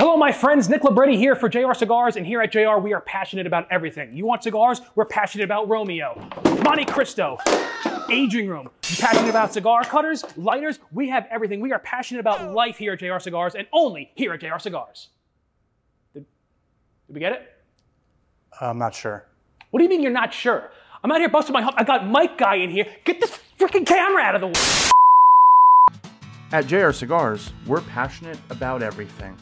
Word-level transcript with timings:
Hello, 0.00 0.16
my 0.16 0.32
friends. 0.32 0.70
Nick 0.70 0.80
Labretti 0.80 1.14
here 1.14 1.36
for 1.36 1.46
JR 1.50 1.74
Cigars, 1.74 2.16
and 2.16 2.26
here 2.26 2.40
at 2.40 2.50
JR, 2.50 2.78
we 2.78 2.94
are 2.94 3.02
passionate 3.02 3.46
about 3.46 3.66
everything. 3.70 4.16
You 4.16 4.24
want 4.24 4.42
cigars? 4.42 4.80
We're 4.94 5.04
passionate 5.04 5.44
about 5.44 5.68
Romeo, 5.68 6.26
Monte 6.64 6.86
Cristo, 6.86 7.36
aging 8.10 8.48
room. 8.48 8.70
You 8.88 8.96
passionate 8.96 9.28
about 9.28 9.52
cigar 9.52 9.84
cutters, 9.84 10.24
lighters? 10.38 10.78
We 10.90 11.10
have 11.10 11.26
everything. 11.30 11.60
We 11.60 11.72
are 11.72 11.78
passionate 11.80 12.20
about 12.20 12.54
life 12.54 12.78
here 12.78 12.94
at 12.94 13.00
JR 13.00 13.18
Cigars, 13.18 13.54
and 13.54 13.66
only 13.74 14.10
here 14.14 14.32
at 14.32 14.40
JR 14.40 14.56
Cigars. 14.58 15.10
Did, 16.14 16.24
did 17.06 17.14
we 17.14 17.20
get 17.20 17.32
it? 17.32 17.52
I'm 18.58 18.78
not 18.78 18.94
sure. 18.94 19.26
What 19.70 19.80
do 19.80 19.84
you 19.84 19.90
mean 19.90 20.02
you're 20.02 20.10
not 20.10 20.32
sure? 20.32 20.70
I'm 21.04 21.12
out 21.12 21.18
here 21.18 21.28
busting 21.28 21.52
my 21.52 21.60
hump. 21.60 21.76
I 21.76 21.84
got 21.84 22.08
Mike 22.08 22.38
Guy 22.38 22.54
in 22.54 22.70
here. 22.70 22.86
Get 23.04 23.20
this 23.20 23.38
freaking 23.58 23.84
camera 23.84 24.22
out 24.22 24.34
of 24.34 24.40
the 24.40 24.46
way. 24.46 26.00
At 26.52 26.66
JR 26.66 26.90
Cigars, 26.90 27.52
we're 27.66 27.82
passionate 27.82 28.38
about 28.48 28.82
everything. 28.82 29.36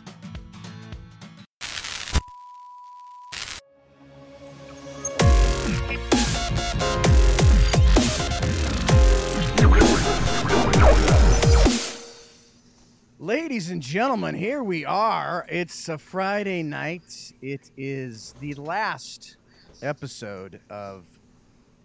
Ladies 13.48 13.70
and 13.70 13.80
gentlemen, 13.80 14.34
here 14.34 14.62
we 14.62 14.84
are. 14.84 15.46
It's 15.48 15.89
a 15.89 15.96
Friday 15.96 16.62
night. 16.62 17.32
It 17.40 17.70
is 17.79 18.34
the 18.40 18.52
last 18.52 19.39
episode 19.80 20.61
of 20.68 21.06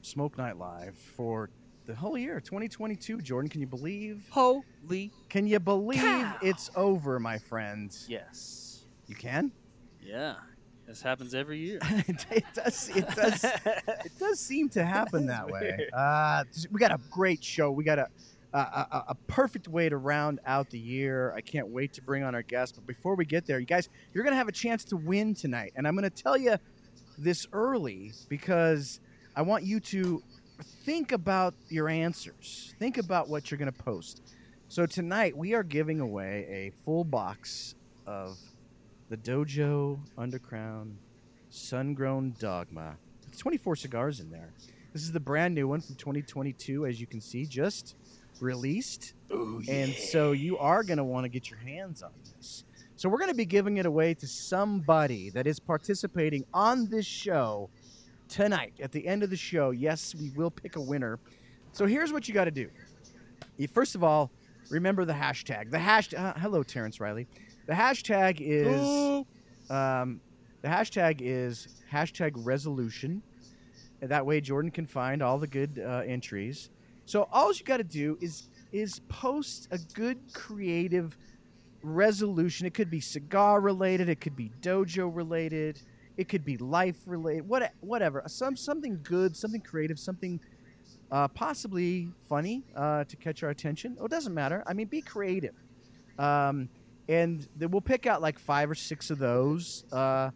Smoke 0.01 0.37
Night 0.37 0.57
Live 0.57 0.97
for 0.97 1.49
the 1.85 1.95
whole 1.95 2.17
year, 2.17 2.41
2022. 2.41 3.21
Jordan, 3.21 3.49
can 3.49 3.61
you 3.61 3.67
believe? 3.67 4.27
Holy 4.29 5.09
Can 5.29 5.47
you 5.47 5.57
believe 5.61 6.01
Cow. 6.01 6.35
it's 6.41 6.69
over, 6.75 7.17
my 7.17 7.37
friend? 7.37 7.95
yes. 8.09 8.83
You 9.07 9.15
can? 9.15 9.49
Yeah. 10.01 10.35
This 10.85 11.01
happens 11.01 11.33
every 11.33 11.59
year. 11.59 11.79
it 12.29 12.43
does. 12.53 12.89
It 12.93 13.07
does. 13.15 13.41
it 13.45 14.11
does 14.19 14.37
seem 14.37 14.67
to 14.71 14.83
happen 14.83 15.27
that 15.27 15.49
way. 15.49 15.87
Uh, 15.93 16.43
we 16.71 16.79
got 16.79 16.91
a 16.91 16.99
great 17.09 17.41
show. 17.41 17.71
We 17.71 17.85
got 17.85 17.99
a, 17.99 18.07
a, 18.53 19.03
a, 19.09 19.15
perfect 19.27 19.67
way 19.67 19.89
to 19.89 19.97
round 19.97 20.39
out 20.45 20.69
the 20.69 20.77
year. 20.77 21.33
I 21.35 21.41
can't 21.41 21.69
wait 21.69 21.93
to 21.93 22.01
bring 22.01 22.23
on 22.23 22.35
our 22.35 22.43
guests. 22.43 22.77
But 22.77 22.85
before 22.85 23.15
we 23.15 23.25
get 23.25 23.47
there, 23.47 23.59
you 23.59 23.65
guys, 23.65 23.89
you're 24.13 24.23
going 24.23 24.33
to 24.33 24.37
have 24.37 24.47
a 24.47 24.53
chance 24.53 24.83
to 24.85 24.97
win 24.97 25.33
tonight. 25.33 25.73
And 25.75 25.87
I'm 25.87 25.95
going 25.95 26.09
to 26.09 26.23
tell 26.23 26.37
you 26.37 26.57
this 27.17 27.47
early 27.51 28.11
because 28.29 28.99
I 29.35 29.41
want 29.41 29.63
you 29.63 29.79
to 29.79 30.21
think 30.85 31.11
about 31.11 31.55
your 31.69 31.89
answers. 31.89 32.75
Think 32.77 32.97
about 32.97 33.27
what 33.27 33.49
you're 33.49 33.57
going 33.57 33.71
to 33.71 33.83
post. 33.83 34.21
So 34.67 34.85
tonight, 34.85 35.35
we 35.35 35.53
are 35.53 35.63
giving 35.63 35.99
away 35.99 36.47
a 36.49 36.83
full 36.83 37.03
box 37.03 37.75
of 38.05 38.37
the 39.09 39.17
Dojo 39.17 39.99
Underground 40.17 40.97
Sun 41.49 41.93
Grown 41.95 42.35
Dogma. 42.39 42.97
It's 43.27 43.39
24 43.39 43.75
cigars 43.77 44.19
in 44.19 44.29
there. 44.29 44.53
This 44.91 45.01
is 45.01 45.11
the 45.11 45.19
brand 45.19 45.55
new 45.55 45.67
one 45.67 45.81
from 45.81 45.95
2022, 45.95 46.85
as 46.85 47.01
you 47.01 47.07
can 47.07 47.19
see, 47.19 47.45
just 47.45 47.95
released. 48.43 49.13
And 49.67 49.93
so 49.93 50.31
you 50.33 50.57
are 50.59 50.83
going 50.83 50.97
to 50.97 51.03
want 51.03 51.23
to 51.25 51.29
get 51.29 51.49
your 51.49 51.59
hands 51.59 52.03
on 52.03 52.11
this. 52.35 52.65
So 52.95 53.09
we're 53.09 53.17
going 53.17 53.31
to 53.31 53.35
be 53.35 53.45
giving 53.45 53.77
it 53.77 53.85
away 53.85 54.13
to 54.13 54.27
somebody 54.27 55.31
that 55.31 55.47
is 55.47 55.59
participating 55.59 56.45
on 56.53 56.87
this 56.87 57.05
show 57.05 57.69
tonight. 58.29 58.73
At 58.79 58.91
the 58.91 59.07
end 59.07 59.23
of 59.23 59.29
the 59.29 59.37
show, 59.37 59.71
yes, 59.71 60.13
we 60.13 60.29
will 60.31 60.51
pick 60.51 60.75
a 60.75 60.81
winner. 60.81 61.19
So 61.71 61.85
here's 61.85 62.13
what 62.13 62.27
you 62.27 62.33
got 62.33 62.45
to 62.45 62.51
do. 62.51 62.69
You, 63.57 63.67
first 63.67 63.95
of 63.95 64.03
all, 64.03 64.31
remember 64.69 65.05
the 65.05 65.13
hashtag. 65.13 65.71
The 65.71 65.77
hashtag. 65.77 66.19
Uh, 66.19 66.33
hello, 66.39 66.63
Terrence 66.63 66.99
Riley. 66.99 67.27
The 67.65 67.73
hashtag 67.73 68.37
is 68.39 69.25
um, 69.69 70.21
the 70.61 70.67
hashtag 70.67 71.17
is 71.21 71.67
hashtag 71.91 72.33
resolution. 72.35 73.21
And 74.01 74.11
that 74.11 74.25
way, 74.25 74.41
Jordan 74.41 74.69
can 74.71 74.85
find 74.85 75.21
all 75.21 75.39
the 75.39 75.47
good 75.47 75.81
uh, 75.83 76.01
entries. 76.05 76.69
So 77.05 77.27
all 77.31 77.51
you 77.51 77.63
got 77.63 77.77
to 77.77 77.83
do 77.83 78.17
is 78.21 78.49
is 78.71 78.99
post 79.07 79.67
a 79.71 79.77
good 79.93 80.17
creative 80.33 81.17
resolution. 81.83 82.65
It 82.65 82.73
could 82.73 82.89
be 82.89 82.99
cigar 82.99 83.59
related. 83.59 84.09
It 84.09 84.19
could 84.21 84.35
be 84.35 84.51
dojo 84.61 85.13
related. 85.13 85.81
It 86.17 86.29
could 86.29 86.45
be 86.45 86.57
life 86.57 86.97
related. 87.05 87.47
What 87.47 87.73
whatever. 87.81 88.23
Some 88.27 88.55
something 88.55 88.99
good, 89.03 89.35
something 89.35 89.61
creative, 89.61 89.99
something 89.99 90.39
uh, 91.11 91.27
possibly 91.27 92.09
funny 92.27 92.63
uh, 92.75 93.03
to 93.03 93.15
catch 93.15 93.43
our 93.43 93.49
attention. 93.49 93.97
Oh, 93.99 94.05
it 94.05 94.11
doesn't 94.11 94.33
matter. 94.33 94.63
I 94.65 94.73
mean, 94.73 94.87
be 94.87 95.01
creative. 95.01 95.55
Um, 96.17 96.69
and 97.09 97.47
then 97.57 97.69
we'll 97.71 97.81
pick 97.81 98.05
out 98.05 98.21
like 98.21 98.39
five 98.39 98.69
or 98.69 98.75
six 98.75 99.09
of 99.09 99.19
those 99.19 99.83
uh, 99.91 100.31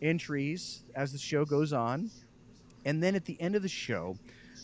entries 0.00 0.84
as 0.94 1.12
the 1.12 1.18
show 1.18 1.44
goes 1.44 1.72
on. 1.72 2.10
And 2.84 3.02
then 3.02 3.14
at 3.14 3.24
the 3.24 3.40
end 3.40 3.56
of 3.56 3.62
the 3.62 3.68
show, 3.68 4.16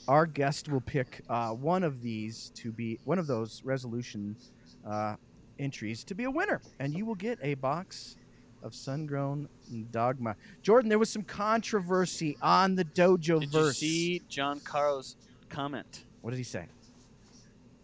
our 0.09 0.27
guest 0.27 0.69
will 0.69 0.81
pick 0.81 1.21
uh, 1.29 1.51
one 1.51 1.85
of 1.85 2.01
these 2.03 2.51
to 2.57 2.73
be 2.73 2.99
one 3.05 3.19
of 3.19 3.27
those 3.27 3.63
resolution 3.65 4.35
uh, 4.89 5.15
entries 5.59 6.03
to 6.05 6.15
be 6.15 6.25
a 6.25 6.31
winner, 6.31 6.61
and 6.79 6.95
you 6.95 7.05
will 7.05 7.15
get 7.15 7.39
a 7.43 7.55
box 7.55 8.17
of 8.63 8.75
sun-grown 8.75 9.49
dogma. 9.93 10.35
Jordan, 10.63 10.89
there 10.89 10.99
was 10.99 11.11
some 11.11 11.23
controversy 11.23 12.37
on 12.43 12.75
the 12.75 12.85
dojo 12.85 13.41
Did 13.41 13.53
verse. 13.53 13.81
you 13.83 13.89
see 13.89 14.23
John 14.29 14.61
Caro's 14.61 15.15
comment? 15.49 16.05
What 16.23 16.31
did 16.31 16.39
he 16.39 16.45
say? 16.45 16.67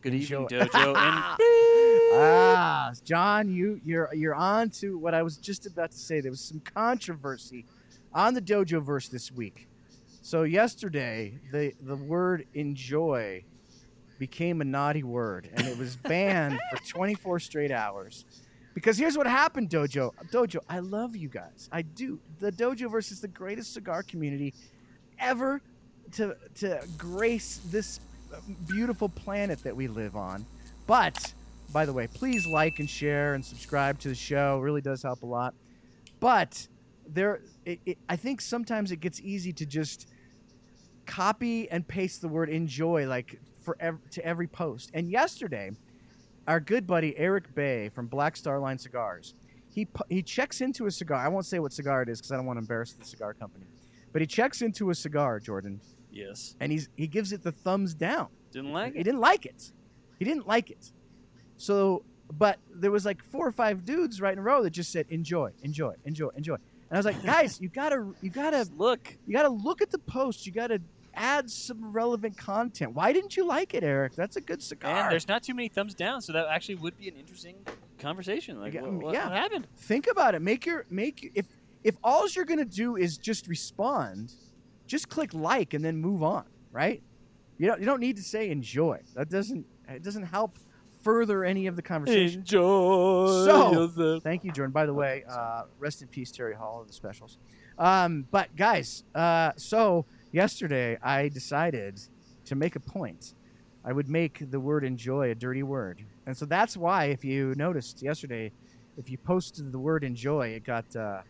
Good 0.01 0.15
Enjoy- 0.15 0.45
evening, 0.45 0.61
Dojo. 0.61 0.87
and 0.97 1.37
ah, 2.13 2.93
John, 3.05 3.49
you 3.49 3.81
you're 3.85 4.11
you're 4.15 4.35
on 4.35 4.69
to 4.71 4.99
what 4.99 5.15
I 5.15 5.23
was 5.23 5.37
just 5.39 5.67
about 5.67 5.93
to 5.93 5.97
say. 5.99 6.21
There 6.21 6.31
was 6.31 6.41
some 6.43 6.61
controversy 6.61 7.65
on 8.13 8.35
the 8.35 8.43
dojo 8.43 8.83
verse 8.83 9.09
this 9.09 9.33
week. 9.33 9.67
So 10.25 10.45
yesterday, 10.45 11.39
the 11.53 11.75
the 11.83 11.97
word 11.97 12.47
enjoy 12.55 13.45
became 14.19 14.63
a 14.63 14.65
naughty 14.65 15.03
word, 15.03 15.51
and 15.53 15.67
it 15.67 15.77
was 15.77 15.97
banned 15.97 16.59
for 16.71 16.79
24 16.89 17.41
straight 17.41 17.71
hours. 17.71 18.25
Because 18.73 18.97
here's 18.97 19.19
what 19.19 19.27
happened, 19.27 19.69
Dojo. 19.69 20.13
Dojo, 20.33 20.61
I 20.67 20.79
love 20.79 21.15
you 21.15 21.29
guys. 21.29 21.69
I 21.71 21.83
do. 21.83 22.19
The 22.41 22.51
Dojo 22.51 22.91
verse 22.91 23.13
is 23.13 23.21
the 23.21 23.29
greatest 23.29 23.75
cigar 23.75 24.03
community 24.03 24.55
ever 25.19 25.61
to 26.13 26.35
to 26.55 26.81
grace 26.97 27.61
this 27.67 28.01
beautiful 28.67 29.11
planet 29.11 29.63
that 29.63 29.77
we 29.77 29.89
live 29.89 30.17
on. 30.17 30.47
But 30.87 31.35
by 31.71 31.85
the 31.85 31.93
way, 31.93 32.07
please 32.07 32.47
like 32.47 32.79
and 32.79 32.89
share 32.89 33.35
and 33.35 33.45
subscribe 33.45 33.99
to 33.99 34.09
the 34.09 34.15
show. 34.15 34.57
It 34.57 34.63
really 34.63 34.81
does 34.81 35.03
help 35.03 35.23
a 35.23 35.27
lot. 35.27 35.53
But 36.19 36.67
there, 37.07 37.43
it, 37.67 37.81
it, 37.85 37.99
I 38.09 38.17
think 38.17 38.41
sometimes 38.41 38.91
it 38.91 39.01
gets 39.01 39.21
easy 39.21 39.53
to 39.53 39.67
just 39.67 40.09
copy 41.07 41.71
and 41.71 41.87
paste 41.87 42.21
the 42.21 42.29
word 42.29 42.49
enjoy 42.49 43.07
like 43.07 43.41
for 43.61 43.77
ev- 43.81 43.99
to 44.11 44.25
every 44.25 44.47
post. 44.47 44.91
And 44.95 45.11
yesterday, 45.11 45.71
our 46.47 46.61
good 46.61 46.87
buddy 46.87 47.17
Eric 47.17 47.55
Bay 47.55 47.89
from 47.89 48.07
Black 48.07 48.37
Star 48.37 48.59
Line 48.59 48.79
Cigars, 48.79 49.35
he 49.71 49.87
he 50.09 50.23
checks 50.23 50.61
into 50.61 50.87
a 50.87 50.91
cigar. 50.91 51.19
I 51.19 51.29
won't 51.29 51.47
say 51.47 51.59
what 51.59 51.73
cigar 51.73 52.03
it 52.03 52.09
is 52.09 52.21
because 52.21 52.33
I 52.33 52.37
don't 52.37 52.47
want 52.47 52.59
to 52.59 52.63
embarrass 52.63 52.93
the 52.93 53.05
cigar 53.05 53.35
company. 53.35 53.67
But 54.13 54.23
he 54.23 54.27
checks 54.27 54.63
into 54.63 54.91
a 54.91 54.95
cigar, 54.95 55.41
Jordan, 55.41 55.81
yes, 56.13 56.55
and 56.61 56.71
he's 56.71 56.89
he 56.97 57.07
gives 57.07 57.33
it 57.33 57.43
the 57.43 57.53
thumbs 57.53 57.95
down. 57.95 58.29
didn't 58.53 58.73
like 58.73 58.93
He 58.93 58.99
it. 58.99 59.01
He 59.01 59.05
didn't 59.05 59.21
like 59.21 59.47
it. 59.47 59.73
He 60.19 60.25
didn't 60.25 60.47
like 60.47 60.71
it. 60.71 60.93
So, 61.57 62.05
but 62.33 62.59
there 62.73 62.91
was 62.91 63.05
like 63.05 63.23
four 63.23 63.47
or 63.47 63.53
five 63.53 63.85
dudes 63.85 64.21
right 64.21 64.33
in 64.33 64.39
a 64.39 64.43
row 64.43 64.63
that 64.63 64.71
just 64.71 64.93
said 64.93 65.07
enjoy, 65.09 65.51
enjoy, 65.63 65.95
enjoy, 66.05 66.29
enjoy. 66.37 66.55
And 66.55 66.93
I 66.93 66.97
was 66.97 67.07
like, 67.07 67.23
guys, 67.25 67.61
you 67.61 67.69
gotta, 67.69 68.07
you 68.21 68.31
gotta, 68.31 68.69
Look, 68.77 69.17
you 69.27 69.33
gotta 69.33 69.49
look 69.49 69.83
at 69.83 69.91
the 69.91 69.99
post. 69.99 70.47
You 70.47 70.53
gotta 70.53 70.81
add 71.19 71.51
some 71.51 71.93
relevant 71.93 72.37
content. 72.37 72.95
Why 72.95 73.13
didn't 73.13 73.37
you 73.37 73.47
like 73.47 73.75
it, 73.75 73.83
Eric? 73.83 74.15
That's 74.15 74.37
a 74.37 74.41
good 74.41 74.63
cigar. 74.63 74.95
man, 74.95 75.11
there's 75.11 75.29
not 75.29 75.43
too 75.43 75.55
many 75.55 75.69
thumbs 75.69 75.95
down, 75.95 76.21
so 76.21 76.33
that 76.33 76.47
actually 76.49 76.77
would 76.77 76.97
be 76.97 77.09
an 77.09 77.17
interesting 77.17 77.57
conversation. 77.99 78.61
Like, 78.61 78.75
what, 78.75 79.15
yeah. 79.15 79.25
what 79.25 79.37
happened? 79.37 79.67
Think 79.77 80.07
about 80.11 80.35
it. 80.35 80.43
Make 80.43 80.67
your 80.67 80.87
make 80.91 81.33
if 81.35 81.47
if 81.83 81.97
all 82.03 82.29
you're 82.29 82.45
gonna 82.45 82.65
do 82.65 82.97
is 82.97 83.19
just 83.19 83.47
respond, 83.47 84.33
just 84.87 85.09
click 85.09 85.35
like 85.35 85.75
and 85.75 85.85
then 85.85 85.97
move 85.97 86.23
on. 86.23 86.45
Right? 86.73 87.03
You 87.59 87.67
don't 87.69 87.81
you 87.81 87.87
don't 87.87 88.01
need 88.01 88.17
to 88.17 88.23
say 88.23 88.51
enjoy. 88.51 89.01
That 89.15 89.31
doesn't 89.31 89.67
it 89.89 90.03
doesn't 90.03 90.25
help 90.25 90.59
further 91.03 91.45
any 91.45 91.67
of 91.67 91.77
the 91.77 91.83
conversation. 91.83 92.41
Enjoy 92.41 93.45
So- 93.45 93.73
yourself. 93.73 94.23
Thank 94.23 94.45
you, 94.45 94.53
Jordan. 94.53 94.73
By 94.73 94.87
the 94.87 94.95
way, 94.95 95.25
uh, 95.29 95.65
rest 95.79 96.03
in 96.03 96.09
peace, 96.09 96.33
Terry 96.33 96.55
Hall 96.55 96.81
of 96.81 96.87
the 96.87 96.95
specials. 96.95 97.39
Um, 97.79 98.27
but 98.31 98.55
guys, 98.57 99.05
uh, 99.15 99.53
so 99.57 100.07
yesterday 100.35 100.99
I 101.03 101.29
decided 101.29 102.01
to 102.47 102.55
make 102.57 102.77
a 102.77 102.81
point. 102.81 103.35
I 103.85 103.93
would 103.93 104.09
make 104.09 104.51
the 104.51 104.59
word 104.59 104.85
enjoy 104.85 105.31
a 105.31 105.35
dirty 105.35 105.63
word, 105.63 106.05
and 106.27 106.37
so 106.37 106.47
that's 106.47 106.77
why, 106.77 107.07
if 107.07 107.25
you 107.25 107.55
noticed 107.57 108.03
yesterday, 108.03 108.51
if 108.97 109.11
you 109.11 109.19
posted 109.19 109.71
the 109.73 109.79
word 109.79 110.05
enjoy, 110.05 110.49
it 110.49 110.65
got 110.65 110.97
uh, 110.97 111.21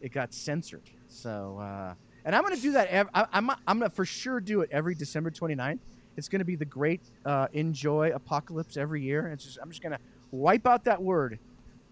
it 0.00 0.12
got 0.12 0.32
censored. 0.34 0.90
So, 1.08 1.58
uh, 1.60 1.94
and 2.24 2.34
I'm 2.34 2.42
gonna 2.42 2.56
do 2.56 2.72
that. 2.72 2.88
Ev- 2.88 3.10
I, 3.14 3.26
I'm 3.32 3.50
I'm 3.50 3.78
gonna 3.78 3.90
for 3.90 4.04
sure 4.06 4.40
do 4.40 4.62
it 4.62 4.70
every 4.72 4.94
December 4.94 5.30
29th. 5.30 5.80
It's 6.16 6.28
gonna 6.28 6.44
be 6.46 6.56
the 6.56 6.64
great 6.64 7.02
uh, 7.24 7.46
enjoy 7.52 8.10
apocalypse 8.14 8.76
every 8.76 9.02
year. 9.02 9.28
It's 9.28 9.44
just 9.44 9.58
I'm 9.62 9.68
just 9.70 9.82
gonna 9.82 10.00
wipe 10.30 10.66
out 10.66 10.84
that 10.84 11.02
word 11.02 11.38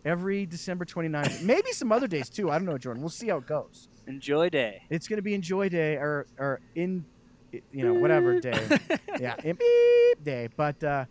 every 0.05 0.47
December 0.47 0.85
29th. 0.85 1.43
Maybe 1.43 1.73
some 1.73 1.93
other 1.93 2.09
days 2.09 2.31
too. 2.31 2.51
I 2.51 2.59
don't 2.59 2.67
know, 2.67 2.79
Jordan. 2.79 3.03
We'll 3.03 3.11
see 3.11 3.29
how 3.29 3.39
it 3.39 3.47
goes. 3.47 3.89
Enjoy 4.07 4.49
day. 4.49 4.83
It's 4.89 5.09
going 5.09 5.19
to 5.19 5.23
be 5.23 5.35
Enjoy 5.35 5.69
Day 5.69 5.97
or 5.97 6.27
or 6.39 6.61
in, 6.75 7.05
you 7.53 7.85
know, 7.85 7.95
whatever 7.95 8.39
day. 8.41 8.79
yeah, 9.21 9.35
in 9.43 9.57
beep 9.57 10.25
day. 10.25 10.49
But 10.57 10.83
uh, 10.85 11.05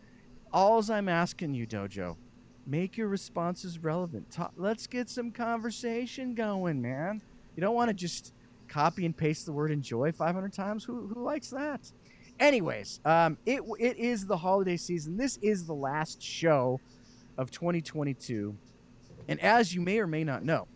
alls 0.53 0.89
I'm 0.89 1.09
asking 1.09 1.53
you, 1.53 1.67
Dojo, 1.67 2.15
make 2.65 2.95
your 2.97 3.07
responses 3.07 3.79
relevant. 3.79 4.31
Ta- 4.31 4.51
let's 4.55 4.87
get 4.87 5.09
some 5.09 5.31
conversation 5.31 6.35
going, 6.35 6.81
man. 6.81 7.21
You 7.55 7.61
don't 7.61 7.75
want 7.75 7.89
to 7.89 7.93
just 7.93 8.33
copy 8.67 9.05
and 9.05 9.15
paste 9.15 9.45
the 9.45 9.51
word 9.51 9.71
enjoy 9.71 10.11
500 10.11 10.53
times. 10.53 10.83
Who 10.83 11.07
who 11.07 11.23
likes 11.23 11.49
that? 11.49 11.91
Anyways, 12.39 12.99
um, 13.05 13.37
it 13.45 13.61
it 13.79 13.97
is 13.97 14.25
the 14.25 14.37
holiday 14.37 14.77
season. 14.77 15.17
This 15.17 15.37
is 15.41 15.65
the 15.65 15.75
last 15.75 16.21
show 16.21 16.79
of 17.37 17.51
2022, 17.51 18.55
and 19.27 19.39
as 19.41 19.73
you 19.73 19.81
may 19.81 19.99
or 19.99 20.07
may 20.07 20.23
not 20.23 20.43
know, 20.43 20.67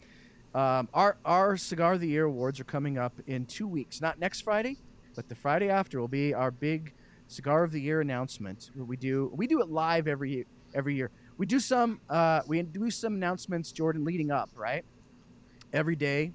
um, 0.56 0.90
our 0.94 1.18
our 1.26 1.58
Cigar 1.58 1.94
of 1.94 2.00
the 2.02 2.08
Year 2.08 2.26
awards 2.26 2.60
are 2.60 2.64
coming 2.66 2.98
up 2.98 3.14
in 3.28 3.46
two 3.46 3.68
weeks. 3.68 4.02
Not 4.02 4.20
next 4.20 4.42
Friday, 4.42 4.78
but 5.16 5.30
the 5.30 5.36
Friday 5.36 5.70
after 5.70 6.00
will 6.00 6.08
be 6.08 6.34
our 6.34 6.52
big 6.52 6.94
Cigar 7.28 7.64
of 7.64 7.72
the 7.72 7.80
Year 7.82 8.02
announcement. 8.02 8.72
We 8.76 8.98
do 8.98 9.32
we 9.36 9.46
do 9.48 9.62
it 9.62 9.70
live 9.70 10.08
every 10.08 10.46
every 10.74 10.96
year. 10.96 11.12
We 11.38 11.46
do 11.46 11.60
some 11.60 12.02
uh, 12.10 12.42
we 12.48 12.62
do 12.64 12.90
some 12.90 13.14
announcements, 13.16 13.72
Jordan, 13.72 14.04
leading 14.04 14.32
up 14.32 14.50
right. 14.56 14.84
Every 15.72 15.96
day, 15.96 16.32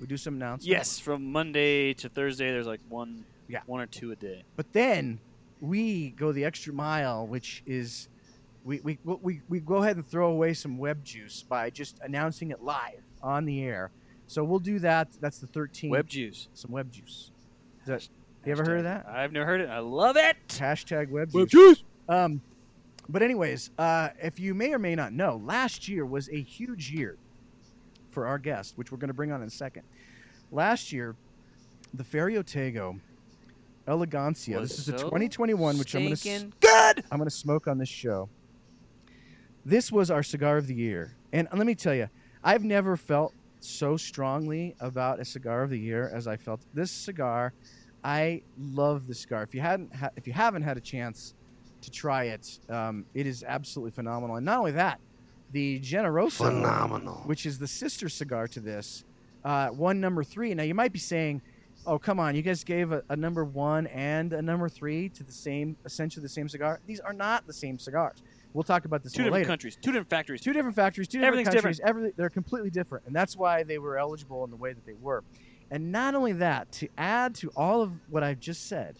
we 0.00 0.06
do 0.06 0.16
some 0.16 0.34
announcements. 0.36 0.66
Yes, 0.66 0.98
from 0.98 1.30
Monday 1.30 1.92
to 1.94 2.08
Thursday, 2.08 2.50
there's 2.50 2.66
like 2.66 2.80
one, 2.88 3.24
Yeah. 3.46 3.60
one 3.66 3.82
or 3.82 3.86
two 3.86 4.10
a 4.10 4.16
day. 4.16 4.42
But 4.56 4.72
then 4.72 5.20
we 5.60 6.10
go 6.12 6.32
the 6.32 6.46
extra 6.46 6.72
mile, 6.72 7.26
which 7.26 7.62
is 7.66 8.08
we, 8.64 8.80
we, 8.80 8.98
we, 9.04 9.42
we 9.50 9.60
go 9.60 9.76
ahead 9.76 9.96
and 9.96 10.06
throw 10.06 10.30
away 10.30 10.54
some 10.54 10.78
web 10.78 11.04
juice 11.04 11.42
by 11.42 11.68
just 11.68 11.98
announcing 12.02 12.50
it 12.50 12.62
live 12.62 13.02
on 13.22 13.44
the 13.44 13.62
air. 13.62 13.90
So 14.26 14.44
we'll 14.44 14.58
do 14.60 14.78
that. 14.80 15.08
That's 15.20 15.38
the 15.38 15.46
13th. 15.46 15.90
Web 15.90 16.06
juice. 16.06 16.48
Some 16.54 16.70
web 16.70 16.92
juice. 16.92 17.32
Is 17.82 17.86
that, 17.86 18.08
you 18.46 18.52
ever 18.52 18.64
heard 18.64 18.78
of 18.78 18.84
that? 18.84 19.06
I've 19.08 19.32
never 19.32 19.46
heard 19.46 19.60
it. 19.60 19.68
I 19.68 19.80
love 19.80 20.16
it. 20.16 20.36
Hashtag 20.48 21.10
web, 21.10 21.30
Web 21.32 21.48
juice. 21.48 21.78
juice. 21.78 21.84
Um, 22.08 22.40
but 23.08 23.22
anyways, 23.22 23.70
uh, 23.78 24.10
if 24.22 24.38
you 24.38 24.54
may 24.54 24.72
or 24.72 24.78
may 24.78 24.94
not 24.94 25.12
know, 25.12 25.42
last 25.44 25.88
year 25.88 26.06
was 26.06 26.28
a 26.28 26.40
huge 26.40 26.90
year 26.92 27.16
for 28.10 28.26
our 28.26 28.38
guest, 28.38 28.76
which 28.76 28.92
we're 28.92 28.98
going 28.98 29.08
to 29.08 29.14
bring 29.14 29.32
on 29.32 29.42
in 29.42 29.48
a 29.48 29.50
second. 29.50 29.82
Last 30.52 30.92
year, 30.92 31.16
the 31.94 32.04
Ferio 32.04 32.42
Tego 32.44 33.00
Elegancia. 33.88 34.60
Was 34.60 34.70
This 34.70 34.78
is 34.80 34.86
the 34.86 34.98
so 34.98 35.04
2021, 35.04 35.78
which 35.78 35.94
I'm 35.94 36.04
going 36.04 36.16
to 36.16 36.50
good. 36.60 37.04
I'm 37.10 37.18
going 37.18 37.28
to 37.28 37.34
smoke 37.34 37.66
on 37.66 37.78
this 37.78 37.88
show. 37.88 38.28
This 39.64 39.90
was 39.92 40.10
our 40.10 40.22
cigar 40.22 40.56
of 40.56 40.66
the 40.66 40.74
year, 40.74 41.16
and 41.32 41.48
let 41.52 41.66
me 41.66 41.74
tell 41.74 41.94
you, 41.94 42.08
I've 42.42 42.64
never 42.64 42.96
felt 42.96 43.34
so 43.60 43.96
strongly 43.96 44.74
about 44.80 45.20
a 45.20 45.24
cigar 45.24 45.62
of 45.62 45.70
the 45.70 45.78
year 45.78 46.10
as 46.12 46.26
I 46.26 46.36
felt 46.36 46.60
this 46.72 46.90
cigar. 46.90 47.52
I 48.02 48.42
love 48.58 49.06
this 49.06 49.20
cigar. 49.20 49.42
If 49.42 49.54
you 49.54 49.60
hadn't, 49.60 49.94
ha- 49.94 50.10
if 50.16 50.26
you 50.26 50.32
haven't 50.32 50.62
had 50.62 50.76
a 50.78 50.80
chance 50.80 51.34
to 51.82 51.90
try 51.90 52.24
it, 52.24 52.58
um, 52.70 53.04
it 53.14 53.26
is 53.26 53.44
absolutely 53.46 53.90
phenomenal. 53.90 54.36
And 54.36 54.46
not 54.46 54.58
only 54.58 54.72
that, 54.72 55.00
the 55.52 55.80
Generoso, 55.80 56.46
Phenomenal. 56.46 57.22
which 57.26 57.44
is 57.44 57.58
the 57.58 57.66
sister 57.66 58.08
cigar 58.08 58.46
to 58.48 58.60
this, 58.60 59.04
uh, 59.44 59.68
won 59.72 60.00
number 60.00 60.22
three. 60.24 60.54
Now 60.54 60.62
you 60.62 60.74
might 60.74 60.92
be 60.92 60.98
saying, 60.98 61.42
"Oh, 61.86 61.98
come 61.98 62.20
on! 62.20 62.36
You 62.36 62.42
guys 62.42 62.62
gave 62.62 62.92
a, 62.92 63.02
a 63.08 63.16
number 63.16 63.44
one 63.44 63.86
and 63.88 64.32
a 64.32 64.40
number 64.42 64.68
three 64.68 65.08
to 65.10 65.24
the 65.24 65.32
same, 65.32 65.76
essentially 65.84 66.22
the 66.22 66.28
same 66.28 66.48
cigar. 66.48 66.80
These 66.86 67.00
are 67.00 67.12
not 67.12 67.46
the 67.46 67.52
same 67.52 67.78
cigars. 67.78 68.22
We'll 68.52 68.64
talk 68.64 68.84
about 68.84 69.02
this 69.04 69.12
Two 69.12 69.18
different 69.18 69.34
later. 69.34 69.46
countries, 69.46 69.76
two 69.76 69.92
different 69.92 70.10
factories. 70.10 70.40
Two 70.40 70.52
different 70.52 70.74
factories, 70.74 71.06
two 71.08 71.18
different 71.18 71.46
Everything's 71.46 71.54
countries. 71.62 71.80
Every, 71.84 72.12
they're 72.16 72.30
completely 72.30 72.70
different, 72.70 73.06
and 73.06 73.14
that's 73.14 73.36
why 73.36 73.62
they 73.62 73.78
were 73.78 73.96
eligible 73.96 74.42
in 74.44 74.50
the 74.50 74.56
way 74.56 74.72
that 74.72 74.84
they 74.84 74.94
were. 74.94 75.22
And 75.70 75.92
not 75.92 76.14
only 76.16 76.32
that, 76.32 76.72
to 76.72 76.88
add 76.98 77.34
to 77.36 77.50
all 77.54 77.80
of 77.80 77.92
what 78.08 78.24
I've 78.24 78.40
just 78.40 78.66
said, 78.66 78.98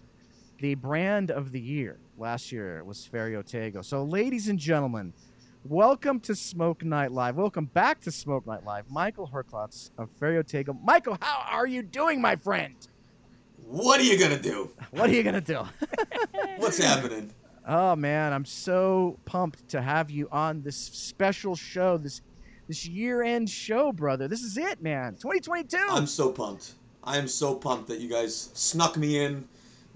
the 0.61 0.75
brand 0.77 1.31
of 1.33 1.51
the 1.51 1.61
year 1.61 1.99
last 2.17 2.53
year 2.53 2.85
was 2.85 3.09
Ferio 3.13 3.43
Tego. 3.43 3.85
So, 3.85 4.05
ladies 4.05 4.49
and 4.49 4.59
gentlemen, 4.59 5.13
welcome 5.65 6.21
to 6.21 6.37
Smoke 6.37 6.85
Night 6.85 7.11
Live. 7.11 7.35
Welcome 7.35 7.65
back 7.65 8.01
to 8.03 8.13
Smoke 8.13 8.47
Night 8.47 8.65
Live. 8.65 8.89
Michael 8.89 9.29
Herklots 9.33 9.91
of 9.99 10.11
Ferio 10.21 10.45
Tego. 10.45 10.81
Michael, 10.85 11.19
how 11.21 11.45
are 11.51 11.67
you 11.67 11.83
doing, 11.83 12.21
my 12.21 12.37
friend? 12.37 12.75
What 13.67 13.99
are 14.01 14.05
you 14.05 14.17
gonna 14.19 14.41
do? 14.41 14.71
What 14.91 15.11
are 15.11 15.13
you 15.13 15.23
gonna 15.25 15.41
do? 15.41 15.65
What's 16.59 16.79
happening? 16.79 17.33
Oh 17.73 17.95
man, 17.95 18.33
I'm 18.33 18.45
so 18.45 19.17
pumped 19.27 19.69
to 19.69 19.81
have 19.81 20.11
you 20.11 20.29
on 20.33 20.61
this 20.63 20.75
special 20.77 21.55
show, 21.55 21.97
this 21.99 22.21
this 22.67 22.85
year-end 22.85 23.49
show, 23.49 23.93
brother. 23.93 24.27
This 24.27 24.43
is 24.43 24.57
it, 24.57 24.83
man. 24.83 25.13
2022. 25.15 25.77
I'm 25.89 26.07
so 26.07 26.33
pumped. 26.33 26.73
I 27.05 27.17
am 27.17 27.29
so 27.29 27.55
pumped 27.55 27.87
that 27.89 28.01
you 28.01 28.09
guys 28.11 28.51
snuck 28.55 28.97
me 28.97 29.25
in. 29.25 29.47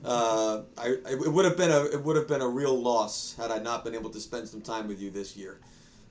Uh, 0.05 0.63
I, 0.79 0.97
it 1.11 1.33
would 1.33 1.45
have 1.45 1.57
been 1.57 1.73
a 1.73 1.87
it 1.87 2.01
would 2.05 2.15
have 2.15 2.29
been 2.29 2.43
a 2.43 2.49
real 2.49 2.81
loss 2.81 3.35
had 3.37 3.51
I 3.51 3.59
not 3.59 3.85
been 3.85 3.95
able 3.97 4.11
to 4.11 4.21
spend 4.21 4.49
some 4.49 4.61
time 4.61 4.87
with 4.87 5.01
you 5.01 5.11
this 5.11 5.37
year. 5.37 5.59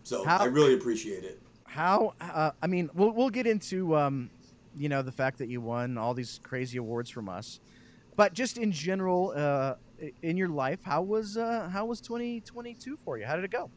So 0.03 0.25
How- 0.25 0.39
I 0.39 0.45
really 0.45 0.73
appreciate 0.73 1.23
it. 1.23 1.39
How? 1.63 2.13
Uh, 2.19 2.51
I 2.61 2.67
mean, 2.67 2.89
we'll 2.93 3.11
we'll 3.11 3.29
get 3.29 3.47
into 3.47 3.95
um, 3.95 4.29
you 4.75 4.89
know, 4.89 5.01
the 5.01 5.13
fact 5.13 5.37
that 5.37 5.47
you 5.47 5.61
won 5.61 5.97
all 5.97 6.13
these 6.13 6.41
crazy 6.43 6.77
awards 6.77 7.09
from 7.09 7.29
us, 7.29 7.61
but 8.17 8.33
just 8.33 8.57
in 8.57 8.71
general, 8.71 9.31
uh, 9.35 9.39
i- 9.39 9.75
in 10.21 10.37
your 10.37 10.49
life, 10.49 10.79
how 10.83 11.01
was 11.01 11.37
uh, 11.37 11.69
how 11.71 11.85
was 11.85 12.01
2022 12.01 12.97
for 12.97 13.17
you? 13.17 13.25
How 13.25 13.35
did 13.35 13.45
it 13.45 13.51
go? 13.51 13.69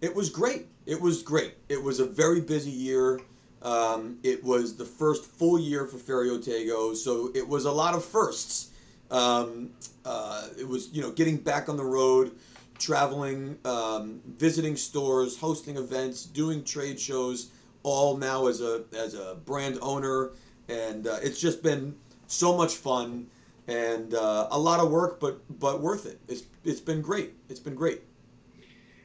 It 0.00 0.14
was 0.14 0.30
great. 0.30 0.66
It 0.86 1.00
was 1.00 1.22
great. 1.22 1.54
It 1.68 1.82
was 1.82 2.00
a 2.00 2.06
very 2.06 2.40
busy 2.40 2.70
year. 2.70 3.20
Um, 3.62 4.18
it 4.22 4.42
was 4.44 4.76
the 4.76 4.84
first 4.84 5.24
full 5.24 5.58
year 5.58 5.86
for 5.86 5.96
Ferio 5.96 6.38
Tego, 6.38 6.94
so 6.94 7.30
it 7.34 7.46
was 7.46 7.64
a 7.64 7.72
lot 7.72 7.94
of 7.94 8.04
firsts. 8.04 8.70
Um, 9.10 9.70
uh, 10.04 10.48
it 10.58 10.68
was, 10.68 10.90
you 10.92 11.02
know, 11.02 11.10
getting 11.10 11.36
back 11.36 11.68
on 11.68 11.76
the 11.76 11.84
road, 11.84 12.32
traveling, 12.78 13.58
um, 13.64 14.20
visiting 14.38 14.76
stores, 14.76 15.36
hosting 15.36 15.76
events, 15.76 16.24
doing 16.24 16.62
trade 16.62 17.00
shows, 17.00 17.50
all 17.82 18.16
now 18.16 18.46
as 18.46 18.60
a 18.60 18.84
as 18.96 19.14
a 19.14 19.36
brand 19.44 19.78
owner, 19.82 20.30
and 20.68 21.08
uh, 21.08 21.18
it's 21.22 21.40
just 21.40 21.62
been 21.62 21.96
so 22.28 22.56
much 22.56 22.76
fun 22.76 23.26
and 23.68 24.14
uh, 24.14 24.48
a 24.50 24.58
lot 24.58 24.80
of 24.80 24.90
work, 24.90 25.20
but 25.20 25.40
but 25.60 25.80
worth 25.80 26.06
it. 26.06 26.18
It's 26.26 26.44
it's 26.64 26.80
been 26.80 27.00
great. 27.00 27.34
It's 27.48 27.60
been 27.60 27.74
great. 27.74 28.02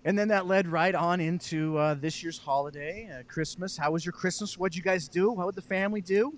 And 0.06 0.18
then 0.18 0.28
that 0.30 0.48
led 0.48 0.68
right 0.68 0.96
on 0.96 1.22
into 1.22 1.78
uh, 1.78 1.94
this 1.94 2.22
year's 2.24 2.38
holiday, 2.38 3.10
uh, 3.10 3.24
Christmas. 3.32 3.78
How 3.78 3.92
was 3.92 4.06
your 4.06 4.12
Christmas? 4.12 4.58
What'd 4.58 4.76
you 4.76 4.82
guys 4.82 5.08
do? 5.08 5.32
What 5.32 5.46
would 5.46 5.56
the 5.56 5.62
family 5.62 6.02
do? 6.02 6.34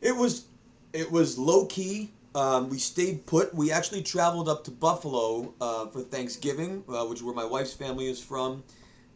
It 0.00 0.14
was 0.14 0.46
it 0.92 1.10
was 1.10 1.38
low 1.38 1.66
key. 1.66 2.10
Um, 2.34 2.68
we 2.68 2.78
stayed 2.78 3.26
put. 3.26 3.54
We 3.54 3.70
actually 3.70 4.02
traveled 4.02 4.48
up 4.48 4.64
to 4.64 4.72
Buffalo 4.72 5.54
uh, 5.60 5.86
for 5.86 6.00
Thanksgiving, 6.00 6.82
uh, 6.88 7.04
which 7.06 7.20
is 7.20 7.22
where 7.22 7.34
my 7.34 7.44
wife's 7.44 7.72
family 7.72 8.08
is 8.08 8.20
from, 8.20 8.64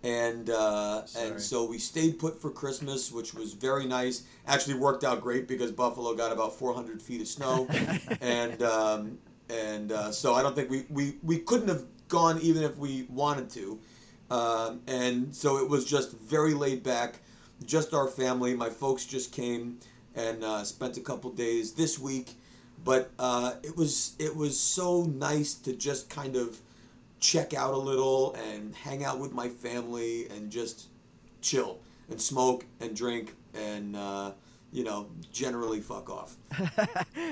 and 0.02 0.50
uh, 0.50 1.02
and 1.18 1.40
so 1.40 1.64
we 1.64 1.78
stayed 1.78 2.18
put 2.18 2.40
for 2.40 2.50
Christmas, 2.50 3.10
which 3.10 3.34
was 3.34 3.52
very 3.52 3.84
nice. 3.84 4.22
Actually 4.46 4.74
worked 4.74 5.04
out 5.04 5.20
great 5.20 5.48
because 5.48 5.72
Buffalo 5.72 6.14
got 6.14 6.30
about 6.30 6.54
400 6.54 7.02
feet 7.02 7.20
of 7.20 7.28
snow, 7.28 7.68
and 8.20 8.62
um, 8.62 9.18
and 9.50 9.92
uh, 9.92 10.12
so 10.12 10.34
I 10.34 10.42
don't 10.42 10.54
think 10.54 10.70
we, 10.70 10.84
we 10.88 11.16
we 11.22 11.38
couldn't 11.38 11.68
have 11.68 11.84
gone 12.08 12.40
even 12.40 12.62
if 12.62 12.76
we 12.78 13.06
wanted 13.10 13.50
to, 13.50 13.78
um, 14.30 14.80
and 14.86 15.34
so 15.34 15.58
it 15.58 15.68
was 15.68 15.84
just 15.84 16.12
very 16.12 16.54
laid 16.54 16.84
back, 16.84 17.16
just 17.66 17.92
our 17.92 18.06
family. 18.06 18.54
My 18.54 18.70
folks 18.70 19.04
just 19.04 19.32
came 19.32 19.78
and 20.14 20.44
uh, 20.44 20.62
spent 20.62 20.96
a 20.96 21.00
couple 21.00 21.30
days 21.32 21.72
this 21.72 21.98
week, 21.98 22.34
but 22.84 23.10
uh, 23.18 23.54
it 23.64 23.76
was 23.76 24.14
it 24.20 24.34
was 24.36 24.58
so 24.58 25.02
nice 25.04 25.54
to 25.54 25.72
just 25.72 26.08
kind 26.08 26.36
of 26.36 26.60
check 27.20 27.54
out 27.54 27.74
a 27.74 27.78
little 27.78 28.34
and 28.34 28.74
hang 28.74 29.04
out 29.04 29.18
with 29.18 29.32
my 29.32 29.48
family 29.48 30.28
and 30.30 30.50
just 30.50 30.88
chill 31.40 31.78
and 32.10 32.20
smoke 32.20 32.64
and 32.80 32.94
drink 32.96 33.34
and 33.54 33.96
uh, 33.96 34.32
you 34.72 34.84
know 34.84 35.08
generally 35.32 35.80
fuck 35.80 36.10
off. 36.10 36.36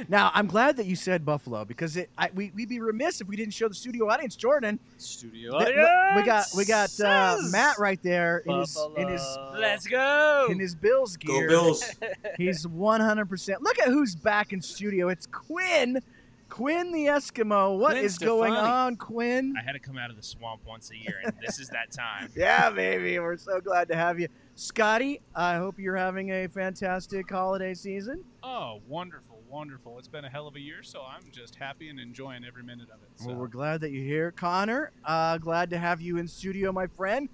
Now, 0.09 0.31
I'm 0.35 0.47
glad 0.47 0.76
that 0.76 0.87
you 0.87 0.95
said 0.95 1.25
Buffalo 1.25 1.64
because 1.64 1.97
it, 1.97 2.11
I, 2.19 2.31
we, 2.35 2.52
we'd 2.55 2.69
be 2.69 2.81
remiss 2.81 3.21
if 3.21 3.28
we 3.28 3.35
didn't 3.37 3.55
show 3.55 3.66
the 3.66 3.75
studio 3.75 4.09
audience, 4.11 4.37
Jordan. 4.37 4.78
Studio 4.99 5.59
Th- 5.59 5.71
audience. 5.71 6.16
we 6.16 6.23
got 6.23 6.45
we 6.57 6.64
got 6.64 7.00
uh, 7.00 7.38
Matt 7.50 7.78
right 7.78 8.00
there 8.02 8.43
in 8.47 8.59
his 8.61 8.78
in 8.97 9.09
his 9.09 9.38
Let's 9.55 9.87
go. 9.87 10.49
in 10.50 10.59
his 10.61 10.75
Bills 10.75 11.16
gear. 11.16 11.33
Go 11.33 11.38
gear. 11.40 11.49
Bills! 11.49 11.90
He's 12.37 12.66
100. 12.69 13.28
percent 13.28 13.62
Look 13.62 13.78
at 13.78 13.88
who's 13.88 14.14
back 14.14 14.52
in 14.52 14.61
studio. 14.61 15.09
It's 15.09 15.26
Quinn, 15.26 16.00
Quinn 16.49 16.93
the 16.93 17.07
Eskimo. 17.07 17.79
What 17.79 17.93
Quinn 17.93 18.05
is 18.05 18.19
going 18.19 18.53
Stefani. 18.53 18.71
on, 18.73 18.97
Quinn? 18.97 19.55
I 19.59 19.62
had 19.62 19.73
to 19.73 19.79
come 19.79 19.99
out 19.99 20.11
of 20.11 20.17
the 20.17 20.23
swamp 20.23 20.62
once 20.67 20.91
a 20.91 20.97
year, 20.97 21.21
and 21.25 21.33
this 21.45 21.59
is 21.59 21.69
that 21.71 21.91
time. 21.93 22.31
Yeah, 22.37 22.71
baby. 22.71 23.19
We're 23.19 23.37
so 23.37 23.61
glad 23.61 23.88
to 23.88 23.97
have 23.97 24.21
you, 24.21 24.29
Scotty. 24.55 25.21
I 25.35 25.57
hope 25.57 25.79
you're 25.79 25.97
having 25.97 26.31
a 26.31 26.47
fantastic 26.49 27.31
holiday 27.31 27.75
season. 27.75 28.25
Oh, 28.43 28.81
wonderful, 28.87 29.43
wonderful. 29.49 29.99
It's 29.99 30.09
been 30.09 30.25
a 30.25 30.31
hell 30.31 30.47
of 30.47 30.55
a 30.57 30.61
year, 30.61 30.83
so 30.83 31.03
I'm 31.03 31.25
just 31.33 31.57
happy 31.57 31.88
and 31.88 31.99
enjoying 31.99 32.45
every 32.45 32.62
minute 32.62 32.88
of 32.91 33.03
it. 33.03 33.09
So. 33.17 33.29
Well, 33.29 33.37
we're 33.37 33.47
glad 33.49 33.81
that 33.81 33.91
you're 33.91 34.05
here, 34.05 34.31
Connor. 34.33 34.93
Uh, 35.05 35.38
glad 35.38 35.71
to 35.71 35.79
have 35.79 36.00
you 36.00 36.19
in 36.19 36.29
studio, 36.29 36.73
my 36.73 36.87
friend. 36.87 37.29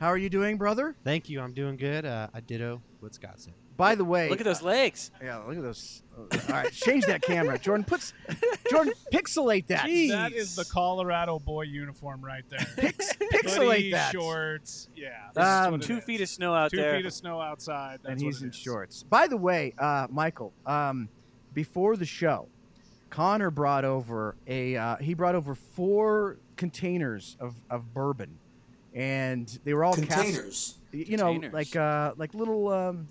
How 0.00 0.08
are 0.08 0.18
you 0.18 0.28
doing, 0.30 0.56
brother? 0.56 0.94
Thank 1.04 1.28
you. 1.28 1.40
I'm 1.40 1.52
doing 1.52 1.76
good. 1.76 2.04
Uh, 2.04 2.28
I 2.34 2.40
ditto 2.40 2.82
what 3.00 3.14
Scott 3.14 3.40
said. 3.40 3.54
By 3.82 3.96
the 3.96 4.04
way, 4.04 4.28
Look 4.28 4.38
at 4.40 4.44
those 4.44 4.62
legs. 4.62 5.10
Yeah, 5.20 5.38
look 5.38 5.56
at 5.56 5.62
those. 5.64 6.04
uh, 6.16 6.20
All 6.20 6.54
right, 6.54 6.72
change 6.72 7.04
that 7.06 7.20
camera, 7.20 7.58
Jordan. 7.58 7.82
Puts 7.84 8.12
Jordan 8.70 8.92
pixelate 9.12 9.66
that. 9.66 9.86
That 9.86 10.32
is 10.32 10.54
the 10.54 10.64
Colorado 10.64 11.40
boy 11.40 11.62
uniform 11.62 12.24
right 12.24 12.44
there. 12.48 12.64
Pix, 12.76 13.12
Hoodie, 13.16 13.26
pixelate 13.32 13.90
that. 13.90 14.12
shorts. 14.12 14.86
Yeah. 14.94 15.08
Um, 15.08 15.32
this 15.34 15.42
is 15.44 15.70
what 15.72 15.82
it 15.82 15.86
Two 15.88 15.98
is. 15.98 16.04
feet 16.04 16.20
of 16.20 16.28
snow 16.28 16.54
out 16.54 16.70
Two 16.70 16.76
there. 16.76 16.96
feet 16.96 17.06
of 17.06 17.12
snow 17.12 17.40
outside. 17.40 17.98
That's 18.04 18.12
and 18.12 18.22
he's 18.22 18.40
in 18.42 18.50
is. 18.50 18.54
shorts. 18.54 19.02
By 19.02 19.26
the 19.26 19.36
way, 19.36 19.74
uh, 19.78 20.06
Michael, 20.10 20.52
um, 20.64 21.08
before 21.52 21.96
the 21.96 22.06
show, 22.06 22.46
Connor 23.10 23.50
brought 23.50 23.84
over 23.84 24.36
a 24.46 24.76
uh, 24.76 24.96
he 24.98 25.14
brought 25.14 25.34
over 25.34 25.56
four 25.56 26.36
containers 26.54 27.36
of, 27.40 27.56
of 27.68 27.92
bourbon, 27.92 28.30
and 28.94 29.58
they 29.64 29.74
were 29.74 29.82
all 29.82 29.94
cast- 29.96 30.08
Containers. 30.08 30.74
you 30.92 31.16
know, 31.16 31.32
Containers. 31.32 31.52
like 31.52 31.74
uh, 31.74 32.12
like 32.16 32.32
little 32.34 32.68
um, 32.68 33.08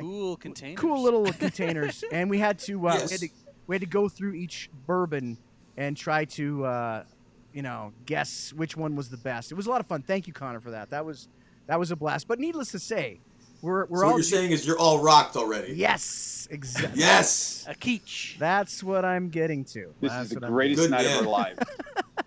cool 0.00 0.36
containers. 0.36 0.80
cool 0.80 1.02
little 1.02 1.24
containers, 1.32 2.04
and 2.12 2.28
we 2.30 2.38
had 2.38 2.58
to, 2.60 2.88
uh, 2.88 2.94
we, 2.94 3.00
had 3.00 3.20
to 3.20 3.28
we 3.66 3.74
had 3.74 3.80
to 3.80 3.86
go 3.86 4.08
through 4.08 4.34
each 4.34 4.70
bourbon 4.86 5.38
and 5.76 5.96
try 5.96 6.24
to 6.24 6.64
uh, 6.64 7.04
you 7.52 7.62
know 7.62 7.92
guess 8.06 8.52
which 8.52 8.76
one 8.76 8.96
was 8.96 9.08
the 9.08 9.16
best. 9.16 9.52
It 9.52 9.54
was 9.54 9.66
a 9.66 9.70
lot 9.70 9.80
of 9.80 9.86
fun. 9.86 10.02
Thank 10.02 10.26
you, 10.26 10.32
Connor, 10.32 10.60
for 10.60 10.70
that. 10.70 10.90
That 10.90 11.04
was 11.04 11.28
that 11.66 11.78
was 11.78 11.90
a 11.90 11.96
blast. 11.96 12.28
But 12.28 12.38
needless 12.38 12.70
to 12.72 12.78
say, 12.78 13.20
we're 13.62 13.86
we're 13.86 14.00
so 14.00 14.04
all 14.04 14.10
what 14.12 14.16
you're 14.16 14.22
saying 14.24 14.50
is 14.50 14.66
you're 14.66 14.78
all 14.78 15.00
rocked 15.00 15.36
already. 15.36 15.74
yes, 15.74 16.46
exactly. 16.50 17.00
Yes. 17.00 17.64
A 17.68 17.74
keech. 17.74 18.36
That's 18.38 18.82
what 18.82 19.04
I'm 19.04 19.28
getting 19.28 19.64
to. 19.66 19.94
This 20.00 20.12
That's 20.12 20.32
is 20.32 20.38
the 20.38 20.46
greatest 20.46 20.90
night 20.90 21.06
of 21.06 21.26
our 21.26 21.30
life. 21.30 21.58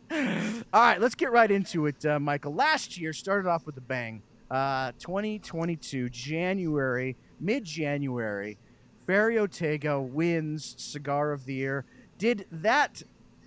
All 0.74 0.82
right, 0.82 1.00
let's 1.00 1.16
get 1.16 1.32
right 1.32 1.50
into 1.52 1.86
it, 1.86 2.06
uh, 2.06 2.20
Michael. 2.20 2.54
Last 2.54 2.98
year 2.98 3.14
started 3.14 3.48
off 3.48 3.66
with 3.66 3.78
a 3.78 3.82
bang. 3.82 4.22
Uh, 4.50 4.94
2022, 5.00 6.10
January, 6.10 7.16
mid 7.40 7.64
January, 7.66 8.58
Ferio 9.08 9.48
Tego 9.48 10.08
wins 10.08 10.76
Cigar 10.78 11.32
of 11.32 11.46
the 11.46 11.54
Year. 11.54 11.86
Did 12.18 12.46
that 12.52 13.02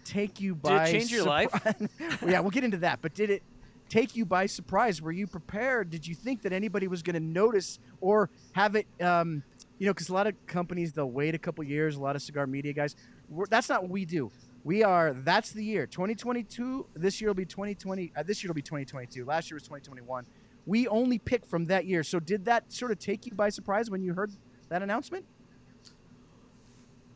take 0.04 0.40
you 0.40 0.54
Did 0.54 0.58
it 0.58 0.62
by 0.62 0.90
change 0.90 1.12
your 1.12 1.24
life? 1.24 1.50
surpri- 1.50 1.88
yeah, 2.30 2.40
we'll 2.40 2.50
get 2.50 2.64
into 2.64 2.78
that. 2.78 3.00
But 3.02 3.14
did 3.14 3.30
it 3.30 3.42
take 3.88 4.16
you 4.16 4.24
by 4.24 4.46
surprise? 4.46 5.02
Were 5.02 5.12
you 5.12 5.26
prepared? 5.26 5.90
Did 5.90 6.06
you 6.06 6.14
think 6.14 6.42
that 6.42 6.52
anybody 6.52 6.88
was 6.88 7.02
going 7.02 7.14
to 7.14 7.20
notice 7.20 7.78
or 8.00 8.30
have 8.52 8.76
it? 8.76 8.86
Um, 9.02 9.42
you 9.78 9.86
know, 9.86 9.92
because 9.94 10.08
a 10.08 10.14
lot 10.14 10.26
of 10.26 10.34
companies 10.46 10.92
they'll 10.92 11.10
wait 11.10 11.34
a 11.34 11.38
couple 11.38 11.64
years. 11.64 11.96
A 11.96 12.00
lot 12.00 12.14
of 12.16 12.22
cigar 12.22 12.46
media 12.46 12.72
guys. 12.72 12.96
We're, 13.28 13.46
that's 13.46 13.68
not 13.68 13.82
what 13.82 13.90
we 13.90 14.04
do. 14.04 14.30
We 14.62 14.84
are. 14.84 15.14
That's 15.14 15.52
the 15.52 15.64
year. 15.64 15.86
2022. 15.86 16.86
This 16.94 17.20
year 17.20 17.30
will 17.30 17.34
be 17.34 17.46
2020. 17.46 18.12
Uh, 18.14 18.22
this 18.22 18.42
year 18.42 18.50
will 18.50 18.54
be 18.54 18.62
2022. 18.62 19.24
Last 19.24 19.50
year 19.50 19.56
was 19.56 19.62
2021. 19.62 20.26
We 20.66 20.86
only 20.88 21.18
pick 21.18 21.46
from 21.46 21.66
that 21.66 21.86
year. 21.86 22.02
So 22.02 22.20
did 22.20 22.44
that 22.44 22.72
sort 22.72 22.92
of 22.92 22.98
take 22.98 23.26
you 23.26 23.32
by 23.32 23.48
surprise 23.48 23.90
when 23.90 24.02
you 24.02 24.14
heard 24.14 24.32
that 24.68 24.82
announcement? 24.82 25.24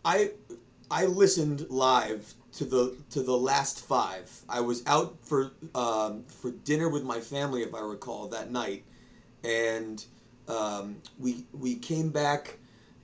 I 0.05 0.33
I 0.91 1.07
listened 1.07 1.67
live 1.71 2.35
to 2.53 2.65
the 2.65 2.97
to 3.11 3.23
the 3.23 3.37
last 3.37 3.85
five. 3.85 4.31
I 4.49 4.61
was 4.61 4.83
out 4.87 5.17
for 5.23 5.53
um, 5.75 6.25
for 6.29 6.51
dinner 6.51 6.89
with 6.89 7.05
my 7.05 7.21
family, 7.21 7.63
if 7.63 7.75
I 7.75 7.81
recall, 7.81 8.29
that 8.29 8.51
night, 8.51 8.85
and 9.43 10.05
um, 10.49 10.97
we 11.19 11.47
we 11.53 11.77
came 11.77 12.11
back, 12.11 12.59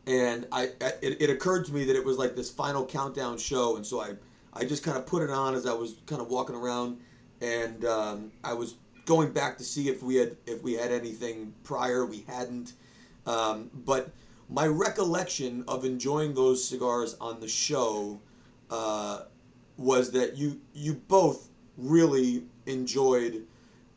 and 0.06 0.46
I 0.52 0.70
it, 0.80 1.20
it 1.20 1.30
occurred 1.30 1.64
to 1.66 1.72
me 1.72 1.84
that 1.84 1.96
it 1.96 2.04
was 2.04 2.18
like 2.18 2.36
this 2.36 2.50
final 2.50 2.84
countdown 2.84 3.38
show, 3.38 3.76
and 3.76 3.86
so 3.86 4.00
I 4.00 4.10
I 4.52 4.64
just 4.64 4.82
kind 4.82 4.96
of 4.96 5.06
put 5.06 5.22
it 5.22 5.30
on 5.30 5.54
as 5.54 5.66
I 5.66 5.72
was 5.72 5.96
kind 6.06 6.20
of 6.20 6.28
walking 6.28 6.56
around, 6.56 6.98
and 7.40 7.84
um, 7.84 8.32
I 8.44 8.52
was 8.52 8.74
going 9.10 9.32
back 9.32 9.58
to 9.58 9.64
see 9.64 9.88
if 9.88 10.04
we 10.04 10.14
had 10.14 10.36
if 10.46 10.62
we 10.62 10.74
had 10.74 10.92
anything 10.92 11.52
prior. 11.64 12.06
We 12.06 12.24
hadn't, 12.28 12.74
um, 13.26 13.68
but 13.74 14.12
my 14.48 14.68
recollection 14.68 15.64
of 15.66 15.84
enjoying 15.84 16.34
those 16.34 16.64
cigars 16.64 17.16
on 17.20 17.40
the 17.40 17.48
show 17.48 18.20
uh, 18.70 19.22
was 19.76 20.12
that 20.12 20.36
you 20.36 20.60
you 20.74 20.94
both 21.08 21.48
really 21.76 22.44
enjoyed 22.66 23.46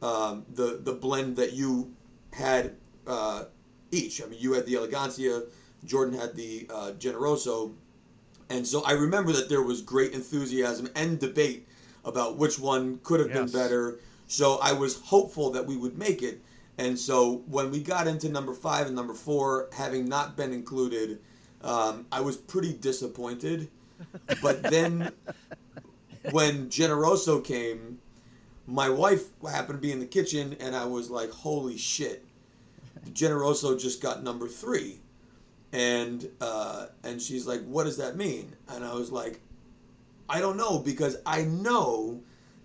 um, 0.02 0.46
the 0.56 0.80
the 0.84 0.94
blend 0.94 1.36
that 1.36 1.54
you 1.54 1.94
had 2.32 2.76
uh, 3.06 3.44
each. 3.92 4.20
I 4.20 4.26
mean, 4.26 4.40
you 4.40 4.54
had 4.54 4.66
the 4.66 4.74
Elegancia, 4.74 5.44
Jordan 5.86 6.18
had 6.20 6.36
the 6.36 6.66
uh, 6.74 6.92
Generoso, 6.98 7.72
and 8.50 8.66
so 8.66 8.84
I 8.84 8.94
remember 8.94 9.32
that 9.34 9.48
there 9.48 9.62
was 9.62 9.80
great 9.84 10.14
enthusiasm 10.14 10.90
and 10.96 11.20
debate 11.20 11.68
about 12.04 12.38
which 12.38 12.58
one 12.58 13.00
could 13.04 13.20
have 13.20 13.30
Yes. 13.30 13.52
been 13.52 13.62
better. 13.62 14.00
So 14.28 14.60
I 14.62 14.74
was 14.74 15.00
hopeful 15.02 15.52
that 15.52 15.66
we 15.66 15.78
would 15.78 15.98
make 15.98 16.22
it. 16.22 16.42
And 16.78 16.98
so 16.98 17.44
when 17.48 17.70
we 17.72 17.82
got 17.82 18.08
into 18.08 18.30
number 18.30 18.54
five 18.54 18.88
and 18.88 18.96
number 18.96 19.14
four, 19.14 19.70
having 19.74 20.08
not 20.08 20.36
been 20.36 20.52
included, 20.52 21.20
um, 21.62 22.06
I 22.12 22.22
was 22.22 22.36
pretty 22.36 22.74
disappointed. 22.74 23.70
But 24.42 24.64
then 24.64 25.12
when 26.32 26.70
Generoso 26.70 27.44
came, 27.44 28.00
my 28.66 28.90
wife 28.90 29.26
happened 29.44 29.80
to 29.80 29.82
be 29.82 29.92
in 29.92 30.00
the 30.00 30.06
kitchen, 30.06 30.56
and 30.60 30.76
I 30.76 30.86
was 30.86 31.10
like, 31.10 31.30
"Holy 31.32 31.78
shit!" 31.78 32.26
Generoso 33.12 33.80
just 33.80 34.02
got 34.02 34.24
number 34.24 34.48
three, 34.48 35.00
and 35.72 36.30
uh, 36.40 36.88
and 37.04 37.22
she's 37.22 37.46
like, 37.46 37.64
"What 37.66 37.84
does 37.84 37.98
that 37.98 38.16
mean?" 38.16 38.56
And 38.70 38.84
I 38.84 38.94
was 38.94 39.12
like, 39.12 39.42
"I 40.30 40.40
don't 40.40 40.58
know 40.58 40.80
because 40.80 41.18
I 41.26 41.44
know 41.44 42.22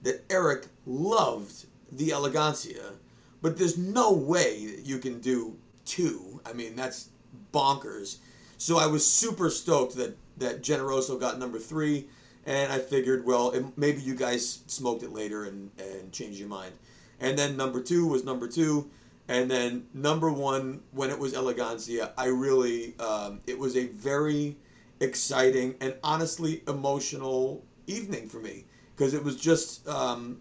that 0.08 0.24
Eric 0.30 0.64
loved 0.86 1.66
the 1.92 2.08
Elegancia, 2.08 2.94
but 3.42 3.58
there's 3.58 3.76
no 3.76 4.10
way 4.10 4.64
that 4.74 4.86
you 4.86 4.98
can 4.98 5.20
do 5.20 5.54
two. 5.84 6.40
I 6.46 6.54
mean, 6.54 6.74
that's 6.74 7.10
bonkers." 7.52 8.16
So 8.56 8.78
I 8.78 8.86
was 8.86 9.06
super 9.06 9.50
stoked 9.50 9.96
that 9.96 10.16
that 10.38 10.62
Generoso 10.62 11.20
got 11.20 11.38
number 11.38 11.58
three, 11.58 12.06
and 12.46 12.72
I 12.72 12.78
figured, 12.78 13.26
well, 13.26 13.50
it, 13.50 13.64
maybe 13.76 14.00
you 14.00 14.14
guys 14.14 14.62
smoked 14.66 15.02
it 15.02 15.12
later 15.12 15.44
and 15.44 15.70
and 15.78 16.10
changed 16.10 16.38
your 16.38 16.48
mind. 16.48 16.72
And 17.20 17.38
then 17.38 17.58
number 17.58 17.82
two 17.82 18.06
was 18.06 18.24
number 18.24 18.48
two, 18.48 18.88
and 19.28 19.50
then 19.50 19.88
number 19.92 20.32
one 20.32 20.80
when 20.92 21.10
it 21.10 21.18
was 21.18 21.34
Elegancia, 21.34 22.12
I 22.16 22.28
really 22.28 22.94
um, 22.98 23.40
it 23.46 23.58
was 23.58 23.76
a 23.76 23.88
very 23.88 24.56
exciting 25.00 25.74
and 25.82 25.94
honestly 26.02 26.62
emotional 26.66 27.62
evening 27.86 28.26
for 28.26 28.38
me 28.38 28.64
because 28.98 29.14
it 29.14 29.22
was 29.22 29.36
just 29.36 29.86
um, 29.88 30.40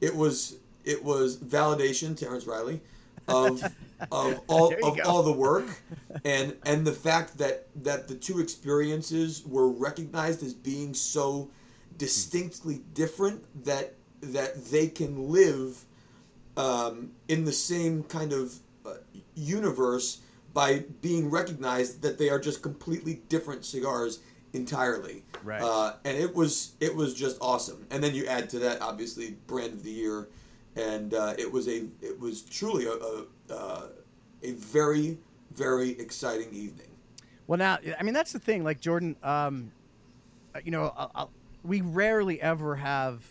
it 0.00 0.14
was 0.14 0.56
it 0.84 1.02
was 1.02 1.38
validation, 1.38 2.16
Terrence 2.16 2.46
Riley, 2.46 2.80
of 3.28 3.62
of 4.12 4.40
all 4.46 4.74
of 4.84 4.96
go. 4.96 5.02
all 5.04 5.22
the 5.22 5.32
work 5.32 5.64
and 6.24 6.54
and 6.66 6.86
the 6.86 6.92
fact 6.92 7.38
that 7.38 7.66
that 7.82 8.08
the 8.08 8.14
two 8.14 8.40
experiences 8.40 9.42
were 9.46 9.68
recognized 9.68 10.42
as 10.42 10.52
being 10.52 10.92
so 10.92 11.48
distinctly 11.96 12.82
different 12.94 13.42
that 13.64 13.94
that 14.20 14.64
they 14.66 14.86
can 14.86 15.30
live 15.30 15.84
um, 16.56 17.10
in 17.28 17.44
the 17.44 17.52
same 17.52 18.02
kind 18.04 18.32
of 18.32 18.54
uh, 18.84 18.94
universe 19.34 20.20
by 20.52 20.84
being 21.00 21.30
recognized 21.30 22.02
that 22.02 22.18
they 22.18 22.28
are 22.28 22.38
just 22.38 22.62
completely 22.62 23.22
different 23.30 23.64
cigars 23.64 24.20
entirely. 24.52 25.24
Right. 25.42 25.62
Uh, 25.62 25.94
and 26.04 26.16
it 26.16 26.34
was 26.34 26.72
it 26.80 26.94
was 26.94 27.14
just 27.14 27.38
awesome. 27.40 27.86
And 27.90 28.02
then 28.02 28.14
you 28.14 28.26
add 28.26 28.48
to 28.50 28.58
that 28.60 28.80
obviously 28.80 29.36
brand 29.46 29.72
of 29.72 29.82
the 29.82 29.90
year, 29.90 30.28
and 30.76 31.14
uh, 31.14 31.34
it 31.38 31.50
was 31.50 31.68
a 31.68 31.86
it 32.00 32.18
was 32.18 32.42
truly 32.42 32.86
a 32.86 32.92
a, 32.92 33.26
uh, 33.50 33.86
a 34.42 34.52
very 34.52 35.18
very 35.54 35.90
exciting 35.90 36.52
evening. 36.52 36.88
Well, 37.46 37.58
now, 37.58 37.78
I 37.98 38.02
mean, 38.02 38.14
that's 38.14 38.32
the 38.32 38.38
thing. 38.38 38.64
Like 38.64 38.80
Jordan, 38.80 39.16
um, 39.22 39.72
you 40.64 40.70
know, 40.70 40.92
i 40.96 41.22
i 41.22 41.26
we 41.64 41.80
rarely 41.80 42.40
ever 42.40 42.74
have 42.76 43.24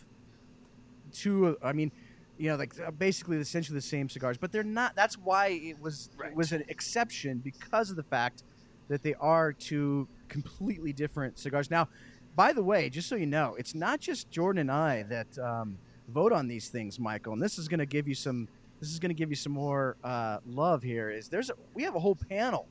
two. 1.11 1.57
I 1.61 1.73
mean, 1.73 1.91
you 2.37 2.49
know, 2.49 2.55
like 2.55 2.73
uh, 2.79 2.91
basically 2.91 3.37
essentially 3.37 3.77
the 3.77 3.81
same 3.81 4.09
cigars, 4.09 4.37
but 4.37 4.51
they're 4.51 4.63
not. 4.63 4.95
That's 4.95 5.17
why 5.17 5.47
it 5.47 5.79
was 5.79 6.09
it 6.25 6.35
was 6.35 6.51
an 6.51 6.63
exception 6.67 7.39
because 7.39 7.89
of 7.89 7.95
the 7.95 8.03
fact 8.03 8.43
that 8.87 9.03
they 9.03 9.13
are 9.15 9.53
two 9.53 10.07
completely 10.31 10.93
different 10.93 11.38
cigars. 11.38 11.69
Now, 11.69 11.88
by 12.35 12.53
the 12.53 12.63
way, 12.63 12.89
just 12.89 13.07
so 13.09 13.15
you 13.15 13.25
know, 13.25 13.55
it's 13.59 13.75
not 13.75 14.00
just 14.00 14.31
Jordan 14.31 14.61
and 14.61 14.71
I 14.71 15.03
that 15.03 15.38
um, 15.38 15.77
vote 16.07 16.31
on 16.31 16.47
these 16.47 16.69
things, 16.69 17.00
Michael. 17.00 17.33
And 17.33 17.41
this 17.41 17.59
is 17.59 17.67
going 17.67 17.79
to 17.79 17.85
give 17.85 18.07
you 18.07 18.15
some. 18.15 18.47
This 18.79 18.89
is 18.89 19.00
going 19.00 19.09
to 19.11 19.15
give 19.15 19.29
you 19.29 19.35
some 19.35 19.51
more 19.53 19.95
uh, 20.03 20.38
love 20.47 20.81
here. 20.81 21.11
Is 21.11 21.29
there's 21.29 21.51
a, 21.51 21.53
we 21.75 21.83
have 21.83 21.95
a 21.95 22.00
whole 22.00 22.15
panel 22.15 22.67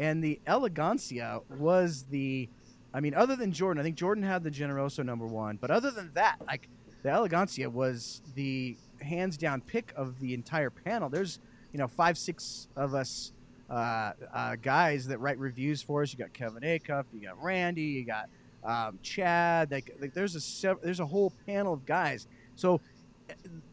and 0.00 0.24
the 0.24 0.40
Elegancia 0.46 1.42
was 1.58 2.06
the, 2.10 2.48
I 2.94 3.00
mean, 3.00 3.14
other 3.14 3.36
than 3.36 3.52
Jordan, 3.52 3.78
I 3.80 3.84
think 3.84 3.96
Jordan 3.96 4.24
had 4.24 4.42
the 4.42 4.50
Generoso 4.50 5.04
number 5.04 5.26
one, 5.26 5.58
but 5.60 5.70
other 5.70 5.90
than 5.90 6.10
that, 6.14 6.36
like 6.46 6.68
the 7.02 7.10
Elegancia 7.10 7.70
was 7.70 8.22
the 8.34 8.78
hands 9.02 9.36
down 9.36 9.60
pick 9.60 9.92
of 9.94 10.18
the 10.18 10.32
entire 10.32 10.70
panel. 10.70 11.10
There's, 11.10 11.38
you 11.72 11.78
know, 11.78 11.86
five, 11.86 12.16
six 12.16 12.66
of 12.76 12.94
us 12.94 13.32
uh, 13.70 14.12
uh, 14.32 14.56
guys 14.60 15.06
that 15.06 15.18
write 15.18 15.38
reviews 15.38 15.80
for 15.82 16.02
us. 16.02 16.12
You 16.12 16.18
got 16.18 16.32
Kevin 16.32 16.62
Acuff, 16.62 17.04
you 17.12 17.20
got 17.20 17.42
Randy, 17.42 17.82
you 17.82 18.04
got 18.04 18.28
um, 18.64 18.98
Chad. 19.02 19.70
Like, 19.70 19.96
like 20.00 20.12
there's 20.12 20.34
a 20.34 20.40
sev- 20.40 20.80
there's 20.82 21.00
a 21.00 21.06
whole 21.06 21.32
panel 21.46 21.72
of 21.74 21.86
guys. 21.86 22.26
So 22.56 22.80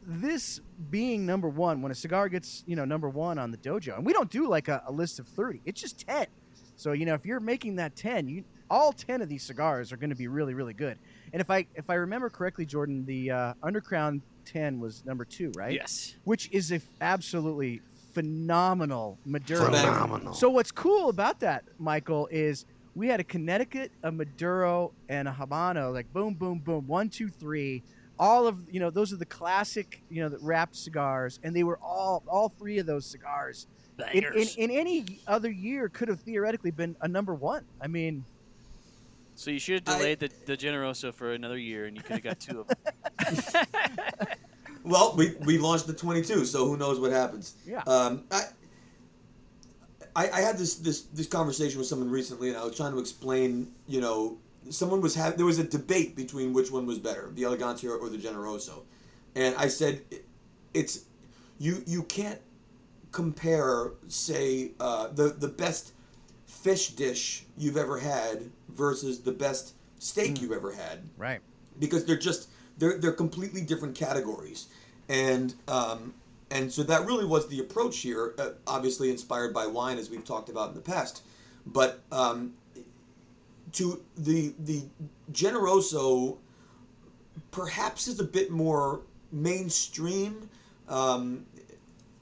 this 0.06 0.62
being 0.90 1.26
number 1.26 1.50
one, 1.50 1.82
when 1.82 1.92
a 1.92 1.96
cigar 1.96 2.30
gets 2.30 2.64
you 2.68 2.76
know 2.76 2.86
number 2.86 3.10
one 3.10 3.40
on 3.40 3.52
the 3.52 3.58
dojo, 3.58 3.96
and 3.98 4.06
we 4.06 4.14
don't 4.14 4.30
do 4.30 4.48
like 4.48 4.68
a, 4.68 4.84
a 4.86 4.92
list 4.92 5.20
of 5.20 5.28
thirty, 5.28 5.62
it's 5.66 5.82
just 5.82 6.08
ten. 6.08 6.28
So 6.76 6.92
you 6.92 7.06
know 7.06 7.16
if 7.16 7.26
you're 7.26 7.40
making 7.40 7.78
that 7.78 7.96
ten, 7.96 8.28
you 8.28 8.44
all 8.70 8.94
ten 8.94 9.22
of 9.22 9.30
these 9.30 9.44
cigars 9.44 9.92
are 9.92 9.98
going 9.98 10.12
to 10.12 10.16
be 10.16 10.28
really 10.28 10.54
really 10.54 10.74
good. 10.74 11.00
And 11.34 11.42
if 11.42 11.50
I 11.50 11.66
if 11.76 11.90
I 11.90 11.96
remember 11.96 12.30
correctly, 12.30 12.66
Jordan, 12.66 13.06
the 13.06 13.32
uh, 13.32 13.54
Undercrown 13.64 14.22
ten 14.46 14.80
was 14.80 15.04
number 15.06 15.26
two, 15.26 15.52
right? 15.56 15.74
Yes. 15.74 16.16
Which 16.24 16.50
is 16.52 16.72
a 16.72 16.76
f- 16.76 16.84
absolutely 17.02 17.82
phenomenal 18.22 19.20
Maduro. 19.26 19.66
Phenomenal. 19.66 20.34
So 20.34 20.50
what's 20.50 20.72
cool 20.72 21.10
about 21.10 21.40
that, 21.42 21.64
Michael, 21.78 22.28
is 22.32 22.66
we 22.96 23.08
had 23.08 23.20
a 23.20 23.24
Connecticut, 23.24 23.92
a 24.02 24.12
Maduro, 24.12 24.92
and 25.08 25.28
a 25.28 25.32
Habano, 25.32 25.94
like 25.94 26.12
boom, 26.14 26.34
boom, 26.34 26.58
boom, 26.60 26.88
one, 26.88 27.10
two, 27.10 27.30
three. 27.30 27.84
All 28.18 28.48
of 28.48 28.58
you 28.72 28.80
know, 28.80 28.90
those 28.90 29.14
are 29.14 29.18
the 29.18 29.26
classic, 29.26 30.02
you 30.10 30.24
know, 30.24 30.30
the 30.30 30.40
wrapped 30.40 30.76
cigars, 30.76 31.40
and 31.44 31.56
they 31.56 31.64
were 31.64 31.78
all 31.78 32.24
all 32.28 32.50
three 32.50 32.80
of 32.80 32.88
those 32.88 33.06
cigars. 33.06 33.68
In, 34.14 34.24
in, 34.26 34.48
in 34.58 34.72
any 34.72 35.06
other 35.28 35.50
year, 35.52 35.90
could 35.90 36.08
have 36.08 36.20
theoretically 36.22 36.72
been 36.72 36.96
a 37.02 37.08
number 37.08 37.34
one. 37.36 37.64
I 37.82 37.88
mean, 37.88 38.26
So 39.36 39.50
you 39.52 39.60
should 39.60 39.88
have 39.88 39.96
I- 39.96 39.98
delayed 40.00 40.20
the, 40.20 40.30
the 40.46 40.58
Generoso 40.58 41.14
for 41.14 41.34
another 41.34 41.58
year, 41.58 41.86
and 41.86 41.96
you 41.98 42.02
could 42.04 42.14
have 42.14 42.24
got 42.24 42.40
two 42.40 42.62
of 42.62 42.68
them. 42.68 44.28
Well, 44.88 45.14
we, 45.16 45.36
we 45.42 45.58
launched 45.58 45.88
the 45.88 45.94
22, 45.94 46.46
so 46.46 46.66
who 46.66 46.78
knows 46.78 47.00
what 47.00 47.12
happens. 47.12 47.56
Yeah. 47.66 47.82
Um, 47.88 48.24
I, 48.32 48.44
I, 50.16 50.30
I 50.30 50.42
had 50.42 50.58
this, 50.58 50.76
this, 50.76 51.02
this 51.14 51.28
conversation 51.28 51.78
with 51.78 51.88
someone 51.88 52.10
recently, 52.10 52.50
and 52.50 52.58
I 52.58 52.64
was 52.64 52.76
trying 52.76 52.94
to 52.94 53.00
explain, 53.00 53.72
you 53.88 54.02
know, 54.02 54.38
someone 54.70 55.02
was 55.02 55.16
having, 55.16 55.38
there 55.38 55.46
was 55.46 55.60
a 55.60 55.64
debate 55.64 56.16
between 56.16 56.54
which 56.54 56.72
one 56.72 56.86
was 56.86 57.00
better, 57.00 57.30
the 57.34 57.44
Elegancia 57.44 57.90
or 57.90 58.10
the 58.10 58.18
Generoso. 58.18 58.84
And 59.36 59.56
I 59.56 59.68
said, 59.68 60.02
it's, 60.74 61.06
you, 61.60 61.84
you 61.86 62.04
can't 62.04 62.40
compare, 63.12 63.92
say, 64.08 64.72
uh, 64.80 65.08
the, 65.10 65.30
the 65.30 65.48
best 65.48 65.94
fish 66.46 66.90
dish 66.90 67.46
you've 67.58 67.78
ever 67.78 68.00
had 68.00 68.50
versus 68.70 69.22
the 69.22 69.32
best 69.32 69.74
steak 70.00 70.42
you've 70.42 70.52
ever 70.52 70.72
had 70.72 71.00
right? 71.18 71.42
because 71.80 72.06
they're 72.06 72.18
just 72.18 72.50
they're 72.78 72.98
they're 72.98 73.12
completely 73.12 73.62
different 73.62 73.96
categories, 73.96 74.68
and 75.10 75.54
um, 75.68 76.14
and 76.50 76.72
so 76.72 76.84
that 76.84 77.06
really 77.06 77.26
was 77.26 77.48
the 77.48 77.60
approach 77.60 78.00
here. 78.00 78.34
Uh, 78.38 78.50
obviously 78.66 79.10
inspired 79.10 79.54
by 79.54 79.66
wine, 79.66 79.98
as 79.98 80.10
we've 80.10 80.26
talked 80.26 80.50
about 80.50 80.70
in 80.70 80.76
the 80.76 80.82
past, 80.82 81.24
but 81.66 82.02
um, 82.12 82.54
to 83.74 84.02
the 84.18 84.54
the 84.60 84.84
Generoso 85.32 86.38
perhaps 87.52 88.08
is 88.08 88.20
a 88.20 88.24
bit 88.24 88.52
more 88.52 89.02
mainstream. 89.32 90.50
Um, 90.88 91.46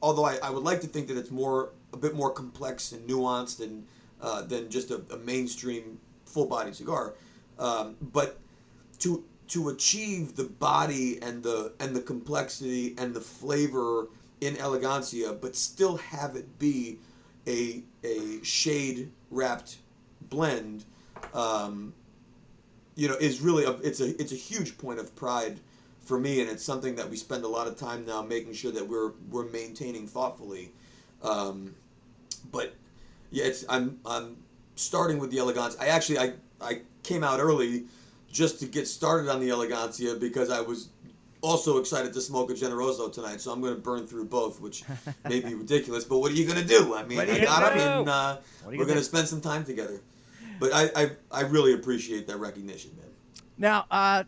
although 0.02 0.26
I, 0.26 0.38
I 0.42 0.50
would 0.50 0.64
like 0.64 0.82
to 0.82 0.88
think 0.88 1.08
that 1.08 1.18
it's 1.18 1.32
more 1.32 1.72
a 1.94 1.98
bit 1.98 2.16
more 2.16 2.32
complex 2.32 2.92
and 2.92 3.08
nuanced 3.08 3.62
and 3.62 3.86
uh, 4.22 4.42
than 4.42 4.70
just 4.70 4.92
a, 4.92 5.02
a 5.12 5.18
mainstream 5.18 6.00
full 6.26 6.46
body 6.46 6.74
cigar. 6.74 7.14
Um, 7.60 7.96
but 8.02 8.40
to 9.00 9.24
to 9.48 9.70
achieve 9.70 10.36
the 10.36 10.46
body 10.46 11.22
and 11.22 11.44
the 11.44 11.74
and 11.80 11.96
the 11.96 12.02
complexity 12.02 12.96
and 12.98 13.14
the 13.14 13.22
flavor 13.22 14.08
in 14.42 14.56
elegancia, 14.56 15.40
but 15.40 15.56
still 15.56 15.98
have 15.98 16.36
it 16.36 16.60
be 16.60 17.00
a 17.48 17.84
a 18.04 18.44
shade 18.44 19.12
wrapped 19.32 19.78
blend, 20.30 20.86
um, 21.34 21.94
you 22.96 23.08
know, 23.08 23.16
is 23.16 23.42
really 23.42 23.66
a, 23.66 23.72
it's 23.78 24.00
a 24.00 24.20
it's 24.22 24.32
a 24.32 24.36
huge 24.36 24.78
point 24.78 25.00
of 25.00 25.16
pride 25.16 25.60
for 26.02 26.20
me, 26.20 26.42
and 26.42 26.50
it's 26.50 26.64
something 26.64 26.96
that 26.96 27.10
we 27.10 27.18
spend 27.18 27.44
a 27.44 27.48
lot 27.48 27.68
of 27.68 27.78
time 27.78 28.06
now 28.06 28.22
making 28.22 28.54
sure 28.54 28.72
that 28.72 28.88
we're 28.88 29.12
we're 29.30 29.50
maintaining 29.50 30.08
thoughtfully. 30.08 30.72
Um, 31.24 31.76
but 32.52 32.74
yeah, 33.32 33.46
it's 33.46 33.66
I'm 33.70 34.00
I'm 34.06 34.38
starting 34.76 35.20
with 35.20 35.32
the 35.32 35.38
Elegancia. 35.38 35.80
I 35.80 35.88
actually 35.88 36.20
I 36.20 36.34
I 36.62 36.82
came 37.04 37.24
out 37.24 37.40
early 37.40 37.86
just 38.36 38.60
to 38.60 38.66
get 38.66 38.86
started 38.86 39.32
on 39.32 39.40
the 39.40 39.48
Elegancia 39.48 40.20
because 40.20 40.50
I 40.50 40.60
was 40.60 40.90
also 41.40 41.78
excited 41.78 42.12
to 42.12 42.20
smoke 42.20 42.52
a 42.52 42.54
Generoso 42.54 43.12
tonight. 43.12 43.40
So 43.40 43.52
I'm 43.52 43.62
going 43.62 43.74
to 43.74 43.80
burn 43.80 44.06
through 44.06 44.26
both, 44.26 44.60
which 44.60 44.84
may 45.30 45.40
be 45.40 45.54
ridiculous. 45.54 46.04
But 46.04 46.20
what 46.20 46.32
are 46.32 46.36
you 46.36 46.46
going 46.46 46.60
to 46.60 46.68
do? 46.68 46.94
I 46.96 47.06
mean, 47.06 47.20
I 47.20 47.40
got 47.46 47.74
them, 47.74 48.00
and 48.00 48.10
uh, 48.10 48.38
What 48.64 48.70
are 48.70 48.74
you 48.74 48.80
we're 48.80 48.86
going 48.86 48.98
to 48.98 49.04
spend 49.04 49.28
some 49.30 49.40
time 49.40 49.64
together. 49.64 50.02
But 50.60 50.72
I, 50.74 50.90
I 50.96 51.12
I 51.32 51.42
really 51.42 51.74
appreciate 51.74 52.28
that 52.28 52.38
recognition, 52.38 52.92
man. 52.98 53.08
Now, 53.58 53.86
uh, 53.90 54.24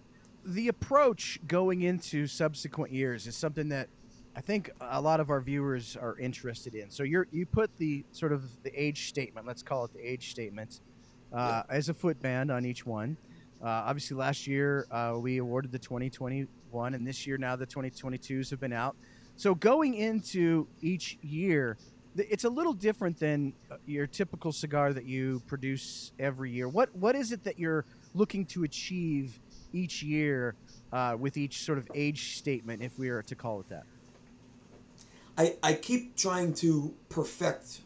the 0.45 0.69
approach 0.69 1.39
going 1.47 1.81
into 1.81 2.27
subsequent 2.27 2.93
years 2.93 3.27
is 3.27 3.35
something 3.35 3.69
that 3.69 3.89
I 4.35 4.41
think 4.41 4.69
a 4.79 5.01
lot 5.01 5.19
of 5.19 5.29
our 5.29 5.41
viewers 5.41 5.97
are 5.97 6.17
interested 6.17 6.75
in. 6.75 6.89
So 6.89 7.03
you 7.03 7.25
you 7.31 7.45
put 7.45 7.75
the 7.77 8.05
sort 8.11 8.31
of 8.31 8.43
the 8.63 8.71
age 8.73 9.09
statement, 9.09 9.47
let's 9.47 9.63
call 9.63 9.83
it 9.85 9.93
the 9.93 10.01
age 10.01 10.31
statement, 10.31 10.81
uh, 11.33 11.63
as 11.69 11.89
a 11.89 11.93
footband 11.93 12.51
on 12.51 12.65
each 12.65 12.85
one. 12.85 13.17
Uh, 13.61 13.67
obviously, 13.67 14.15
last 14.15 14.45
year 14.45 14.87
uh, 14.91 15.15
we 15.17 15.37
awarded 15.37 15.71
the 15.71 15.79
2021, 15.79 16.93
and 16.93 17.07
this 17.07 17.25
year 17.25 17.37
now 17.37 17.55
the 17.55 17.65
2022s 17.65 18.49
have 18.49 18.59
been 18.59 18.73
out. 18.73 18.95
So 19.35 19.55
going 19.55 19.95
into 19.95 20.67
each 20.81 21.17
year, 21.21 21.77
it's 22.15 22.43
a 22.43 22.49
little 22.49 22.73
different 22.73 23.19
than 23.19 23.53
uh, 23.71 23.75
your 23.85 24.07
typical 24.07 24.51
cigar 24.51 24.93
that 24.93 25.05
you 25.05 25.41
produce 25.47 26.11
every 26.19 26.51
year. 26.51 26.67
What 26.67 26.95
what 26.95 27.15
is 27.15 27.31
it 27.31 27.43
that 27.43 27.59
you're 27.59 27.85
looking 28.13 28.45
to 28.47 28.63
achieve 28.63 29.39
each 29.73 30.01
year 30.01 30.55
uh, 30.91 31.15
with 31.19 31.37
each 31.37 31.63
sort 31.63 31.77
of 31.77 31.87
age 31.93 32.37
statement, 32.37 32.81
if 32.81 32.97
we 32.97 33.09
are 33.09 33.21
to 33.23 33.35
call 33.35 33.59
it 33.59 33.69
that? 33.69 33.83
I, 35.37 35.55
I 35.61 35.73
keep 35.73 36.15
trying 36.15 36.53
to 36.55 36.93
perfect 37.09 37.81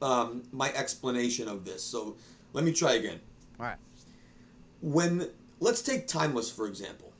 um, 0.00 0.44
my 0.50 0.72
explanation 0.72 1.46
of 1.46 1.64
this. 1.64 1.82
So 1.82 2.16
let 2.54 2.64
me 2.64 2.72
try 2.72 2.94
again. 2.94 3.20
All 3.58 3.66
right. 3.66 3.76
When 4.80 5.28
let's 5.60 5.82
take 5.82 6.06
Timeless 6.06 6.50
for 6.50 6.66
example. 6.66 7.12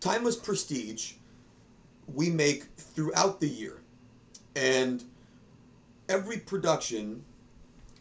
Timeless 0.00 0.36
Prestige 0.36 1.14
we 2.12 2.28
make 2.28 2.64
throughout 2.76 3.40
the 3.40 3.48
year, 3.48 3.80
and 4.54 5.02
every 6.08 6.38
production 6.38 7.24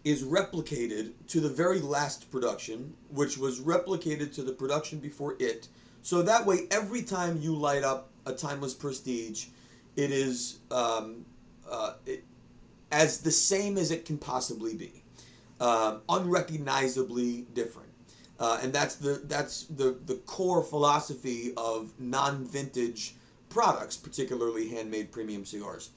is 0.04 0.24
replicated 0.24 1.14
to 1.28 1.40
the 1.40 1.50
very 1.50 1.80
last 1.80 2.30
production, 2.30 2.94
which 3.10 3.38
was 3.38 3.62
replicated 3.62 4.34
to 4.36 4.42
the 4.42 4.52
production 4.52 5.00
before 5.00 5.36
it. 5.40 5.70
So 6.02 6.22
that 6.24 6.46
way, 6.46 6.68
every 6.72 7.04
time 7.04 7.40
you 7.42 7.56
light 7.56 7.84
up 7.84 8.10
a 8.26 8.34
Timeless 8.34 8.74
Prestige, 8.74 9.46
it 9.96 10.12
is 10.12 10.60
um, 10.72 11.26
uh, 11.70 11.94
it, 12.06 12.24
as 12.92 13.20
the 13.22 13.32
same 13.32 13.78
as 13.78 13.92
it 13.92 14.06
can 14.06 14.18
possibly 14.18 14.76
be, 14.76 15.04
um, 15.62 16.02
unrecognizably 16.10 17.46
different. 17.54 17.83
Uh, 18.44 18.60
and 18.62 18.74
that's 18.74 18.96
the 18.96 19.22
that's 19.30 19.68
the, 19.68 19.96
the 20.06 20.16
core 20.26 20.62
philosophy 20.62 21.54
of 21.56 21.94
non-vintage 21.98 23.16
products, 23.48 23.96
particularly 23.96 24.68
handmade 24.68 25.14
premium 25.14 25.46
cigars. 25.46 25.92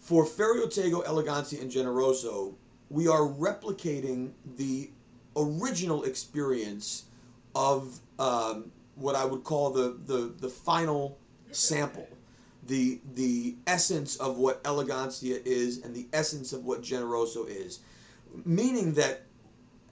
For 0.00 0.24
Ferio 0.24 0.66
Tego, 0.66 1.04
Elegancia, 1.04 1.60
and 1.60 1.70
Generoso, 1.70 2.54
we 2.90 3.06
are 3.06 3.20
replicating 3.20 4.32
the 4.56 4.90
original 5.36 6.02
experience 6.02 7.04
of 7.54 8.00
um, 8.18 8.72
what 8.96 9.14
I 9.14 9.24
would 9.24 9.44
call 9.44 9.70
the, 9.70 9.96
the, 10.06 10.34
the 10.40 10.48
final 10.48 11.16
sample, 11.52 12.08
the 12.66 12.98
the 13.14 13.54
essence 13.68 14.16
of 14.16 14.36
what 14.36 14.64
Elegancia 14.64 15.40
is 15.46 15.84
and 15.84 15.94
the 15.94 16.08
essence 16.12 16.52
of 16.52 16.64
what 16.64 16.82
Generoso 16.82 17.48
is, 17.48 17.78
meaning 18.44 18.94
that 18.94 19.26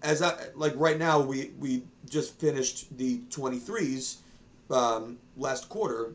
as 0.03 0.23
I 0.23 0.35
like 0.55 0.73
right 0.77 0.99
now 0.99 1.21
we 1.21 1.53
we 1.59 1.83
just 2.09 2.39
finished 2.39 2.97
the 2.97 3.19
23s 3.31 4.19
um, 4.71 5.19
last 5.37 5.69
quarter. 5.69 6.15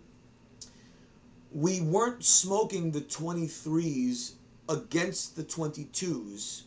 We 1.52 1.82
weren't 1.82 2.24
smoking 2.24 2.92
the 2.92 3.02
23s 3.02 4.34
against 4.68 5.36
the 5.36 5.44
22s 5.44 6.64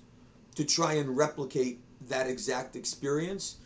to 0.55 0.65
try 0.65 0.95
and 0.95 1.17
replicate 1.17 1.81
that 2.09 2.27
exact 2.27 2.75
experience. 2.75 3.57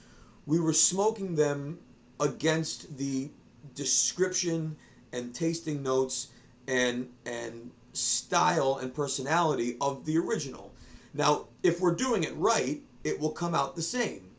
We 0.47 0.59
were 0.59 0.73
smoking 0.73 1.37
them 1.37 1.79
against 2.19 2.99
the 2.99 3.31
description 3.75 4.77
and 5.13 5.35
tasting 5.35 5.83
notes 5.83 6.29
and 6.67 7.09
and 7.27 7.71
style 7.93 8.79
and 8.81 8.95
personality 8.95 9.77
of 9.81 10.05
the 10.07 10.17
original. 10.17 10.73
Now, 11.15 11.49
if 11.63 11.81
we're 11.81 11.95
doing 11.95 12.25
it 12.25 12.35
right, 12.37 12.81
it 13.05 13.19
will 13.19 13.31
come 13.31 13.55
out 13.55 13.77
the 13.77 13.83
same. 13.83 14.31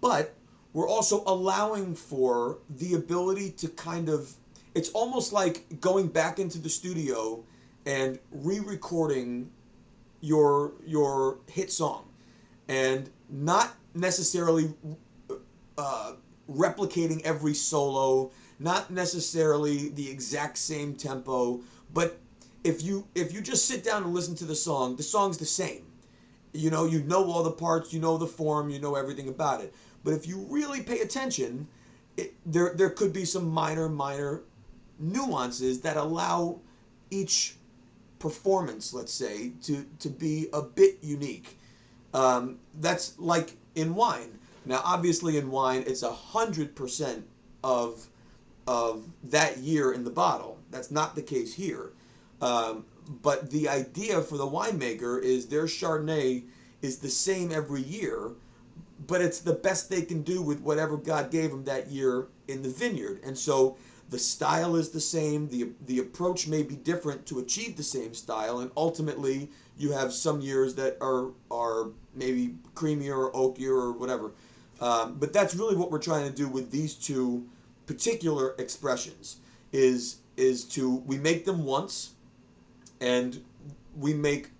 But 0.00 0.34
we're 0.72 0.88
also 0.88 1.22
allowing 1.26 1.94
for 1.94 2.58
the 2.68 2.94
ability 2.94 3.50
to 3.52 3.68
kind 3.68 4.08
of 4.08 4.32
it's 4.74 4.90
almost 4.90 5.32
like 5.32 5.80
going 5.80 6.06
back 6.06 6.38
into 6.38 6.58
the 6.58 6.68
studio 6.68 7.42
and 7.86 8.18
re-recording 8.30 9.50
your 10.20 10.72
your 10.86 11.38
hit 11.48 11.72
song 11.72 12.08
and 12.68 13.10
not 13.28 13.74
necessarily 13.94 14.72
uh, 15.76 16.12
replicating 16.48 17.20
every 17.22 17.54
solo 17.54 18.30
not 18.60 18.90
necessarily 18.90 19.88
the 19.88 20.08
exact 20.08 20.58
same 20.58 20.94
tempo, 20.94 21.60
but 21.92 22.18
if 22.62 22.82
you 22.82 23.08
if 23.14 23.32
you 23.32 23.40
just 23.40 23.66
sit 23.66 23.82
down 23.82 24.04
and 24.04 24.14
listen 24.14 24.36
to 24.36 24.44
the 24.44 24.54
song, 24.54 24.96
the 24.96 25.02
song's 25.02 25.38
the 25.38 25.46
same. 25.46 25.86
You 26.52 26.70
know, 26.70 26.84
you 26.84 27.02
know 27.02 27.30
all 27.30 27.42
the 27.42 27.50
parts, 27.50 27.92
you 27.92 28.00
know 28.00 28.16
the 28.16 28.26
form, 28.26 28.70
you 28.70 28.80
know 28.80 28.96
everything 28.96 29.28
about 29.28 29.60
it. 29.60 29.72
But 30.02 30.14
if 30.14 30.26
you 30.26 30.46
really 30.48 30.82
pay 30.82 31.00
attention, 31.00 31.68
it, 32.16 32.34
there 32.44 32.74
there 32.74 32.90
could 32.90 33.12
be 33.12 33.24
some 33.24 33.48
minor 33.48 33.88
minor 33.88 34.42
nuances 34.98 35.80
that 35.82 35.96
allow 35.96 36.60
each 37.10 37.56
performance, 38.18 38.92
let's 38.92 39.12
say, 39.12 39.52
to 39.62 39.84
to 39.98 40.08
be 40.08 40.48
a 40.52 40.62
bit 40.62 40.98
unique. 41.02 41.56
Um, 42.14 42.58
that's 42.80 43.18
like 43.18 43.56
in 43.74 43.94
wine. 43.94 44.38
Now, 44.66 44.82
obviously, 44.84 45.38
in 45.38 45.50
wine, 45.50 45.84
it's 45.86 46.02
a 46.02 46.12
hundred 46.12 46.74
percent 46.74 47.26
of 47.64 48.06
of 48.66 49.04
that 49.24 49.58
year 49.58 49.92
in 49.92 50.04
the 50.04 50.10
bottle. 50.10 50.58
That's 50.70 50.90
not 50.90 51.14
the 51.14 51.22
case 51.22 51.54
here. 51.54 51.92
Um, 52.40 52.84
but 53.22 53.50
the 53.50 53.68
idea 53.68 54.20
for 54.20 54.36
the 54.36 54.46
winemaker 54.46 55.22
is 55.22 55.46
their 55.46 55.64
Chardonnay 55.64 56.44
is 56.82 56.98
the 56.98 57.10
same 57.10 57.52
every 57.52 57.82
year, 57.82 58.32
but 59.06 59.20
it's 59.20 59.40
the 59.40 59.52
best 59.52 59.90
they 59.90 60.02
can 60.02 60.22
do 60.22 60.42
with 60.42 60.60
whatever 60.60 60.96
God 60.96 61.30
gave 61.30 61.50
them 61.50 61.64
that 61.64 61.88
year 61.88 62.28
in 62.48 62.62
the 62.62 62.68
vineyard. 62.68 63.20
And 63.24 63.36
so 63.36 63.76
the 64.10 64.18
style 64.18 64.76
is 64.76 64.90
the 64.90 65.00
same, 65.00 65.48
the 65.48 65.70
the 65.86 66.00
approach 66.00 66.48
may 66.48 66.62
be 66.62 66.74
different 66.76 67.26
to 67.26 67.38
achieve 67.38 67.76
the 67.76 67.82
same 67.82 68.12
style, 68.12 68.58
and 68.58 68.70
ultimately 68.76 69.50
you 69.78 69.92
have 69.92 70.12
some 70.12 70.40
years 70.40 70.74
that 70.74 70.96
are 71.00 71.28
are 71.50 71.90
maybe 72.14 72.54
creamier 72.74 73.16
or 73.16 73.32
oakier 73.32 73.70
or 73.70 73.92
whatever. 73.92 74.32
Um, 74.80 75.16
but 75.18 75.32
that's 75.32 75.54
really 75.54 75.76
what 75.76 75.90
we're 75.90 75.98
trying 75.98 76.28
to 76.28 76.34
do 76.34 76.48
with 76.48 76.70
these 76.70 76.94
two 76.94 77.46
particular 77.86 78.54
expressions 78.58 79.36
is 79.72 80.16
is 80.36 80.64
to 80.64 80.96
we 81.06 81.18
make 81.18 81.44
them 81.44 81.64
once 81.64 82.14
and 83.00 83.42
we 83.98 84.14
make 84.14 84.50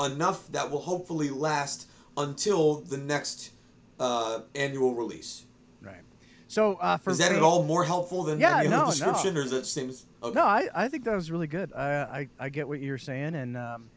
enough 0.00 0.46
that 0.52 0.70
will 0.70 0.80
hopefully 0.80 1.30
last 1.30 1.88
until 2.16 2.80
the 2.80 2.96
next 2.96 3.50
uh, 4.00 4.40
annual 4.54 4.94
release. 4.94 5.44
Right. 5.82 5.96
So 6.48 6.74
uh, 6.74 6.96
for 6.96 7.10
is 7.10 7.18
that 7.18 7.28
fan- 7.28 7.36
at 7.36 7.42
all 7.42 7.62
more 7.64 7.84
helpful 7.84 8.22
than 8.24 8.40
Yeah, 8.40 8.58
any 8.60 8.68
no, 8.68 8.76
other 8.76 8.84
no. 8.86 8.90
description, 8.90 9.36
or 9.36 9.42
is 9.42 9.50
that 9.50 9.60
the 9.60 9.64
same? 9.64 9.92
Okay. 10.22 10.34
No, 10.34 10.44
I, 10.44 10.68
I 10.74 10.88
think 10.88 11.04
that 11.04 11.14
was 11.14 11.30
really 11.30 11.46
good. 11.46 11.72
I, 11.74 11.88
I, 11.90 12.28
I 12.38 12.48
get 12.48 12.66
what 12.66 12.80
you're 12.80 12.98
saying, 12.98 13.34
and 13.34 13.56
um, 13.56 13.88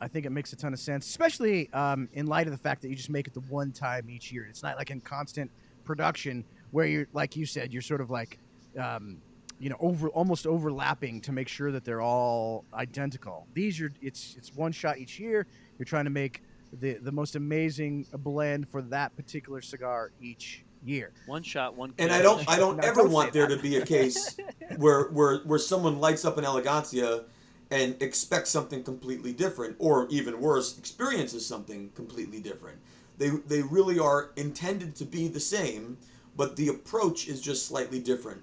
I 0.00 0.08
think 0.08 0.26
it 0.26 0.30
makes 0.30 0.52
a 0.52 0.56
ton 0.56 0.72
of 0.72 0.78
sense, 0.80 1.06
especially 1.08 1.70
um, 1.72 2.08
in 2.12 2.26
light 2.26 2.46
of 2.46 2.52
the 2.52 2.58
fact 2.58 2.82
that 2.82 2.88
you 2.88 2.96
just 2.96 3.10
make 3.10 3.26
it 3.26 3.34
the 3.34 3.40
one 3.40 3.72
time 3.72 4.08
each 4.10 4.32
year. 4.32 4.46
It's 4.48 4.62
not 4.62 4.76
like 4.76 4.90
in 4.90 5.00
constant 5.00 5.50
production 5.84 6.44
where 6.70 6.86
you're, 6.86 7.06
like 7.12 7.36
you 7.36 7.46
said, 7.46 7.72
you're 7.72 7.82
sort 7.82 8.00
of 8.00 8.10
like, 8.10 8.38
um, 8.78 9.18
you 9.58 9.70
know, 9.70 9.76
over 9.80 10.08
almost 10.10 10.46
overlapping 10.46 11.20
to 11.22 11.32
make 11.32 11.48
sure 11.48 11.72
that 11.72 11.84
they're 11.84 12.02
all 12.02 12.64
identical. 12.74 13.46
These 13.54 13.80
are 13.80 13.92
it's 14.02 14.34
it's 14.36 14.52
one 14.54 14.72
shot 14.72 14.98
each 14.98 15.18
year. 15.18 15.46
You're 15.78 15.86
trying 15.86 16.04
to 16.04 16.10
make 16.10 16.42
the 16.72 16.94
the 16.94 17.12
most 17.12 17.36
amazing 17.36 18.06
blend 18.12 18.68
for 18.68 18.82
that 18.82 19.16
particular 19.16 19.60
cigar 19.62 20.12
each 20.20 20.64
year. 20.84 21.12
One 21.26 21.42
shot, 21.42 21.76
one. 21.76 21.94
And 21.98 22.12
I 22.12 22.22
don't, 22.22 22.48
I 22.48 22.56
don't 22.56 22.76
No, 22.76 22.82
ever 22.86 23.02
don't 23.02 23.10
want 23.12 23.32
there 23.32 23.46
that. 23.48 23.56
to 23.56 23.62
be 23.62 23.76
a 23.76 23.84
case 23.86 24.36
where, 24.76 25.04
where, 25.08 25.38
where 25.38 25.58
someone 25.58 25.98
lights 26.00 26.24
up 26.24 26.38
an 26.38 26.44
elegancia 26.44 27.24
and 27.70 28.00
expects 28.00 28.50
something 28.50 28.84
completely 28.84 29.32
different, 29.32 29.74
or 29.80 30.06
even 30.10 30.40
worse, 30.40 30.78
experiences 30.78 31.44
something 31.44 31.90
completely 31.96 32.40
different. 32.40 32.78
They, 33.18 33.30
they 33.30 33.62
really 33.62 33.98
are 33.98 34.30
intended 34.36 34.94
to 34.96 35.04
be 35.04 35.26
the 35.26 35.40
same, 35.40 35.98
but 36.36 36.54
the 36.54 36.68
approach 36.68 37.26
is 37.26 37.40
just 37.40 37.66
slightly 37.66 37.98
different. 37.98 38.42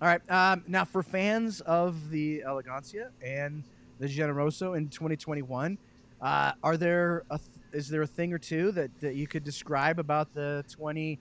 All 0.00 0.08
right. 0.08 0.20
Um, 0.30 0.64
now, 0.66 0.84
for 0.84 1.02
fans 1.02 1.60
of 1.60 2.10
the 2.10 2.42
Elegancia 2.46 3.10
and 3.22 3.62
the 3.98 4.06
Generoso 4.06 4.76
in 4.76 4.88
2021, 4.88 5.78
uh, 6.20 6.52
are 6.62 6.76
there 6.76 7.24
a 7.30 7.38
th- 7.38 7.50
is 7.72 7.88
there 7.88 8.02
a 8.02 8.06
thing 8.06 8.32
or 8.32 8.38
two 8.38 8.72
that, 8.72 8.90
that 9.00 9.14
you 9.14 9.26
could 9.26 9.44
describe 9.44 9.98
about 9.98 10.34
the 10.34 10.64
20? 10.70 11.18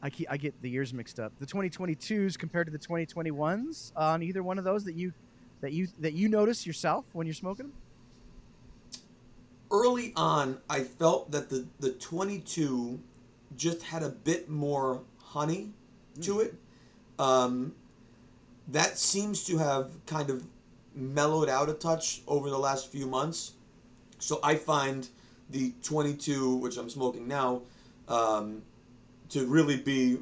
I, 0.00 0.10
keep, 0.10 0.30
I 0.30 0.36
get 0.36 0.60
the 0.62 0.70
years 0.70 0.94
mixed 0.94 1.18
up. 1.18 1.32
The 1.38 1.46
2022s 1.46 2.38
compared 2.38 2.66
to 2.66 2.72
the 2.72 2.78
2021s 2.78 3.92
on 3.96 4.22
either 4.22 4.42
one 4.42 4.58
of 4.58 4.64
those 4.64 4.84
that 4.84 4.94
you 4.94 5.12
that 5.60 5.72
you 5.72 5.88
that 5.98 6.12
you 6.12 6.28
notice 6.28 6.66
yourself 6.66 7.04
when 7.12 7.26
you're 7.26 7.34
smoking 7.34 7.66
them. 7.66 7.74
Early 9.70 10.12
on, 10.16 10.58
I 10.70 10.80
felt 10.80 11.30
that 11.32 11.50
the, 11.50 11.66
the 11.80 11.90
22 11.90 12.98
just 13.56 13.82
had 13.82 14.02
a 14.02 14.08
bit 14.08 14.48
more 14.48 15.02
honey 15.22 15.72
to 16.22 16.40
it. 16.40 16.54
Um, 17.18 17.74
that 18.68 18.98
seems 18.98 19.44
to 19.44 19.58
have 19.58 19.90
kind 20.06 20.30
of 20.30 20.44
mellowed 20.94 21.48
out 21.48 21.68
a 21.68 21.74
touch 21.74 22.22
over 22.26 22.50
the 22.50 22.58
last 22.58 22.90
few 22.90 23.06
months. 23.06 23.52
So 24.18 24.40
I 24.42 24.56
find 24.56 25.08
the 25.50 25.72
22, 25.82 26.56
which 26.56 26.76
I'm 26.76 26.90
smoking 26.90 27.26
now, 27.26 27.62
um, 28.08 28.62
to 29.30 29.46
really 29.46 29.76
be 29.76 30.18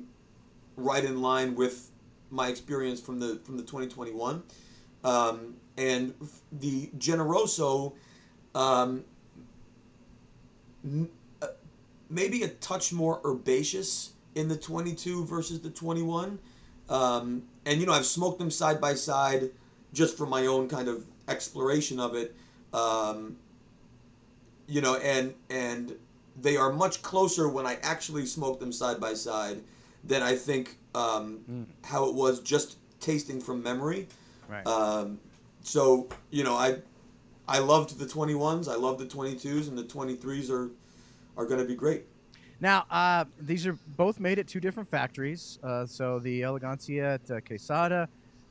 right 0.77 1.05
in 1.05 1.23
line 1.23 1.55
with 1.55 1.91
my 2.31 2.49
experience 2.49 3.01
from 3.01 3.19
the 3.19 3.41
from 3.45 3.57
the 3.57 3.63
2021. 3.63 4.43
Um, 5.05 5.55
and 5.77 6.15
the 6.53 6.91
Generoso, 6.99 7.93
um, 8.55 9.05
n- 10.85 11.09
uh, 11.43 11.49
maybe 12.11 12.43
a 12.43 12.49
touch 12.49 12.93
more 12.93 13.21
herbaceous 13.25 14.13
in 14.35 14.49
the 14.49 14.57
22 14.57 15.25
versus 15.25 15.61
the 15.61 15.71
21. 15.71 16.39
Um, 16.89 17.43
and 17.65 17.81
you 17.81 17.87
know, 17.87 17.93
I've 17.93 18.07
smoked 18.07 18.39
them 18.39 18.51
side 18.51 18.81
by 18.81 18.95
side 18.95 19.51
just 19.93 20.17
for 20.17 20.27
my 20.27 20.47
own 20.47 20.69
kind 20.69 20.89
of 20.89 21.05
exploration 21.29 21.99
of 21.99 22.15
it. 22.15 22.35
Um, 22.73 23.37
you 24.67 24.81
know, 24.81 24.97
and 24.97 25.35
and 25.51 25.97
they 26.41 26.57
are 26.57 26.73
much 26.73 27.03
closer 27.03 27.49
when 27.49 27.67
I 27.67 27.79
actually 27.83 28.27
smoke 28.27 28.61
them 28.61 28.73
side 28.73 29.01
by 29.01 29.15
side 29.15 29.63
than 30.05 30.23
I 30.23 30.37
think 30.37 30.77
um, 30.95 31.67
how 31.85 32.07
it 32.07 32.15
was 32.15 32.41
just 32.41 32.77
tasting 33.01 33.41
from 33.41 33.63
memory. 33.63 34.09
Right. 34.49 34.67
Um, 34.67 35.19
so 35.63 36.09
you 36.31 36.45
know, 36.45 36.55
I 36.55 36.79
I 37.49 37.59
loved 37.59 37.99
the 37.99 38.07
21s, 38.07 38.69
I 38.69 38.77
love 38.77 38.99
the 38.99 39.07
22s, 39.07 39.69
and 39.69 39.79
the 39.79 39.85
23s 39.85 40.51
are 40.51 40.71
are 41.37 41.47
going 41.47 41.61
to 41.61 41.67
be 41.67 41.75
great. 41.75 42.05
Now, 42.61 42.87
uh, 42.91 43.27
these 43.39 43.67
are 43.67 43.79
both 43.97 44.19
made 44.19 44.39
at 44.39 44.47
two 44.47 44.61
different 44.61 44.89
factories. 44.89 45.59
Uh, 45.63 45.85
so 45.87 46.19
the 46.19 46.41
Elegancia 46.41 47.15
at 47.15 47.31
uh, 47.31 47.41
Quesada, 47.41 48.09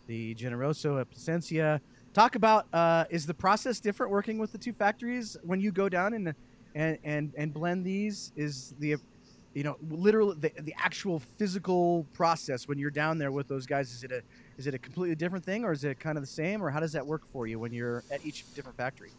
the 0.08 0.36
Generoso 0.36 1.02
at 1.02 1.10
Plasencia. 1.10 1.82
Talk 2.14 2.36
about 2.36 2.68
uh, 2.72 3.06
is 3.10 3.26
the 3.26 3.34
process 3.34 3.80
different 3.80 4.12
working 4.12 4.38
with 4.38 4.52
the 4.52 4.58
two 4.58 4.74
factories 4.74 5.36
when 5.44 5.60
you 5.60 5.72
go 5.72 5.90
down 5.90 6.14
and 6.14 6.34
and 6.76 6.98
and, 7.04 7.34
and 7.36 7.54
blend 7.54 7.86
these? 7.86 8.32
Is 8.36 8.74
the 8.80 8.96
you 9.54 9.64
know 9.64 9.78
literally 9.90 10.38
the, 10.40 10.52
the 10.62 10.76
actual 10.78 11.20
physical 11.20 12.06
process 12.14 12.68
when 12.68 12.78
you're 12.78 12.92
down 12.92 13.18
there 13.18 13.32
with 13.32 13.48
those 13.48 13.66
guys? 13.66 13.92
Is 13.92 14.04
it 14.04 14.12
a 14.12 14.22
is 14.58 14.68
it 14.68 14.74
a 14.74 14.78
completely 14.78 15.16
different 15.16 15.44
thing 15.44 15.66
or 15.66 15.72
is 15.72 15.84
it 15.84 16.00
kind 16.00 16.18
of 16.18 16.24
the 16.24 16.30
same 16.30 16.62
or 16.62 16.70
how 16.70 16.80
does 16.80 16.94
that 16.94 17.06
work 17.06 17.24
for 17.34 17.48
you 17.48 17.60
when 17.60 17.74
you're 17.74 18.04
at 18.12 18.26
each 18.26 18.46
different 18.54 18.78
factory? 18.78 19.12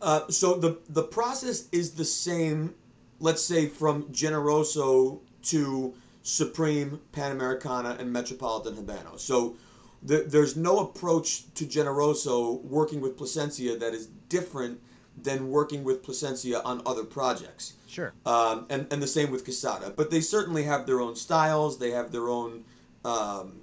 Uh, 0.00 0.26
so 0.28 0.54
the 0.54 0.78
the 0.90 1.02
process 1.02 1.68
is 1.72 1.90
the 1.92 2.04
same. 2.04 2.74
Let's 3.20 3.44
say 3.44 3.66
from 3.66 4.04
Generoso 4.04 5.20
to 5.44 5.94
Supreme, 6.22 7.00
Panamericana, 7.12 7.98
and 7.98 8.12
Metropolitan 8.12 8.74
Habano. 8.74 9.18
So 9.18 9.56
the, 10.02 10.24
there's 10.26 10.56
no 10.56 10.80
approach 10.80 11.52
to 11.54 11.64
Generoso 11.64 12.62
working 12.64 13.00
with 13.00 13.16
Plasencia 13.16 13.78
that 13.78 13.94
is 13.94 14.06
different 14.28 14.80
than 15.22 15.50
working 15.50 15.84
with 15.84 16.02
Plasencia 16.02 16.62
on 16.64 16.82
other 16.86 17.04
projects. 17.04 17.74
Sure. 17.86 18.12
Um, 18.24 18.66
and, 18.70 18.86
and 18.90 19.02
the 19.02 19.06
same 19.06 19.30
with 19.30 19.44
Quesada. 19.44 19.92
But 19.94 20.10
they 20.10 20.20
certainly 20.20 20.64
have 20.64 20.86
their 20.86 21.00
own 21.00 21.16
styles, 21.16 21.78
they 21.78 21.90
have 21.90 22.12
their 22.12 22.28
own 22.28 22.64
um, 23.04 23.60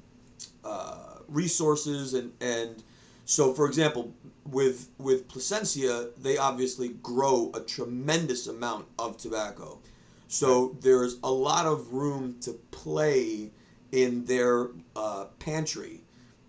uh, 0.64 1.20
resources, 1.28 2.14
and, 2.14 2.32
and 2.42 2.84
so, 3.26 3.54
for 3.54 3.66
example, 3.66 4.14
with, 4.52 4.90
with 4.98 5.28
Plasencia, 5.28 6.10
they 6.18 6.38
obviously 6.38 6.90
grow 6.90 7.52
a 7.54 7.60
tremendous 7.60 8.48
amount 8.48 8.88
of 8.98 9.18
tobacco. 9.18 9.80
So 10.28 10.76
there's 10.82 11.18
a 11.24 11.32
lot 11.32 11.66
of 11.66 11.94
room 11.94 12.38
to 12.42 12.54
play 12.72 13.52
in 13.92 14.26
their 14.26 14.70
uh, 14.96 15.26
pantry 15.40 16.02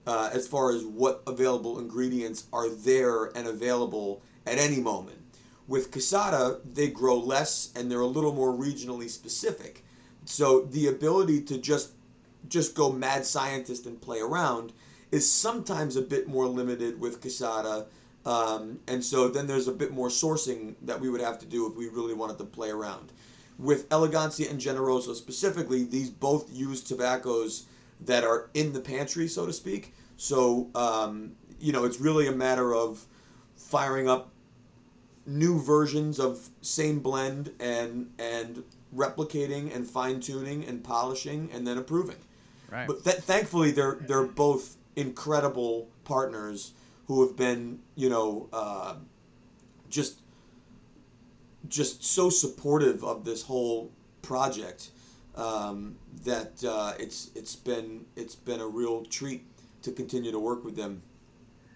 uh, 0.07 0.31
as 0.33 0.49
far 0.49 0.71
as 0.73 0.85
what 0.85 1.23
available 1.27 1.79
ingredients 1.79 2.47
are 2.53 2.69
there 2.69 3.27
and 3.37 3.47
available 3.47 4.23
at 4.47 4.59
any 4.59 4.81
moment. 4.81 5.19
With 5.69 5.91
Quesada, 5.91 6.61
they 6.65 6.89
grow 6.89 7.19
less 7.19 7.71
and 7.77 7.91
they're 7.91 8.01
a 8.01 8.07
little 8.07 8.33
more 8.33 8.53
regionally 8.53 9.11
specific. 9.11 9.85
So 10.25 10.63
the 10.63 10.89
ability 10.89 11.43
to 11.43 11.59
just 11.59 11.93
just 12.49 12.75
go 12.75 12.91
mad 12.91 13.27
scientist 13.27 13.85
and 13.87 14.01
play 14.01 14.21
around 14.21 14.73
is 15.11 15.31
sometimes 15.31 15.97
a 15.97 16.03
bit 16.03 16.29
more 16.29 16.47
limited 16.47 17.01
with 17.01 17.21
Quesada. 17.21 17.87
Um, 18.27 18.81
and 18.89 19.03
so 19.03 19.29
then 19.29 19.47
there's 19.47 19.69
a 19.69 19.73
bit 19.73 19.93
more 19.93 20.09
sourcing 20.09 20.75
that 20.83 21.01
we 21.01 21.09
would 21.09 21.21
have 21.21 21.39
to 21.39 21.47
do 21.47 21.67
if 21.67 21.77
we 21.77 21.89
really 21.89 22.15
wanted 22.15 22.39
to 22.39 22.45
play 22.45 22.71
around. 22.71 23.13
With 23.59 23.89
Elegancia 23.89 24.51
and 24.51 24.61
Generoso 24.61 25.15
specifically, 25.15 25.85
these 25.85 26.11
both 26.11 26.53
use 26.53 26.83
tobaccos 26.83 27.67
that 28.03 28.25
are 28.25 28.51
in 28.55 28.73
the 28.73 28.81
pantry, 28.81 29.29
so 29.29 29.47
to 29.47 29.53
speak. 29.53 29.95
So 30.17 30.69
um, 30.75 31.33
you 31.61 31.73
know, 31.73 31.85
it's 31.85 32.01
really 32.01 32.27
a 32.27 32.33
matter 32.33 32.75
of 32.75 33.05
firing 33.57 34.09
up 34.09 34.31
new 35.27 35.61
versions 35.61 36.19
of 36.19 36.49
same 36.63 37.01
blend 37.01 37.53
and 37.61 38.11
and 38.19 38.63
replicating 38.95 39.75
and 39.75 39.87
fine 39.87 40.21
tuning 40.21 40.65
and 40.65 40.83
polishing 40.83 41.51
and 41.53 41.67
then 41.67 41.77
approving. 41.77 42.17
Right. 42.71 42.87
But 42.87 43.05
th- 43.05 43.19
thankfully, 43.19 43.71
they're 43.71 43.99
they're 44.01 44.25
both 44.25 44.77
incredible 44.99 45.89
partners 46.05 46.73
who 47.07 47.27
have 47.27 47.37
been, 47.37 47.79
you 47.95 48.11
know, 48.11 48.49
uh, 48.53 48.97
just 49.89 50.21
just 51.69 52.05
so 52.05 52.31
supportive 52.31 53.05
of 53.05 53.25
this 53.25 53.43
whole 53.43 53.91
project 54.23 54.91
um, 55.37 55.97
that 56.25 56.53
uh, 56.65 56.93
it's 56.99 57.31
it's 57.35 57.55
been 57.55 58.05
it's 58.17 58.35
been 58.35 58.61
a 58.61 58.67
real 58.67 59.05
treat 59.05 59.47
to 59.83 59.93
continue 59.93 60.33
to 60.33 60.39
work 60.39 60.65
with 60.65 60.77
them. 60.77 61.03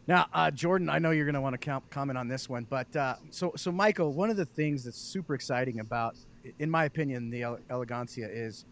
Now, 0.09 0.27
uh, 0.35 0.51
Jordan, 0.51 0.89
I 0.89 0.99
know 0.99 1.13
you're 1.13 1.25
going 1.25 1.35
to 1.37 1.41
want 1.41 1.55
to 1.55 1.65
com- 1.65 1.85
comment 1.89 2.19
on 2.19 2.27
this 2.27 2.49
one, 2.49 2.67
but 2.69 2.95
uh, 2.97 3.15
so 3.31 3.53
so 3.57 3.71
Michael, 3.71 4.13
one 4.13 4.31
of 4.31 4.37
the 4.37 4.47
things 4.47 4.83
that's 4.85 4.99
super 4.99 5.35
exciting 5.35 5.79
about, 5.79 6.17
in 6.59 6.69
my 6.69 6.85
opinion, 6.87 7.31
the 7.31 7.43
ele- 7.43 7.61
elegancia 7.71 8.29
is, 8.29 8.65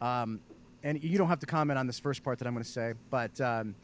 um, 0.00 0.38
and 0.84 1.02
you 1.02 1.18
don't 1.18 1.28
have 1.28 1.40
to 1.40 1.46
comment 1.46 1.76
on 1.76 1.88
this 1.88 1.98
first 1.98 2.22
part 2.22 2.38
that 2.38 2.46
I'm 2.46 2.54
going 2.54 2.64
to 2.64 2.70
say, 2.70 2.94
but 3.10 3.40
um, 3.40 3.74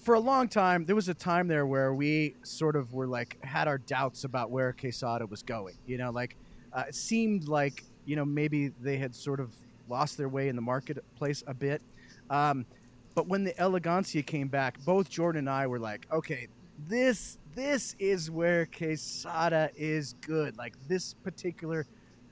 for 0.00 0.14
a 0.14 0.20
long 0.20 0.48
time 0.48 0.84
there 0.84 0.96
was 0.96 1.08
a 1.08 1.14
time 1.14 1.48
there 1.48 1.66
where 1.66 1.94
we 1.94 2.34
sort 2.42 2.76
of 2.76 2.92
were 2.92 3.06
like 3.06 3.42
had 3.44 3.68
our 3.68 3.78
doubts 3.78 4.24
about 4.24 4.50
where 4.50 4.72
Quesada 4.72 5.26
was 5.26 5.42
going. 5.42 5.76
You 5.86 5.98
know, 5.98 6.10
like 6.10 6.36
uh, 6.72 6.84
it 6.88 6.94
seemed 6.94 7.48
like 7.48 7.84
you 8.04 8.16
know 8.16 8.24
maybe 8.24 8.68
they 8.80 8.96
had 8.96 9.14
sort 9.14 9.40
of 9.40 9.52
lost 9.88 10.16
their 10.16 10.28
way 10.28 10.48
in 10.48 10.56
the 10.56 10.62
marketplace 10.62 11.42
a 11.46 11.54
bit. 11.54 11.82
Um, 12.30 12.66
but 13.14 13.26
when 13.26 13.44
the 13.44 13.52
elegancia 13.54 14.24
came 14.24 14.48
back, 14.48 14.78
both 14.84 15.08
Jordan 15.08 15.40
and 15.40 15.50
I 15.50 15.66
were 15.66 15.78
like, 15.78 16.06
okay, 16.12 16.48
this 16.86 17.38
this 17.54 17.96
is 17.98 18.30
where 18.30 18.66
Quesada 18.66 19.70
is 19.74 20.14
good. 20.20 20.56
Like 20.56 20.74
this 20.86 21.14
particular 21.14 21.86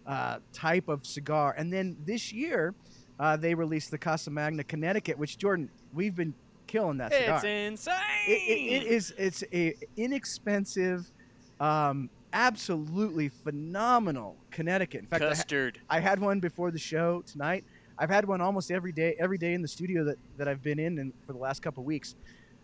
uh, 0.07 0.39
type 0.53 0.89
of 0.89 1.05
cigar. 1.05 1.55
And 1.59 1.73
then 1.73 1.97
this 2.05 2.33
year, 2.33 2.75
uh, 3.19 3.37
they 3.37 3.55
released 3.55 3.91
the 3.91 3.99
Casa 3.99 4.31
Magna 4.31 4.63
Connecticut, 4.63 5.19
which 5.19 5.39
Jordan, 5.39 5.69
we've 5.93 6.15
been 6.15 6.35
killing 6.77 6.99
that 6.99 7.13
cigar. 7.13 7.37
It's 7.37 7.45
insane. 7.45 7.95
It, 8.27 8.31
it, 8.31 8.83
it 8.83 8.87
is. 8.87 9.15
It's 9.17 9.45
a 9.53 9.75
inexpensive, 9.97 11.11
um, 11.61 12.11
absolutely 12.33 13.29
phenomenal 13.29 14.37
Connecticut. 14.51 15.01
In 15.01 15.07
fact, 15.07 15.23
I 15.23 15.27
ha- 15.27 15.31
Custard. 15.33 15.81
I 15.89 16.01
had 16.01 16.19
one 16.21 16.41
before 16.41 16.71
the 16.71 16.79
show 16.79 17.23
tonight. 17.27 17.65
I've 17.99 18.11
had 18.11 18.27
one 18.27 18.41
almost 18.41 18.71
every 18.71 18.93
day, 18.93 19.17
every 19.19 19.39
day 19.39 19.55
in 19.55 19.63
the 19.63 19.69
studio 19.69 20.05
that, 20.05 20.19
that 20.37 20.49
I've 20.49 20.63
been 20.63 20.79
in, 20.79 20.99
and 20.99 21.13
for 21.27 21.33
the 21.33 21.39
last 21.39 21.63
couple 21.63 21.83
weeks. 21.83 22.15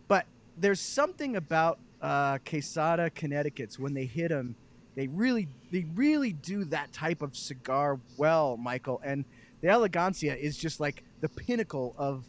But 0.06 0.26
there's 0.58 0.80
something 0.80 1.36
about 1.36 1.78
uh, 2.02 2.38
Quesada 2.44 3.08
Connecticut's 3.10 3.78
when 3.78 3.94
they 3.94 4.04
hit 4.04 4.28
them, 4.28 4.54
they 4.94 5.06
really, 5.06 5.48
they 5.70 5.86
really 5.94 6.34
do 6.34 6.64
that 6.66 6.92
type 6.92 7.22
of 7.22 7.34
cigar 7.34 7.98
well, 8.18 8.58
Michael. 8.58 9.00
And 9.02 9.24
the 9.62 9.68
Elegancia 9.68 10.36
is 10.36 10.58
just 10.58 10.80
like 10.80 11.02
the 11.22 11.30
pinnacle 11.30 11.94
of 11.96 12.24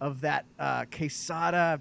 of 0.00 0.20
that 0.22 0.44
uh, 0.58 0.84
Quesada 0.90 1.80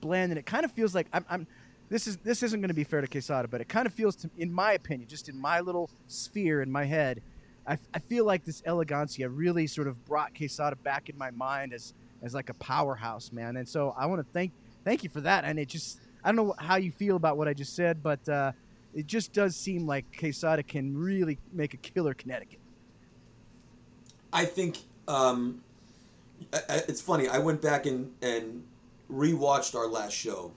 blend, 0.00 0.32
and 0.32 0.38
it 0.38 0.46
kind 0.46 0.64
of 0.64 0.72
feels 0.72 0.94
like 0.94 1.06
I'm. 1.12 1.24
I'm 1.28 1.46
this 1.88 2.06
is 2.06 2.18
this 2.18 2.44
isn't 2.44 2.60
going 2.60 2.68
to 2.68 2.74
be 2.74 2.84
fair 2.84 3.00
to 3.00 3.08
Quesada, 3.08 3.48
but 3.48 3.60
it 3.60 3.68
kind 3.68 3.84
of 3.86 3.92
feels, 3.92 4.14
to, 4.16 4.30
in 4.38 4.52
my 4.52 4.72
opinion, 4.74 5.08
just 5.08 5.28
in 5.28 5.36
my 5.36 5.58
little 5.58 5.90
sphere 6.06 6.62
in 6.62 6.70
my 6.70 6.84
head, 6.84 7.20
I, 7.66 7.78
I 7.92 7.98
feel 7.98 8.24
like 8.24 8.44
this 8.44 8.62
elegancia 8.62 9.28
really 9.28 9.66
sort 9.66 9.88
of 9.88 10.04
brought 10.06 10.36
Quesada 10.36 10.76
back 10.76 11.08
in 11.08 11.18
my 11.18 11.30
mind 11.32 11.72
as 11.72 11.92
as 12.22 12.34
like 12.34 12.48
a 12.48 12.54
powerhouse, 12.54 13.32
man. 13.32 13.56
And 13.56 13.68
so 13.68 13.94
I 13.98 14.06
want 14.06 14.24
to 14.24 14.32
thank 14.32 14.52
thank 14.84 15.02
you 15.02 15.10
for 15.10 15.20
that. 15.22 15.44
And 15.44 15.58
it 15.58 15.68
just 15.68 16.00
I 16.22 16.32
don't 16.32 16.46
know 16.46 16.54
how 16.58 16.76
you 16.76 16.92
feel 16.92 17.16
about 17.16 17.36
what 17.36 17.48
I 17.48 17.54
just 17.54 17.74
said, 17.74 18.02
but 18.02 18.26
uh, 18.28 18.52
it 18.94 19.06
just 19.06 19.32
does 19.32 19.56
seem 19.56 19.86
like 19.86 20.04
Quesada 20.18 20.62
can 20.62 20.96
really 20.96 21.38
make 21.52 21.74
a 21.74 21.78
killer 21.78 22.14
Connecticut. 22.14 22.60
I 24.32 24.44
think 24.44 24.78
um, 25.08 25.60
I- 26.52 26.62
I- 26.68 26.82
it's 26.88 27.00
funny. 27.00 27.28
I 27.28 27.38
went 27.38 27.60
back 27.62 27.86
and 27.86 28.12
and 28.22 28.64
rewatched 29.10 29.74
our 29.74 29.86
last 29.88 30.12
show 30.12 30.52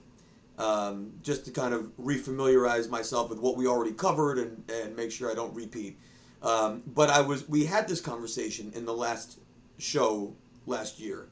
um, 0.58 1.12
just 1.22 1.44
to 1.46 1.50
kind 1.50 1.74
of 1.74 1.90
refamiliarize 2.00 2.88
myself 2.88 3.28
with 3.30 3.40
what 3.40 3.56
we 3.56 3.66
already 3.66 3.92
covered 3.92 4.38
and 4.38 4.62
and 4.70 4.96
make 4.96 5.10
sure 5.10 5.30
I 5.30 5.34
don't 5.34 5.54
repeat. 5.54 5.98
Um, 6.42 6.82
but 6.86 7.10
I 7.10 7.20
was 7.20 7.48
we 7.48 7.64
had 7.64 7.88
this 7.88 8.00
conversation 8.00 8.70
in 8.74 8.84
the 8.84 8.92
last 8.94 9.38
show 9.78 10.34
last 10.66 11.00
year, 11.00 11.28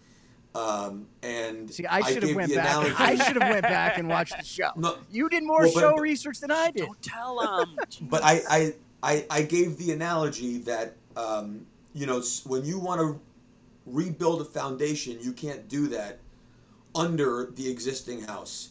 um, 0.54 1.06
and 1.22 1.70
See, 1.72 1.86
I 1.86 2.00
should 2.12 2.22
have 2.22 2.34
went 2.34 2.54
back. 2.54 2.66
analogy- 2.66 2.94
I 2.98 3.14
should 3.16 3.40
have 3.40 3.50
went 3.52 3.62
back 3.62 3.98
and 3.98 4.08
watched 4.08 4.36
the 4.38 4.44
show. 4.44 4.70
No, 4.76 4.96
You 5.10 5.28
did 5.28 5.44
more 5.44 5.60
Well, 5.62 5.72
but- 5.74 5.80
show 5.80 5.92
but- 5.92 6.00
research 6.00 6.40
than 6.40 6.50
I 6.50 6.70
did. 6.70 6.86
Don't 6.86 7.02
tell 7.02 7.38
them. 7.40 7.76
But 8.10 8.22
I, 8.24 8.40
I, 8.48 8.74
I, 9.02 9.26
I 9.30 9.42
gave 9.42 9.76
the 9.78 9.92
analogy 9.92 10.58
that 10.58 10.96
um, 11.16 11.66
you 11.94 12.06
know 12.06 12.22
when 12.46 12.64
you 12.64 12.78
want 12.78 13.00
to 13.00 13.20
rebuild 13.87 14.40
a 14.40 14.45
foundation, 14.45 15.18
you 15.21 15.33
can't 15.33 15.68
do 15.68 15.88
that 15.88 16.18
under 16.95 17.51
the 17.55 17.71
existing 17.71 18.23
house. 18.23 18.71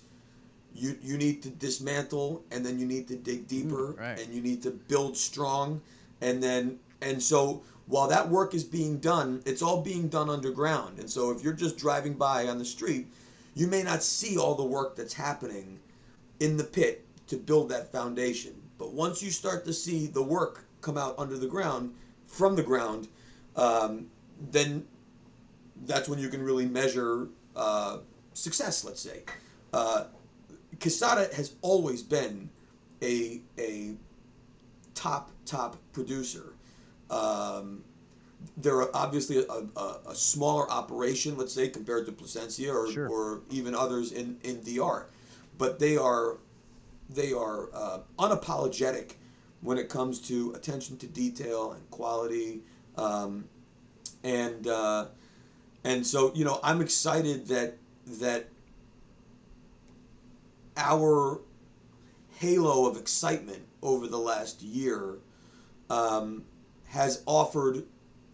You 0.74 0.98
you 1.02 1.18
need 1.18 1.44
to 1.44 1.50
dismantle 1.50 2.44
and 2.52 2.66
then 2.66 2.80
you 2.80 2.86
need 2.86 3.08
to 3.10 3.16
dig 3.16 3.48
deeper 3.48 3.94
Mm, 3.94 4.00
right. 4.00 4.20
and 4.20 4.34
you 4.34 4.42
need 4.42 4.62
to 4.64 4.72
build 4.72 5.18
strong 5.18 5.82
and 6.22 6.42
then 6.42 6.80
and 7.02 7.22
so 7.22 7.64
while 7.88 8.08
that 8.08 8.30
work 8.30 8.54
is 8.54 8.64
being 8.64 9.00
done, 9.00 9.42
it's 9.46 9.62
all 9.62 9.82
being 9.82 10.08
done 10.08 10.30
underground. 10.30 11.00
And 11.00 11.10
so 11.10 11.30
if 11.32 11.44
you're 11.44 11.52
just 11.52 11.78
driving 11.78 12.14
by 12.14 12.48
on 12.48 12.58
the 12.58 12.64
street, 12.64 13.08
you 13.54 13.68
may 13.68 13.84
not 13.84 14.02
see 14.02 14.38
all 14.38 14.56
the 14.56 14.64
work 14.64 14.96
that's 14.96 15.14
happening 15.14 15.78
in 16.40 16.56
the 16.56 16.64
pit 16.64 17.04
to 17.28 17.36
build 17.36 17.68
that 17.70 17.92
foundation. 17.92 18.54
But 18.78 18.94
once 18.94 19.22
you 19.22 19.30
start 19.30 19.66
to 19.66 19.74
see 19.74 20.08
the 20.08 20.24
work 20.24 20.64
come 20.80 20.98
out 20.98 21.16
under 21.18 21.38
the 21.38 21.48
ground, 21.48 21.94
from 22.28 22.56
the 22.56 22.64
ground, 22.64 23.10
um, 23.58 24.08
then 24.52 24.86
that's 25.86 26.08
when 26.10 26.20
you 26.20 26.30
can 26.30 26.42
really 26.44 26.66
measure 26.66 27.28
uh, 27.56 27.98
success. 28.34 28.84
Let's 28.84 29.02
say, 29.02 29.24
uh, 29.74 30.06
Quesada 30.80 31.28
has 31.36 31.56
always 31.62 32.02
been 32.02 32.50
a 33.02 33.42
a 33.58 33.94
top 34.96 35.32
top 35.46 35.78
producer. 35.94 36.54
Um, 37.10 37.84
they're 38.58 38.96
obviously 38.96 39.38
a, 39.38 39.80
a, 39.80 40.00
a 40.10 40.16
smaller 40.16 40.70
operation, 40.72 41.38
let's 41.38 41.54
say, 41.54 41.68
compared 41.70 42.06
to 42.08 42.12
Plasencia 42.12 42.74
or, 42.74 42.92
Sure. 42.92 43.08
or 43.08 43.42
even 43.52 43.76
others 43.76 44.14
in, 44.14 44.38
in 44.44 44.62
DR, 44.64 45.06
but 45.58 45.78
they 45.80 45.96
are 45.98 46.38
they 47.10 47.34
are 47.34 47.70
uh, 47.74 48.00
unapologetic 48.18 49.14
when 49.62 49.78
it 49.78 49.90
comes 49.90 50.20
to 50.20 50.54
attention 50.56 50.98
to 50.98 51.08
detail 51.08 51.74
and 51.74 51.92
quality, 51.92 52.62
um, 52.98 53.44
and 54.24 54.66
uh, 54.68 55.06
and 55.84 56.06
so 56.06 56.32
you 56.36 56.46
know 56.46 56.60
I'm 56.64 56.82
excited 56.82 57.48
that 57.48 57.78
that 58.20 58.48
our 60.78 61.40
halo 62.32 62.88
of 62.88 62.98
excitement 62.98 63.64
over 63.82 64.08
the 64.08 64.18
last 64.18 64.62
year 64.62 65.18
um, 65.90 66.44
has 66.86 67.24
offered 67.26 67.84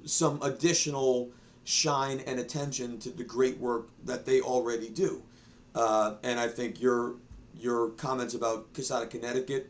some 0.05 0.41
additional 0.41 1.29
shine 1.63 2.21
and 2.25 2.39
attention 2.39 2.97
to 2.99 3.10
the 3.10 3.23
great 3.23 3.57
work 3.57 3.89
that 4.05 4.25
they 4.25 4.39
already 4.39 4.89
do. 4.89 5.21
Uh, 5.75 6.15
and 6.23 6.39
I 6.39 6.47
think 6.47 6.81
your 6.81 7.15
your 7.60 7.89
comments 7.91 8.36
about 8.36 8.73
Quesada, 8.73 9.07
Connecticut 9.07 9.69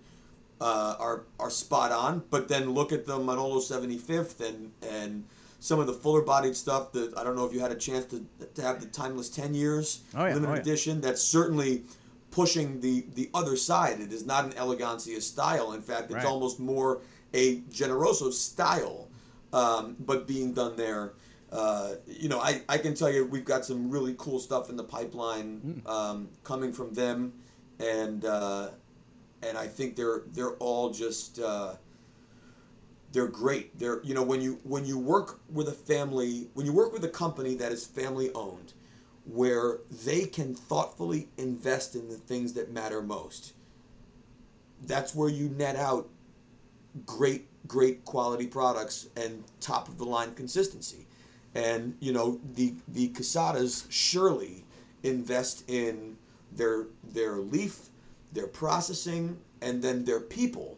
uh, 0.62 0.96
are 1.00 1.24
are 1.40 1.50
spot 1.50 1.92
on. 1.92 2.24
But 2.30 2.48
then 2.48 2.72
look 2.72 2.92
at 2.92 3.06
the 3.06 3.18
Manolo 3.18 3.58
75th 3.58 4.48
and 4.48 4.72
and 4.82 5.24
some 5.60 5.80
of 5.80 5.88
the 5.88 5.94
fuller 5.94 6.22
bodied 6.22 6.56
stuff 6.56 6.92
that 6.92 7.18
I 7.18 7.24
don't 7.24 7.36
know 7.36 7.46
if 7.46 7.54
you 7.54 7.60
had 7.60 7.72
a 7.72 7.76
chance 7.76 8.06
to, 8.06 8.24
to 8.56 8.62
have 8.62 8.80
the 8.80 8.86
Timeless 8.88 9.30
10 9.30 9.54
Years 9.54 10.02
Oh, 10.16 10.26
yeah. 10.26 10.34
limited 10.36 10.50
Oh, 10.52 10.54
yeah. 10.56 10.62
edition. 10.62 11.02
That's 11.02 11.22
certainly 11.22 11.84
pushing 12.32 12.80
the 12.82 13.06
the 13.16 13.30
other 13.34 13.56
side. 13.56 14.00
It 14.00 14.12
is 14.14 14.26
not 14.26 14.46
an 14.46 14.52
elegancia 14.52 15.22
style. 15.22 15.74
In 15.74 15.82
fact, 15.82 16.06
it's 16.06 16.16
Right. 16.16 16.26
almost 16.26 16.60
more 16.60 17.02
a 17.34 17.58
generoso 17.72 18.32
style, 18.32 19.08
um, 19.54 19.96
but 20.00 20.28
being 20.28 20.54
done 20.54 20.76
there. 20.76 21.14
Uh, 21.52 21.96
you 22.06 22.28
know, 22.30 22.40
I, 22.42 22.62
I 22.68 22.78
can 22.78 22.94
tell 22.94 23.10
you 23.10 23.26
we've 23.26 23.46
got 23.46 23.64
some 23.66 23.90
really 23.90 24.14
cool 24.18 24.40
stuff 24.40 24.70
in 24.70 24.76
the 24.76 24.84
pipeline 24.84 25.82
um, 25.86 26.28
coming 26.44 26.74
from 26.74 26.94
them, 26.94 27.34
and 27.80 28.26
uh, 28.26 28.70
and 29.42 29.58
I 29.58 29.66
think 29.68 29.96
they're 29.96 30.24
they're 30.34 30.56
all 30.56 30.90
just 30.92 31.40
uh, 31.40 31.76
they're 33.12 33.28
great. 33.28 33.78
They're 33.80 34.02
you 34.04 34.14
know 34.14 34.24
when 34.24 34.42
you 34.42 34.60
when 34.64 34.86
you 34.86 34.98
work 34.98 35.40
with 35.52 35.68
a 35.70 35.74
family 35.74 36.50
when 36.54 36.66
you 36.66 36.74
work 36.74 36.94
with 36.94 37.04
a 37.04 37.10
company 37.10 37.56
that 37.56 37.72
is 37.72 37.86
family 37.86 38.32
owned, 38.34 38.74
where 39.26 39.80
they 40.06 40.26
can 40.26 40.54
thoughtfully 40.54 41.30
invest 41.38 41.96
in 41.96 42.10
the 42.10 42.16
things 42.16 42.54
that 42.54 42.72
matter 42.72 43.02
most. 43.02 43.54
That's 44.86 45.16
where 45.16 45.30
you 45.30 45.50
net 45.50 45.76
out 45.76 46.10
great 47.06 47.48
great 47.68 48.06
quality 48.06 48.48
products 48.48 49.10
and 49.16 49.44
top 49.60 49.88
of 49.88 49.98
the 49.98 50.06
line 50.06 50.34
consistency. 50.36 51.08
And 51.56 51.96
you 52.00 52.12
know 52.12 52.40
the 52.56 52.76
the 52.88 53.10
Quesadas 53.10 53.86
surely 53.90 54.66
invest 55.04 55.64
in 55.70 56.18
their 56.52 56.88
their 57.04 57.38
leaf, 57.38 57.90
their 58.34 58.48
processing, 58.48 59.38
and 59.62 59.82
then 59.82 60.04
their 60.06 60.20
people 60.20 60.77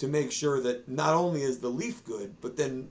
to 0.00 0.08
make 0.08 0.32
sure 0.32 0.62
that 0.62 0.88
not 0.88 1.14
only 1.14 1.42
is 1.42 1.58
the 1.58 1.68
leaf 1.68 2.02
good, 2.04 2.34
but 2.40 2.56
then 2.56 2.90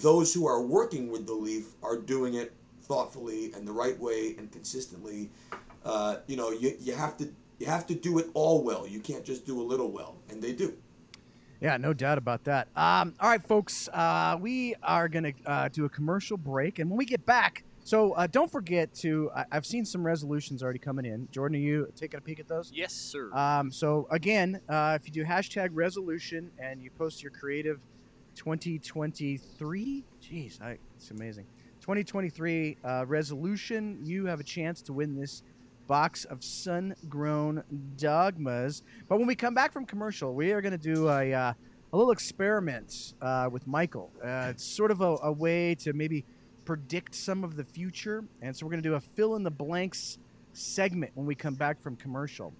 those 0.00 0.32
who 0.32 0.46
are 0.46 0.62
working 0.62 1.10
with 1.10 1.26
the 1.26 1.32
leaf 1.32 1.74
are 1.82 1.96
doing 1.96 2.34
it 2.34 2.54
thoughtfully 2.82 3.52
and 3.52 3.66
the 3.66 3.72
right 3.72 3.98
way 3.98 4.36
and 4.38 4.50
consistently. 4.52 5.28
Uh, 5.84 6.18
you 6.28 6.36
know, 6.36 6.50
you, 6.50 6.76
you 6.80 6.94
have 6.94 7.16
to 7.16 7.28
you 7.58 7.66
have 7.66 7.86
to 7.86 7.94
do 7.94 8.18
it 8.18 8.26
all 8.34 8.62
well. 8.62 8.86
You 8.86 9.00
can't 9.00 9.24
just 9.24 9.44
do 9.44 9.60
a 9.60 9.64
little 9.64 9.90
well, 9.90 10.16
and 10.28 10.40
they 10.40 10.52
do. 10.52 10.76
Yeah, 11.60 11.78
no 11.78 11.92
doubt 11.92 12.18
about 12.18 12.44
that. 12.44 12.68
Um, 12.76 13.14
all 13.18 13.30
right, 13.30 13.42
folks, 13.42 13.88
uh, 13.92 14.36
we 14.40 14.74
are 14.82 15.08
going 15.08 15.24
to 15.24 15.32
uh, 15.46 15.68
do 15.68 15.84
a 15.84 15.88
commercial 15.88 16.36
break. 16.36 16.78
And 16.78 16.90
when 16.90 16.98
we 16.98 17.06
get 17.06 17.24
back, 17.24 17.64
so 17.86 18.14
uh, 18.14 18.26
don't 18.26 18.50
forget 18.50 18.92
to, 18.96 19.30
I, 19.32 19.44
I've 19.52 19.64
seen 19.64 19.84
some 19.84 20.04
resolutions 20.04 20.60
already 20.60 20.80
coming 20.80 21.04
in. 21.04 21.28
Jordan, 21.30 21.56
are 21.56 21.60
you 21.60 21.92
taking 21.94 22.18
a 22.18 22.20
peek 22.20 22.40
at 22.40 22.48
those? 22.48 22.72
Yes, 22.74 22.92
sir. 22.92 23.32
Um, 23.32 23.70
so 23.70 24.08
again, 24.10 24.60
uh, 24.68 24.98
if 25.00 25.06
you 25.06 25.12
do 25.12 25.24
hashtag 25.24 25.68
resolution 25.72 26.50
and 26.58 26.82
you 26.82 26.90
post 26.90 27.22
your 27.22 27.30
creative 27.30 27.78
2023, 28.34 30.04
jeez, 30.20 30.60
I, 30.60 30.78
it's 30.96 31.12
amazing. 31.12 31.46
2023 31.80 32.76
uh, 32.84 33.04
resolution, 33.06 34.00
you 34.02 34.26
have 34.26 34.40
a 34.40 34.44
chance 34.44 34.82
to 34.82 34.92
win 34.92 35.14
this 35.14 35.44
box 35.86 36.24
of 36.24 36.42
sun-grown 36.42 37.62
dogmas. 37.96 38.82
But 39.08 39.18
when 39.18 39.28
we 39.28 39.36
come 39.36 39.54
back 39.54 39.72
from 39.72 39.86
commercial, 39.86 40.34
we 40.34 40.50
are 40.50 40.60
going 40.60 40.76
to 40.76 40.92
do 40.92 41.08
a, 41.08 41.32
uh, 41.32 41.52
a 41.92 41.96
little 41.96 42.10
experiment 42.10 43.14
uh, 43.22 43.48
with 43.52 43.64
Michael. 43.68 44.10
Uh, 44.20 44.48
it's 44.50 44.64
sort 44.64 44.90
of 44.90 45.02
a, 45.02 45.18
a 45.22 45.30
way 45.30 45.76
to 45.76 45.92
maybe 45.92 46.24
predict 46.66 47.14
some 47.14 47.44
of 47.44 47.56
the 47.56 47.64
future, 47.64 48.24
and 48.42 48.54
so 48.54 48.66
we're 48.66 48.70
going 48.70 48.82
to 48.82 48.88
do 48.88 48.94
a 48.96 49.00
fill 49.00 49.36
in 49.36 49.42
the 49.42 49.50
blanks 49.50 50.18
segment 50.52 51.12
when 51.14 51.26
we 51.26 51.34
come 51.34 51.54
back 51.54 51.80
from 51.80 51.96
commercial. 51.96 52.52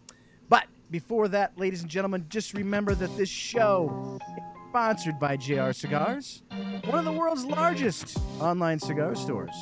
But 0.49 0.67
before 0.91 1.29
that, 1.29 1.59
ladies 1.59 1.83
and 1.83 1.91
gentlemen, 1.91 2.25
just 2.29 2.55
remember 2.55 2.95
that 2.95 3.15
this 3.17 3.29
show 3.29 4.19
is 4.23 4.45
sponsored 4.71 5.19
by 5.19 5.37
JR 5.37 5.73
Cigars, 5.73 6.43
one 6.85 6.99
of 6.99 7.05
the 7.05 7.13
world's 7.13 7.45
largest 7.45 8.17
online 8.41 8.79
cigar 8.79 9.15
stores. 9.15 9.55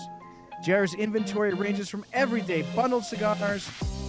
JR's 0.62 0.94
inventory 0.94 1.54
ranges 1.54 1.88
from 1.88 2.04
everyday 2.12 2.62
bundled 2.74 3.04
cigars 3.04 3.68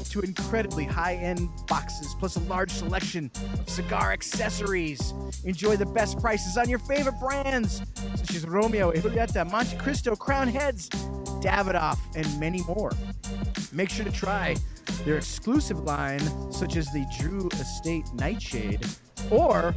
to 0.09 0.21
incredibly 0.21 0.85
high 0.85 1.15
end 1.15 1.49
boxes, 1.67 2.15
plus 2.19 2.35
a 2.35 2.39
large 2.41 2.71
selection 2.71 3.31
of 3.59 3.69
cigar 3.69 4.11
accessories. 4.11 5.13
Enjoy 5.43 5.75
the 5.75 5.85
best 5.85 6.19
prices 6.19 6.57
on 6.57 6.69
your 6.69 6.79
favorite 6.79 7.19
brands, 7.19 7.81
such 8.15 8.35
as 8.35 8.47
Romeo, 8.47 8.91
Julieta, 8.91 9.49
Monte 9.49 9.77
Cristo, 9.77 10.15
Crowned 10.15 10.51
Heads, 10.51 10.89
Davidoff, 11.41 11.99
and 12.15 12.39
many 12.39 12.61
more. 12.63 12.91
Make 13.71 13.89
sure 13.89 14.05
to 14.05 14.11
try 14.11 14.55
their 15.03 15.17
exclusive 15.17 15.79
line, 15.81 16.21
such 16.51 16.75
as 16.75 16.87
the 16.87 17.05
Drew 17.19 17.49
Estate 17.53 18.05
Nightshade 18.13 18.85
or 19.31 19.75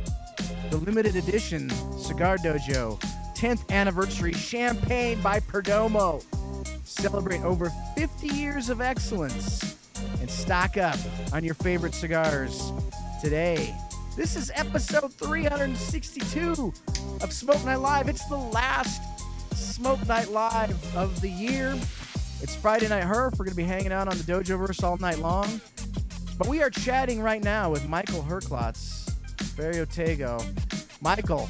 the 0.71 0.77
limited 0.79 1.17
edition 1.17 1.71
Cigar 1.99 2.39
Dojo 2.39 3.01
10th 3.35 3.71
Anniversary 3.71 4.33
Champagne 4.33 5.21
by 5.23 5.39
Perdomo. 5.41 6.25
Celebrate 6.85 7.43
over 7.43 7.71
50 7.97 8.29
years 8.29 8.69
of 8.69 8.81
excellence 8.81 9.78
and 10.29 10.37
stock 10.37 10.77
up 10.77 10.99
on 11.33 11.43
your 11.43 11.55
favorite 11.55 11.95
cigars 11.95 12.73
today. 13.23 13.75
This 14.17 14.37
is 14.37 14.51
episode 14.55 15.13
362 15.15 16.73
of 17.23 17.33
Smoke 17.33 17.65
Night 17.65 17.77
Live. 17.77 18.09
It's 18.09 18.27
the 18.27 18.37
last 18.37 19.01
Smoke 19.55 20.07
Night 20.07 20.29
Live 20.29 20.97
of 20.97 21.21
the 21.21 21.31
year. 21.31 21.75
It's 22.43 22.55
Friday 22.55 22.89
Night 22.89 23.05
Herf. 23.05 23.39
We're 23.39 23.47
going 23.47 23.51
to 23.51 23.57
be 23.57 23.65
hanging 23.65 23.93
out 23.93 24.09
on 24.09 24.19
the 24.19 24.25
Dojo 24.25 24.59
Verse 24.59 24.83
all 24.83 24.99
night 24.99 25.19
long. 25.19 25.61
But 26.37 26.47
we 26.47 26.63
are 26.63 26.71
chatting 26.71 27.23
right 27.23 27.43
now 27.43 27.71
with 27.71 27.89
Michael 27.89 28.23
Herklots, 28.23 29.11
Ferio 29.57 29.87
Tego. 29.87 30.45
Michael, 31.01 31.49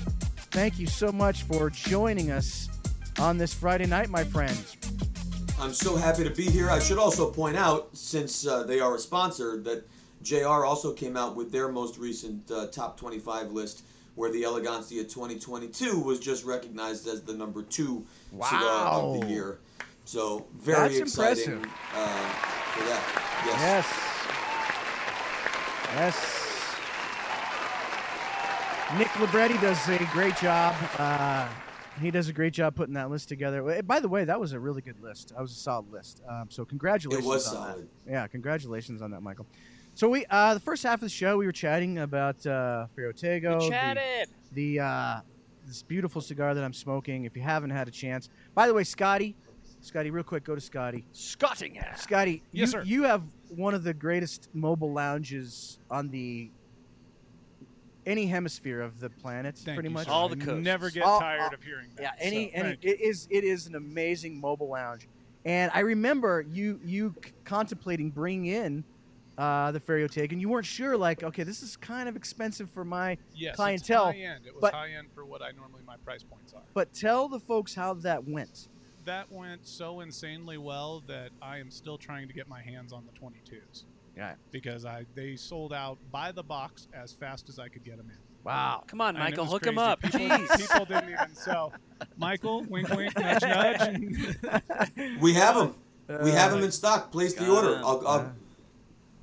thank 0.52 0.78
you 0.78 0.86
so 0.86 1.10
much 1.10 1.42
for 1.42 1.68
joining 1.70 2.30
us 2.30 2.68
on 3.18 3.38
this 3.38 3.52
Friday 3.52 3.86
night, 3.86 4.08
my 4.08 4.24
friend. 4.24 4.77
I'm 5.60 5.72
so 5.74 5.96
happy 5.96 6.22
to 6.24 6.30
be 6.30 6.44
here. 6.44 6.70
I 6.70 6.78
should 6.78 6.98
also 6.98 7.30
point 7.30 7.56
out, 7.56 7.88
since 7.92 8.46
uh, 8.46 8.62
they 8.62 8.78
are 8.78 8.94
a 8.94 8.98
sponsor, 8.98 9.60
that 9.62 9.84
JR 10.22 10.64
also 10.64 10.92
came 10.92 11.16
out 11.16 11.34
with 11.34 11.50
their 11.50 11.68
most 11.68 11.98
recent 11.98 12.48
uh, 12.50 12.68
top 12.68 12.96
25 12.96 13.50
list, 13.52 13.82
where 14.14 14.30
the 14.30 14.42
Elegancia 14.42 15.02
2022 15.02 15.98
was 15.98 16.20
just 16.20 16.44
recognized 16.44 17.08
as 17.08 17.22
the 17.22 17.32
number 17.32 17.62
two 17.62 18.06
cigar 18.32 18.86
of 18.86 19.20
the 19.20 19.26
year. 19.26 19.58
So 20.04 20.46
very 20.58 20.88
That's 20.88 21.00
exciting 21.00 21.54
impressive. 21.54 21.74
uh, 21.94 22.28
for 22.72 22.84
that. 22.84 23.02
Yes. 23.46 23.86
Yes. 25.94 26.14
Yes. 26.14 26.34
Nick 28.96 29.20
Libretti 29.20 29.58
does 29.58 29.88
a 29.88 29.98
great 30.12 30.36
job. 30.36 30.74
Uh, 30.98 31.48
he 32.00 32.10
does 32.10 32.28
a 32.28 32.32
great 32.32 32.52
job 32.52 32.74
putting 32.74 32.94
that 32.94 33.10
list 33.10 33.28
together. 33.28 33.82
By 33.82 34.00
the 34.00 34.08
way, 34.08 34.24
that 34.24 34.38
was 34.40 34.52
a 34.52 34.60
really 34.60 34.82
good 34.82 35.00
list. 35.02 35.30
That 35.30 35.40
was 35.40 35.52
a 35.52 35.54
solid 35.54 35.90
list. 35.92 36.22
Um, 36.28 36.46
so 36.50 36.64
congratulations. 36.64 37.24
It 37.24 37.28
was 37.28 37.46
on 37.48 37.54
solid. 37.54 37.88
That. 38.06 38.12
Yeah, 38.12 38.26
congratulations 38.26 39.02
on 39.02 39.10
that, 39.12 39.22
Michael. 39.22 39.46
So 39.94 40.08
we, 40.08 40.24
uh, 40.30 40.54
the 40.54 40.60
first 40.60 40.82
half 40.84 40.94
of 40.94 41.00
the 41.00 41.08
show, 41.08 41.36
we 41.38 41.46
were 41.46 41.52
chatting 41.52 41.98
about 41.98 42.46
uh, 42.46 42.86
Ferio 42.96 43.12
Tego. 43.12 43.58
We 43.58 43.64
the- 43.66 43.70
chatted. 43.70 44.28
the 44.52 44.80
uh, 44.80 45.20
this 45.66 45.82
beautiful 45.82 46.20
cigar 46.20 46.54
that 46.54 46.64
I'm 46.64 46.72
smoking. 46.72 47.24
If 47.24 47.36
you 47.36 47.42
haven't 47.42 47.70
had 47.70 47.88
a 47.88 47.90
chance, 47.90 48.28
by 48.54 48.66
the 48.68 48.74
way, 48.74 48.84
Scotty, 48.84 49.34
Scotty, 49.80 50.10
real 50.10 50.24
quick, 50.24 50.44
go 50.44 50.54
to 50.54 50.60
Scotty. 50.60 51.04
Scottingham. 51.12 51.96
Scotty, 51.96 52.42
Yes, 52.52 52.60
you, 52.60 52.66
sir. 52.66 52.82
you 52.84 53.02
have 53.04 53.22
one 53.48 53.74
of 53.74 53.82
the 53.84 53.92
greatest 53.94 54.48
mobile 54.54 54.92
lounges 54.92 55.78
on 55.90 56.08
the 56.10 56.50
any 58.08 58.26
hemisphere 58.26 58.80
of 58.80 58.98
the 59.00 59.10
planet, 59.10 59.56
Thank 59.56 59.76
pretty 59.76 59.90
you, 59.90 59.94
much. 59.94 60.06
sir. 60.06 60.12
All 60.12 60.26
I 60.30 60.34
the 60.34 60.44
coasts. 60.44 60.64
Never 60.64 60.90
get 60.90 61.02
All- 61.04 61.20
tired 61.20 61.40
all- 61.42 61.54
of 61.54 61.62
hearing 61.62 61.88
that. 61.96 62.02
Yeah, 62.02 62.10
any 62.18 62.46
so, 62.50 62.52
any 62.54 62.68
thank 62.70 62.84
you. 62.84 62.90
it 62.92 63.00
is 63.00 63.28
it 63.30 63.44
is 63.44 63.66
an 63.66 63.74
amazing 63.74 64.40
mobile 64.40 64.68
lounge, 64.70 65.06
and 65.44 65.70
I 65.74 65.80
remember 65.80 66.44
you 66.50 66.80
you 66.84 67.14
c- 67.24 67.32
contemplating 67.44 68.10
bringing 68.10 68.46
in 68.46 68.84
uh, 69.36 69.70
the 69.70 69.78
Ferio 69.78 70.08
Tego, 70.08 70.32
and 70.32 70.40
you 70.40 70.48
weren't 70.48 70.66
sure, 70.66 70.96
like, 70.96 71.22
okay, 71.22 71.44
this 71.44 71.62
is 71.62 71.76
kind 71.76 72.08
of 72.08 72.16
expensive 72.16 72.68
for 72.70 72.84
my 72.84 73.16
yes, 73.36 73.54
clientele, 73.54 74.08
It's 74.08 74.18
high 74.18 74.24
end. 74.24 74.46
It 74.46 74.54
was 74.54 74.60
but- 74.62 74.74
high 74.74 74.90
end 74.90 75.08
for 75.14 75.24
what 75.24 75.42
I 75.42 75.52
normally 75.52 75.82
my 75.86 75.96
price 75.98 76.24
points 76.24 76.52
are. 76.54 76.62
But 76.74 76.92
tell 76.92 77.28
the 77.28 77.38
folks 77.38 77.72
how 77.74 77.94
that 77.94 78.26
went. 78.26 78.66
That 79.04 79.30
went 79.30 79.64
so 79.66 80.00
insanely 80.00 80.58
well 80.58 81.04
that 81.06 81.30
I 81.40 81.58
am 81.58 81.70
still 81.70 81.96
trying 81.96 82.26
to 82.28 82.34
get 82.34 82.48
my 82.48 82.60
hands 82.60 82.92
on 82.92 83.04
the 83.06 83.12
22s. 83.18 83.84
Yeah. 84.18 84.34
Because 84.50 84.84
I 84.84 85.06
they 85.14 85.36
sold 85.36 85.72
out 85.72 85.96
by 86.10 86.32
the 86.32 86.42
box 86.42 86.88
as 86.92 87.12
fast 87.12 87.48
as 87.48 87.58
I 87.58 87.68
could 87.68 87.84
get 87.84 87.96
them 87.96 88.10
in. 88.10 88.16
Wow. 88.44 88.82
Come 88.86 89.00
on, 89.00 89.14
And 89.16 89.24
Michael, 89.24 89.44
was 89.44 89.52
hook 89.52 89.66
him 89.66 89.78
up. 89.78 90.00
People, 90.02 90.20
Jeez. 90.20 90.56
people 90.68 90.84
didn't 90.86 91.10
even 91.10 91.34
sell. 91.34 91.72
Michael, 92.16 92.64
wink, 92.64 92.88
wink, 92.90 93.16
nudge, 93.18 93.42
nudge. 93.42 94.36
We 95.20 95.34
have 95.34 95.54
them. 95.56 95.74
We 96.22 96.30
have 96.32 96.52
Uh, 96.52 96.56
them 96.56 96.64
in 96.64 96.72
stock. 96.72 97.12
Place 97.12 97.34
the 97.34 97.48
order. 97.48 97.76
I'll, 97.84 98.06
I'll, 98.08 98.32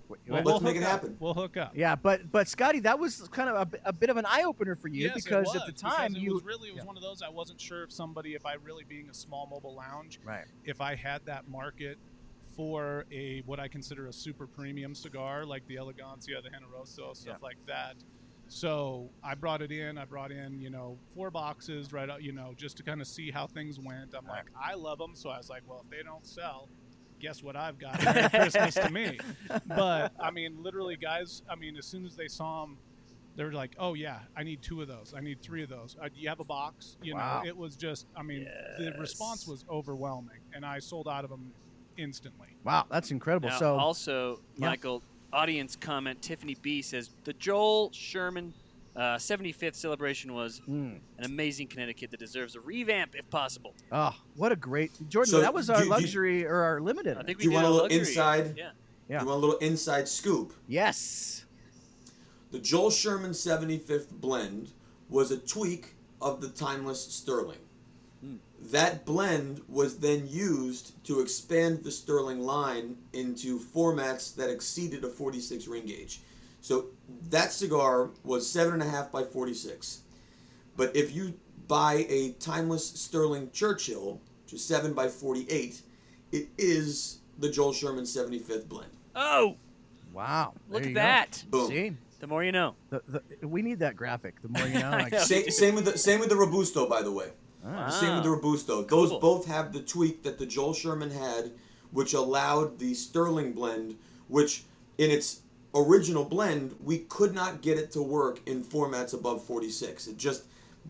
Wait, 0.07 0.19
Well, 0.27 0.35
Let's 0.37 0.45
we'll 0.45 0.59
make 0.59 0.75
it 0.75 0.83
up. 0.83 0.89
happen. 0.91 1.17
We'll 1.19 1.33
hook 1.33 1.57
up. 1.57 1.71
Yeah, 1.75 1.95
but 1.95 2.31
but 2.31 2.47
Scotty, 2.47 2.79
that 2.81 2.99
was 2.99 3.27
kind 3.31 3.49
of 3.49 3.73
a, 3.73 3.89
a 3.89 3.93
bit 3.93 4.09
of 4.11 4.17
an 4.17 4.25
eye 4.27 4.43
opener 4.43 4.75
for 4.75 4.87
you 4.87 5.07
Yes, 5.07 5.17
it 5.17 5.23
because 5.23 5.55
at 5.55 5.65
the 5.65 5.71
time 5.71 6.15
it 6.15 6.21
you 6.21 6.33
was 6.35 6.43
really 6.43 6.69
it 6.69 6.75
was 6.75 6.83
yeah. 6.83 6.87
one 6.87 6.95
of 6.95 7.01
those 7.01 7.23
I 7.23 7.29
wasn't 7.29 7.59
sure 7.59 7.83
if 7.83 7.91
somebody 7.91 8.35
if 8.35 8.45
I 8.45 8.53
really 8.53 8.83
being 8.87 9.09
a 9.09 9.13
small 9.15 9.47
mobile 9.51 9.73
lounge 9.75 10.19
right. 10.23 10.45
if 10.63 10.79
I 10.79 10.93
had 10.93 11.25
that 11.25 11.49
market 11.49 11.97
for 12.55 13.05
a 13.11 13.41
what 13.45 13.59
I 13.59 13.67
consider 13.67 14.07
a 14.07 14.13
super 14.13 14.47
premium 14.47 14.95
cigar 14.95 15.45
like 15.45 15.65
the 15.67 15.75
Elegancia, 15.75 16.41
the 16.43 16.49
Generoso, 16.49 17.15
stuff 17.15 17.41
like 17.41 17.57
that. 17.67 17.95
So 18.47 19.09
I 19.23 19.33
brought 19.35 19.61
it 19.61 19.71
in. 19.71 19.97
I 19.97 20.05
brought 20.05 20.31
in 20.31 20.59
you 20.59 20.69
know 20.69 20.97
four 21.13 21.31
boxes 21.31 21.91
right 21.91 22.09
you 22.21 22.31
know 22.31 22.53
just 22.55 22.77
to 22.77 22.83
kind 22.83 23.01
of 23.01 23.07
see 23.07 23.31
how 23.31 23.47
things 23.47 23.79
went. 23.79 24.13
I'm 24.17 24.27
like 24.27 24.45
I 24.59 24.75
love 24.75 24.97
them, 24.99 25.15
so 25.15 25.29
I 25.29 25.37
was 25.37 25.49
like, 25.49 25.63
well 25.67 25.81
if 25.83 25.89
they 25.89 26.03
don't 26.03 26.25
sell. 26.25 26.69
Guess 27.19 27.41
what 27.41 27.55
I've 27.55 27.79
got? 27.79 28.03
Merry 28.03 28.29
Christmas 28.29 28.73
to 28.75 28.89
me. 28.89 29.19
But 29.65 30.11
I 30.19 30.31
mean, 30.31 30.61
literally, 30.61 30.97
guys. 31.01 31.41
I 31.49 31.55
mean, 31.55 31.77
as 31.77 31.85
soon 31.85 32.05
as 32.05 32.15
they 32.15 32.27
saw 32.27 32.65
them, 32.65 32.77
they 33.37 33.45
were 33.45 33.53
like, 33.53 33.73
"Oh 33.79 33.93
yeah, 33.93 34.19
I 34.35 34.43
need 34.43 34.61
two 34.61 34.81
of 34.81 34.89
those. 34.89 35.13
I 35.15 35.21
need 35.21 35.41
three 35.41 35.63
of 35.63 35.69
those. 35.69 35.95
Uh, 35.99 36.09
do 36.09 36.19
you 36.19 36.27
have 36.27 36.41
a 36.41 36.45
box?" 36.45 36.97
You 37.01 37.13
Wow. 37.15 37.39
know, 37.41 37.47
it 37.47 37.55
was 37.55 37.77
just. 37.77 38.05
I 38.17 38.21
mean, 38.21 38.45
the 38.77 38.93
response 38.99 39.47
was 39.47 39.63
overwhelming, 39.71 40.41
and 40.53 40.65
I 40.65 40.79
sold 40.79 41.07
out 41.07 41.23
of 41.23 41.29
them 41.29 41.53
instantly. 41.97 42.47
Wow, 42.63 42.85
that's 42.89 43.11
incredible. 43.11 43.49
Now, 43.49 43.59
so 43.59 43.77
also, 43.77 44.39
Yeah. 44.57 44.67
Michael, 44.69 45.03
audience 45.33 45.75
comment 45.75 46.21
Tiffany 46.21 46.55
B 46.61 46.81
says 46.81 47.09
the 47.23 47.33
Joel 47.33 47.91
Sherman 47.93 48.53
uh, 48.95 49.17
75th 49.17 49.75
celebration 49.75 50.33
was 50.33 50.61
Mm. 50.61 50.99
an 51.17 51.25
amazing 51.25 51.67
Connecticut 51.67 52.11
that 52.11 52.19
deserves 52.19 52.55
a 52.55 52.61
revamp 52.61 53.13
if 53.15 53.29
possible. 53.29 53.73
Oh, 53.91 54.15
what 54.37 54.53
a 54.53 54.55
great 54.55 54.91
Jordan! 55.09 55.29
So 55.31 55.41
that 55.41 55.53
was 55.53 55.67
do- 55.67 55.73
our 55.73 55.83
do- 55.83 55.89
luxury 55.89 56.45
or 56.45 56.55
our 56.61 56.79
limited. 56.79 57.17
I 57.17 57.23
think 57.23 57.39
we 57.39 57.43
Do 57.43 57.49
you 57.49 57.55
want 57.55 57.65
a 57.65 57.69
little 57.69 57.83
luxury. 57.83 57.99
inside? 57.99 58.53
Yeah. 58.57 58.71
Yeah. 59.09 59.19
You 59.19 59.27
want 59.27 59.37
a 59.37 59.41
little 59.45 59.57
inside 59.59 60.07
scoop? 60.07 60.53
yes. 60.67 61.41
The 62.51 62.59
Joel 62.59 62.89
Sherman 62.89 63.31
75th 63.31 64.11
blend 64.11 64.71
was 65.09 65.29
a 65.31 65.37
tweak 65.39 65.95
of 66.21 66.39
the 66.39 66.47
timeless 66.47 67.01
Sterling. 67.05 67.57
That 68.71 69.05
blend 69.05 69.61
was 69.67 69.97
then 69.99 70.27
used 70.27 71.03
to 71.05 71.19
expand 71.21 71.83
the 71.83 71.91
Sterling 71.91 72.39
line 72.41 72.97
into 73.13 73.59
formats 73.59 74.35
that 74.35 74.49
exceeded 74.49 75.03
a 75.03 75.07
46 75.09 75.67
ring 75.67 75.85
gauge. 75.85 76.21
So 76.61 76.87
that 77.29 77.51
cigar 77.51 78.09
was 78.23 78.49
seven 78.49 78.73
and 78.73 78.81
a 78.83 78.89
half 78.89 79.11
by 79.11 79.23
46. 79.23 80.01
But 80.77 80.95
if 80.95 81.15
you 81.15 81.33
buy 81.67 82.05
a 82.09 82.31
timeless 82.39 82.87
Sterling 82.87 83.51
Churchill, 83.51 84.19
which 84.43 84.53
is 84.53 84.63
seven 84.65 84.93
by 84.93 85.07
48, 85.09 85.81
it 86.31 86.47
is 86.57 87.19
the 87.37 87.49
Joel 87.49 87.73
Sherman 87.73 88.03
75th 88.05 88.67
blend. 88.67 88.91
Oh, 89.15 89.57
Wow. 90.13 90.53
look 90.69 90.83
at 90.83 90.87
go. 90.89 90.93
that. 90.95 91.43
Boom. 91.49 91.67
See, 91.69 91.91
The 92.19 92.27
more 92.27 92.43
you 92.43 92.51
know. 92.53 92.75
the, 92.89 93.01
the, 93.07 93.47
we 93.47 93.61
need 93.61 93.79
that 93.79 93.95
graphic. 93.95 94.41
The 94.41 94.47
more 94.49 94.67
you 94.67 94.79
know. 94.79 94.91
Like, 94.91 95.11
know. 95.11 95.19
Same, 95.19 95.49
same 95.49 95.75
with 95.75 95.85
the 95.85 95.97
same 95.97 96.19
with 96.21 96.29
the 96.29 96.35
Robusto, 96.35 96.87
by 96.87 97.01
the 97.01 97.11
way. 97.11 97.29
Ah. 97.65 97.89
Same 97.89 98.15
with 98.15 98.23
the 98.23 98.29
Robusto. 98.29 98.83
Those 98.83 99.09
Cool. 99.09 99.19
both 99.19 99.45
have 99.47 99.73
the 99.73 99.81
tweak 99.81 100.23
that 100.23 100.37
the 100.37 100.45
Joel 100.45 100.73
Sherman 100.73 101.11
had, 101.11 101.51
which 101.91 102.13
allowed 102.13 102.79
the 102.79 102.93
Sterling 102.93 103.53
blend, 103.53 103.97
which 104.27 104.63
in 104.97 105.11
its 105.11 105.41
original 105.73 106.23
blend 106.23 106.75
we 106.83 106.99
could 106.99 107.33
not 107.33 107.61
get 107.61 107.77
it 107.77 107.91
to 107.91 108.01
work 108.01 108.39
in 108.45 108.63
formats 108.63 109.13
above 109.13 109.43
46. 109.43 110.07
It 110.07 110.17
just 110.17 110.43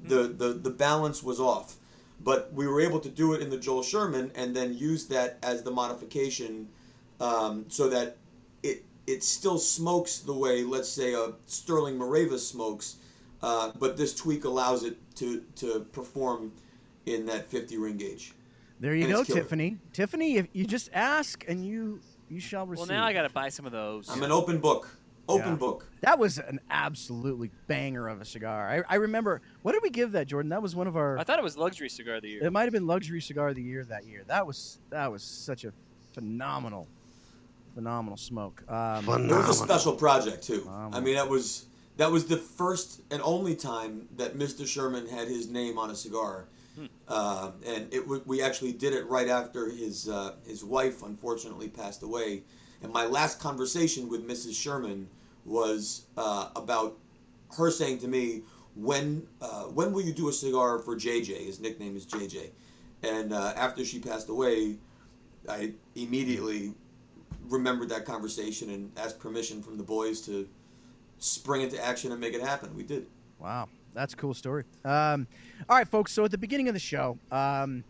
the 0.03 0.23
the 0.27 0.49
the 0.53 0.69
balance 0.69 1.23
was 1.23 1.39
off. 1.39 1.75
But 2.23 2.53
we 2.53 2.65
were 2.67 2.79
able 2.79 2.99
to 3.01 3.09
do 3.09 3.33
it 3.33 3.41
in 3.41 3.49
the 3.49 3.57
Joel 3.57 3.83
Sherman 3.83 4.31
and 4.35 4.55
then 4.55 4.73
use 4.77 5.05
that 5.07 5.37
as 5.43 5.63
the 5.63 5.71
modification, 5.71 6.69
um, 7.19 7.65
so 7.67 7.89
that 7.89 8.17
it 8.63 8.85
it 9.05 9.23
still 9.23 9.57
smokes 9.59 10.19
the 10.19 10.33
way 10.33 10.63
let's 10.63 10.89
say 10.89 11.13
a 11.13 11.33
Sterling 11.45 11.97
Moreva 11.97 12.39
smokes, 12.39 12.97
uh, 13.41 13.71
but 13.79 13.97
this 13.97 14.13
tweak 14.15 14.45
allows 14.45 14.83
it 14.83 14.97
to 15.15 15.41
to 15.57 15.81
perform 15.91 16.51
in 17.05 17.25
that 17.27 17.47
50 17.49 17.77
ring 17.77 17.97
gauge. 17.97 18.33
There 18.79 18.93
you 18.95 19.05
And 19.05 19.13
go. 19.13 19.23
Tiffany. 19.23 19.77
Tiffany, 19.93 20.37
if 20.37 20.47
you 20.53 20.65
just 20.65 20.89
ask 20.93 21.45
and 21.47 21.65
you 21.65 21.99
you 22.29 22.39
shall 22.39 22.65
receive. 22.65 22.89
Well, 22.89 22.97
now 22.97 23.05
I 23.05 23.13
got 23.13 23.21
to 23.21 23.29
buy 23.29 23.49
some 23.49 23.65
of 23.65 23.71
those. 23.71 24.09
I'm 24.09 24.23
an 24.23 24.31
open 24.31 24.59
book. 24.59 24.89
Open 25.27 25.51
Yeah. 25.51 25.55
book. 25.55 25.87
That 26.01 26.19
was 26.19 26.37
an 26.37 26.59
absolutely 26.69 27.49
banger 27.67 28.07
of 28.07 28.21
a 28.21 28.25
cigar. 28.25 28.69
I, 28.69 28.93
I 28.93 28.95
remember. 28.97 29.41
What 29.61 29.71
did 29.73 29.81
we 29.81 29.89
give 29.89 30.11
that, 30.11 30.27
Jordan? 30.27 30.49
That 30.49 30.61
was 30.61 30.75
one 30.75 30.87
of 30.87 30.95
our. 30.97 31.17
I 31.17 31.23
thought 31.23 31.39
it 31.39 31.43
was 31.43 31.57
luxury 31.57 31.89
cigar 31.89 32.15
of 32.15 32.21
the 32.23 32.29
year. 32.29 32.43
It 32.43 32.51
might 32.51 32.63
have 32.63 32.73
been 32.73 32.85
luxury 32.87 33.21
cigar 33.21 33.49
of 33.49 33.55
the 33.55 33.63
year 33.63 33.83
that 33.85 34.05
year. 34.05 34.23
That 34.27 34.45
was 34.45 34.79
that 34.89 35.11
was 35.11 35.23
such 35.23 35.63
a 35.65 35.73
phenomenal, 36.13 36.87
phenomenal 37.73 38.17
smoke. 38.17 38.63
Um, 38.69 39.07
It 39.29 39.35
was 39.35 39.49
a 39.49 39.53
special 39.53 39.93
project 39.93 40.43
too. 40.43 40.69
I 40.91 40.99
mean, 40.99 41.15
that 41.15 41.27
was 41.29 41.65
that 41.97 42.11
was 42.11 42.25
the 42.25 42.37
first 42.37 43.01
and 43.09 43.21
only 43.23 43.55
time 43.55 44.07
that 44.17 44.35
Mr. 44.37 44.67
Sherman 44.67 45.07
had 45.07 45.27
his 45.27 45.47
name 45.47 45.77
on 45.79 45.89
a 45.91 45.95
cigar, 45.95 46.45
uh, 47.07 47.51
and 47.65 47.93
it 47.93 48.07
we 48.27 48.41
actually 48.41 48.71
did 48.71 48.93
it 48.93 49.07
right 49.07 49.27
after 49.27 49.69
his 49.69 50.09
uh, 50.09 50.35
his 50.45 50.63
wife 50.63 51.03
unfortunately 51.03 51.69
passed 51.69 52.03
away. 52.03 52.43
And 52.81 52.91
my 52.91 53.05
last 53.05 53.39
conversation 53.39 54.09
with 54.09 54.27
Mrs. 54.27 54.53
Sherman 54.53 55.07
was 55.45 56.05
uh, 56.17 56.49
about 56.55 56.97
her 57.57 57.71
saying 57.71 57.99
to 57.99 58.07
me, 58.07 58.43
"When 58.75 59.27
uh, 59.41 59.63
when 59.63 59.93
will 59.93 60.01
you 60.01 60.13
do 60.13 60.29
a 60.29 60.33
cigar 60.33 60.79
for 60.79 60.95
JJ?" 60.95 61.45
His 61.45 61.59
nickname 61.59 61.95
is 61.95 62.05
JJ, 62.05 62.49
and 63.03 63.33
uh, 63.33 63.53
after 63.55 63.85
she 63.85 63.99
passed 63.99 64.29
away, 64.29 64.77
I 65.47 65.73
immediately 65.95 66.73
remembered 67.49 67.89
that 67.89 68.05
conversation 68.05 68.71
and 68.71 68.91
asked 68.97 69.19
permission 69.19 69.61
from 69.61 69.77
the 69.77 69.83
boys 69.83 70.21
to 70.21 70.47
spring 71.19 71.61
into 71.61 71.83
action 71.83 72.11
and 72.11 72.19
make 72.19 72.33
it 72.33 72.41
happen. 72.41 72.75
We 72.75 72.83
did. 72.83 73.07
Wow, 73.39 73.69
that's 73.95 74.13
a 74.13 74.17
cool 74.17 74.33
story. 74.33 74.65
Um, 74.83 75.27
all 75.69 75.77
right, 75.77 75.87
folks. 75.87 76.11
So 76.11 76.25
at 76.25 76.31
the 76.31 76.37
beginning 76.37 76.67
of 76.67 76.73
the 76.73 76.79
show, 76.79 77.17
um, 77.31 77.83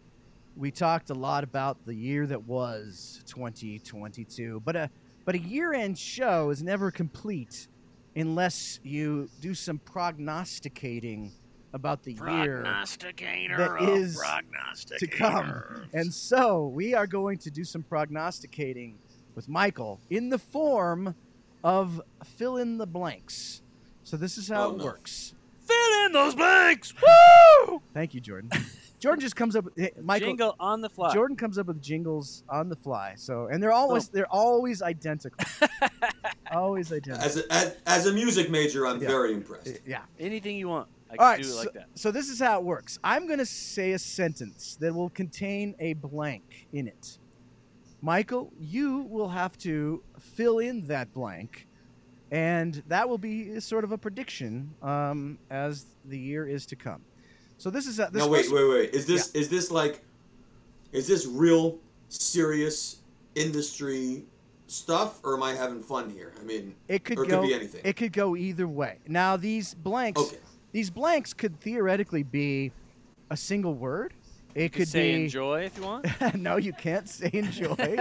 we 0.55 0.71
talked 0.71 1.09
a 1.09 1.13
lot 1.13 1.43
about 1.43 1.85
the 1.85 1.93
year 1.93 2.25
that 2.27 2.43
was 2.43 3.21
2022, 3.27 4.61
but 4.63 4.75
a 4.75 4.89
but 5.25 5.33
a 5.35 5.39
year-end 5.39 5.97
show 5.97 6.51
is 6.51 6.61
never 6.61 6.91
complete 6.91 7.67
unless 8.15 8.79
you 8.83 9.27
do 9.41 9.55
some 9.55 9.79
prognosticating 9.79 11.31
about 11.73 12.03
the 12.03 12.13
year 12.13 12.61
Prognosticator 12.61 13.77
is 13.81 14.21
to 14.97 15.07
come. 15.07 15.87
And 15.93 16.13
so 16.13 16.67
we 16.67 16.93
are 16.93 17.07
going 17.07 17.37
to 17.39 17.49
do 17.51 17.63
some 17.65 17.81
prognosticating 17.83 18.99
with 19.33 19.49
Michael 19.49 19.99
in 20.09 20.29
the 20.29 20.37
form 20.37 21.15
of 21.63 21.99
fill 22.23 22.57
in 22.57 22.77
the 22.77 22.85
blanks. 22.87 23.61
So 24.03 24.15
this 24.17 24.37
is 24.37 24.47
how 24.47 24.67
Oh, 24.67 24.71
it 24.71 24.77
no. 24.77 24.85
works. 24.85 25.33
Fill 25.65 26.05
in 26.05 26.11
those 26.11 26.35
blanks. 26.35 26.93
Woo! 27.67 27.81
Thank 27.93 28.13
you, 28.13 28.21
Jordan. 28.21 28.49
Jordan 28.99 29.19
just 29.21 29.35
comes 29.35 29.55
up. 29.55 29.65
eh, 29.77 29.89
Michael. 30.01 30.27
Jingle 30.29 30.55
on 30.59 30.81
the 30.81 30.89
fly. 30.89 31.13
Jordan 31.13 31.35
comes 31.35 31.57
up 31.57 31.67
with 31.67 31.81
jingles 31.81 32.43
on 32.49 32.69
the 32.69 32.75
fly. 32.75 33.13
So 33.17 33.47
and 33.47 33.61
they're 33.61 33.71
always 33.71 34.07
they're 34.07 34.31
always 34.31 34.81
identical. 34.81 35.37
always 36.51 36.91
identical. 36.91 37.23
As 37.25 37.37
a, 37.37 37.53
as, 37.53 37.75
as 37.85 38.05
a 38.07 38.13
music 38.13 38.49
major, 38.49 38.87
I'm 38.87 39.01
Yeah. 39.01 39.07
very 39.09 39.33
impressed. 39.33 39.79
Yeah. 39.85 40.01
Anything 40.19 40.57
you 40.57 40.69
want, 40.69 40.87
I 41.09 41.11
All 41.13 41.17
can 41.17 41.25
right, 41.27 41.41
do 41.41 41.47
it 41.47 41.51
so, 41.51 41.57
like 41.59 41.73
that. 41.73 41.87
so 41.95 42.11
this 42.11 42.29
is 42.29 42.39
how 42.39 42.59
it 42.59 42.63
works. 42.65 42.97
I'm 43.03 43.27
going 43.27 43.39
to 43.39 43.45
say 43.45 43.91
a 43.91 43.99
sentence 43.99 44.77
that 44.79 44.93
will 44.93 45.09
contain 45.09 45.75
a 45.79 45.93
blank 45.93 46.67
in 46.73 46.87
it. 46.87 47.17
Michael, 48.01 48.51
you 48.59 49.01
will 49.09 49.29
have 49.29 49.57
to 49.59 50.03
fill 50.19 50.59
in 50.59 50.85
that 50.87 51.13
blank, 51.13 51.67
and 52.31 52.81
that 52.87 53.07
will 53.07 53.17
be 53.17 53.59
sort 53.59 53.83
of 53.83 53.91
a 53.91 53.97
prediction 53.97 54.73
um, 54.81 55.37
as 55.49 55.85
the 56.05 56.17
year 56.17 56.47
is 56.47 56.65
to 56.67 56.75
come. 56.75 57.01
So 57.57 57.69
this 57.69 57.87
is 57.87 57.99
a, 57.99 58.09
this 58.11 58.23
now 58.23 58.29
wait, 58.29 58.51
wait, 58.51 58.69
wait. 58.69 58.93
Is 58.93 59.05
this 59.05 59.31
is 59.31 59.49
this 59.49 59.71
like, 59.71 60.03
is 60.91 61.07
this 61.07 61.25
real 61.25 61.79
serious 62.09 62.97
industry 63.35 64.25
stuff, 64.67 65.19
or 65.23 65.35
am 65.35 65.43
I 65.43 65.53
having 65.53 65.81
fun 65.81 66.09
here? 66.09 66.33
I 66.39 66.43
mean, 66.43 66.75
It 66.87 67.03
could 67.03 67.19
or 67.19 67.23
it 67.23 67.29
go. 67.29 67.41
could 67.41 67.47
be 67.47 67.53
anything. 67.53 67.81
It 67.83 67.95
could 67.95 68.11
go 68.13 68.35
either 68.35 68.67
way. 68.67 68.99
Now 69.07 69.37
these 69.37 69.73
blanks. 69.73 70.21
Okay. 70.21 70.37
These 70.71 70.89
blanks 70.89 71.33
could 71.33 71.57
theoretically 71.61 72.23
be 72.23 72.73
a 73.29 73.37
single 73.37 73.75
word. 73.75 74.13
It 74.53 74.63
You 74.63 74.69
could 74.69 74.87
say 74.89 75.15
be 75.15 75.23
enjoy 75.23 75.63
if 75.63 75.77
you 75.77 75.83
want. 75.83 76.05
no, 76.35 76.57
you 76.57 76.73
can't 76.73 77.07
say 77.07 77.29
enjoy. 77.31 77.97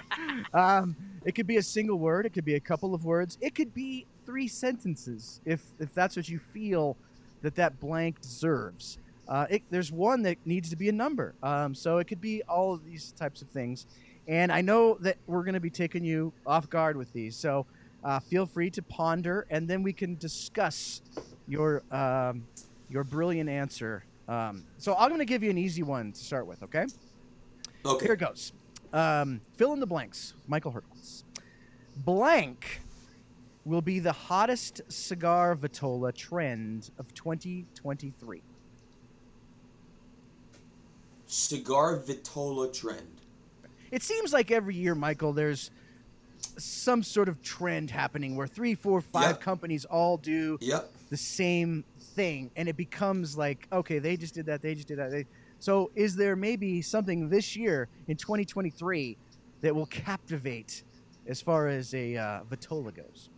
um, 0.54 0.94
it 1.24 1.34
could 1.34 1.46
be 1.46 1.56
a 1.56 1.62
single 1.62 1.98
word. 1.98 2.26
It 2.26 2.30
could 2.30 2.44
be 2.44 2.54
a 2.54 2.60
couple 2.60 2.94
of 2.94 3.04
words. 3.04 3.38
It 3.40 3.54
could 3.54 3.74
be 3.74 4.06
three 4.26 4.48
sentences 4.48 5.40
if 5.44 5.62
if 5.78 5.92
that's 5.94 6.16
what 6.16 6.28
you 6.28 6.38
feel 6.38 6.96
that 7.42 7.54
that 7.56 7.80
blank 7.80 8.20
deserves. 8.20 8.98
Uh, 9.28 9.46
it, 9.48 9.62
there's 9.70 9.92
one 9.92 10.22
that 10.22 10.36
needs 10.44 10.68
to 10.70 10.76
be 10.76 10.88
a 10.88 10.92
number. 10.92 11.34
Um, 11.42 11.74
so 11.74 11.98
it 11.98 12.06
could 12.06 12.20
be 12.20 12.42
all 12.48 12.74
of 12.74 12.84
these 12.84 13.12
types 13.12 13.40
of 13.40 13.48
things. 13.48 13.86
And 14.28 14.52
I 14.52 14.60
know 14.60 14.94
that 15.00 15.16
we're 15.26 15.42
going 15.42 15.54
to 15.54 15.60
be 15.60 15.70
taking 15.70 16.04
you 16.04 16.32
off 16.46 16.68
guard 16.68 16.96
with 16.96 17.12
these. 17.12 17.36
So 17.36 17.66
uh, 18.04 18.20
feel 18.20 18.46
free 18.46 18.70
to 18.70 18.82
ponder, 18.82 19.46
and 19.50 19.68
then 19.68 19.82
we 19.82 19.92
can 19.92 20.16
discuss 20.16 21.02
your 21.46 21.82
um, 21.90 22.46
your 22.90 23.04
brilliant 23.04 23.48
answer. 23.48 24.04
Um, 24.28 24.64
so 24.78 24.94
I'm 24.96 25.08
going 25.08 25.20
to 25.20 25.24
give 25.24 25.42
you 25.42 25.50
an 25.50 25.58
easy 25.58 25.82
one 25.82 26.12
to 26.12 26.20
start 26.20 26.46
with. 26.46 26.62
Okay. 26.62 26.86
okay. 27.84 28.04
Here 28.04 28.14
it 28.14 28.20
goes. 28.20 28.52
Um, 28.92 29.40
fill 29.56 29.72
in 29.72 29.80
the 29.80 29.86
blanks. 29.86 30.34
Michael 30.46 30.72
Hertz. 30.72 30.91
Blank 31.96 32.80
will 33.64 33.82
be 33.82 33.98
the 33.98 34.12
hottest 34.12 34.80
cigar 34.88 35.54
Vitola 35.54 36.12
trend 36.14 36.90
of 36.98 37.12
2023. 37.14 38.42
Cigar 41.26 41.98
Vitola 41.98 42.72
trend. 42.72 43.20
It 43.90 44.02
seems 44.02 44.32
like 44.32 44.50
every 44.50 44.74
year, 44.74 44.94
Michael, 44.94 45.32
there's 45.32 45.70
some 46.58 47.02
sort 47.02 47.28
of 47.28 47.40
trend 47.42 47.90
happening 47.90 48.36
where 48.36 48.46
three, 48.46 48.74
four, 48.74 49.00
five 49.00 49.32
Yep. 49.36 49.40
companies 49.40 49.84
all 49.84 50.16
do 50.16 50.58
Yep. 50.60 50.90
the 51.10 51.16
same 51.16 51.84
thing, 51.98 52.50
and 52.56 52.68
it 52.68 52.76
becomes 52.76 53.36
like, 53.36 53.68
okay, 53.72 53.98
they 53.98 54.16
just 54.16 54.34
did 54.34 54.46
that, 54.46 54.60
they 54.60 54.74
just 54.74 54.88
did 54.88 54.98
that. 54.98 55.10
They... 55.10 55.26
So, 55.60 55.90
is 55.94 56.16
there 56.16 56.34
maybe 56.34 56.82
something 56.82 57.28
this 57.28 57.54
year 57.54 57.88
in 58.08 58.16
2023 58.16 59.16
that 59.60 59.74
will 59.74 59.86
captivate 59.86 60.82
as 61.26 61.40
far 61.40 61.68
as 61.68 61.94
a 61.94 62.16
uh, 62.16 62.40
Vitola 62.44 62.94
goes? 62.94 63.30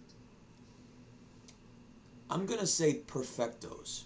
I'm 2.30 2.46
gonna 2.46 2.66
say 2.66 3.02
perfectos. 3.06 4.04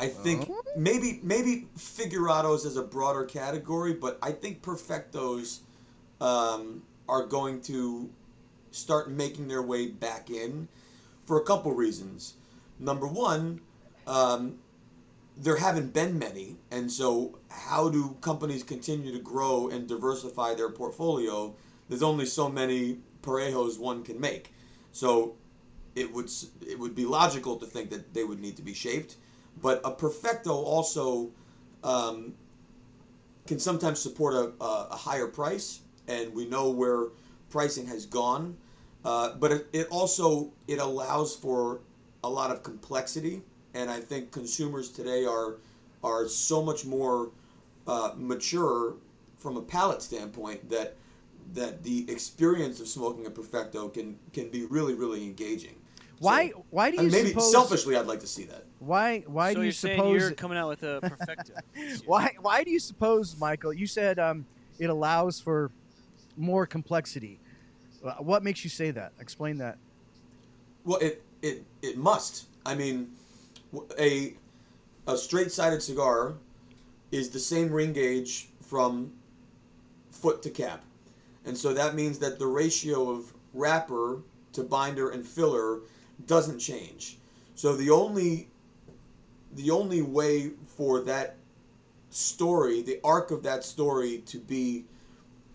I 0.00 0.06
think 0.06 0.48
maybe 0.76 1.20
maybe 1.22 1.66
figurados 1.76 2.64
as 2.64 2.76
a 2.76 2.82
broader 2.82 3.24
category, 3.24 3.94
but 3.94 4.18
I 4.22 4.30
think 4.32 4.62
perfectos 4.62 5.60
um, 6.20 6.82
are 7.08 7.26
going 7.26 7.60
to 7.62 8.08
start 8.70 9.10
making 9.10 9.48
their 9.48 9.62
way 9.62 9.88
back 9.88 10.30
in 10.30 10.68
for 11.24 11.40
a 11.40 11.42
couple 11.42 11.72
reasons. 11.72 12.34
Number 12.78 13.08
one, 13.08 13.60
um, 14.06 14.58
there 15.36 15.56
haven't 15.56 15.92
been 15.92 16.18
many, 16.18 16.56
and 16.70 16.90
so 16.90 17.38
how 17.50 17.88
do 17.88 18.16
companies 18.20 18.62
continue 18.62 19.12
to 19.12 19.18
grow 19.18 19.68
and 19.68 19.88
diversify 19.88 20.54
their 20.54 20.70
portfolio? 20.70 21.54
There's 21.88 22.02
only 22.02 22.26
so 22.26 22.48
many 22.48 22.98
parejos 23.22 23.78
one 23.78 24.02
can 24.02 24.20
make, 24.20 24.52
so 24.92 25.34
it 25.94 26.12
would 26.12 26.30
it 26.66 26.78
would 26.78 26.94
be 26.94 27.06
logical 27.06 27.56
to 27.56 27.66
think 27.66 27.90
that 27.90 28.14
they 28.14 28.24
would 28.24 28.40
need 28.40 28.56
to 28.56 28.62
be 28.62 28.74
shaped. 28.74 29.16
But 29.60 29.80
a 29.84 29.90
perfecto 29.90 30.52
also 30.52 31.30
um, 31.82 32.34
can 33.46 33.58
sometimes 33.58 33.98
support 33.98 34.34
a, 34.34 34.64
a, 34.64 34.88
a 34.90 34.96
higher 34.96 35.26
price, 35.26 35.80
and 36.06 36.32
we 36.34 36.46
know 36.46 36.70
where 36.70 37.08
pricing 37.50 37.86
has 37.86 38.06
gone. 38.06 38.56
Uh, 39.04 39.34
but 39.36 39.52
it, 39.52 39.66
it 39.72 39.88
also 39.90 40.52
it 40.66 40.78
allows 40.78 41.34
for 41.34 41.80
a 42.22 42.28
lot 42.28 42.50
of 42.50 42.62
complexity, 42.62 43.42
and 43.74 43.90
I 43.90 44.00
think 44.00 44.32
consumers 44.32 44.90
today 44.90 45.24
are 45.24 45.56
are 46.04 46.28
so 46.28 46.62
much 46.62 46.84
more 46.84 47.30
uh, 47.86 48.12
mature 48.16 48.94
from 49.38 49.56
a 49.56 49.62
palate 49.62 50.02
standpoint 50.02 50.68
that 50.70 50.96
that 51.54 51.82
the 51.82 52.10
experience 52.10 52.80
of 52.80 52.88
smoking 52.88 53.26
a 53.26 53.30
perfecto 53.30 53.88
can 53.88 54.18
can 54.32 54.48
be 54.50 54.64
really 54.66 54.94
really 54.94 55.24
engaging. 55.24 55.74
Why? 56.20 56.50
So- 56.50 56.64
why 56.70 56.90
do 56.90 56.96
you 56.96 57.02
and 57.04 57.12
maybe 57.12 57.28
suppose? 57.30 57.52
selfishly, 57.52 57.96
I'd 57.96 58.06
like 58.06 58.20
to 58.20 58.26
see 58.26 58.44
that. 58.44 58.64
Why? 58.80 59.20
Why 59.26 59.50
so 59.50 59.54
do 59.54 59.60
you're 59.60 59.66
you 59.66 59.72
saying 59.72 59.98
suppose? 59.98 60.20
you're 60.20 60.30
coming 60.32 60.58
out 60.58 60.68
with 60.68 60.82
a 60.82 61.00
perfecto? 61.00 61.54
why? 62.06 62.34
Why 62.40 62.64
do 62.64 62.70
you 62.70 62.80
suppose, 62.80 63.36
Michael? 63.38 63.72
You 63.72 63.86
said 63.86 64.18
um, 64.18 64.44
it 64.78 64.90
allows 64.90 65.40
for 65.40 65.70
more 66.36 66.66
complexity. 66.66 67.38
Uh, 68.04 68.14
What 68.14 68.42
makes 68.44 68.62
you 68.64 68.70
say 68.70 68.90
that? 68.92 69.12
Explain 69.20 69.58
that. 69.58 69.78
Well, 70.84 70.98
it 70.98 71.22
it 71.42 71.64
it 71.82 71.96
must. 71.96 72.46
I 72.66 72.74
mean, 72.74 73.10
a 73.98 74.34
a 75.06 75.16
straight 75.16 75.50
sided 75.52 75.82
cigar 75.82 76.34
is 77.10 77.30
the 77.30 77.38
same 77.38 77.70
ring 77.72 77.92
gauge 77.92 78.48
from 78.60 79.12
foot 80.10 80.42
to 80.42 80.50
cap, 80.50 80.84
and 81.48 81.56
so 81.56 81.72
that 81.72 81.94
means 81.94 82.18
that 82.18 82.38
the 82.38 82.46
ratio 82.46 83.10
of 83.10 83.32
wrapper 83.54 84.20
to 84.52 84.62
binder 84.62 85.10
and 85.10 85.26
filler 85.26 85.80
doesn't 86.26 86.58
change. 86.58 87.18
So 87.54 87.74
the 87.74 87.90
only 87.90 88.48
the 89.54 89.70
only 89.70 90.02
way 90.02 90.50
for 90.76 91.00
that 91.00 91.36
story, 92.10 92.82
the 92.82 93.00
arc 93.02 93.30
of 93.30 93.42
that 93.44 93.64
story 93.64 94.18
to 94.26 94.38
be 94.38 94.84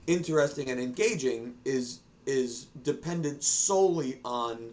interesting 0.07 0.69
and 0.69 0.79
engaging 0.79 1.55
is 1.63 1.99
is 2.25 2.65
dependent 2.83 3.43
solely 3.43 4.19
on 4.25 4.71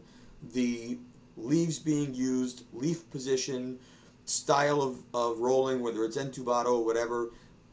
the 0.55 0.97
leaves 1.37 1.79
being 1.79 2.15
used, 2.15 2.65
leaf 2.73 3.09
position, 3.11 3.79
style 4.25 4.81
of, 4.81 4.99
of 5.13 5.39
rolling, 5.39 5.81
whether 5.81 6.05
it's 6.05 6.17
entubado 6.17 6.67
or 6.67 6.85
whatever, 6.85 7.31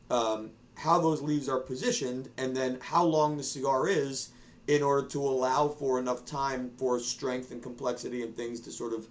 um, 0.09 0.49
how 0.77 0.99
those 0.99 1.21
leaves 1.21 1.49
are 1.49 1.59
positioned, 1.59 2.29
and 2.37 2.55
then 2.55 2.77
how 2.79 3.03
long 3.03 3.35
the 3.35 3.43
cigar 3.43 3.87
is 3.87 4.29
in 4.67 4.83
order 4.83 5.07
to 5.07 5.19
allow 5.19 5.67
for 5.67 5.97
enough 5.97 6.23
time 6.25 6.71
for 6.77 6.99
strength 6.99 7.51
and 7.51 7.63
complexity 7.63 8.21
and 8.21 8.35
things 8.37 8.59
to 8.59 8.71
sort 8.71 8.93
of 8.93 9.07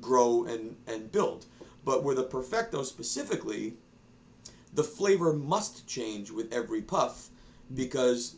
grow 0.00 0.44
and, 0.44 0.76
and 0.86 1.10
build. 1.10 1.46
But 1.84 2.04
with 2.04 2.18
a 2.18 2.24
perfecto 2.24 2.82
specifically, 2.82 3.74
the 4.74 4.84
flavor 4.84 5.32
must 5.32 5.86
change 5.86 6.30
with 6.30 6.52
every 6.52 6.82
puff 6.82 7.30
because 7.74 8.36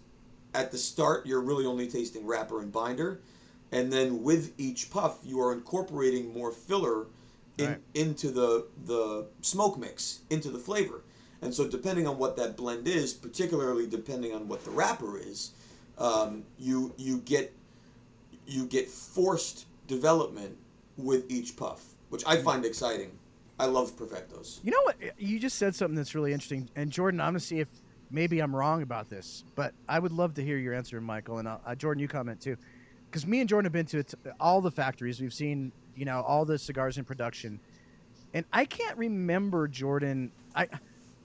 at 0.54 0.70
the 0.70 0.78
start 0.78 1.26
you're 1.26 1.40
really 1.40 1.66
only 1.66 1.88
tasting 1.88 2.24
wrapper 2.26 2.60
and 2.60 2.70
binder 2.72 3.20
and 3.72 3.92
then 3.92 4.22
with 4.22 4.52
each 4.58 4.90
puff 4.90 5.18
you 5.24 5.40
are 5.40 5.52
incorporating 5.52 6.32
more 6.32 6.50
filler 6.50 7.06
in, 7.58 7.66
Right. 7.66 7.78
into 7.94 8.30
the 8.30 8.66
the 8.86 9.26
smoke 9.42 9.78
mix 9.78 10.20
into 10.30 10.50
the 10.50 10.58
flavor 10.58 11.02
and 11.42 11.54
so 11.54 11.66
depending 11.66 12.06
on 12.06 12.18
what 12.18 12.36
that 12.36 12.56
blend 12.56 12.86
is 12.88 13.12
particularly 13.12 13.86
depending 13.86 14.34
on 14.34 14.46
what 14.48 14.64
the 14.64 14.70
wrapper 14.70 15.18
is 15.18 15.52
um, 15.98 16.42
you 16.58 16.92
you 16.96 17.18
get 17.18 17.52
you 18.46 18.66
get 18.66 18.88
forced 18.88 19.66
development 19.86 20.56
with 20.96 21.30
each 21.30 21.56
puff 21.56 21.84
which 22.10 22.24
i 22.26 22.36
find 22.36 22.64
exciting 22.64 23.10
i 23.58 23.66
love 23.66 23.96
perfectos 23.96 24.58
You 24.64 24.70
know 24.72 24.82
what? 24.84 24.96
You 25.18 25.38
just 25.38 25.56
said 25.58 25.74
something 25.74 25.94
that's 25.94 26.14
really 26.14 26.32
interesting. 26.32 26.68
And 26.76 26.90
Jordan, 26.90 27.20
I'm 27.20 27.28
gonna 27.32 27.40
see 27.40 27.60
if 27.60 27.68
maybe 28.10 28.40
I'm 28.40 28.54
wrong 28.56 28.82
about 28.82 29.08
this, 29.10 29.44
but 29.54 29.72
I 29.88 29.98
would 29.98 30.12
love 30.12 30.34
to 30.34 30.42
hear 30.42 30.56
your 30.58 30.74
answer, 30.74 31.00
Michael. 31.00 31.38
And 31.38 31.48
I'll, 31.48 31.60
uh, 31.66 31.74
Jordan, 31.74 32.00
you 32.00 32.08
comment 32.08 32.40
too, 32.40 32.56
because 33.06 33.26
me 33.26 33.40
and 33.40 33.48
Jordan 33.48 33.66
have 33.66 33.72
been 33.72 33.86
to 33.86 34.02
t- 34.02 34.16
all 34.40 34.60
the 34.60 34.70
factories. 34.70 35.20
We've 35.20 35.32
seen, 35.32 35.72
you 35.94 36.04
know, 36.04 36.22
all 36.22 36.44
the 36.44 36.58
cigars 36.58 36.98
in 36.98 37.04
production, 37.04 37.60
and 38.34 38.44
I 38.52 38.64
can't 38.64 38.96
remember 38.96 39.68
Jordan. 39.68 40.32
I 40.56 40.68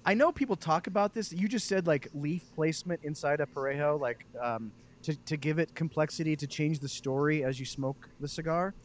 I 0.06 0.14
know 0.14 0.32
people 0.32 0.56
talk 0.56 0.88
about 0.88 1.14
this. 1.14 1.34
You 1.34 1.48
just 1.48 1.68
said 1.68 1.88
like 1.88 2.10
leaf 2.14 2.44
placement 2.54 3.02
inside 3.04 3.40
a 3.42 3.46
parejo, 3.46 4.00
like 4.00 4.26
um, 4.42 4.72
to 5.04 5.16
to 5.16 5.36
give 5.36 5.58
it 5.58 5.74
complexity 5.74 6.36
to 6.36 6.48
change 6.48 6.80
the 6.80 6.88
story 6.90 7.44
as 7.44 7.60
you 7.60 7.66
smoke 7.66 8.08
the 8.20 8.28
cigar. 8.28 8.76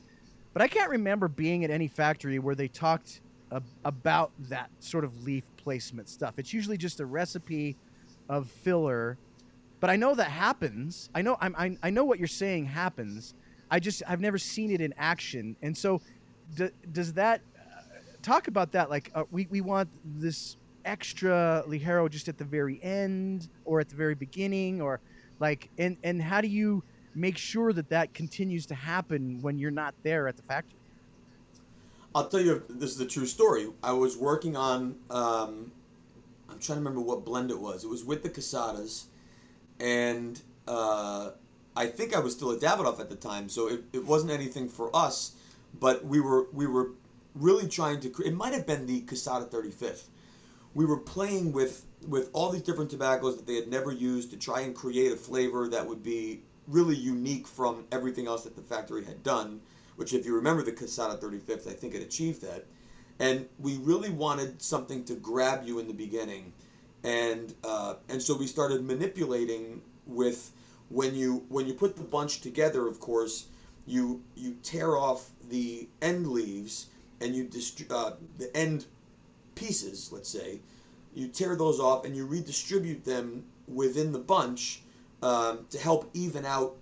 But 0.53 0.62
I 0.62 0.68
can't 0.68 0.91
remember 0.91 1.29
being 1.29 1.62
at 1.64 1.71
any 1.71 1.89
factory 1.89 2.39
where 2.39 2.55
they 2.55 2.68
talked 2.68 3.21
ab- 3.53 3.62
about 3.85 4.33
that 4.49 4.71
sort 4.81 5.05
of 5.05 5.23
leaf 5.23 5.45
placement 5.57 6.09
stuff. 6.09 6.39
It's 6.39 6.53
usually 6.53 6.77
just 6.77 7.01
a 7.01 7.07
recipe 7.07 7.77
of 8.29 8.49
filler. 8.49 9.18
But 9.79 9.91
I 9.91 9.97
know 9.97 10.14
that 10.14 10.31
happens. 10.31 11.09
I 11.14 11.23
know 11.23 11.37
I'm, 11.41 11.55
I, 11.57 11.77
I 11.83 11.91
know 11.91 12.05
what 12.05 12.18
you're 12.18 12.29
saying 12.29 12.66
happens. 12.66 13.35
I 13.71 13.79
just 13.79 14.03
I've 14.09 14.21
never 14.21 14.39
seen 14.39 14.71
it 14.71 14.81
in 14.81 14.93
action. 14.99 15.57
And 15.62 15.77
so, 15.77 16.01
d- 16.55 16.71
does 16.93 17.12
that 17.14 17.41
uh, 17.57 17.61
talk 18.21 18.49
about 18.49 18.73
that? 18.73 18.91
Like 18.91 19.11
uh, 19.14 19.25
we 19.31 19.47
we 19.51 19.61
want 19.61 19.89
this 20.05 20.57
extra 20.85 21.62
ligero 21.66 22.09
just 22.11 22.28
at 22.28 22.39
the 22.39 22.45
very 22.45 22.83
end 22.83 23.49
or 23.64 23.81
at 23.81 23.89
the 23.89 23.97
very 23.97 24.14
beginning, 24.14 24.81
or 24.81 25.01
like 25.39 25.70
and 25.78 25.97
and 26.03 26.20
how 26.20 26.41
do 26.41 26.49
you 26.49 26.83
make 27.14 27.37
sure 27.37 27.72
that 27.72 27.89
that 27.89 28.14
continues 28.14 28.66
to 28.66 28.74
happen 28.74 29.39
when 29.43 29.59
you're 29.59 29.70
not 29.70 29.95
there 30.03 30.28
at 30.28 30.37
the 30.37 30.43
factory? 30.43 30.78
I'll 32.14 32.28
tell 32.28 32.41
you, 32.41 32.62
this 32.68 32.91
is 32.91 33.01
a 33.01 33.07
true 33.07 33.26
story. 33.26 33.68
I 33.83 33.93
was 33.93 34.16
working 34.16 34.57
on, 34.57 34.97
um, 35.11 35.70
I'm 36.49 36.59
trying 36.59 36.76
to 36.76 36.81
remember 36.81 37.01
what 37.01 37.24
blend 37.24 37.51
it 37.51 37.59
was. 37.59 37.85
It 37.85 37.89
was 37.89 38.05
with 38.05 38.24
the 38.24 38.31
Quesadas, 38.31 39.05
and 39.78 40.41
uh, 40.66 41.31
I 41.76 41.87
think 41.87 42.16
I 42.16 42.18
was 42.18 42.33
still 42.35 42.51
at 42.53 42.61
Davidoff 42.61 42.99
at 42.99 43.09
the 43.09 43.16
time, 43.16 43.49
so 43.49 43.68
it, 43.68 43.85
it 43.93 44.05
wasn't 44.05 44.33
anything 44.33 44.68
for 44.68 44.95
us. 44.95 45.33
But 45.78 46.05
we 46.05 46.20
were 46.20 46.49
we 46.53 46.66
were 46.66 46.91
really 47.37 47.68
trying 47.68 48.01
to. 48.01 48.12
It 48.24 48.35
might 48.35 48.53
have 48.55 48.66
been 48.66 48.87
the 48.87 49.03
Quesada 49.03 49.47
35th. 49.47 50.10
We 50.75 50.85
were 50.85 50.99
playing 50.99 51.53
with 51.53 51.87
with 52.07 52.31
all 52.33 52.51
these 52.51 52.62
different 52.62 52.91
tobaccos 52.91 53.37
that 53.37 53.47
they 53.47 53.57
had 53.57 53.68
never 53.68 53.93
used 53.93 54.31
to 54.31 54.39
try 54.39 54.61
and 54.61 54.75
create 54.75 55.12
a 55.12 55.16
flavor 55.16 55.68
that 55.68 55.87
would 55.87 56.03
be 56.03 56.41
really 56.66 56.97
unique 56.97 57.47
from 57.47 57.85
everything 57.93 58.27
else 58.27 58.45
that 58.45 58.57
the 58.57 58.62
factory 58.62 59.05
had 59.05 59.23
done 59.23 59.61
which 60.01 60.14
if 60.14 60.25
you 60.25 60.35
remember 60.35 60.62
the 60.62 60.73
Quesada 60.73 61.14
35th, 61.18 61.68
I 61.68 61.75
think 61.75 61.95
it 61.95 62.01
achieved 62.01 62.41
that. 62.41 62.64
And 63.18 63.47
we 63.59 63.77
really 63.77 64.09
wanted 64.09 64.62
something 64.62 65.05
to 65.05 65.14
grab 65.14 65.62
you 65.66 65.79
in 65.79 65.87
the 65.87 65.93
beginning. 65.93 66.55
And 67.05 67.53
uh, 67.62 67.97
and 68.09 68.23
so 68.23 68.35
we 68.35 68.47
started 68.47 68.83
manipulating 68.83 69.83
with 70.07 70.53
when 70.89 71.14
you 71.14 71.45
when 71.51 71.66
you 71.66 71.75
put 71.75 71.97
the 71.97 72.03
bunch 72.03 72.41
together, 72.41 72.89
of 72.89 72.99
course, 72.99 73.49
you 73.85 74.23
you 74.35 74.57
tear 74.62 74.97
off 74.97 75.29
the 75.51 75.87
end 76.01 76.29
leaves 76.29 76.87
and 77.21 77.37
you 77.37 77.45
dist- 77.45 77.93
uh, 77.93 78.12
the 78.39 78.57
end 78.57 78.87
pieces, 79.61 80.11
let's 80.11 80.29
say, 80.29 80.61
you 81.15 81.29
tear 81.29 81.55
those 81.57 81.79
off 81.79 82.05
and 82.05 82.17
you 82.17 82.27
redistribute 82.27 83.05
them 83.05 83.45
within 83.69 84.13
the 84.13 84.19
bunch 84.19 84.83
um, 85.23 85.67
to 85.71 85.79
help 85.79 86.11
even 86.15 86.45
out 86.47 86.77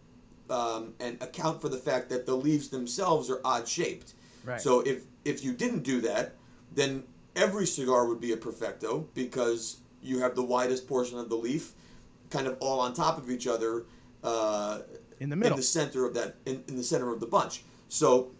um, 0.48 0.94
and 1.00 1.20
account 1.22 1.60
for 1.60 1.68
the 1.68 1.76
fact 1.76 2.08
that 2.08 2.24
the 2.24 2.34
leaves 2.34 2.68
themselves 2.68 3.28
are 3.28 3.40
odd 3.44 3.66
shaped. 3.66 4.14
Right. 4.44 4.60
So 4.60 4.80
if 4.80 5.02
if 5.24 5.44
you 5.44 5.52
didn't 5.52 5.82
do 5.82 6.00
that, 6.02 6.34
then 6.74 7.02
every 7.36 7.66
cigar 7.66 8.06
would 8.06 8.20
be 8.20 8.32
a 8.32 8.36
perfecto 8.36 9.06
because 9.14 9.78
you 10.02 10.20
have 10.20 10.34
the 10.34 10.44
widest 10.44 10.86
portion 10.88 11.18
of 11.18 11.28
the 11.28 11.34
leaf, 11.36 11.72
kind 12.30 12.46
of 12.46 12.56
all 12.60 12.80
on 12.80 12.94
top 12.94 13.18
of 13.18 13.30
each 13.30 13.46
other, 13.46 13.84
uh, 14.22 14.80
In 15.20 15.28
the 15.28 15.36
middle. 15.36 15.54
in 15.54 15.60
the 15.60 15.66
center 15.66 16.06
of 16.06 16.14
that, 16.14 16.36
in, 16.46 16.62
in 16.68 16.76
the 16.76 16.84
center 16.84 17.12
of 17.12 17.20
the 17.20 17.26
bunch. 17.26 17.64
So 17.88 18.30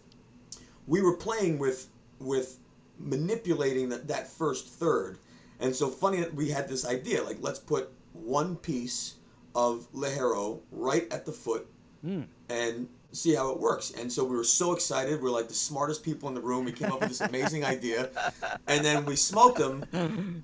we 0.87 1.03
were 1.03 1.17
playing 1.17 1.59
with 1.59 1.89
with 2.21 2.58
manipulating 2.99 3.89
that, 3.91 4.09
that 4.09 4.29
first 4.29 4.69
third. 4.69 5.19
And 5.61 5.75
so 5.75 5.89
funny 5.89 6.21
that 6.21 6.35
we 6.35 6.51
had 6.51 6.69
this 6.69 6.87
idea, 6.87 7.23
like 7.23 7.39
let's 7.41 7.59
put 7.59 7.91
one 8.13 8.57
piece 8.57 9.15
of 9.55 9.89
ligero 9.93 10.61
right 10.71 11.13
at 11.13 11.27
the 11.27 11.33
foot 11.33 11.67
hmm. 12.03 12.23
and 12.49 12.89
see 13.13 13.35
how 13.35 13.51
it 13.51 13.59
works. 13.59 13.93
And 13.93 14.13
so 14.13 14.25
we 14.25 14.37
were 14.37 14.45
so 14.45 14.73
excited. 14.73 15.21
We 15.21 15.29
are 15.29 15.33
like 15.33 15.49
the 15.49 15.55
smartest 15.55 16.05
people 16.05 16.29
in 16.29 16.35
the 16.35 16.41
room. 16.41 16.65
We 16.65 16.73
came 16.73 16.93
up 16.93 17.01
with 17.01 17.09
this 17.09 17.21
amazing 17.21 17.65
idea. 17.65 18.11
And 18.67 18.85
then 18.85 19.05
we 19.05 19.17
smoked 19.17 19.59
them 19.59 19.85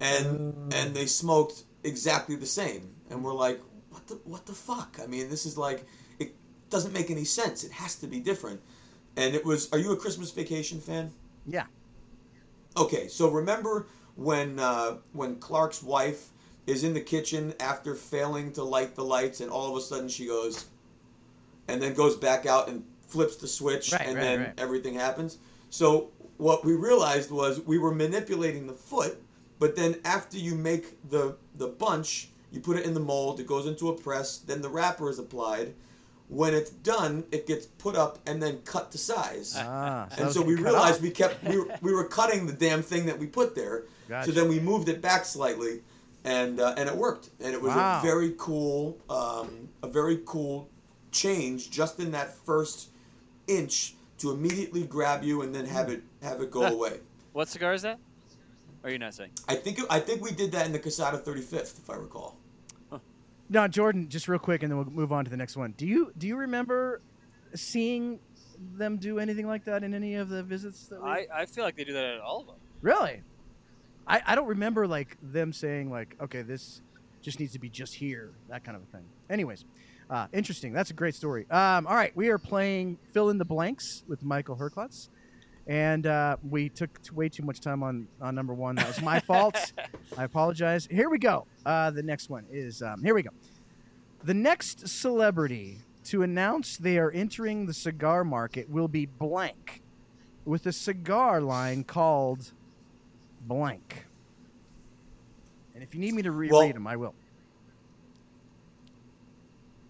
and 0.01 0.73
and 0.73 0.95
they 0.95 1.07
smoked 1.07 1.65
exactly 1.85 2.37
the 2.37 2.47
same. 2.47 2.91
And 3.11 3.23
we're 3.23 3.35
like, 3.35 3.61
what 3.91 4.07
the 4.07 4.15
what 4.25 4.47
the 4.47 4.53
fuck? 4.53 4.99
I 5.03 5.07
mean, 5.07 5.29
this 5.29 5.47
is 5.47 5.59
like 5.59 5.85
it 6.19 6.35
doesn't 6.71 6.93
make 6.93 7.11
any 7.11 7.25
sense. 7.25 7.65
It 7.65 7.73
has 7.73 7.97
to 7.97 8.07
be 8.07 8.21
different. 8.21 8.61
And 9.17 9.35
it 9.35 9.45
was 9.45 9.71
are 9.73 9.79
you 9.79 9.93
a 9.93 9.97
Christmas 9.97 10.31
vacation 10.31 10.81
fan? 10.81 11.13
Yeah. 11.47 11.67
Okay, 12.77 13.09
so 13.09 13.29
remember 13.31 13.87
when 14.17 14.59
uh, 14.59 14.99
when 15.13 15.37
Clark's 15.37 15.83
wife 15.83 16.31
is 16.67 16.83
in 16.85 16.95
the 16.95 17.01
kitchen 17.01 17.55
after 17.61 17.95
failing 17.95 18.53
to 18.53 18.63
light 18.65 18.95
the 18.95 19.05
lights, 19.05 19.41
and 19.41 19.51
all 19.51 19.71
of 19.71 19.77
a 19.77 19.81
sudden 19.81 20.09
she 20.09 20.27
goes, 20.27 20.67
and 21.69 21.81
then 21.83 21.95
goes 21.95 22.17
back 22.17 22.47
out 22.47 22.69
and 22.69 22.85
flips 23.07 23.37
the 23.37 23.47
switch, 23.47 23.93
Right, 23.93 24.01
and 24.03 24.17
right, 24.17 24.23
then 24.23 24.41
right. 24.41 24.55
everything 24.59 24.95
happens. 24.95 25.39
So 25.71 26.11
what 26.37 26.65
we 26.65 26.75
realized 26.75 27.31
was 27.31 27.61
we 27.61 27.79
were 27.79 27.95
manipulating 27.95 28.67
the 28.67 28.73
foot 28.73 29.21
But 29.59 29.77
then 29.77 29.97
after 30.05 30.37
you 30.39 30.55
make 30.55 31.09
the 31.11 31.37
the 31.57 31.69
bunch, 31.69 32.31
you 32.51 32.61
put 32.61 32.77
it 32.77 32.85
in 32.85 32.95
the 32.95 33.01
mold. 33.01 33.41
It 33.41 33.47
goes 33.47 33.67
into 33.67 33.89
a 33.89 33.97
press. 33.97 34.39
Then 34.39 34.63
the 34.63 34.69
wrapper 34.69 35.09
is 35.09 35.19
applied. 35.19 35.75
When 36.29 36.55
it's 36.55 36.71
done, 36.71 37.25
it 37.31 37.47
gets 37.47 37.67
put 37.67 37.97
up 37.97 38.19
and 38.27 38.43
then 38.43 38.59
cut 38.65 38.91
to 38.93 38.99
size. 38.99 39.55
Ah, 39.59 40.07
that 40.11 40.19
and 40.19 40.33
so 40.33 40.41
we 40.43 40.55
realized 40.55 40.97
off. 40.97 41.03
we 41.03 41.11
kept 41.11 41.45
we 41.45 41.59
were, 41.59 41.69
we 41.83 41.93
were 41.93 42.05
cutting 42.05 42.47
the 42.47 42.53
damn 42.53 42.83
thing 42.83 43.07
that 43.07 43.19
we 43.19 43.27
put 43.27 43.55
there. 43.55 43.85
Gotcha. 44.09 44.33
So 44.33 44.41
then 44.41 44.49
we 44.49 44.59
moved 44.59 44.89
it 44.89 45.03
back 45.03 45.25
slightly, 45.27 45.83
and 46.25 46.61
uh, 46.61 46.75
and 46.79 46.89
it 46.89 46.97
worked. 46.97 47.29
And 47.41 47.53
it 47.55 47.61
was 47.61 47.75
Wow. 47.75 48.01
a 48.01 48.03
very 48.03 48.35
cool 48.39 48.99
um, 49.11 49.69
a 49.83 49.87
very 49.89 50.21
cool 50.25 50.71
change 51.13 51.71
just 51.71 52.01
in 52.01 52.11
that 52.13 52.35
first 52.35 52.89
inch 53.47 53.95
to 54.19 54.31
immediately 54.31 54.85
grab 54.85 55.23
you 55.23 55.43
and 55.43 55.55
then 55.55 55.67
have 55.67 55.91
it 55.91 56.03
have 56.23 56.41
it 56.41 56.51
go 56.51 56.63
away. 56.65 57.01
What 57.33 57.49
cigar 57.49 57.75
is 57.75 57.83
that? 57.83 57.99
Or 58.83 58.89
are 58.89 58.93
you 58.93 58.99
not 58.99 59.13
saying? 59.15 59.31
I 59.47 59.57
think 59.57 59.79
I 59.91 60.01
think 60.01 60.23
we 60.23 60.33
did 60.33 60.53
that 60.53 60.65
in 60.67 60.73
the 60.73 60.79
Quesada 60.79 61.19
35th, 61.19 61.79
if 61.79 61.91
I 61.91 61.97
recall. 61.97 62.37
Now, 63.49 63.69
Jordan, 63.69 64.09
just 64.09 64.29
real 64.29 64.39
quick, 64.39 64.63
and 64.63 64.71
then 64.71 64.79
we'll 64.79 64.87
move 64.87 65.13
on 65.13 65.25
to 65.25 65.31
the 65.31 65.37
next 65.37 65.57
one. 65.57 65.75
Do 65.77 65.87
you 65.87 66.13
do 66.17 66.27
you 66.27 66.37
remember 66.37 67.01
seeing 67.55 68.19
them 68.77 68.97
do 68.97 69.19
anything 69.19 69.47
like 69.47 69.65
that 69.65 69.83
in 69.85 69.95
any 69.95 70.15
of 70.15 70.29
the 70.29 70.43
visits 70.43 70.87
that 70.87 71.03
we? 71.03 71.09
I, 71.09 71.27
I 71.33 71.47
feel 71.47 71.65
like 71.65 71.77
they 71.77 71.85
do 71.85 71.93
that 71.93 72.05
at 72.05 72.21
all 72.21 72.41
of 72.41 72.47
them. 72.47 72.57
Really? 72.81 73.23
I, 74.07 74.23
I 74.27 74.35
don't 74.35 74.49
remember 74.49 74.87
like 74.87 75.17
them 75.23 75.53
saying 75.53 75.91
like, 75.91 76.17
okay, 76.21 76.43
this 76.43 76.81
just 77.23 77.41
needs 77.41 77.53
to 77.55 77.59
be 77.59 77.69
just 77.69 77.95
here, 77.95 78.33
that 78.49 78.65
kind 78.65 78.77
of 78.77 78.83
a 78.83 78.87
thing. 78.87 79.05
Anyways, 79.31 79.65
uh, 80.11 80.27
interesting. 80.33 80.73
That's 80.73 80.91
a 80.91 80.95
great 80.95 81.15
story. 81.15 81.47
Um, 81.51 81.87
all 81.87 81.97
right, 81.97 82.15
we 82.15 82.29
are 82.29 82.39
playing 82.39 82.99
fill 83.13 83.31
in 83.31 83.39
the 83.39 83.45
blanks 83.45 84.05
with 84.07 84.23
Michael 84.23 84.57
Herklots, 84.57 85.09
and 85.67 86.07
uh, 86.07 86.37
we 86.49 86.69
took 86.69 87.01
t- 87.03 87.11
way 87.13 87.29
too 87.29 87.43
much 87.43 87.61
time 87.61 87.83
on 87.83 88.07
on 88.21 88.35
number 88.35 88.55
one. 88.55 88.75
That 88.77 88.87
was 88.87 89.01
my 89.01 89.21
fault. 89.21 89.73
I 90.19 90.25
apologize. 90.25 90.87
Here 90.91 91.09
we 91.09 91.19
go. 91.19 91.47
Uh, 91.65 91.91
the 91.91 92.03
next 92.03 92.29
one 92.31 92.45
is 92.51 92.83
um, 92.83 93.03
here 93.03 93.15
we 93.15 93.23
go. 93.23 93.31
The 94.23 94.35
next 94.35 94.89
celebrity 94.89 95.79
to 96.05 96.23
announce 96.23 96.77
they 96.77 96.99
are 96.99 97.11
entering 97.11 97.67
the 97.67 97.75
cigar 97.75 98.25
market 98.25 98.69
will 98.69 98.89
be 98.89 99.07
blank, 99.07 99.83
with 100.45 100.67
a 100.67 100.73
cigar 100.73 101.41
line 101.41 101.85
called 101.85 102.53
blank. 103.47 104.07
And 105.75 105.83
if 105.83 105.95
you 105.95 106.01
need 106.01 106.15
me 106.15 106.23
to 106.23 106.31
reread 106.31 106.53
Well- 106.53 106.69
them, 106.73 106.87
I 106.87 106.97
will. 106.97 107.15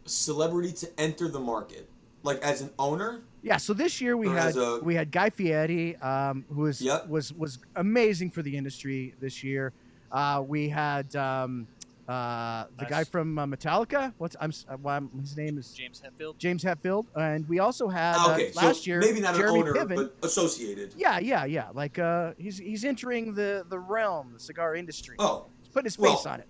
Celebrity 0.06 0.72
to 0.72 1.00
enter 1.00 1.28
the 1.28 1.40
market, 1.40 1.88
like 2.22 2.38
as 2.42 2.60
an 2.60 2.70
owner. 2.78 3.22
Yeah, 3.44 3.58
so 3.58 3.74
this 3.74 4.00
year 4.00 4.16
we 4.16 4.26
Or 4.28 4.34
had 4.34 4.56
a- 4.56 4.80
we 4.82 4.94
had 4.94 5.12
Guy 5.12 5.28
Fieri, 5.28 5.96
um, 5.96 6.46
who 6.48 6.62
was 6.62 6.80
Yep. 6.80 7.08
was 7.08 7.30
was 7.34 7.58
amazing 7.76 8.30
for 8.30 8.40
the 8.42 8.56
industry 8.56 9.14
this 9.20 9.44
year. 9.44 9.72
Uh, 10.10 10.42
we 10.46 10.70
had 10.70 11.14
um, 11.14 11.66
uh, 12.08 12.64
the 12.78 12.86
guy 12.86 13.04
from 13.04 13.38
uh, 13.38 13.44
Metallica. 13.46 14.14
What's 14.16 14.34
I'm, 14.40 14.50
uh, 14.68 14.78
well, 14.82 14.94
I'm- 14.94 15.10
his 15.20 15.36
name 15.36 15.58
is 15.58 15.72
James 15.72 16.00
Hetfield. 16.02 16.38
James 16.38 16.64
Hetfield, 16.64 17.04
and 17.16 17.46
we 17.46 17.58
also 17.58 17.86
had 17.88 18.14
Ah, 18.16 18.34
uh, 18.34 18.38
last 18.54 18.84
so 18.84 18.88
year 18.90 18.98
maybe 19.00 19.20
not 19.20 19.34
Jeremy 19.34 19.60
an 19.60 19.68
owner, 19.68 19.74
Piven. 19.84 19.96
but 19.96 20.26
associated. 20.26 20.94
Yeah, 20.96 21.18
yeah, 21.18 21.44
yeah. 21.44 21.68
Like 21.74 21.98
uh, 21.98 22.32
he's 22.38 22.56
he's 22.56 22.82
entering 22.86 23.34
the 23.34 23.66
the 23.68 23.78
realm, 23.78 24.30
the 24.32 24.40
cigar 24.40 24.74
industry. 24.74 25.16
Oh, 25.18 25.44
He's 25.60 25.68
putting 25.68 25.84
his 25.84 25.98
well, 25.98 26.16
face 26.16 26.24
on 26.24 26.40
it. 26.40 26.48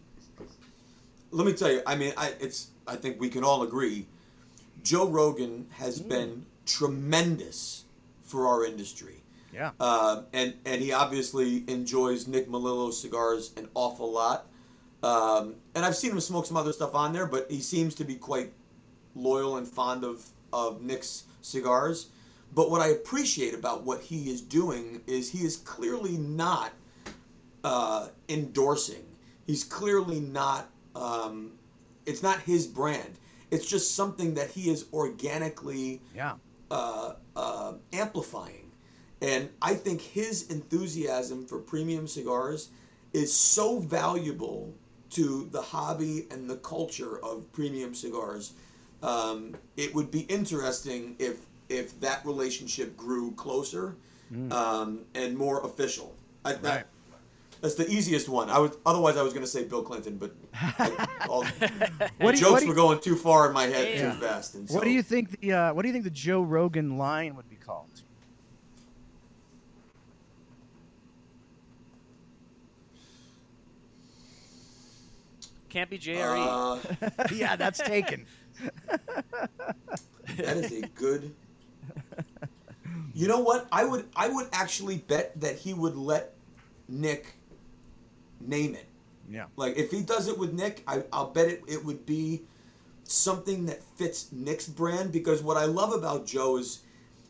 let 1.33 1.45
me 1.45 1.55
tell 1.55 1.73
you. 1.73 1.83
I 1.87 1.97
mean, 1.97 2.13
I 2.17 2.35
it's. 2.39 2.69
I 2.87 2.95
think 2.95 3.21
we 3.21 3.29
can 3.31 3.43
all 3.43 3.63
agree. 3.65 4.07
Joe 4.85 5.09
Rogan 5.09 5.67
has 5.71 6.01
Mm. 6.01 6.09
been 6.09 6.47
tremendous 6.67 7.85
for 8.23 8.47
our 8.47 8.65
industry. 8.65 9.23
Yeah. 9.53 9.71
Um, 9.81 10.27
and 10.33 10.55
and 10.65 10.83
he 10.83 10.93
obviously 10.93 11.65
enjoys 11.69 12.27
Nick 12.27 12.49
Melillo 12.49 12.93
cigars 12.93 13.53
an 13.57 13.69
awful 13.75 14.11
lot. 14.11 14.47
Um, 15.03 15.57
and 15.75 15.85
I've 15.85 15.95
seen 15.95 16.11
him 16.13 16.21
smoke 16.21 16.47
some 16.47 16.57
other 16.57 16.73
stuff 16.73 16.95
on 16.95 17.13
there, 17.13 17.27
but 17.27 17.51
he 17.51 17.61
seems 17.61 17.95
to 17.97 18.05
be 18.05 18.15
quite 18.17 18.53
loyal 19.15 19.57
and 19.59 19.69
fond 19.69 20.05
of 20.05 20.25
of 20.53 20.83
Nick's 20.83 21.25
cigars. 21.43 22.09
But 22.55 22.71
what 22.71 22.81
I 22.81 22.89
appreciate 22.89 23.55
about 23.55 23.85
what 23.85 24.01
he 24.01 24.31
is 24.31 24.41
doing 24.41 25.03
is 25.07 25.31
he 25.31 25.45
is 25.45 25.57
clearly 25.57 26.17
not 26.17 26.73
uh, 27.65 28.09
endorsing. 28.29 29.05
He's 29.47 29.65
clearly 29.65 30.21
not. 30.21 30.71
Um, 30.95 31.53
it's 32.07 32.23
not 32.23 32.39
his 32.41 32.67
brand. 32.67 33.19
It's 33.51 33.67
just 33.67 33.95
something 33.95 34.35
that 34.35 34.51
he 34.51 34.71
is 34.71 34.87
organically 34.93 36.01
Yeah. 36.15 36.35
Uh, 36.75 37.15
uh, 37.37 37.73
amplifying. 37.93 38.73
And 39.23 39.49
I 39.63 39.75
think 39.75 40.01
his 40.01 40.51
enthusiasm 40.51 41.47
for 41.47 41.59
premium 41.59 42.09
cigars 42.09 42.71
is 43.13 43.33
so 43.33 43.79
valuable 43.79 44.75
to 45.11 45.49
the 45.53 45.63
hobby 45.63 46.27
and 46.33 46.51
the 46.51 46.57
culture 46.57 47.25
of 47.25 47.51
premium 47.53 47.95
cigars. 47.95 48.55
Um, 49.05 49.57
it 49.77 49.95
would 49.95 50.11
be 50.11 50.21
interesting 50.23 51.15
if 51.21 51.47
if 51.69 51.99
that 52.01 52.27
relationship 52.27 52.97
grew 52.97 53.31
closer 53.33 53.97
um, 54.53 55.05
and 55.15 55.37
more 55.37 55.65
official. 55.65 56.15
I, 56.45 56.55
that, 56.55 56.63
Right. 56.63 56.85
That's 57.65 57.77
the 57.77 57.89
easiest 57.89 58.29
one. 58.29 58.51
I 58.51 58.59
would 58.59 58.77
otherwise 58.85 59.17
I 59.17 59.23
was 59.23 59.33
going 59.33 59.43
to 59.47 59.51
say 59.51 59.65
Bill 59.65 59.83
Clinton, 59.83 60.19
but 60.19 60.35
I, 60.53 61.07
all, 61.31 61.45
What 62.19 62.19
do 62.19 62.27
you- 62.27 62.33
jokes 62.35 62.43
what 62.53 62.59
do 62.59 62.65
you- 62.67 62.69
were 62.69 62.75
going 62.75 63.01
too 63.01 63.17
far 63.17 63.47
in 63.47 63.55
my 63.55 63.65
head 63.65 63.97
Yeah. 63.97 64.13
too 64.13 64.21
fast. 64.21 64.55
And 64.55 64.69
What 64.69 64.85
do 64.85 64.91
you 64.91 65.03
think 65.03 65.41
the 65.41 65.53
uh, 65.55 65.73
What 65.73 65.81
do 65.81 65.89
you 65.89 65.95
think 65.95 66.05
the 66.05 66.11
Joe 66.11 66.43
Rogan 66.43 66.99
line 66.99 67.37
would 67.37 67.49
be 67.49 67.57
called? 67.57 68.03
Can't 75.69 75.91
be 75.91 75.99
JRE. 75.99 76.47
Uh, 77.19 77.25
yeah, 77.35 77.57
that's 77.57 77.81
taken. 77.81 78.27
that 80.37 80.57
is 80.57 80.71
a 80.73 80.87
good. 80.89 81.35
You 83.15 83.27
know 83.29 83.41
what? 83.41 83.67
I 83.73 83.85
would 83.85 84.07
I 84.15 84.29
would 84.29 84.49
actually 84.53 84.99
bet 84.99 85.41
that 85.41 85.57
he 85.57 85.75
would 85.75 85.97
let 85.97 86.35
Nick 86.89 87.35
name 88.47 88.75
it. 88.75 88.87
Yeah. 89.31 89.47
Like 89.57 89.77
if 89.77 89.91
he 89.91 90.03
does 90.03 90.29
it 90.29 90.39
with 90.39 90.53
Nick, 90.53 90.83
I, 90.87 91.03
I'll 91.13 91.31
bet 91.31 91.49
it 91.49 91.63
it 91.67 91.85
would 91.85 92.05
be 92.05 92.43
something 93.05 93.67
that 93.67 93.83
fits 93.97 94.33
Nick's 94.33 94.67
brand 94.67 95.13
because 95.13 95.43
what 95.43 95.57
I 95.57 95.65
love 95.65 95.93
about 95.93 96.27
Joe 96.27 96.59
is 96.59 96.81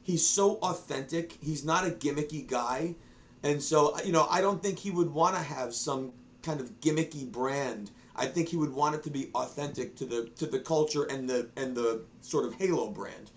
he's 0.03 0.27
so 0.27 0.57
authentic. 0.57 1.39
He's 1.43 1.65
not 1.65 1.87
a 1.87 1.91
gimmicky 1.91 2.47
guy. 2.47 2.95
And 3.43 3.63
so, 3.63 3.97
you 4.05 4.13
know, 4.13 4.27
I 4.31 4.41
don't 4.41 4.63
think 4.63 4.79
he 4.79 4.91
would 4.91 5.11
want 5.11 5.37
to 5.37 5.43
have 5.43 5.75
some 5.75 6.13
kind 6.43 6.61
of 6.61 6.81
gimmicky 6.81 7.31
brand. 7.31 7.91
I 8.17 8.27
think 8.27 8.49
he 8.49 8.57
would 8.57 8.73
want 8.73 8.95
it 8.95 9.03
to 9.05 9.11
be 9.11 9.31
authentic 9.35 9.97
to 9.97 10.05
the 10.05 10.31
to 10.37 10.47
the 10.47 10.61
culture 10.61 11.05
and 11.05 11.29
the 11.29 11.49
and 11.57 11.77
the 11.77 12.03
sort 12.21 12.45
of 12.45 12.55
Halo 12.55 12.91
brand. 12.91 13.31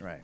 Right. 0.00 0.20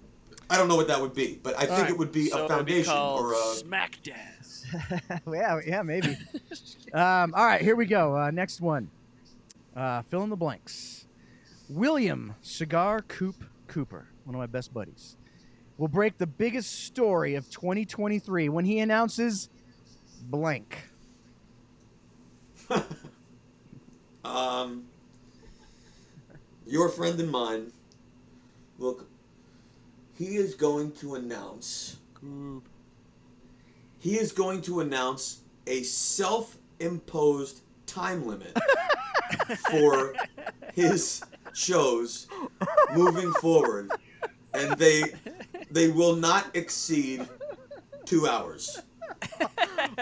I 0.51 0.57
don't 0.57 0.69
know 0.69 0.77
what 0.77 0.89
that 0.89 1.01
would 1.01 1.15
be, 1.15 1.39
but 1.43 1.55
I 1.57 1.67
think 1.67 1.81
right. 1.81 1.91
it 1.91 1.99
would 1.99 2.11
be 2.11 2.29
so 2.29 2.39
a 2.39 2.45
it 2.45 2.49
would 2.49 2.67
be 2.67 2.83
foundation 2.83 2.95
or 2.95 3.35
a 3.35 3.55
Smack 3.55 4.03
Daz. 4.03 4.38
yeah, 5.33 5.61
yeah, 5.67 5.83
maybe. 5.83 6.17
um, 6.95 7.35
all 7.35 7.45
right, 7.45 7.61
here 7.61 7.77
we 7.77 7.87
go. 7.87 8.17
Uh, 8.17 8.31
next 8.31 8.61
one. 8.61 8.91
Uh, 9.77 10.03
fill 10.03 10.23
in 10.23 10.31
the 10.31 10.37
blanks. 10.37 11.07
William 11.69 12.35
Cigar 12.41 13.03
Coop 13.03 13.45
Cooper, 13.67 14.09
one 14.25 14.35
of 14.35 14.39
my 14.39 14.47
best 14.47 14.73
buddies, 14.73 15.17
will 15.77 15.89
break 15.89 16.19
the 16.19 16.27
biggest 16.27 16.85
story 16.87 17.35
of 17.35 17.49
2023 17.51 18.49
when 18.49 18.65
he 18.65 18.79
announces 18.81 19.49
blank. 20.23 20.89
Um, 24.25 24.85
your 26.67 26.91
friend 26.91 27.19
and 27.19 27.31
mine. 27.31 27.73
Look, 28.79 29.09
he 30.17 30.37
is 30.37 30.55
going 30.55 30.93
to 30.97 31.15
announce. 31.15 31.97
He 33.99 34.17
is 34.19 34.33
going 34.33 34.63
to 34.63 34.81
announce 34.81 35.41
a 35.67 35.83
self-imposed 35.83 37.63
time 37.87 38.27
limit 38.27 38.57
for 39.71 40.15
his 40.75 41.23
shows 41.55 42.29
moving 42.95 43.33
forward, 43.35 43.91
and 44.55 44.77
they 44.79 45.03
they 45.71 45.89
will 45.89 46.17
not 46.17 46.55
exceed 46.55 47.27
two 48.05 48.27
hours. 48.27 48.81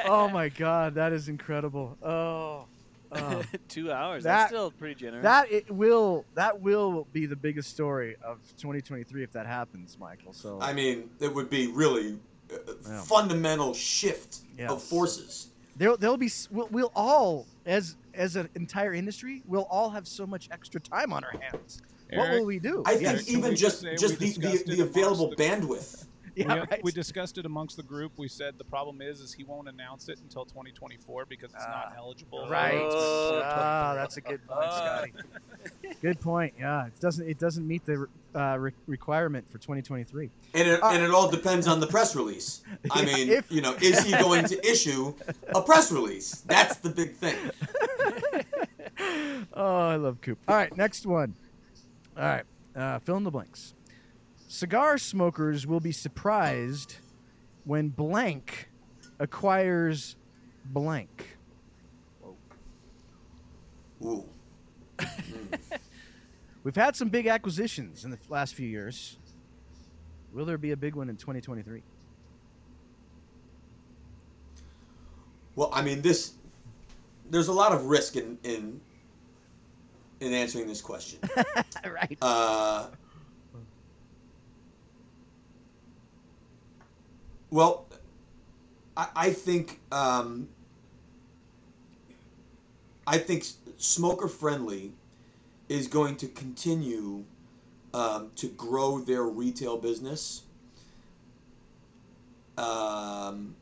oh 0.05 0.29
my 0.29 0.49
God, 0.49 0.95
that 0.95 1.13
is 1.13 1.29
incredible. 1.29 1.97
Oh. 2.03 2.67
oh. 3.13 3.43
Two 3.69 3.91
hours. 3.91 4.25
That- 4.25 4.37
That's 4.37 4.51
still 4.51 4.71
pretty 4.73 4.95
generous. 4.97 5.23
That 5.23 5.51
it 5.51 5.71
will 5.71 6.25
that 6.35 6.61
will 6.61 7.07
be 7.13 7.27
the 7.27 7.37
biggest 7.37 7.71
story 7.71 8.17
of 8.23 8.39
2023 8.59 9.23
if 9.23 9.33
that 9.33 9.47
happens, 9.47 9.97
Michael. 9.99 10.33
So 10.33 10.59
I 10.61 10.73
mean, 10.73 11.09
it 11.21 11.35
would 11.35 11.49
be 11.49 11.69
really 11.69 12.09
a 12.11 12.19
Yeah. 12.51 13.01
fundamental 13.03 13.75
shift 13.75 14.41
of 14.69 14.83
forces. 14.83 15.49
there 15.77 15.97
there'll 15.97 16.17
be 16.17 16.31
we'll, 16.51 16.69
we'll 16.71 16.93
all 16.95 17.47
as 17.67 17.97
as 18.15 18.37
an 18.37 18.49
entire 18.55 18.95
industry 18.95 19.43
we'll 19.47 19.67
all 19.71 19.91
have 19.91 20.07
so 20.07 20.27
much 20.27 20.49
extra 20.51 20.81
time 20.81 21.13
on 21.13 21.25
our 21.25 21.35
hands. 21.41 21.83
what 22.13 22.31
will 22.31 22.45
we 22.47 22.59
do? 22.59 22.83
I 22.87 22.95
think 22.97 23.25
can 23.27 23.29
even 23.29 23.57
just 23.57 23.83
just 23.83 23.83
say 23.83 23.97
just 23.97 24.21
we 24.21 24.31
the, 24.31 24.63
the, 24.65 24.77
the 24.77 24.83
available 24.83 25.31
the- 25.31 25.37
bandwidth. 25.37 26.06
we, 26.45 26.45
right. 26.45 26.81
we 26.85 26.93
discussed 26.93 27.39
it 27.39 27.47
amongst 27.47 27.77
the 27.77 27.83
group. 27.83 28.13
We 28.17 28.29
said 28.29 28.59
the 28.59 28.65
problem 28.65 29.01
is, 29.01 29.21
is 29.21 29.33
he 29.33 29.43
won't 29.45 29.69
announce 29.69 30.09
it 30.09 30.19
until 30.23 30.45
2024 30.45 31.25
because 31.27 31.51
it's 31.55 31.65
not 31.67 31.95
eligible. 31.97 32.47
Right. 32.49 32.75
announcement. 32.75 33.43
Ah, 33.47 33.93
that's 33.95 34.17
a 34.19 34.21
good 34.21 34.47
point, 34.47 34.73
Scotty. 34.73 35.13
Good 36.03 36.21
point. 36.21 36.55
Yeah, 36.59 36.87
it 36.87 37.01
doesn't 37.01 37.29
it 37.29 37.39
doesn't 37.39 37.67
meet 37.67 37.85
the 37.87 38.07
uh, 38.35 38.57
re- 38.59 38.73
requirement 38.87 39.51
for 39.51 39.59
2023. 39.59 40.31
And 40.55 40.69
it, 40.69 40.81
and 40.83 41.03
it 41.03 41.11
all 41.11 41.29
depends 41.31 41.67
on 41.67 41.81
the 41.81 41.87
press 41.87 42.15
release. 42.15 42.63
I 42.91 43.01
Yeah, 43.01 43.07
mean, 43.17 43.29
if- 43.31 43.51
you 43.51 43.61
know, 43.63 43.75
is 43.81 44.03
he 44.05 44.13
going 44.13 44.45
to 44.47 44.67
issue 44.71 45.15
a 45.55 45.63
press 45.63 45.91
release? 45.91 46.43
That's 46.47 46.77
the 46.77 46.91
big 46.91 47.15
thing. 47.15 47.37
Oh, 49.55 49.79
I 49.89 49.97
love 49.97 50.21
Coop. 50.21 50.39
All 50.47 50.55
right, 50.55 50.75
next 50.77 51.07
one. 51.07 51.35
All 52.17 52.23
right, 52.25 52.45
uh, 52.75 52.99
fill 53.01 53.17
in 53.17 53.25
the 53.25 53.31
blanks. 53.31 53.75
Cigar 54.49 54.97
smokers 54.99 55.67
will 55.67 55.81
be 55.81 55.93
surprised 55.93 56.97
when 57.65 57.89
blank 57.89 58.69
acquires 59.19 60.17
blank. 60.67 61.37
Ooh. 64.05 64.25
We've 66.65 66.77
had 66.77 66.97
some 66.97 67.09
big 67.09 67.27
acquisitions 67.27 68.05
in 68.05 68.11
the 68.11 68.19
last 68.29 68.55
few 68.55 68.69
years. 68.69 69.19
Will 70.33 70.45
there 70.45 70.59
be 70.59 70.73
a 70.73 70.77
big 70.77 70.95
one 70.95 71.09
in 71.09 71.17
2023? 71.17 71.83
Well, 75.55 75.71
I 75.73 75.83
mean, 75.83 76.03
this. 76.03 76.35
There's 77.31 77.49
a 77.49 77.53
lot 77.53 77.73
of 77.73 77.87
risk 77.87 78.17
in 78.17 78.39
in 78.45 78.81
in 80.21 80.33
answering 80.33 80.67
this 80.67 80.81
question. 80.81 81.19
right. 81.85 82.19
Uh, 82.21 82.89
well, 87.57 87.87
I, 88.99 89.09
I 89.17 89.31
think 89.31 89.81
um, 89.91 90.49
I 93.07 93.17
think 93.17 93.47
Smoker 93.79 94.29
Friendly 94.29 94.93
is 95.71 95.89
going 95.89 96.17
to 96.17 96.29
continue 96.29 97.25
um, 97.95 98.31
to 98.37 98.49
grow 98.49 98.99
their 98.99 99.23
retail 99.23 99.79
business. 99.79 100.43
Um, 102.59 103.57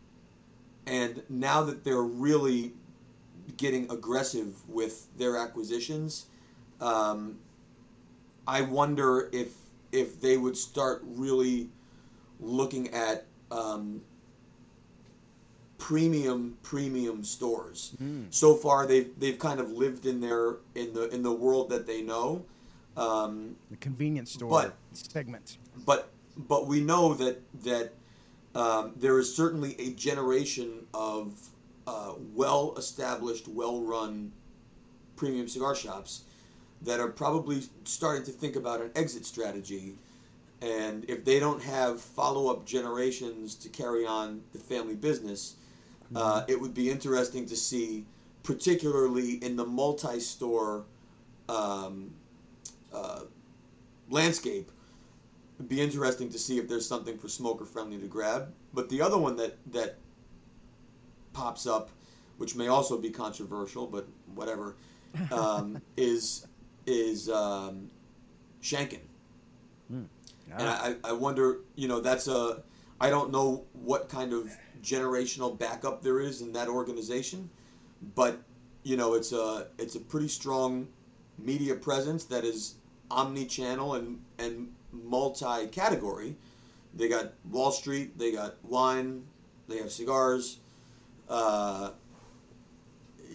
and 0.88 1.22
now 1.28 1.62
that 1.62 1.84
they're 1.84 2.02
really 2.02 2.72
getting 3.56 3.88
aggressive 3.92 4.68
with 4.68 5.06
their 5.16 5.36
acquisitions, 5.36 6.26
um, 6.80 7.38
I 8.48 8.62
wonder 8.62 9.30
if 9.32 9.54
if 9.92 10.20
they 10.20 10.36
would 10.36 10.56
start 10.56 11.00
really 11.04 11.68
looking 12.40 12.92
at 12.92 13.26
um, 13.54 14.00
premium 15.78 16.56
premium 16.62 17.22
stores. 17.24 17.94
So 18.30 18.54
far, 18.54 18.86
they've 18.86 19.10
they've 19.18 19.38
kind 19.38 19.60
of 19.60 19.70
lived 19.70 20.06
in 20.06 20.20
their 20.20 20.56
in 20.74 20.92
the 20.94 21.08
in 21.14 21.22
the 21.22 21.32
world 21.32 21.70
that 21.70 21.86
they 21.86 22.02
know. 22.02 22.44
Um, 22.96 23.56
The 23.70 23.76
convenience 23.76 24.32
store 24.32 24.50
But- 24.50 24.76
segment. 24.92 25.58
but 25.84 26.10
but 26.36 26.66
we 26.66 26.80
know 26.80 27.14
that 27.14 27.40
that 27.64 27.92
um, 28.54 28.92
there 28.96 29.18
is 29.18 29.34
certainly 29.34 29.74
a 29.80 29.90
generation 29.90 30.86
of 30.94 31.34
uh, 31.86 32.14
well 32.34 32.74
established, 32.76 33.48
well 33.48 33.80
run 33.82 34.32
premium 35.16 35.48
cigar 35.48 35.74
shops 35.74 36.22
that 36.82 37.00
are 37.00 37.08
probably 37.08 37.62
starting 37.84 38.24
to 38.24 38.30
think 38.30 38.56
about 38.56 38.80
an 38.80 38.90
exit 38.94 39.24
strategy. 39.26 39.96
And 40.64 41.04
if 41.10 41.26
they 41.26 41.38
don't 41.38 41.62
have 41.62 42.00
follow 42.00 42.50
up 42.50 42.64
generations 42.64 43.54
to 43.56 43.68
carry 43.68 44.06
on 44.06 44.40
the 44.54 44.58
family 44.58 44.94
business, 44.94 45.56
uh, 46.16 46.44
it 46.48 46.58
would 46.58 46.72
be 46.72 46.88
interesting 46.88 47.44
to 47.46 47.56
see, 47.56 48.06
particularly 48.42 49.44
in 49.44 49.56
the 49.56 49.66
multi 49.66 50.20
store 50.20 50.86
um, 51.50 52.14
uh, 52.94 53.20
landscape, 54.08 54.70
it'd 55.58 55.68
be 55.68 55.82
interesting 55.82 56.30
to 56.30 56.38
see 56.38 56.56
if 56.56 56.66
there's 56.66 56.88
something 56.88 57.18
for 57.18 57.28
smoker 57.28 57.66
friendly 57.66 57.98
to 57.98 58.06
grab. 58.06 58.50
But 58.72 58.88
the 58.88 59.02
other 59.02 59.18
one 59.18 59.36
that 59.36 59.58
that 59.72 59.98
pops 61.34 61.66
up, 61.66 61.90
which 62.38 62.56
may 62.56 62.68
also 62.68 62.96
be 62.96 63.10
controversial, 63.10 63.86
but 63.86 64.08
whatever, 64.34 64.76
um, 65.30 65.82
is 65.98 66.46
is 66.86 67.28
um, 67.28 67.90
Shanken. 68.62 69.00
And 70.58 70.68
I, 70.68 70.96
I 71.04 71.12
wonder, 71.12 71.60
you 71.76 71.88
know, 71.88 72.00
that's 72.00 72.28
a, 72.28 72.62
I 73.00 73.10
don't 73.10 73.30
know 73.32 73.64
what 73.72 74.08
kind 74.08 74.32
of 74.32 74.50
generational 74.82 75.58
backup 75.58 76.02
there 76.02 76.20
is 76.20 76.42
in 76.42 76.52
that 76.52 76.68
organization, 76.68 77.48
but 78.14 78.40
you 78.82 78.96
know, 78.96 79.14
it's 79.14 79.32
a 79.32 79.68
it's 79.78 79.94
a 79.94 80.00
pretty 80.00 80.28
strong 80.28 80.86
media 81.38 81.74
presence 81.74 82.24
that 82.24 82.44
is 82.44 82.74
omni-channel 83.10 83.94
and 83.94 84.20
and 84.38 84.68
multi-category. 84.92 86.36
They 86.94 87.08
got 87.08 87.32
Wall 87.50 87.72
Street, 87.72 88.18
they 88.18 88.30
got 88.32 88.62
wine, 88.64 89.24
they 89.68 89.78
have 89.78 89.90
cigars. 89.90 90.58
Uh, 91.28 91.90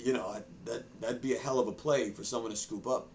you 0.04 0.14
know, 0.14 0.28
I- 0.28 0.44
that 0.66 0.84
that'd 1.02 1.22
be 1.22 1.34
a 1.36 1.38
hell 1.40 1.58
of 1.60 1.68
a 1.68 1.72
play 1.72 2.12
for 2.12 2.24
someone 2.24 2.52
to 2.52 2.58
scoop 2.58 2.86
up. 2.86 3.08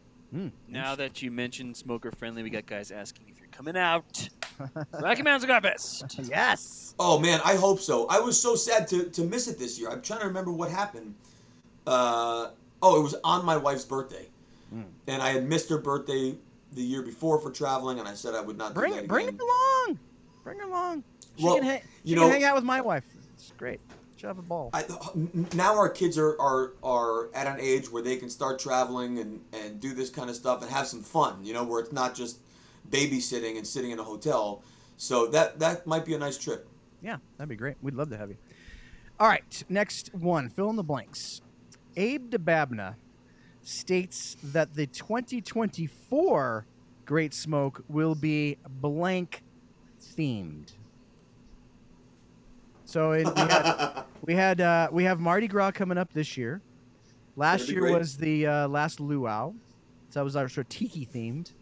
Now 0.67 0.97
that 0.97 1.23
you 1.23 1.31
mentioned 1.31 1.77
smoker 1.77 2.11
friendly, 2.11 2.43
we 2.43 2.51
got 2.51 2.67
guys 2.67 2.91
asking 2.91 3.27
if 3.29 3.39
you're 3.39 3.44
coming 3.55 3.77
out. 3.77 4.29
Rocky 5.01 5.23
Mountain 5.23 5.41
Cigar 5.43 5.61
Fest. 5.61 6.05
Yes. 6.25 6.95
Oh 6.99 7.19
man, 7.19 7.41
I 7.45 7.57
hope 7.57 7.81
so. 7.81 8.07
I 8.09 8.21
was 8.21 8.41
so 8.41 8.55
sad 8.55 8.87
to, 8.89 9.05
to 9.11 9.23
miss 9.23 9.49
it 9.49 9.59
this 9.59 9.79
year. 9.79 9.91
I'm 9.91 10.01
trying 10.03 10.21
to 10.21 10.27
remember 10.27 10.53
what 10.53 10.71
happened. 10.71 11.15
Uh, 11.87 12.51
oh, 12.83 13.01
it 13.01 13.03
was 13.03 13.15
on 13.25 13.45
my 13.45 13.57
wife's 13.57 13.85
birthday, 13.85 14.27
and 14.73 15.23
I 15.23 15.31
had 15.31 15.49
missed 15.49 15.69
her 15.71 15.79
birthday 15.79 16.35
the 16.73 16.83
year 16.83 17.03
before 17.03 17.39
for 17.41 17.51
traveling, 17.51 17.99
and 17.99 18.09
I 18.09 18.15
said 18.15 18.35
I 18.35 18.41
would 18.41 18.57
not 18.59 18.75
Bring 18.75 18.93
do 18.93 19.01
that 19.01 19.09
bring 19.09 19.29
again. 19.29 19.39
her 19.39 19.45
along. 19.45 19.99
Bring 20.45 20.59
her 20.59 20.65
along. 20.67 21.05
She 21.37 21.45
Well, 21.45 21.55
can, 21.57 21.65
hang, 21.65 21.81
she 21.81 21.87
you 22.11 22.17
can 22.17 22.25
know- 22.25 22.31
hang 22.31 22.45
out 22.45 22.55
with 22.55 22.65
my 22.65 22.81
wife. 22.81 23.05
It's 23.35 23.53
great. 23.57 23.81
She'll 24.17 24.29
have 24.31 24.39
a 24.39 24.43
ball. 24.43 24.71
I, 24.73 24.85
n- 25.15 25.47
now 25.55 25.77
our 25.77 25.89
kids 25.89 26.17
are, 26.17 26.41
are 26.41 26.73
are 26.83 27.29
at 27.35 27.47
an 27.49 27.59
age 27.61 27.91
where 27.91 28.03
they 28.03 28.17
can 28.17 28.31
start 28.31 28.59
traveling 28.59 29.19
and, 29.19 29.41
and 29.53 29.81
do 29.81 29.93
this 29.95 30.09
kind 30.11 30.31
of 30.31 30.37
stuff 30.37 30.63
and 30.63 30.71
have 30.71 30.87
some 30.87 31.03
fun. 31.03 31.45
You 31.45 31.53
know, 31.55 31.65
where 31.65 31.81
it's 31.81 31.93
not 31.93 32.15
just 32.15 32.39
babysitting 32.91 33.57
and 33.57 33.67
sitting 33.67 33.91
in 33.91 33.99
a 33.99 34.05
hotel. 34.05 34.63
So 34.97 35.27
that 35.29 35.59
that 35.59 35.87
might 35.87 36.05
be 36.05 36.15
a 36.15 36.19
nice 36.19 36.39
trip. 36.39 36.69
Yeah, 37.03 37.19
that'd 37.37 37.49
be 37.49 37.57
great. 37.57 37.77
We'd 37.83 37.95
love 37.95 38.11
to 38.11 38.17
have 38.17 38.31
you. 38.31 38.37
All 39.21 39.29
right, 39.29 39.63
next 39.69 40.15
one. 40.15 40.49
Fill 40.49 40.71
in 40.71 40.77
the 40.77 40.83
blanks. 40.83 41.41
Abe 41.97 42.31
Dababneh 42.31 42.97
states 43.63 44.37
that 44.43 44.75
the 44.75 44.87
2024 44.87 46.67
Great 47.05 47.35
Smoke 47.35 47.85
will 47.89 48.15
be 48.15 48.57
blank 48.69 49.43
themed. 50.01 50.73
So 52.85 53.13
it, 53.13 53.27
we 53.27 53.41
had 53.41 54.05
we 54.23 54.35
had 54.35 54.61
uh, 54.61 54.89
we 54.91 55.05
have 55.05 55.21
Mardi 55.21 55.49
Gras 55.49 55.73
coming 55.73 55.99
up 55.99 56.13
this 56.13 56.37
year. 56.37 56.63
Last 57.37 57.69
year 57.69 57.81
great. 57.81 57.99
was 57.99 58.17
the 58.17 58.47
uh, 58.47 58.69
last 58.69 59.01
luau, 59.01 59.53
so 60.11 60.21
that 60.21 60.25
was 60.25 60.37
our 60.37 60.49
sort 60.49 60.67
of 60.67 60.69
tiki 60.69 61.07
themed. 61.07 61.53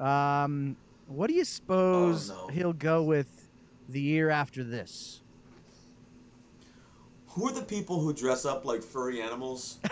Um, 0.00 0.76
what 1.08 1.26
do 1.28 1.34
you 1.34 1.44
suppose 1.44 2.30
Oh, 2.30 2.46
no. 2.46 2.54
he'll 2.54 2.72
go 2.72 3.02
with 3.02 3.48
the 3.88 4.00
year 4.00 4.30
after 4.30 4.64
this? 4.64 5.20
Who 7.28 7.46
are 7.48 7.52
the 7.52 7.62
people 7.62 8.00
who 8.00 8.12
dress 8.12 8.44
up 8.44 8.64
like 8.64 8.82
furry 8.82 9.20
animals? 9.22 9.78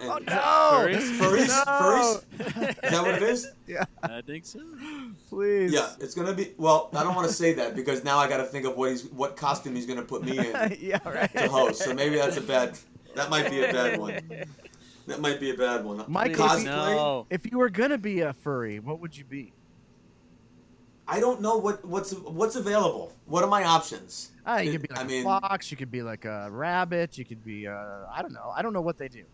And- 0.00 0.28
Oh, 0.28 0.86
Furries? 0.88 1.18
Furries? 1.18 1.46
No. 1.48 1.64
Furries? 1.64 2.84
Is 2.84 2.90
that 2.90 3.02
what 3.02 3.14
it 3.14 3.22
is? 3.22 3.46
Yeah, 3.68 3.84
I 4.02 4.20
think 4.22 4.44
so. 4.44 4.58
please. 5.30 5.72
Yeah, 5.72 5.90
it's 6.00 6.14
gonna 6.14 6.34
be. 6.34 6.52
Well, 6.58 6.90
I 6.94 7.04
don't 7.04 7.14
want 7.14 7.28
to 7.28 7.32
say 7.32 7.52
that 7.54 7.76
because 7.76 8.02
now 8.02 8.18
I 8.18 8.28
got 8.28 8.38
to 8.38 8.44
think 8.44 8.66
of 8.66 8.76
what 8.76 8.90
he's, 8.90 9.04
what 9.06 9.36
costume 9.36 9.76
he's 9.76 9.86
gonna 9.86 10.02
put 10.02 10.24
me 10.24 10.36
in 10.38 10.76
yeah, 10.80 10.98
right. 11.08 11.32
to 11.34 11.48
host. 11.48 11.80
So 11.82 11.94
maybe 11.94 12.16
that's 12.16 12.36
a 12.36 12.40
bad. 12.40 12.76
That 13.14 13.30
might 13.30 13.48
be 13.50 13.62
a 13.62 13.72
bad 13.72 14.00
one. 14.00 14.20
That 15.06 15.20
might 15.20 15.38
be 15.40 15.50
a 15.50 15.54
bad 15.54 15.84
one. 15.84 16.02
Mike, 16.08 16.34
Please, 16.34 16.40
cosplay. 16.40 16.64
no. 16.64 17.26
If 17.30 17.50
you 17.50 17.58
were 17.58 17.68
gonna 17.68 17.98
be 17.98 18.20
a 18.20 18.32
furry, 18.32 18.78
what 18.80 19.00
would 19.00 19.16
you 19.16 19.24
be? 19.24 19.52
I 21.06 21.20
don't 21.20 21.42
know 21.42 21.58
what 21.58 21.84
what's 21.84 22.12
what's 22.14 22.56
available. 22.56 23.12
What 23.26 23.44
are 23.44 23.50
my 23.50 23.64
options? 23.64 24.30
Ah, 24.46 24.58
you 24.60 24.72
could 24.72 24.82
be 24.82 24.88
like 24.88 24.98
I 24.98 25.02
a 25.02 25.06
mean- 25.06 25.24
fox. 25.24 25.70
You 25.70 25.76
could 25.76 25.90
be 25.90 26.02
like 26.02 26.24
a 26.24 26.48
rabbit. 26.50 27.18
You 27.18 27.24
could 27.26 27.44
be. 27.44 27.66
Uh, 27.68 27.74
I 28.10 28.22
don't 28.22 28.32
know. 28.32 28.52
I 28.56 28.62
don't 28.62 28.72
know 28.72 28.80
what 28.80 28.96
they 28.96 29.08
do. 29.08 29.24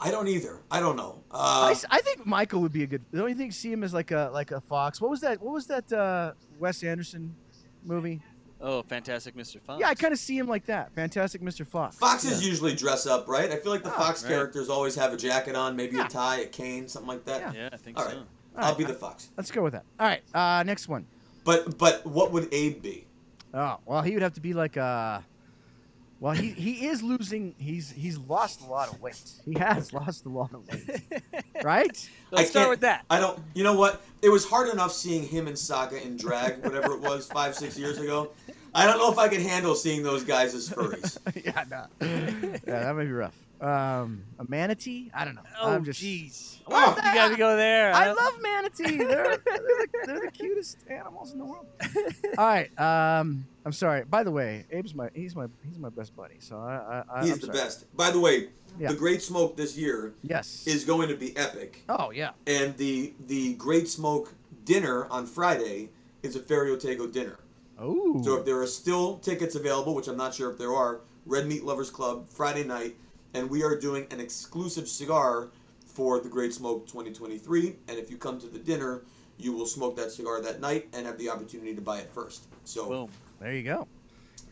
I 0.00 0.10
don't 0.10 0.26
either. 0.26 0.58
I 0.72 0.80
don't 0.80 0.96
know. 0.96 1.22
I, 1.30 1.68
Uh, 1.68 1.70
s- 1.70 1.84
I 1.88 2.00
think 2.00 2.26
Michael 2.26 2.60
would 2.62 2.72
be 2.72 2.82
a 2.82 2.86
good. 2.86 3.02
Don't 3.14 3.28
you 3.28 3.36
think 3.36 3.52
see 3.52 3.72
him 3.72 3.84
as 3.84 3.94
like 3.94 4.10
a 4.10 4.28
like 4.32 4.50
a 4.50 4.60
fox? 4.60 5.00
What 5.00 5.10
was 5.12 5.20
that? 5.20 5.40
What 5.40 5.54
was 5.54 5.66
that 5.68 5.92
uh, 5.92 6.32
Wes 6.58 6.82
Anderson 6.82 7.36
movie? 7.84 8.20
Oh, 8.66 8.82
Fantastic 8.82 9.36
Mr. 9.36 9.60
Fox. 9.60 9.78
Yeah, 9.78 9.88
I 9.88 9.94
kind 9.94 10.12
of 10.14 10.18
see 10.18 10.38
him 10.38 10.46
like 10.48 10.64
that. 10.66 10.90
Fantastic 10.94 11.42
Mr. 11.42 11.66
Fox. 11.66 11.96
Foxes 11.96 12.44
usually 12.46 12.74
dress 12.74 13.06
up, 13.06 13.28
right? 13.28 13.50
I 13.50 13.56
feel 13.56 13.70
like 13.70 13.82
the 13.82 13.92
Ah, 13.92 13.98
fox 13.98 14.22
right. 14.24 14.30
characters 14.30 14.70
always 14.70 14.94
have 14.94 15.12
a 15.12 15.18
jacket 15.18 15.54
on, 15.54 15.76
maybe 15.76 15.96
Yeah. 15.96 16.06
a 16.06 16.08
tie, 16.08 16.38
a 16.40 16.46
cane, 16.46 16.88
something 16.88 17.08
like 17.08 17.26
that. 17.26 17.54
Yeah. 17.54 17.62
Yeah, 17.64 17.68
I 17.72 17.76
think 17.76 17.98
All 17.98 18.04
so. 18.04 18.08
right. 18.08 18.18
All 18.18 18.26
I'll 18.64 18.68
right, 18.70 18.78
be 18.78 18.84
the 18.84 18.94
fox. 18.94 19.28
Let's 19.36 19.50
go 19.50 19.62
with 19.62 19.74
that. 19.74 19.84
All 20.00 20.06
right. 20.06 20.22
Uh, 20.32 20.62
next 20.62 20.88
one. 20.88 21.04
But 21.44 21.76
but 21.76 22.06
what 22.06 22.32
would 22.32 22.48
Abe 22.52 22.80
be? 22.80 23.06
Oh 23.52 23.76
well, 23.84 24.00
he 24.00 24.14
would 24.14 24.22
have 24.22 24.32
to 24.34 24.40
be 24.40 24.54
like 24.54 24.78
uh 24.78 25.20
Well, 26.20 26.32
he, 26.32 26.50
he 26.52 26.86
is 26.86 27.02
losing. 27.02 27.54
He's 27.58 27.90
he's 27.90 28.16
lost 28.16 28.62
a 28.62 28.64
lot 28.66 28.88
of 28.90 29.02
weight. 29.02 29.20
He 29.44 29.58
has 29.58 29.92
lost 29.92 30.24
a 30.24 30.30
lot 30.30 30.54
of 30.54 30.66
weight, 30.68 31.02
right? 31.62 32.10
Let's 32.30 32.48
start 32.48 32.70
with 32.70 32.80
that. 32.80 33.04
I 33.10 33.20
don't. 33.20 33.38
You 33.54 33.62
know 33.64 33.74
what? 33.76 34.00
It 34.22 34.30
was 34.30 34.46
hard 34.46 34.70
enough 34.70 34.92
seeing 34.92 35.22
him 35.22 35.48
and 35.48 35.58
Saga 35.58 36.02
in 36.02 36.16
drag, 36.16 36.64
whatever 36.64 36.94
it 36.94 37.00
was, 37.00 37.26
five 37.26 37.54
six 37.54 37.78
years 37.78 37.98
ago. 37.98 38.30
I 38.74 38.86
don't 38.86 38.98
know 38.98 39.10
if 39.12 39.18
I 39.18 39.28
could 39.28 39.40
handle 39.40 39.74
seeing 39.74 40.02
those 40.02 40.24
guys 40.24 40.54
as 40.54 40.68
furries. 40.70 41.18
yeah, 41.44 41.64
no. 41.70 41.86
yeah, 42.66 42.80
that 42.84 42.96
might 42.96 43.04
be 43.04 43.12
rough. 43.12 43.36
Um, 43.60 44.24
a 44.38 44.44
manatee? 44.48 45.10
I 45.14 45.24
don't 45.24 45.36
know. 45.36 45.42
Oh, 45.60 45.70
I'm 45.72 45.84
just. 45.84 46.02
jeez. 46.02 46.56
Oh, 46.66 46.94
You 46.96 47.14
got 47.14 47.28
to 47.28 47.36
go 47.36 47.56
there. 47.56 47.94
I 47.94 48.10
love 48.12 48.32
manatee. 48.42 48.96
They're, 48.98 49.06
they're, 49.06 49.38
the, 49.38 49.88
they're 50.06 50.20
the 50.20 50.30
cutest 50.32 50.78
animals 50.90 51.32
in 51.32 51.38
the 51.38 51.44
world. 51.44 51.66
All 52.38 52.44
right. 52.46 52.68
Um, 52.80 53.46
I'm 53.64 53.72
sorry. 53.72 54.04
By 54.04 54.22
the 54.24 54.30
way, 54.30 54.66
Abe's 54.72 54.94
my 54.94 55.08
he's 55.14 55.34
my 55.36 55.46
he's 55.66 55.78
my 55.78 55.88
best 55.88 56.14
buddy. 56.16 56.36
So 56.40 56.58
I, 56.58 57.04
I 57.08 57.22
He's 57.22 57.32
I'm 57.34 57.38
the 57.40 57.46
sorry. 57.46 57.58
best. 57.58 57.96
By 57.96 58.10
the 58.10 58.20
way, 58.20 58.48
Yeah. 58.78 58.88
the 58.88 58.96
Great 58.96 59.22
Smoke 59.22 59.56
this 59.56 59.76
year 59.78 60.12
Yes. 60.22 60.64
is 60.66 60.84
going 60.84 61.08
to 61.08 61.16
be 61.16 61.34
epic, 61.36 61.82
oh 61.88 62.10
yeah. 62.10 62.30
and 62.46 62.76
the 62.76 63.14
the 63.28 63.54
Great 63.54 63.88
Smoke 63.88 64.34
dinner 64.64 65.06
on 65.10 65.26
Friday 65.26 65.90
is 66.22 66.34
a 66.36 66.40
Ferio 66.40 66.76
Tego 66.76 67.10
dinner. 67.10 67.38
Oh. 67.78 68.22
So 68.22 68.38
if 68.38 68.44
there 68.44 68.60
are 68.60 68.66
still 68.66 69.18
tickets 69.18 69.54
available, 69.54 69.94
which 69.94 70.08
I'm 70.08 70.16
not 70.16 70.34
sure 70.34 70.50
if 70.50 70.58
there 70.58 70.72
are, 70.72 71.00
Red 71.26 71.46
Meat 71.46 71.64
Lovers 71.64 71.90
Club 71.90 72.28
Friday 72.28 72.64
night, 72.64 72.96
and 73.34 73.48
we 73.48 73.62
are 73.62 73.78
doing 73.78 74.06
an 74.10 74.20
exclusive 74.20 74.88
cigar 74.88 75.48
for 75.86 76.20
the 76.20 76.28
Great 76.28 76.52
Smoke 76.52 76.86
2023. 76.86 77.76
And 77.88 77.98
if 77.98 78.10
you 78.10 78.16
come 78.16 78.38
to 78.40 78.46
the 78.46 78.58
dinner, 78.58 79.02
you 79.38 79.52
will 79.52 79.66
smoke 79.66 79.96
that 79.96 80.12
cigar 80.12 80.40
that 80.42 80.60
night 80.60 80.88
and 80.92 81.06
have 81.06 81.18
the 81.18 81.28
opportunity 81.28 81.74
to 81.74 81.80
buy 81.80 81.98
it 81.98 82.10
first. 82.12 82.44
So 82.64 82.88
Boom. 82.88 83.10
there 83.40 83.52
you 83.52 83.62
go. 83.62 83.88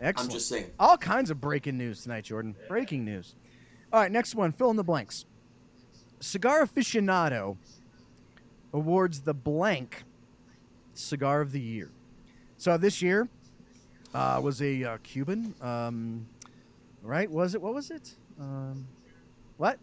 I'm 0.00 0.28
just 0.28 0.48
saying. 0.48 0.70
All 0.80 0.96
kinds 0.96 1.30
of 1.30 1.40
breaking 1.40 1.78
news 1.78 2.02
tonight, 2.02 2.24
Jordan. 2.24 2.56
Breaking 2.68 3.04
news. 3.04 3.36
All 3.92 4.00
right, 4.00 4.10
next 4.10 4.34
one. 4.34 4.50
Fill 4.50 4.70
in 4.70 4.76
the 4.76 4.82
blanks. 4.82 5.26
Cigar 6.18 6.66
aficionado 6.66 7.56
awards 8.72 9.20
the 9.20 9.34
blank 9.34 10.04
cigar 10.94 11.40
of 11.40 11.52
the 11.52 11.60
year. 11.60 11.90
So 12.62 12.78
this 12.78 13.02
year 13.02 13.28
uh, 14.14 14.38
was 14.40 14.62
a 14.62 14.84
uh, 14.84 14.98
Cuban, 15.02 15.52
um, 15.60 16.24
right? 17.02 17.28
Was 17.28 17.56
it? 17.56 17.60
What 17.60 17.74
was 17.74 17.90
it? 17.90 18.14
Um, 18.38 18.86
what? 19.56 19.80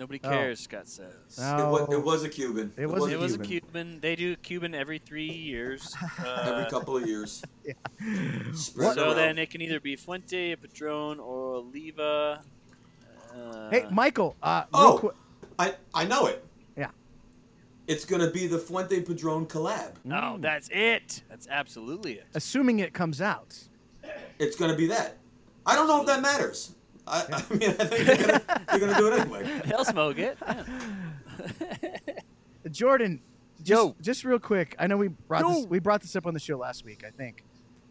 Nobody 0.00 0.18
Oh. 0.24 0.28
cares, 0.28 0.58
Scott 0.58 0.88
says. 0.88 1.14
It, 1.38 1.40
was, 1.70 1.88
it 1.92 2.02
was 2.02 2.24
a 2.24 2.28
Cuban. 2.28 2.72
It 2.76 2.86
was 2.86 3.06
it 3.08 3.14
a 3.14 3.18
was 3.20 3.36
Cuban. 3.36 3.46
a 3.46 3.48
Cuban. 3.48 4.00
They 4.00 4.16
do 4.16 4.34
Cuban 4.34 4.74
every 4.74 4.98
three 4.98 5.30
years. 5.30 5.94
every 6.18 6.64
Uh, 6.64 6.70
couple 6.70 6.96
of 6.96 7.06
years. 7.06 7.40
Spread 8.52 8.94
So 8.96 9.04
around. 9.06 9.16
then 9.18 9.38
it 9.38 9.50
can 9.50 9.60
either 9.62 9.78
be 9.78 9.94
Fuente, 9.94 10.50
a 10.50 10.56
Padron, 10.56 11.20
or 11.20 11.54
Oliva. 11.54 12.42
Uh, 13.32 13.70
Hey, 13.70 13.86
Michael. 13.92 14.34
Uh, 14.42 14.64
real 14.74 14.82
Oh. 15.04 15.12
I 15.56 15.74
I 15.94 16.04
know 16.04 16.26
it. 16.26 16.44
Yeah. 17.86 17.94
It's 17.94 18.04
gonna 18.04 18.30
be 18.30 18.46
the 18.46 18.58
Fuente 18.58 19.00
Padron 19.02 19.46
collab. 19.46 19.94
No, 20.04 20.36
that's 20.40 20.68
it. 20.70 21.22
That's 21.28 21.48
absolutely 21.48 22.14
it. 22.14 22.26
Assuming 22.34 22.78
it 22.80 22.92
comes 22.94 23.20
out. 23.20 23.58
It's 24.38 24.56
gonna 24.56 24.76
be 24.76 24.86
that. 24.88 25.18
I 25.66 25.74
don't 25.74 25.86
know 25.88 26.00
if 26.00 26.06
that 26.06 26.22
matters. 26.22 26.74
I, 27.06 27.24
I 27.50 27.54
mean, 27.54 27.70
I 27.70 27.84
think 27.84 28.06
they're 28.06 28.16
gonna, 28.16 28.42
they're 28.70 28.78
gonna 28.80 28.96
do 28.96 29.08
it 29.12 29.20
anyway. 29.20 29.60
They'll 29.66 29.84
smoke 29.84 30.18
it. 30.18 30.38
yeah. 30.40 31.96
Jordan, 32.70 33.20
just, 33.62 33.68
Yo. 33.70 33.96
just 34.00 34.24
real 34.24 34.38
quick. 34.38 34.76
I 34.78 34.86
know 34.86 34.96
we 34.96 35.08
brought 35.08 35.46
this 35.46 35.66
we 35.66 35.78
brought 35.80 36.00
this 36.02 36.14
up 36.16 36.26
on 36.26 36.34
the 36.34 36.40
show 36.40 36.56
last 36.56 36.84
week, 36.84 37.02
I 37.06 37.10
think. 37.10 37.44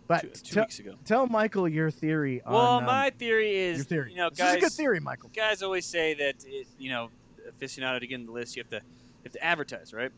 But 0.08 0.22
Two, 0.22 0.30
two 0.30 0.54
tell- 0.56 0.64
weeks 0.64 0.80
ago. 0.80 0.96
tell 1.06 1.28
Michael 1.28 1.68
your 1.70 1.92
theory 1.92 2.42
Well, 2.46 2.56
on 2.58 2.84
um, 2.84 2.86
my 2.86 3.10
theory 3.12 3.56
is, 3.56 3.78
your 3.78 3.86
theory. 3.86 4.12
you 4.12 4.18
know, 4.18 4.30
this 4.30 4.40
guys. 4.40 4.50
is 4.52 4.58
a 4.58 4.60
good 4.62 4.72
theory, 4.74 5.00
Michael. 5.00 5.30
Guys 5.36 5.62
always 5.62 5.86
say 5.86 6.14
that, 6.16 6.36
it, 6.46 6.68
you 6.78 6.90
know, 6.90 7.10
aficionado 7.50 8.00
to 8.00 8.08
get 8.08 8.16
in 8.20 8.26
the 8.26 8.32
list, 8.32 8.56
you 8.58 8.64
have 8.64 8.70
to, 8.72 8.82
you 9.24 9.30
have 9.30 9.34
to 9.34 9.44
advertise, 9.44 9.94
right? 9.94 10.12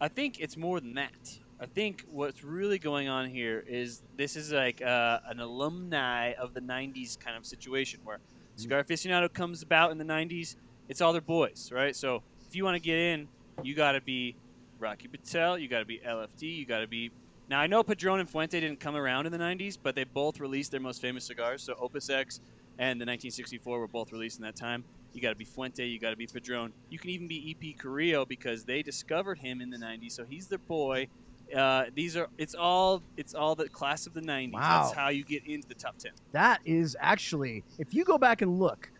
I 0.00 0.08
think 0.08 0.40
it's 0.40 0.56
more 0.56 0.80
than 0.80 0.94
that. 0.94 1.38
I 1.60 1.66
think 1.66 2.04
what's 2.10 2.42
really 2.42 2.78
going 2.78 3.08
on 3.08 3.30
here 3.30 3.64
is 3.66 4.02
this 4.16 4.36
is 4.36 4.52
like 4.52 4.82
uh, 4.82 5.20
an 5.26 5.40
alumni 5.40 6.32
of 6.32 6.52
the 6.52 6.60
'90s 6.60 7.18
kind 7.18 7.36
of 7.36 7.46
situation 7.46 8.00
where 8.04 8.18
cigar 8.56 8.82
aficionado 8.82 9.32
comes 9.32 9.62
about 9.62 9.92
in 9.92 9.98
the 9.98 10.04
'90s. 10.04 10.56
It's 10.88 11.00
all 11.00 11.12
their 11.12 11.22
boys, 11.22 11.70
right? 11.72 11.94
So 11.94 12.22
if 12.46 12.54
you 12.54 12.64
want 12.64 12.74
to 12.74 12.80
get 12.80 12.98
in, 12.98 13.28
you 13.62 13.74
got 13.74 13.92
to 13.92 14.00
be 14.00 14.36
Rocky 14.78 15.08
Patel, 15.08 15.58
you 15.58 15.68
got 15.68 15.78
to 15.78 15.84
be 15.86 15.98
LFD, 15.98 16.42
you 16.42 16.66
got 16.66 16.80
to 16.80 16.86
be. 16.86 17.10
Now 17.48 17.60
I 17.60 17.66
know 17.66 17.82
Padron 17.82 18.20
and 18.20 18.28
Fuente 18.28 18.60
didn't 18.60 18.80
come 18.80 18.96
around 18.96 19.26
in 19.26 19.32
the 19.32 19.38
'90s, 19.38 19.78
but 19.80 19.94
they 19.94 20.04
both 20.04 20.40
released 20.40 20.70
their 20.70 20.80
most 20.80 21.00
famous 21.00 21.24
cigars. 21.24 21.62
So 21.62 21.74
Opus 21.80 22.10
X 22.10 22.40
and 22.78 23.00
the 23.00 23.06
1964 23.06 23.78
were 23.78 23.86
both 23.86 24.12
released 24.12 24.38
in 24.38 24.44
that 24.44 24.56
time. 24.56 24.84
You 25.14 25.20
got 25.22 25.30
to 25.30 25.36
be 25.36 25.44
Fuente, 25.44 25.86
you 25.86 25.98
got 26.00 26.10
to 26.10 26.16
be 26.16 26.26
Padron. 26.26 26.72
You 26.90 26.98
can 26.98 27.10
even 27.10 27.28
be 27.28 27.56
EP 27.56 27.78
Carrillo 27.78 28.24
because 28.26 28.64
they 28.64 28.82
discovered 28.82 29.38
him 29.38 29.60
in 29.60 29.70
the 29.70 29.76
'90s, 29.78 30.12
so 30.12 30.24
he's 30.24 30.48
their 30.48 30.58
boy. 30.58 31.06
Uh, 31.54 31.84
these 31.94 32.16
are 32.16 32.26
it's 32.36 32.54
all 32.54 33.02
it's 33.16 33.32
all 33.34 33.54
the 33.54 33.68
class 33.68 34.06
of 34.08 34.14
the 34.14 34.20
'90s. 34.20 34.52
Wow. 34.52 34.82
That's 34.82 34.94
how 34.94 35.08
you 35.10 35.22
get 35.24 35.46
into 35.46 35.68
the 35.68 35.74
top 35.74 35.98
ten. 35.98 36.12
That 36.32 36.60
is 36.64 36.96
actually, 37.00 37.62
if 37.78 37.94
you 37.94 38.04
go 38.04 38.18
back 38.18 38.42
and 38.42 38.58
look, 38.58 38.90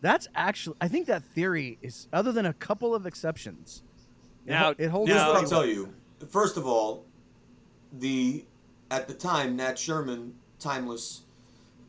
that's 0.00 0.26
actually. 0.34 0.76
I 0.80 0.88
think 0.88 1.06
that 1.06 1.22
theory 1.22 1.78
is, 1.82 2.08
other 2.12 2.32
than 2.32 2.46
a 2.46 2.52
couple 2.54 2.94
of 2.94 3.06
exceptions, 3.06 3.82
it, 4.46 4.50
Now- 4.50 4.58
hol- 4.64 4.74
it 4.78 4.88
holds. 4.88 5.08
Here's 5.10 5.20
Now- 5.22 5.28
what 5.28 5.36
I'll 5.36 5.42
well. 5.42 5.50
tell 5.50 5.66
you. 5.66 5.94
First 6.28 6.56
of 6.56 6.66
all, 6.66 7.04
the 7.92 8.44
at 8.90 9.06
the 9.06 9.14
time 9.14 9.54
Nat 9.56 9.78
Sherman 9.78 10.34
Timeless, 10.58 11.22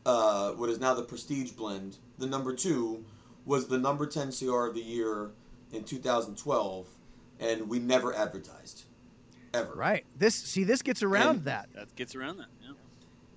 uh, 0.06 0.52
what 0.52 0.70
is 0.70 0.78
now 0.78 0.94
the 0.94 1.02
Prestige 1.02 1.50
blend, 1.50 1.96
the 2.18 2.26
number 2.26 2.54
two 2.54 3.04
was 3.44 3.68
the 3.68 3.78
number 3.78 4.06
ten 4.06 4.32
cigar 4.32 4.68
of 4.68 4.74
the 4.74 4.80
year 4.82 5.30
in 5.72 5.84
2012, 5.84 6.86
and 7.40 7.68
we 7.68 7.78
never 7.78 8.14
advertised, 8.14 8.84
ever. 9.54 9.72
Right. 9.74 10.04
This 10.18 10.34
see, 10.34 10.64
this 10.64 10.82
gets 10.82 11.02
around 11.02 11.36
And- 11.36 11.44
that. 11.46 11.68
That 11.74 11.94
gets 11.96 12.14
around 12.14 12.38
that. 12.38 12.46
Yeah. 12.62 12.72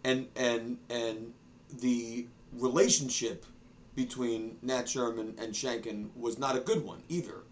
and 0.04 0.28
and 0.36 0.78
and 0.90 1.34
the 1.80 2.28
relationship 2.58 3.46
between 3.96 4.58
Nat 4.62 4.88
Sherman 4.90 5.34
and 5.38 5.54
Shanken 5.54 6.10
was 6.16 6.38
not 6.38 6.56
a 6.56 6.60
good 6.60 6.84
one 6.86 7.02
either. 7.10 7.44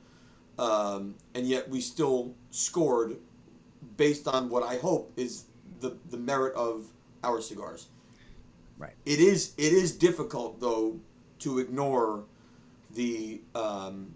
Um, 0.59 1.15
and 1.33 1.47
yet 1.47 1.67
we 1.69 1.81
still 1.81 2.35
scored 2.51 3.17
based 3.97 4.27
on 4.27 4.49
what 4.49 4.61
I 4.63 4.77
hope 4.77 5.11
is 5.17 5.45
the 5.79 5.97
the 6.11 6.17
merit 6.17 6.53
of 6.55 6.85
our 7.23 7.41
cigars. 7.41 7.87
Right. 8.77 8.93
It 9.05 9.19
is 9.19 9.53
it 9.57 9.73
is 9.73 9.95
difficult 9.95 10.59
though 10.59 10.99
to 11.39 11.59
ignore 11.59 12.25
the 12.93 13.41
um, 13.55 14.13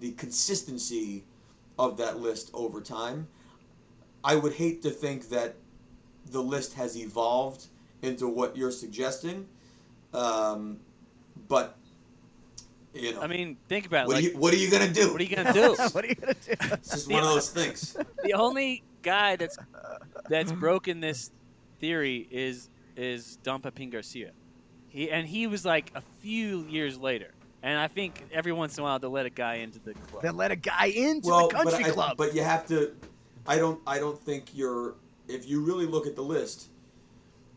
the 0.00 0.12
consistency 0.12 1.24
of 1.78 1.96
that 1.98 2.18
list 2.18 2.50
over 2.54 2.80
time. 2.80 3.28
I 4.24 4.36
would 4.36 4.54
hate 4.54 4.82
to 4.82 4.90
think 4.90 5.28
that 5.30 5.56
the 6.30 6.42
list 6.42 6.74
has 6.74 6.96
evolved 6.96 7.66
into 8.02 8.28
what 8.28 8.56
you're 8.56 8.72
suggesting, 8.72 9.48
um, 10.12 10.80
but 11.48 11.76
you 12.94 13.14
know, 13.14 13.20
I 13.20 13.26
mean, 13.26 13.56
think 13.68 13.86
about 13.86 14.04
it. 14.04 14.08
what, 14.08 14.14
Like, 14.16 14.24
are 14.24 14.28
you, 14.28 14.38
what 14.38 14.54
are 14.54 14.56
you 14.56 14.70
gonna 14.70 14.92
do? 14.92 15.12
what 15.12 15.20
are 15.20 15.24
you 15.24 15.36
gonna 15.36 15.52
do? 15.52 15.74
what 15.92 16.04
are 16.04 16.08
you 16.08 16.14
gonna 16.14 16.34
do? 16.34 16.52
It's 16.72 16.90
just 16.90 17.10
one 17.10 17.22
of 17.22 17.28
those 17.28 17.50
things. 17.50 17.96
the 18.24 18.32
only 18.34 18.82
guy 19.02 19.36
that's 19.36 19.58
that's 20.28 20.52
broken 20.52 21.00
this 21.00 21.30
theory 21.80 22.26
is 22.30 22.68
is 22.96 23.36
Don 23.42 23.60
Pepin 23.60 23.90
Garcia. 23.90 24.32
He 24.96 25.10
and 25.10 25.26
he 25.28 25.46
was 25.46 25.62
like 25.64 25.92
a 25.94 26.02
few 26.20 26.62
years 26.70 26.96
later. 26.98 27.30
And 27.62 27.78
I 27.78 27.86
think 27.86 28.24
every 28.32 28.52
once 28.52 28.76
in 28.78 28.80
a 28.80 28.84
while 28.84 28.98
they'll 28.98 29.10
let 29.10 29.26
a 29.26 29.30
guy 29.30 29.56
into 29.56 29.78
the 29.78 29.92
club. 29.92 30.22
That 30.22 30.36
let 30.36 30.50
a 30.50 30.56
guy 30.56 30.86
into 30.86 31.28
well, 31.28 31.48
the 31.48 31.54
country 31.54 31.82
but 31.82 31.90
I, 31.90 31.92
club. 31.92 32.16
but 32.16 32.34
you 32.34 32.42
have 32.42 32.66
to. 32.68 32.92
I 33.46 33.58
don't. 33.58 33.78
I 33.86 33.98
don't 33.98 34.18
think 34.18 34.46
you're. 34.54 34.94
If 35.28 35.46
you 35.48 35.62
really 35.62 35.84
look 35.86 36.06
at 36.06 36.16
the 36.16 36.22
list, 36.22 36.70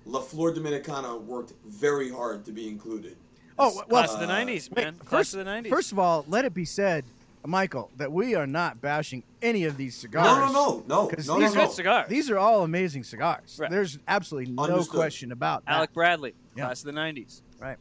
La 0.05 0.19
Flor 0.19 0.53
Dominicana 0.53 1.21
worked 1.21 1.53
very 1.65 2.09
hard 2.11 2.43
to 2.45 2.51
be 2.51 2.67
included. 2.67 3.15
oh 3.57 3.73
well, 3.75 3.85
Class 3.85 4.13
of 4.15 4.19
the 4.19 4.25
Uh, 4.27 4.37
'90s, 4.39 4.69
wait, 4.75 4.83
man. 4.85 4.95
Class 4.95 5.09
first, 5.09 5.33
of 5.35 5.45
the 5.45 5.49
'90s. 5.51 5.69
first 5.69 5.91
of 5.93 5.99
all, 5.99 6.25
let 6.27 6.43
it 6.45 6.53
be 6.53 6.65
said, 6.65 7.05
Michael, 7.45 7.89
that 7.97 8.11
we 8.11 8.35
are 8.35 8.47
not 8.47 8.81
bashing 8.81 9.23
any 9.41 9.63
of 9.63 9.77
these 9.77 9.95
cigars. 9.95 10.25
No, 10.25 10.47
no, 10.47 10.51
no, 10.51 10.83
no, 10.87 11.07
'Cause 11.07 11.27
no, 11.27 11.39
these 11.39 11.53
no, 11.53 11.61
are 11.61 11.63
no. 11.63 11.67
good 11.67 11.75
cigars. 11.75 12.09
These 12.09 12.29
are 12.29 12.37
all 12.37 12.63
amazing 12.63 13.03
cigars. 13.05 13.57
Right. 13.59 13.69
There's 13.71 13.97
absolutely 14.07 14.51
no 14.53 14.63
Understood. 14.63 14.95
question 14.95 15.31
about 15.31 15.65
that. 15.65 15.71
Alec 15.75 15.93
Bradley, 15.93 16.33
Yeah. 16.59 16.65
class 16.65 16.81
of 16.81 16.93
the 16.93 16.99
'90s. 16.99 17.41
Right. 17.59 17.77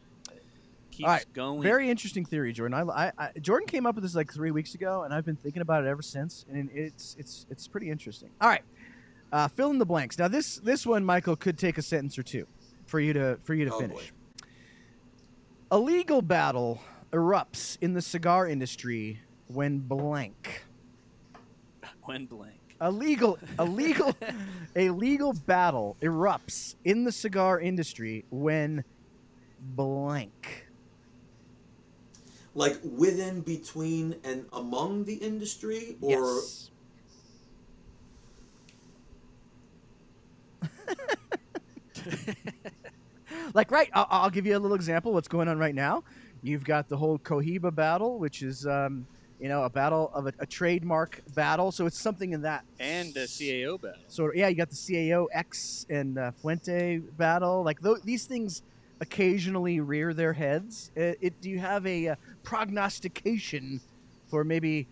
Keeps 0.90 1.06
All 1.06 1.14
right. 1.14 1.26
going. 1.32 1.62
Very 1.62 1.90
interesting 1.90 2.24
theory, 2.24 2.52
Jordan. 2.52 2.74
I, 2.74 3.06
I, 3.06 3.12
I, 3.18 3.30
Jordan 3.40 3.68
came 3.68 3.86
up 3.86 3.94
with 3.94 4.02
this 4.02 4.14
like 4.16 4.32
three 4.32 4.50
weeks 4.50 4.74
ago, 4.74 5.02
and 5.04 5.14
I've 5.14 5.24
been 5.24 5.36
thinking 5.36 5.62
about 5.62 5.84
it 5.84 5.86
ever 5.88 6.02
since, 6.02 6.44
and 6.50 6.68
it's 6.72 7.14
it's 7.18 7.46
it's 7.50 7.68
pretty 7.68 7.88
interesting. 7.90 8.30
All 8.40 8.48
right, 8.48 8.62
uh, 9.32 9.46
fill 9.48 9.70
in 9.70 9.78
the 9.78 9.86
blanks. 9.86 10.18
Now 10.18 10.26
this 10.28 10.56
this 10.56 10.84
one, 10.86 11.04
Michael, 11.04 11.36
could 11.36 11.56
take 11.58 11.78
a 11.78 11.82
sentence 11.82 12.18
or 12.18 12.22
two 12.24 12.46
for 12.86 12.98
you 12.98 13.12
to 13.12 13.38
for 13.44 13.54
you 13.54 13.64
to 13.66 13.72
Oh, 13.74 13.78
finish. 13.80 13.96
boy. 13.96 14.46
A 15.70 15.78
legal 15.78 16.22
battle 16.22 16.80
erupts 17.12 17.76
in 17.80 17.92
the 17.92 18.02
cigar 18.02 18.48
industry 18.48 19.20
when 19.46 19.78
blank. 19.78 20.64
when 22.04 22.26
blank. 22.26 22.57
A 22.80 22.90
legal, 22.90 23.38
a 23.58 23.64
legal, 23.64 24.14
a 24.76 24.90
legal 24.90 25.32
battle 25.32 25.96
erupts 26.00 26.76
in 26.84 27.02
the 27.04 27.10
cigar 27.10 27.58
industry 27.58 28.24
when 28.30 28.84
blank. 29.60 30.68
Like 32.54 32.78
within, 32.84 33.40
between, 33.40 34.16
and 34.22 34.46
among 34.52 35.04
the 35.04 35.14
industry, 35.14 35.96
or 36.00 36.10
yes. 36.10 36.70
like 43.54 43.70
right, 43.70 43.90
I'll, 43.92 44.06
I'll 44.08 44.30
give 44.30 44.46
you 44.46 44.56
a 44.56 44.60
little 44.60 44.76
example. 44.76 45.12
What's 45.12 45.28
going 45.28 45.48
on 45.48 45.58
right 45.58 45.74
now? 45.74 46.04
You've 46.42 46.64
got 46.64 46.88
the 46.88 46.96
whole 46.96 47.18
Cohiba 47.18 47.74
battle, 47.74 48.18
which 48.18 48.42
is 48.42 48.66
um, 48.66 49.06
you 49.40 49.48
know 49.48 49.64
a 49.64 49.70
battle 49.70 50.10
of 50.14 50.26
a, 50.26 50.32
a 50.38 50.46
trademark 50.46 51.22
battle. 51.34 51.72
So 51.72 51.86
it's 51.86 51.98
something 51.98 52.32
in 52.32 52.42
that 52.42 52.64
and 52.80 53.16
a 53.16 53.24
CAO 53.24 53.80
battle. 53.80 54.00
So 54.08 54.30
yeah, 54.34 54.48
you 54.48 54.56
got 54.56 54.70
the 54.70 54.76
CAO 54.76 55.26
X 55.32 55.86
and 55.88 56.18
uh, 56.18 56.30
Fuente 56.32 56.98
battle. 56.98 57.62
Like 57.62 57.80
th- 57.82 58.02
these 58.04 58.24
things 58.24 58.62
occasionally 59.00 59.80
rear 59.80 60.12
their 60.12 60.32
heads. 60.32 60.90
It, 60.96 61.18
it, 61.20 61.40
do 61.40 61.50
you 61.50 61.58
have 61.58 61.86
a 61.86 62.08
uh, 62.08 62.16
prognostication 62.42 63.80
for 64.28 64.44
maybe, 64.44 64.88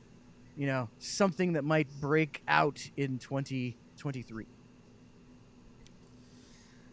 you 0.56 0.66
know, 0.66 0.88
something 0.98 1.54
that 1.54 1.64
might 1.64 1.88
break 2.00 2.42
out 2.48 2.88
in 2.96 3.18
2023? 3.18 4.46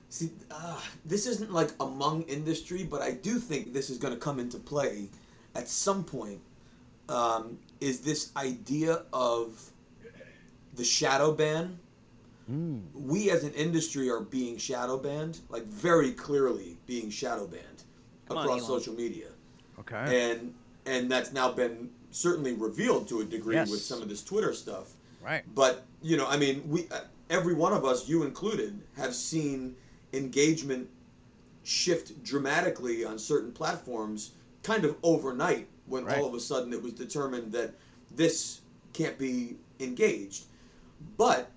See, 0.09 0.29
uh, 0.51 0.79
this 1.05 1.25
isn't 1.25 1.51
like 1.51 1.71
among 1.79 2.23
industry, 2.23 2.83
but 2.83 3.01
I 3.01 3.11
do 3.11 3.39
think 3.39 3.73
this 3.73 3.89
is 3.89 3.97
going 3.97 4.13
to 4.13 4.19
come 4.19 4.39
into 4.39 4.57
play 4.57 5.09
at 5.55 5.67
some 5.67 6.03
point. 6.03 6.39
Um, 7.13 7.59
is 7.79 7.99
this 8.01 8.31
idea 8.35 9.03
of 9.13 9.69
the 10.75 10.83
shadow 10.83 11.31
ban? 11.31 11.77
Mm. 12.51 12.81
We 12.93 13.29
as 13.29 13.43
an 13.43 13.53
industry 13.53 14.09
are 14.09 14.19
being 14.19 14.57
shadow 14.57 14.97
banned, 14.97 15.39
like 15.49 15.63
very 15.65 16.11
clearly 16.11 16.77
being 16.87 17.09
shadow 17.09 17.47
banned 17.47 17.83
Come 18.27 18.37
across 18.39 18.61
Elon. 18.67 18.79
social 18.81 18.93
media, 18.95 19.27
Okay. 19.79 20.31
and 20.31 20.53
and 20.85 21.09
that's 21.09 21.31
now 21.31 21.51
been 21.51 21.89
certainly 22.11 22.53
revealed 22.53 23.07
to 23.07 23.21
a 23.21 23.23
degree 23.25 23.55
Yes. 23.55 23.69
with 23.71 23.81
some 23.81 24.01
of 24.01 24.09
this 24.09 24.21
Twitter 24.23 24.53
stuff. 24.53 24.93
right. 25.21 25.43
But 25.55 25.85
you 26.01 26.17
know, 26.17 26.27
I 26.27 26.35
mean, 26.37 26.63
we 26.67 26.87
uh, 26.89 27.01
every 27.29 27.53
one 27.53 27.71
of 27.73 27.85
us, 27.85 28.09
you 28.09 28.23
included, 28.23 28.81
have 28.97 29.15
seen 29.15 29.75
engagement 30.11 30.89
shift 31.63 32.21
dramatically 32.23 33.05
on 33.05 33.17
certain 33.17 33.51
platforms, 33.53 34.31
kind 34.63 34.83
of 34.83 34.97
overnight, 35.01 35.67
when 35.93 36.05
Right. 36.05 36.17
all 36.17 36.25
of 36.25 36.33
a 36.33 36.39
sudden 36.39 36.73
it 36.73 36.81
was 36.81 36.93
determined 36.93 37.51
that 37.51 37.75
this 38.15 38.61
can't 38.93 39.15
be 39.19 39.57
engaged. 39.79 40.45
But 41.17 41.51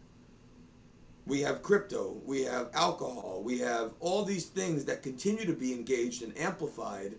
we 1.26 1.40
have 1.40 1.62
crypto, 1.62 2.20
we 2.26 2.42
have 2.42 2.68
alcohol, 2.74 3.40
we 3.42 3.58
have 3.60 3.92
all 3.98 4.24
these 4.24 4.44
things 4.44 4.84
that 4.84 5.02
continue 5.02 5.46
to 5.46 5.54
be 5.54 5.72
engaged 5.72 6.22
and 6.22 6.36
amplified, 6.38 7.14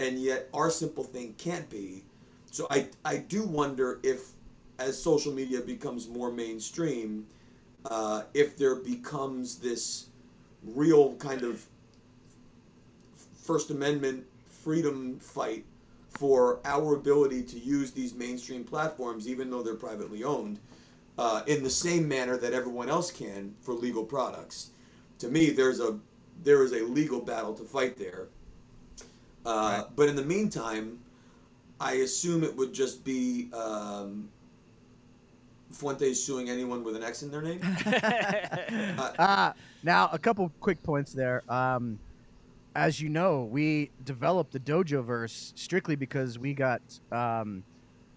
and 0.00 0.18
yet 0.18 0.48
our 0.52 0.68
simple 0.68 1.04
thing 1.04 1.34
can't 1.38 1.70
be. 1.70 2.02
So 2.50 2.66
I, 2.70 2.88
I 3.04 3.18
do 3.18 3.44
wonder 3.44 4.00
if, 4.02 4.32
as 4.80 5.00
social 5.00 5.32
media 5.32 5.60
becomes 5.60 6.08
more 6.08 6.32
mainstream, 6.32 7.24
uh, 7.88 8.22
if 8.34 8.56
there 8.56 8.74
becomes 8.74 9.58
this 9.58 10.06
real 10.64 11.14
kind 11.14 11.44
of 11.44 11.64
First 13.44 13.70
Amendment 13.70 14.26
freedom 14.48 15.20
fight 15.20 15.64
for 16.18 16.58
our 16.64 16.96
ability 16.96 17.44
to 17.44 17.58
use 17.60 17.92
these 17.92 18.12
mainstream 18.12 18.64
platforms, 18.64 19.28
even 19.28 19.48
though 19.50 19.62
they're 19.62 19.74
privately 19.76 20.24
owned, 20.24 20.58
uh, 21.16 21.42
in 21.46 21.62
the 21.62 21.70
same 21.70 22.08
manner 22.08 22.36
that 22.36 22.52
everyone 22.52 22.88
else 22.88 23.12
can 23.12 23.54
for 23.60 23.72
legal 23.72 24.02
products. 24.02 24.70
To 25.20 25.28
me, 25.28 25.50
there's 25.50 25.78
a 25.78 25.96
there 26.42 26.64
is 26.64 26.72
a 26.72 26.80
legal 26.84 27.20
battle 27.20 27.54
to 27.54 27.62
fight 27.62 27.96
there. 27.96 28.26
Uh, 29.46 29.84
But 29.94 30.08
in 30.08 30.16
the 30.16 30.24
meantime, 30.24 30.98
I 31.80 31.94
assume 31.94 32.42
it 32.44 32.54
would 32.56 32.72
just 32.72 33.04
be 33.04 33.48
um, 33.52 34.28
Fuentes 35.70 36.22
suing 36.22 36.48
anyone 36.50 36.82
with 36.82 36.96
an 36.96 37.02
X 37.04 37.22
in 37.22 37.30
their 37.30 37.42
name. 37.42 37.60
Uh, 39.18 39.52
now, 39.82 40.08
a 40.12 40.18
couple 40.18 40.50
quick 40.60 40.82
points 40.82 41.12
there. 41.12 41.42
Um, 41.48 41.98
as 42.74 43.00
you 43.00 43.08
know, 43.08 43.44
we 43.44 43.90
developed 44.04 44.52
the 44.52 44.60
Dojo 44.60 45.04
verse 45.04 45.52
strictly 45.56 45.96
because 45.96 46.38
we 46.38 46.54
got 46.54 46.80
um, 47.10 47.64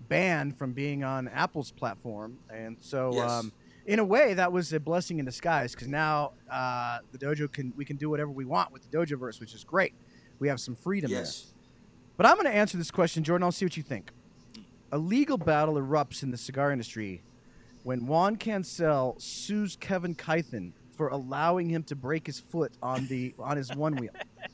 banned 0.08 0.58
from 0.58 0.74
being 0.74 1.04
on 1.04 1.28
Apple's 1.30 1.72
platform, 1.72 2.38
and 2.54 2.78
so 2.80 3.12
Yes. 3.16 3.30
um, 3.30 3.52
in 3.88 3.98
a 4.00 4.04
way, 4.06 4.36
that 4.36 4.52
was 4.52 4.72
a 4.74 4.80
blessing 4.80 5.18
in 5.20 5.26
disguise 5.26 5.74
because 5.74 5.88
now 5.88 6.34
uh, 6.52 7.00
the 7.12 7.18
Dojo 7.18 7.52
can 7.52 7.74
we 7.76 7.84
can 7.86 7.98
do 7.98 8.10
whatever 8.10 8.30
we 8.32 8.46
want 8.46 8.72
with 8.72 8.90
the 8.90 8.96
Dojo 8.96 9.18
verse, 9.18 9.40
which 9.40 9.54
is 9.56 9.64
great. 9.64 9.94
We 10.40 10.48
have 10.48 10.60
some 10.60 10.76
freedom 10.76 11.12
there. 11.12 11.22
But 12.18 12.26
I'm 12.28 12.36
going 12.36 12.46
to 12.46 12.54
answer 12.56 12.78
this 12.78 12.92
question, 12.92 13.24
Jordan. 13.24 13.44
I'll 13.44 13.52
see 13.52 13.66
what 13.66 13.76
you 13.78 13.84
think. 13.84 14.12
A 14.92 14.98
legal 14.98 15.38
battle 15.38 15.76
erupts 15.76 16.22
in 16.22 16.30
the 16.32 16.38
cigar 16.38 16.72
industry 16.72 17.24
when 17.84 18.06
Juan 18.06 18.36
Cancel 18.36 19.16
sues 19.18 19.76
Kevin 19.80 20.14
Kythen 20.14 20.74
for 20.96 21.08
allowing 21.08 21.70
him 21.70 21.82
to 21.84 21.96
break 21.96 22.28
his 22.28 22.40
foot 22.40 22.74
on 22.84 23.08
the 23.08 23.34
on 23.40 23.58
his 23.58 23.74
one 23.76 23.96
wheel, 23.96 24.12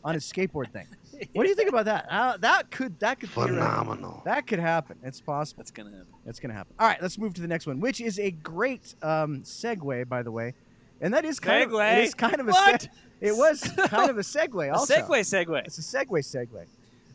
on 0.07 0.13
his 0.15 0.23
skateboard 0.23 0.71
thing. 0.71 0.87
What 1.33 1.43
do 1.43 1.49
you 1.49 1.55
think 1.55 1.69
about 1.69 1.85
that? 1.85 2.05
Uh, 2.11 2.37
that 2.37 2.69
could 2.69 2.99
that 2.99 3.19
could 3.19 3.29
phenomenal. 3.29 4.21
That 4.23 4.45
could 4.45 4.59
happen. 4.59 4.97
It's 5.01 5.19
possible. 5.19 5.57
That's 5.63 5.71
gonna 5.71 5.89
happen. 5.89 6.05
That's 6.25 6.39
going 6.39 6.51
to 6.51 6.55
happen. 6.55 6.75
All 6.77 6.85
right, 6.87 7.01
let's 7.01 7.17
move 7.17 7.33
to 7.35 7.41
the 7.41 7.47
next 7.47 7.65
one, 7.65 7.79
which 7.79 8.01
is 8.01 8.19
a 8.19 8.29
great 8.29 8.93
um, 9.01 9.41
segue, 9.41 10.07
by 10.07 10.21
the 10.21 10.29
way, 10.29 10.53
and 11.01 11.11
that 11.15 11.25
is 11.25 11.39
kind 11.39 11.63
of 11.63 11.73
it 11.73 12.03
is 12.03 12.13
kind 12.13 12.39
of 12.39 12.47
a 12.47 12.51
What? 12.51 12.81
se- 12.83 12.89
it 13.19 13.31
was 13.35 13.61
kind 13.87 14.11
of 14.11 14.17
a 14.19 14.21
segue. 14.21 14.69
A 14.69 14.77
segue, 14.77 15.07
segue. 15.21 15.65
it's 15.65 15.79
a 15.79 15.81
segue 15.81 16.19
segue. 16.19 16.65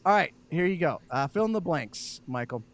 All 0.05 0.13
right, 0.13 0.33
here 0.51 0.67
you 0.67 0.79
go. 0.79 1.01
Uh, 1.09 1.29
fill 1.29 1.45
in 1.45 1.53
the 1.53 1.61
blanks, 1.61 2.23
Michael. 2.27 2.65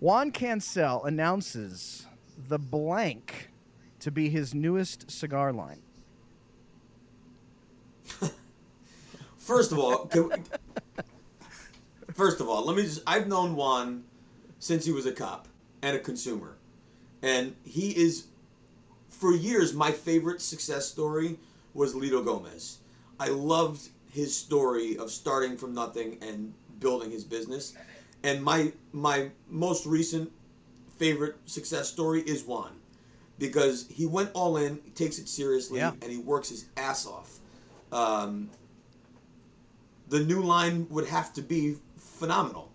Juan 0.00 0.32
Cancel 0.32 1.04
announces 1.04 2.06
the 2.48 2.58
blank 2.58 3.50
to 4.00 4.10
be 4.10 4.28
his 4.28 4.54
newest 4.56 5.08
cigar 5.08 5.52
line. 5.52 5.82
First 9.50 9.72
of 9.72 9.80
all, 9.80 10.06
can 10.06 10.28
we- 10.28 10.36
first 12.14 12.38
of 12.40 12.48
all, 12.48 12.64
let 12.64 12.76
me 12.76 12.84
just. 12.84 13.00
I've 13.04 13.26
known 13.26 13.56
Juan 13.56 14.04
since 14.60 14.84
he 14.84 14.92
was 14.92 15.06
a 15.06 15.12
cop 15.12 15.48
and 15.82 15.96
a 15.96 15.98
consumer, 15.98 16.56
and 17.20 17.56
he 17.64 17.90
is, 17.96 18.26
for 19.08 19.34
years, 19.34 19.74
my 19.74 19.90
favorite 19.90 20.40
success 20.40 20.86
story 20.86 21.36
was 21.74 21.94
Litto 21.96 22.24
Gomez. 22.24 22.78
I 23.18 23.30
loved 23.30 23.88
his 24.12 24.36
story 24.36 24.96
of 24.96 25.10
starting 25.10 25.56
from 25.56 25.74
nothing 25.74 26.18
and 26.22 26.54
building 26.78 27.10
his 27.10 27.24
business, 27.24 27.74
and 28.22 28.44
my 28.44 28.72
my 28.92 29.32
most 29.48 29.84
recent 29.84 30.30
favorite 30.96 31.34
success 31.46 31.88
story 31.88 32.20
is 32.22 32.44
Juan, 32.44 32.70
because 33.40 33.88
he 33.88 34.06
went 34.06 34.30
all 34.32 34.58
in, 34.58 34.78
takes 34.94 35.18
it 35.18 35.28
seriously, 35.28 35.80
Yeah. 35.80 35.90
and 36.02 36.12
he 36.12 36.18
works 36.18 36.50
his 36.50 36.66
ass 36.76 37.04
off. 37.04 37.40
Um, 37.90 38.48
the 40.10 40.20
new 40.20 40.42
line 40.42 40.86
would 40.90 41.06
have 41.08 41.32
to 41.34 41.42
be 41.42 41.76
phenomenal. 41.96 42.70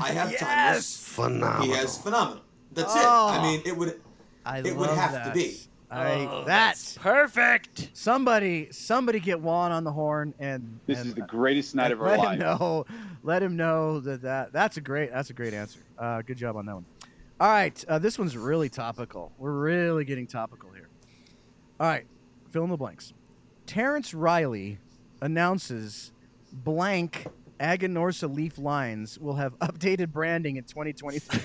I 0.00 0.10
have 0.10 0.36
timeless. 0.38 0.96
Phenomenal. 1.14 1.62
He 1.62 1.70
has 1.78 1.96
phenomenal. 1.98 2.42
That's 2.72 2.94
it. 2.94 3.02
Oh. 3.04 3.28
I 3.28 3.42
mean, 3.42 3.62
it 3.64 3.76
would. 3.76 4.00
I 4.44 4.58
It 4.58 4.76
would 4.76 4.88
love 4.88 4.96
have 4.96 5.24
to 5.26 5.32
be. 5.32 5.58
I, 5.92 6.20
Oh, 6.30 6.38
that 6.44 6.46
that's 6.46 6.96
perfect. 6.98 7.90
somebody 7.94 8.68
somebody 8.70 9.18
get 9.18 9.40
Juan 9.40 9.72
on 9.72 9.82
the 9.82 9.90
horn 9.90 10.32
and 10.38 10.78
This 10.86 10.98
and, 11.00 11.08
is 11.08 11.14
the 11.16 11.22
greatest 11.22 11.74
night 11.74 11.90
of 11.90 12.00
our 12.00 12.10
let 12.10 12.18
life. 12.20 12.32
him 12.34 12.38
know. 12.38 12.86
Let 13.24 13.42
him 13.42 13.56
know 13.56 13.98
that, 14.00 14.22
that 14.22 14.52
that's 14.52 14.76
a 14.76 14.80
great 14.80 15.10
that's 15.12 15.30
a 15.30 15.32
great 15.32 15.52
answer. 15.52 15.80
Uh, 15.98 16.22
good 16.22 16.36
job 16.38 16.54
on 16.56 16.66
that 16.66 16.74
one. 16.76 16.84
All 17.40 17.48
right, 17.48 17.84
uh, 17.88 17.98
this 17.98 18.18
one's 18.20 18.36
really 18.36 18.68
topical. 18.68 19.32
We're 19.36 19.50
really 19.50 20.04
getting 20.04 20.28
topical 20.28 20.70
here. 20.70 20.88
All 21.80 21.88
right, 21.88 22.06
fill 22.50 22.62
in 22.64 22.70
the 22.70 22.76
blanks. 22.76 23.12
Terence 23.66 24.14
Reilly 24.14 24.78
announces 25.22 26.12
blank 26.52 27.26
Aganorsa 27.60 28.32
leaf 28.34 28.58
lines 28.58 29.18
will 29.18 29.34
have 29.34 29.58
updated 29.60 30.12
branding 30.12 30.56
in 30.56 30.64
2023. 30.64 31.40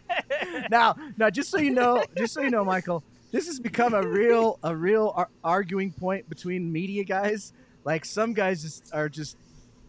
now, 0.70 0.94
now, 1.16 1.30
just 1.30 1.50
so 1.50 1.58
you 1.58 1.72
know, 1.72 2.02
just 2.16 2.34
so 2.34 2.40
you 2.40 2.50
know, 2.50 2.64
Michael, 2.64 3.04
this 3.30 3.46
has 3.46 3.60
become 3.60 3.94
a 3.94 4.02
real, 4.02 4.58
a 4.62 4.74
real 4.74 5.12
ar- 5.14 5.30
arguing 5.42 5.92
point 5.92 6.28
between 6.28 6.72
media 6.72 7.04
guys. 7.04 7.52
Like 7.84 8.04
some 8.04 8.32
guys 8.32 8.62
just 8.62 8.94
are 8.94 9.08
just 9.08 9.36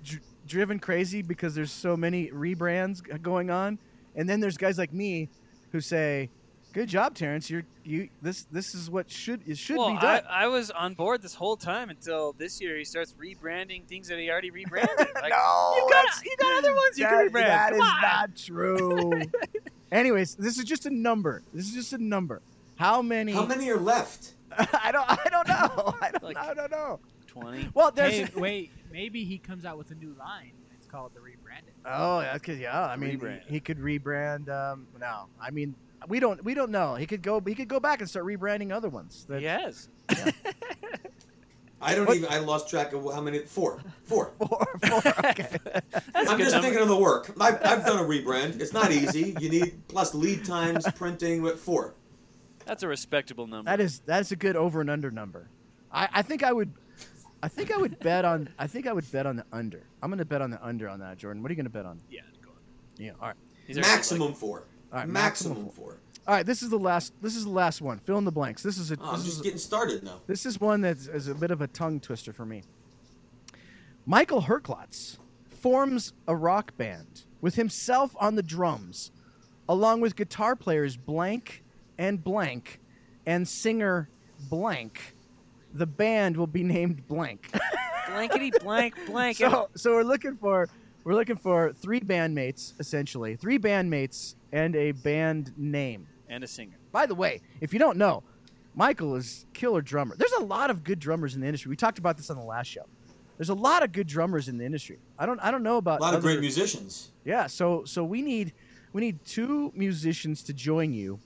dr- 0.03 0.23
driven 0.45 0.79
crazy 0.79 1.21
because 1.21 1.55
there's 1.55 1.71
so 1.71 1.95
many 1.95 2.29
rebrands 2.29 3.01
going 3.21 3.49
on, 3.49 3.79
and 4.15 4.27
then 4.27 4.41
there's 4.41 4.57
guys 4.57 4.77
like 4.77 4.91
me 4.93 5.29
who 5.71 5.79
say, 5.79 6.29
"Good 6.75 6.89
job, 6.89 7.15
Terence. 7.15 7.49
You're 7.49 7.63
you. 7.83 8.09
This 8.21 8.43
this 8.51 8.75
is 8.75 8.89
what 8.91 9.09
should 9.09 9.41
it 9.47 9.57
should 9.57 9.77
well, 9.77 9.91
be 9.93 9.97
done." 9.99 10.23
I, 10.29 10.43
I 10.43 10.47
was 10.47 10.69
on 10.71 10.93
board 10.93 11.21
this 11.21 11.33
whole 11.33 11.55
time 11.55 11.89
until 11.89 12.33
this 12.33 12.59
year 12.61 12.77
he 12.77 12.83
starts 12.83 13.13
rebranding 13.13 13.85
things 13.85 14.09
that 14.09 14.19
he 14.19 14.29
already 14.29 14.51
rebranded. 14.51 14.91
Like, 15.15 15.31
no, 15.31 15.73
you 15.77 15.87
got 15.89 16.05
you 16.25 16.35
got 16.37 16.57
other 16.59 16.75
ones 16.75 16.99
you 16.99 17.05
can 17.07 17.29
rebrand. 17.29 17.45
that 17.47 17.69
Come 17.71 17.79
is 17.79 17.87
on. 17.87 18.01
not 18.01 18.35
true. 18.35 19.21
Anyways, 19.91 20.35
this 20.35 20.59
is 20.59 20.65
just 20.65 20.85
a 20.85 20.89
number. 20.89 21.41
This 21.53 21.65
is 21.67 21.73
just 21.73 21.93
a 21.93 21.97
number. 21.97 22.41
How 22.75 23.01
many? 23.01 23.31
How 23.31 23.45
many 23.45 23.69
are 23.69 23.77
left? 23.77 24.33
I 24.57 24.91
don't. 24.91 25.05
I 25.09 25.29
don't 25.31 25.47
know. 25.47 25.95
I 26.01 26.11
don't. 26.11 26.23
Like- 26.23 26.37
I 26.37 26.53
don't 26.53 26.69
know. 26.71 26.99
Twenty. 27.27 27.69
Well, 27.73 27.91
there's. 27.91 28.13
Hey, 28.13 28.27
wait, 28.35 28.71
maybe 28.91 29.23
he 29.23 29.37
comes 29.37 29.65
out 29.65 29.77
with 29.77 29.91
a 29.91 29.95
new 29.95 30.13
line. 30.19 30.51
It's 30.77 30.87
called 30.87 31.13
the 31.13 31.21
rebranded. 31.21 31.73
Oh, 31.85 32.19
yeah, 32.19 32.37
'cause- 32.37 32.57
yeah. 32.57 32.85
I 32.85 32.95
mean, 32.97 33.19
he, 33.47 33.53
he 33.55 33.59
could 33.59 33.79
rebrand. 33.79 34.49
Um, 34.49 34.87
no, 34.99 35.25
I 35.39 35.51
mean, 35.51 35.75
we 36.07 36.19
don't. 36.19 36.43
We 36.43 36.53
don't 36.53 36.71
know. 36.71 36.95
He 36.95 37.05
could 37.05 37.21
go. 37.21 37.39
He 37.39 37.55
could 37.55 37.67
go 37.67 37.79
back 37.79 37.99
and 38.01 38.09
start 38.09 38.25
rebranding 38.25 38.71
other 38.71 38.89
ones. 38.89 39.25
That, 39.29 39.39
He 39.39 39.45
has. 39.45 39.89
I 41.81 41.93
don't 41.93 42.05
What? 42.07 42.17
even. 42.17 42.31
I 42.31 42.39
lost 42.39 42.69
track 42.69 42.93
of 42.93 43.03
how 43.13 43.21
many. 43.21 43.39
Four. 43.39 43.81
Four. 44.03 44.31
Four, 44.39 44.65
four, 44.87 44.99
okay. 45.25 45.47
That's 45.65 45.85
a 45.93 46.31
I'm 46.31 46.37
just 46.39 46.51
number. 46.53 46.61
thinking 46.61 46.79
of 46.81 46.87
the 46.87 46.97
work. 46.97 47.31
I've, 47.39 47.55
I've 47.65 47.85
done 47.85 47.99
a 47.99 48.03
rebrand. 48.07 48.59
It's 48.61 48.73
not 48.73 48.91
easy. 48.91 49.35
You 49.39 49.49
need 49.49 49.87
plus 49.87 50.15
lead 50.15 50.45
times, 50.45 50.85
printing. 50.95 51.43
But 51.43 51.59
four. 51.59 51.93
That's 52.65 52.81
a 52.81 52.87
respectable 52.87 53.45
number. 53.45 53.69
that 53.69 53.79
is 53.79 53.99
that 54.01 54.21
is 54.21 54.31
a 54.31 54.35
good 54.35 54.55
over 54.55 54.81
and 54.81 54.89
under 54.89 55.11
number. 55.11 55.49
I, 55.91 56.07
I 56.13 56.21
think 56.21 56.43
I 56.43 56.51
would. 56.53 56.73
I 57.43 57.47
think 57.49 57.71
I 57.71 57.77
would 57.77 57.99
bet 57.99 58.25
on. 58.25 58.49
I 58.57 58.65
think 58.65 58.87
I 58.87 58.93
would 58.93 59.09
bet 59.11 59.27
on 59.27 59.35
the 59.35 59.45
under. 59.51 59.83
I'm 60.01 60.09
going 60.09 60.17
to 60.19 60.25
bet 60.25 60.41
on 60.41 60.49
the 60.49 60.65
under 60.65 60.89
on 60.89 60.99
that, 61.01 61.17
Jordan. 61.17 61.43
What 61.43 61.49
are 61.51 61.53
you 61.53 61.57
going 61.57 61.65
to 61.65 61.69
bet 61.69 61.85
on? 61.85 61.99
Yeah, 62.09 62.21
go 62.41 62.49
on. 62.49 62.55
Yeah. 62.97 63.11
All 63.21 63.27
right. 63.27 63.35
He's 63.67 63.77
already, 63.77 63.91
Maximum 63.93 64.33
four. 64.33 64.63
All 64.95 65.01
right. 65.01 65.09
Maximum 65.09 65.67
four. 65.69 65.97
All 66.25 66.33
right. 66.33 66.45
This 66.45 66.63
is 66.63 66.69
the 66.69 66.79
last. 66.79 67.11
This 67.21 67.35
is 67.35 67.43
the 67.43 67.51
last 67.51 67.81
one. 67.81 67.99
Fill 67.99 68.17
in 68.17 68.23
the 68.23 68.31
blanks. 68.31 68.63
This 68.63 68.77
is 68.77 68.91
a. 68.91 68.97
Oh, 69.01 69.11
I'm 69.11 69.15
just 69.17 69.37
is, 69.37 69.41
getting 69.41 69.59
started 69.59 70.03
now. 70.03 70.21
this 70.25 70.45
is 70.45 70.59
one 70.59 70.79
that 70.81 70.95
is 70.95 71.27
a 71.27 71.35
bit 71.35 71.51
of 71.51 71.61
a 71.61 71.67
tongue 71.67 71.99
twister 71.99 72.31
for 72.31 72.45
me. 72.45 72.63
Michael 74.05 74.43
Herklots 74.43 75.17
forms 75.49 76.13
a 76.29 76.35
rock 76.35 76.77
band 76.77 77.25
with 77.41 77.55
himself 77.55 78.15
on 78.21 78.35
the 78.35 78.43
drums, 78.43 79.11
along 79.67 79.99
with 79.99 80.15
guitar 80.15 80.55
players 80.55 80.95
blank 80.95 81.61
and 81.97 82.23
blank, 82.23 82.79
and 83.25 83.45
singer 83.45 84.09
blank. 84.49 85.13
The 85.73 85.87
band 85.87 86.37
will 86.37 86.47
be 86.47 86.63
named 86.63 87.05
blank. 87.05 87.51
blankety 88.07 88.51
blank 88.61 88.95
blank. 89.07 89.35
so, 89.35 89.67
so 89.75 89.91
we're 89.91 90.03
looking 90.03 90.37
for 90.37 90.69
we're 91.03 91.15
looking 91.15 91.35
for 91.35 91.73
three 91.73 91.99
bandmates 91.99 92.79
essentially, 92.79 93.35
three 93.35 93.59
bandmates 93.59 94.35
and 94.55 94.73
a 94.75 94.93
band 94.93 95.51
name. 95.57 96.07
and 96.29 96.43
a 96.43 96.47
singer. 96.47 96.77
By 96.91 97.05
the 97.05 97.13
way, 97.13 97.41
if 97.59 97.73
you 97.73 97.77
don't 97.77 97.97
know, 97.97 98.23
Michael 98.73 99.15
is 99.15 99.45
killer 99.53 99.81
drummer. 99.81 100.15
There's 100.17 100.31
a 100.31 100.43
lot 100.43 100.69
of 100.69 100.83
good 100.83 100.97
drummers 100.97 101.35
in 101.35 101.41
the 101.41 101.47
industry. 101.47 101.69
We 101.69 101.75
talked 101.75 101.99
about 101.99 102.15
this 102.17 102.29
on 102.29 102.37
the 102.37 102.43
last 102.43 102.67
show. 102.67 102.85
There's 103.37 103.49
a 103.49 103.53
lot 103.53 103.83
of 103.83 103.91
good 103.91 104.07
drummers 104.07 104.47
in 104.47 104.57
the 104.57 104.65
industry. 104.65 104.97
I 105.19 105.25
don't 105.25 105.39
I 105.41 105.51
don't 105.51 105.61
know 105.61 105.75
about 105.77 105.99
A 105.99 106.03
lot 106.03 106.13
of 106.15 106.21
great 106.21 106.39
musicians. 106.39 107.11
Yeah, 107.25 107.47
so 107.47 107.83
so 107.83 108.03
we 108.05 108.21
need 108.21 108.53
we 108.93 109.01
need 109.01 109.23
two 109.25 109.73
musicians 109.75 110.41
to 110.43 110.53
join 110.53 110.93
you. 110.93 111.19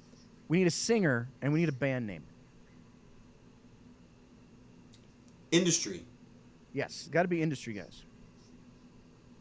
We 0.47 0.57
need 0.57 0.67
a 0.67 0.71
singer 0.71 1.29
and 1.43 1.53
we 1.53 1.59
need 1.59 1.69
a 1.69 1.73
band 1.73 2.07
name. 2.07 2.23
Industry. 5.51 6.03
Yes, 6.73 7.07
got 7.11 7.21
to 7.23 7.27
be 7.27 7.41
industry 7.43 7.73
guys. 7.73 8.03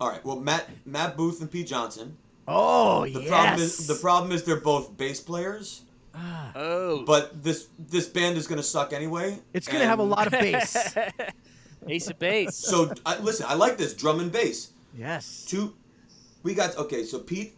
All 0.01 0.11
right. 0.11 0.25
Well, 0.25 0.37
Matt 0.41 0.69
Matt 0.85 1.17
Booth 1.17 1.41
and 1.41 1.51
Pete 1.51 1.67
Johnson. 1.67 2.17
Oh 2.51 3.03
The 3.05 3.21
yes. 3.21 3.29
problem 3.29 3.61
is 3.61 3.87
the 3.87 3.95
problem 3.97 4.33
is 4.33 4.43
they're 4.45 4.61
both 4.61 4.97
bass 4.97 5.21
players, 5.21 5.83
ah. 6.15 6.53
Oh, 6.57 7.05
but 7.05 7.43
this 7.45 7.69
this 7.79 8.07
band 8.09 8.37
is 8.39 8.47
going 8.47 8.57
to 8.57 8.63
suck 8.65 8.93
anyway. 8.93 9.39
it's 9.53 9.69
gonna 9.69 9.85
have 9.87 9.99
a 9.99 10.03
lot 10.03 10.27
of 10.27 10.33
bass. 10.33 10.95
ace 11.87 12.09
of 12.09 12.19
bass. 12.19 12.57
So 12.57 12.93
I, 13.07 13.19
listen, 13.19 13.47
I 13.49 13.55
like 13.55 13.77
this 13.79 13.93
drum 13.95 14.21
and 14.21 14.33
bass. 14.33 14.73
yes. 14.97 15.45
Two, 15.47 15.75
we 16.43 16.55
got 16.55 16.77
okay. 16.79 17.05
So 17.05 17.19
Pete, 17.19 17.55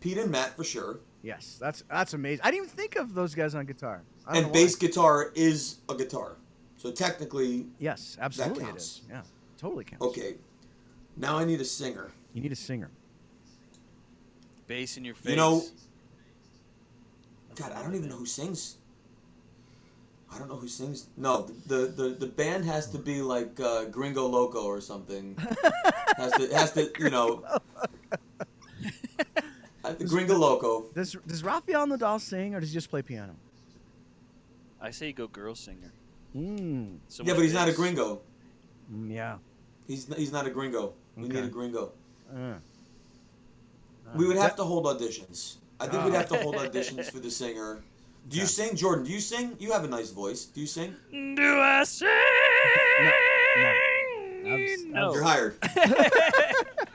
Pete 0.00 0.18
and 0.18 0.30
Matt 0.30 0.56
for 0.56 0.64
sure, 0.64 0.98
Yes, 1.22 1.56
that's 1.60 1.84
that's 1.88 2.12
amazing. 2.14 2.40
I 2.44 2.50
didn't 2.50 2.64
even 2.66 2.76
think 2.76 2.96
of 2.96 3.14
those 3.14 3.34
guys 3.34 3.54
on 3.54 3.64
guitar. 3.66 4.02
I 4.26 4.36
and 4.38 4.42
know 4.46 4.48
why. 4.48 4.52
bass 4.64 4.74
guitar 4.76 5.32
is 5.34 5.76
a 5.88 5.94
guitar. 5.94 6.36
So 6.76 6.90
technically, 6.90 7.66
Yes, 7.78 8.16
absolutely 8.20 8.64
it 8.64 8.66
counts. 8.68 9.02
Yeah, 9.08 9.22
totally 9.58 9.84
counts. 9.84 10.04
okay. 10.06 10.34
Now 11.16 11.38
I 11.38 11.44
need 11.44 11.60
a 11.60 11.64
singer. 11.64 12.10
You 12.34 12.40
need 12.42 12.52
a 12.52 12.56
singer. 12.56 12.90
Bass 14.70 14.96
in 14.96 15.04
your 15.04 15.16
face. 15.16 15.30
You 15.32 15.36
know, 15.36 15.64
God, 17.56 17.72
I 17.72 17.82
don't 17.82 17.96
even 17.96 18.08
know 18.08 18.14
who 18.14 18.24
sings. 18.24 18.76
I 20.32 20.38
don't 20.38 20.48
know 20.48 20.54
who 20.54 20.68
sings. 20.68 21.08
No, 21.16 21.42
the 21.66 21.92
the, 21.98 22.10
the 22.10 22.26
band 22.28 22.64
has 22.66 22.88
to 22.92 22.98
be 22.98 23.20
like 23.20 23.58
uh, 23.58 23.86
Gringo 23.86 24.24
Loco 24.28 24.62
or 24.62 24.80
something. 24.80 25.36
has 26.16 26.30
to 26.34 26.46
has 26.54 26.70
to 26.74 26.88
you 27.00 27.10
know. 27.10 27.42
Gringo 30.06 30.38
Loco. 30.38 30.84
Does 30.94 31.16
does 31.26 31.42
Rafael 31.42 31.88
Nodal 31.88 32.20
sing 32.20 32.54
or 32.54 32.60
does 32.60 32.70
he 32.70 32.74
just 32.74 32.90
play 32.90 33.02
piano? 33.02 33.34
I 34.80 34.92
say 34.92 35.10
go 35.12 35.26
girl 35.26 35.56
singer. 35.56 35.90
Mm, 36.36 36.98
So 37.08 37.24
yeah, 37.24 37.34
but 37.34 37.42
he's 37.42 37.54
not 37.54 37.68
a 37.68 37.72
gringo. 37.72 38.20
mm, 38.92 39.10
yeah. 39.12 39.38
He's 39.88 40.06
he's 40.14 40.30
not 40.30 40.46
a 40.46 40.50
gringo. 40.50 40.94
We 41.16 41.24
Okay. 41.24 41.40
need 41.40 41.44
a 41.46 41.48
gringo. 41.48 41.90
Uh. 42.32 42.54
We 44.14 44.26
would 44.26 44.36
Uh, 44.36 44.42
have 44.42 44.56
to 44.56 44.64
hold 44.64 44.84
auditions. 44.86 45.56
I 45.78 45.86
think 45.86 46.04
we'd 46.04 46.12
Oh. 46.14 46.16
have 46.16 46.28
to 46.30 46.38
hold 46.42 46.56
auditions 46.56 47.10
for 47.10 47.18
the 47.20 47.30
singer. 47.30 47.82
Do 48.28 48.36
you 48.36 48.42
Okay. 48.44 48.52
sing, 48.52 48.76
Jordan? 48.76 49.04
Do 49.04 49.10
you 49.12 49.20
sing? 49.20 49.56
You 49.58 49.72
have 49.72 49.84
a 49.84 49.88
nice 49.88 50.10
voice. 50.10 50.44
Do 50.44 50.60
you 50.60 50.66
sing? 50.66 50.94
Do 51.10 51.60
I 51.60 51.84
sing? 51.84 52.08
Abs- 54.46 54.84
No. 54.86 55.12
You're 55.14 55.22
hired. 55.22 55.56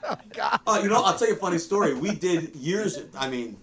Oh 0.08 0.18
God. 0.36 0.60
Oh, 0.68 0.84
you 0.84 0.88
know, 0.88 1.02
I'll 1.02 1.18
tell 1.18 1.28
you 1.28 1.34
a 1.34 1.38
funny 1.38 1.58
story. 1.58 1.96
We 1.96 2.12
did 2.14 2.56
years, 2.56 3.00
I 3.18 3.28
mean, 3.28 3.58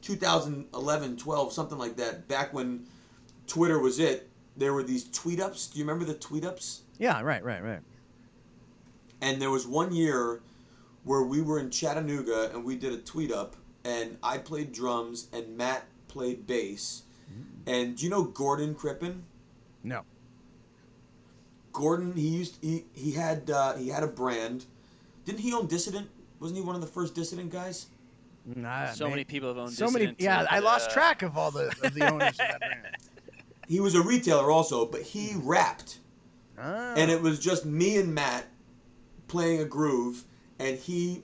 2011, 0.00 1.18
12, 1.18 1.52
something 1.52 1.76
like 1.76 1.94
that, 1.98 2.26
back 2.26 2.54
when 2.54 2.86
Twitter 3.46 3.78
was 3.78 3.98
it, 3.98 4.30
there 4.56 4.72
were 4.72 4.82
these 4.82 5.04
tweet 5.10 5.40
ups. 5.40 5.66
Do 5.66 5.78
you 5.78 5.84
remember 5.84 6.06
the 6.06 6.18
tweet 6.18 6.46
ups? 6.46 6.82
Yeah, 6.98 7.20
right, 7.20 7.44
right, 7.44 7.62
right. 7.62 7.80
And 9.20 9.42
there 9.42 9.50
was 9.50 9.66
one 9.66 9.92
year 9.94 10.40
where 11.08 11.22
we 11.22 11.40
were 11.40 11.58
in 11.58 11.70
Chattanooga 11.70 12.50
and 12.52 12.62
we 12.62 12.76
did 12.76 12.92
a 12.92 12.98
tweet 12.98 13.32
up, 13.32 13.56
and 13.82 14.18
I 14.22 14.36
played 14.36 14.72
drums 14.72 15.28
and 15.32 15.56
Matt 15.56 15.84
played 16.06 16.46
bass. 16.46 17.02
And 17.66 17.96
do 17.96 18.04
you 18.04 18.10
know 18.10 18.24
Gordon 18.24 18.74
Crippen? 18.74 19.24
No. 19.84 20.02
Gordon, 21.72 22.12
he 22.14 22.28
used 22.28 22.58
he 22.62 22.84
he 22.94 23.12
had 23.12 23.50
uh, 23.50 23.74
he 23.74 23.88
had 23.88 24.02
a 24.02 24.06
brand. 24.06 24.64
Didn't 25.24 25.40
he 25.40 25.52
own 25.52 25.66
Dissident? 25.66 26.08
Wasn't 26.40 26.58
he 26.58 26.64
one 26.64 26.74
of 26.74 26.80
the 26.80 26.86
first 26.86 27.14
Dissident 27.14 27.50
guys? 27.50 27.86
Nah, 28.46 28.92
So 28.92 29.04
man. 29.04 29.12
many 29.12 29.24
people 29.24 29.48
have 29.48 29.58
owned 29.58 29.72
So 29.72 29.90
many. 29.90 30.14
Yeah, 30.18 30.40
and, 30.40 30.48
I 30.50 30.60
lost 30.60 30.90
uh, 30.90 30.94
track 30.94 31.22
of 31.22 31.36
all 31.36 31.50
the 31.50 31.74
of 31.82 31.92
the 31.94 32.10
owners 32.10 32.30
of 32.30 32.36
that 32.38 32.58
brand. 32.60 32.96
He 33.66 33.80
was 33.80 33.94
a 33.94 34.02
retailer 34.02 34.50
also, 34.50 34.86
but 34.86 35.02
he 35.02 35.34
rapped. 35.36 35.98
Ah. 36.58 36.94
and 36.96 37.10
it 37.10 37.22
was 37.22 37.38
just 37.38 37.64
me 37.64 37.98
and 37.98 38.14
Matt 38.14 38.46
playing 39.28 39.60
a 39.60 39.64
groove, 39.64 40.24
and 40.58 40.76
he 40.76 41.22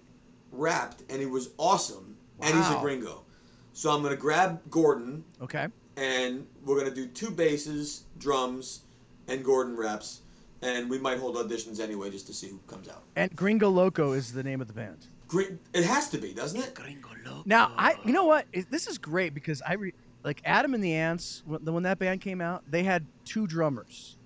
rapped, 0.53 1.03
and 1.11 1.21
he 1.21 1.27
was 1.27 1.51
awesome, 1.59 2.17
wow. 2.39 2.47
and 2.49 2.57
he's 2.57 2.71
a 2.71 2.79
gringo. 2.81 3.25
So 3.73 3.91
I'm 3.91 4.03
gonna 4.03 4.17
grab 4.17 4.61
Gordon, 4.71 5.25
okay. 5.43 5.69
and 5.97 6.47
we're 6.65 6.79
gonna 6.79 6.95
do 6.95 7.07
two 7.09 7.31
basses, 7.31 8.05
drums, 8.19 8.83
and 9.29 9.45
Gordon 9.45 9.77
raps, 9.77 10.21
and 10.63 10.89
we 10.89 10.99
might 10.99 11.19
hold 11.19 11.37
auditions 11.37 11.81
anyway 11.81 12.11
just 12.11 12.27
to 12.29 12.33
see 12.35 12.49
who 12.49 12.59
comes 12.67 12.89
out. 12.89 13.03
And 13.17 13.35
Gringo 13.35 13.69
Loco 13.69 14.13
is 14.13 14.33
the 14.33 14.43
name 14.43 14.61
of 14.61 14.69
the 14.69 14.75
band. 14.75 15.07
Gr- 15.27 15.55
It 15.73 15.85
has 15.85 16.09
to 16.11 16.19
be, 16.19 16.33
doesn't 16.33 16.61
it? 16.61 16.75
Gringo 16.75 17.09
Loco. 17.25 17.43
Now, 17.47 17.73
I 17.77 17.97
you 18.05 18.13
know 18.13 18.25
what? 18.27 18.47
This 18.71 18.87
is 18.87 18.99
great 18.99 19.35
because 19.35 19.61
I 19.67 19.75
re, 19.75 19.93
like 20.23 20.41
Adam 20.45 20.75
and 20.75 20.85
the 20.85 20.95
Ants 20.95 21.43
when, 21.45 21.65
when 21.65 21.83
that 21.83 21.99
band 21.99 22.21
came 22.21 22.41
out, 22.41 22.63
they 22.71 22.85
had 22.85 23.07
two 23.25 23.47
drummers. 23.47 24.17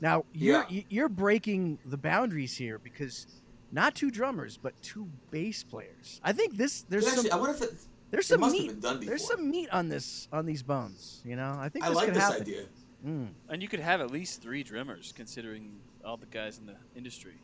Now 0.00 0.24
you're 0.32 0.66
Yeah. 0.68 0.82
you're 0.88 1.08
breaking 1.08 1.78
the 1.84 1.96
boundaries 1.96 2.56
here 2.56 2.78
because 2.78 3.26
not 3.72 3.94
two 3.94 4.10
drummers 4.10 4.56
but 4.56 4.80
two 4.82 5.08
bass 5.30 5.62
players. 5.64 6.20
I 6.24 6.32
think 6.32 6.56
this 6.56 6.82
there's 6.88 7.04
But 7.04 7.12
actually, 7.14 7.28
some 7.30 7.38
I 7.38 7.40
wonder 7.42 7.56
if 7.56 7.62
it, 7.62 7.74
there's 8.10 8.24
it 8.24 8.28
some 8.28 8.40
must 8.40 8.52
meat. 8.54 8.66
have 8.70 8.80
been 8.80 8.90
done. 8.98 9.06
There's 9.06 9.26
some 9.26 9.50
meat 9.50 9.68
on 9.70 9.88
this 9.88 10.28
on 10.32 10.46
these 10.46 10.62
bones. 10.62 11.20
You 11.24 11.36
know, 11.36 11.56
I 11.58 11.68
think 11.68 11.84
I 11.84 11.88
this 11.88 11.96
like 11.96 12.06
could 12.06 12.14
this 12.14 12.22
happen. 12.22 12.40
idea. 12.42 12.62
Mm, 13.06 13.28
And 13.48 13.62
you 13.62 13.68
could 13.68 13.80
have 13.80 14.00
at 14.00 14.10
least 14.10 14.42
three 14.42 14.62
drummers, 14.64 15.12
considering 15.14 15.78
all 16.04 16.16
the 16.16 16.26
guys 16.26 16.58
in 16.58 16.66
the 16.66 16.74
industry. 16.96 17.34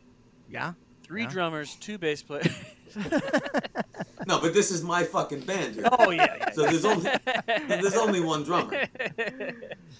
yeah. 0.49 0.73
Three 1.03 1.21
Yeah. 1.21 1.29
drummers, 1.29 1.75
two 1.75 1.97
bass 1.99 2.23
players. 2.23 2.47
No, 4.27 4.39
but 4.39 4.53
this 4.53 4.71
is 4.71 4.83
my 4.83 5.03
fucking 5.03 5.41
band 5.41 5.75
here. 5.75 5.87
oh 5.99 6.09
yeah, 6.11 6.35
yeah. 6.37 6.51
So 6.51 6.63
there's 6.63 6.85
only 6.85 7.09
there's 7.67 7.95
only 7.95 8.21
one 8.21 8.43
drummer. 8.43 8.85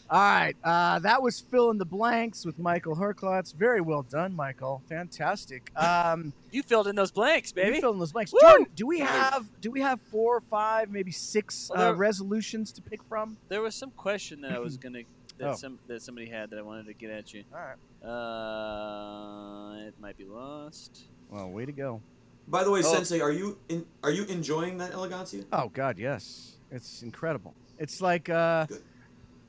All 0.10 0.20
right, 0.22 0.56
uh, 0.64 1.00
that 1.00 1.22
was 1.22 1.40
fill 1.40 1.72
in 1.72 1.78
the 1.78 1.86
blanks 1.86 2.46
with 2.46 2.60
Michael 2.60 2.96
Herklots. 2.96 3.54
Very 3.56 3.82
well 3.82 4.04
done, 4.04 4.36
Michael. 4.36 4.82
Fantastic. 4.88 5.72
Um, 5.76 6.34
you 6.52 6.64
filled 6.64 6.88
in 6.88 6.96
those 6.96 7.12
blanks, 7.12 7.52
baby. 7.52 7.76
You 7.76 7.82
filled 7.82 7.96
in 7.96 8.00
those 8.00 8.12
blanks. 8.12 8.32
Woo! 8.34 8.40
Jordan, 8.42 8.68
do 8.76 8.86
we 8.88 9.00
have 9.00 9.46
do 9.62 9.72
we 9.72 9.82
have 9.82 10.00
four 10.12 10.36
or 10.38 10.42
five, 10.42 10.90
maybe 10.90 11.12
six 11.12 11.72
Well, 11.74 11.90
uh, 11.90 11.94
resolutions 11.94 12.72
to 12.74 12.82
pick 12.82 13.04
from? 13.04 13.38
There 13.50 13.62
was 13.62 13.76
some 13.76 13.92
question 13.92 14.42
that 14.42 14.52
I 14.52 14.60
was 14.60 14.78
gonna 14.84 15.00
that 15.38 15.50
Oh. 15.50 15.54
some 15.56 15.80
that 15.88 16.02
somebody 16.02 16.30
had 16.30 16.50
that 16.52 16.60
I 16.60 16.62
wanted 16.62 16.86
to 16.88 16.94
get 16.94 17.10
at 17.10 17.34
you. 17.34 17.44
All 17.54 17.60
right. 17.60 17.78
Uh, 18.10 19.88
it 19.88 19.96
might 20.00 20.18
be 20.18 20.26
lost. 20.26 21.06
Well, 21.30 21.50
way 21.50 21.66
to 21.66 21.72
go. 21.72 22.02
By 22.48 22.64
the 22.64 22.72
way, 22.72 22.82
Oh. 22.84 22.94
Sensei, 22.94 23.22
are 23.22 23.32
you 23.32 23.58
in, 23.70 23.86
are 24.04 24.12
you 24.12 24.26
enjoying 24.26 24.78
that 24.78 24.92
elegancia? 24.92 25.46
Oh 25.52 25.70
God, 25.70 25.98
yes, 25.98 26.58
it's 26.72 27.02
incredible. 27.02 27.54
It's 27.80 28.02
like 28.02 28.30
uh, 28.30 28.68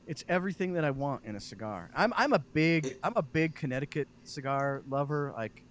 it's 0.07 0.23
everything 0.27 0.73
that 0.73 0.83
I 0.85 0.91
want 0.91 1.23
in 1.25 1.35
a 1.35 1.39
cigar. 1.39 1.89
I'm 1.95 2.13
I'm 2.15 2.33
a 2.33 2.39
big 2.39 2.97
I'm 3.03 3.13
a 3.15 3.21
big 3.21 3.55
Connecticut 3.55 4.07
cigar 4.23 4.81
lover. 4.89 5.33
Like, 5.35 5.61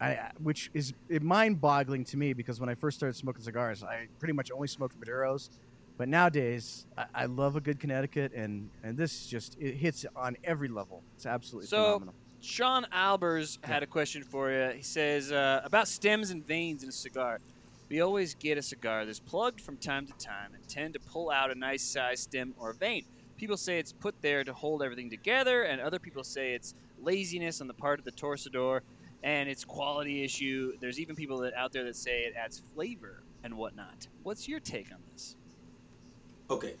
I 0.00 0.10
I- 0.12 0.32
which 0.42 0.70
is 0.72 0.92
mind-boggling 1.08 2.04
to 2.06 2.16
me 2.16 2.32
because 2.34 2.60
when 2.60 2.68
I 2.68 2.74
first 2.74 2.96
started 2.98 3.16
smoking 3.16 3.42
cigars, 3.42 3.82
I 3.82 4.06
pretty 4.18 4.32
much 4.34 4.50
only 4.52 4.68
smoked 4.68 4.98
Maduros. 5.00 5.50
But 5.98 6.08
nowadays, 6.08 6.86
I, 6.96 7.04
I 7.14 7.24
love 7.26 7.56
a 7.56 7.60
good 7.60 7.78
Connecticut, 7.80 8.32
and 8.32 8.70
and 8.82 8.96
this 8.96 9.26
just 9.26 9.56
it 9.60 9.74
hits 9.74 10.06
on 10.16 10.36
every 10.44 10.68
level. 10.68 11.02
It's 11.16 11.26
absolutely 11.26 11.66
So, 11.66 11.76
phenomenal. 11.84 12.14
Sean 12.40 12.86
Albers 12.92 13.58
had 13.64 13.82
a 13.82 13.86
question 13.86 14.22
for 14.22 14.50
you. 14.50 14.70
He 14.76 14.82
says 14.82 15.30
uh, 15.30 15.60
about 15.64 15.88
stems 15.88 16.30
and 16.30 16.46
veins 16.46 16.82
in 16.82 16.88
a 16.88 16.92
cigar. 16.92 17.40
We 17.88 18.00
always 18.00 18.34
get 18.34 18.56
a 18.56 18.62
cigar 18.62 19.04
that's 19.04 19.20
plugged 19.20 19.60
from 19.60 19.76
time 19.76 20.06
to 20.06 20.12
time 20.14 20.54
and 20.54 20.66
tend 20.68 20.94
to 20.94 21.00
pull 21.00 21.30
out 21.30 21.50
a 21.50 21.54
nice 21.54 21.82
size 21.82 22.20
stem 22.20 22.54
or 22.58 22.72
vein. 22.72 23.04
People 23.36 23.56
say 23.56 23.78
it's 23.78 23.92
put 23.92 24.20
there 24.22 24.44
to 24.44 24.52
hold 24.52 24.82
everything 24.82 25.10
together, 25.10 25.64
and 25.64 25.80
other 25.80 25.98
people 25.98 26.22
say 26.22 26.52
it's 26.52 26.74
laziness 27.02 27.60
on 27.60 27.66
the 27.66 27.74
part 27.74 27.98
of 27.98 28.04
the 28.04 28.12
torcedor 28.12 28.80
and 29.22 29.48
it's 29.48 29.64
quality 29.64 30.24
issue. 30.24 30.72
There's 30.80 30.98
even 30.98 31.14
people 31.16 31.38
that 31.38 31.54
out 31.54 31.72
there 31.72 31.84
that 31.84 31.96
say 31.96 32.22
it 32.22 32.34
adds 32.36 32.62
flavor 32.74 33.22
and 33.44 33.56
whatnot. 33.56 34.06
What's 34.22 34.48
your 34.48 34.60
take 34.60 34.90
on 34.92 34.98
this? 35.12 35.36
Okay. 36.48 36.74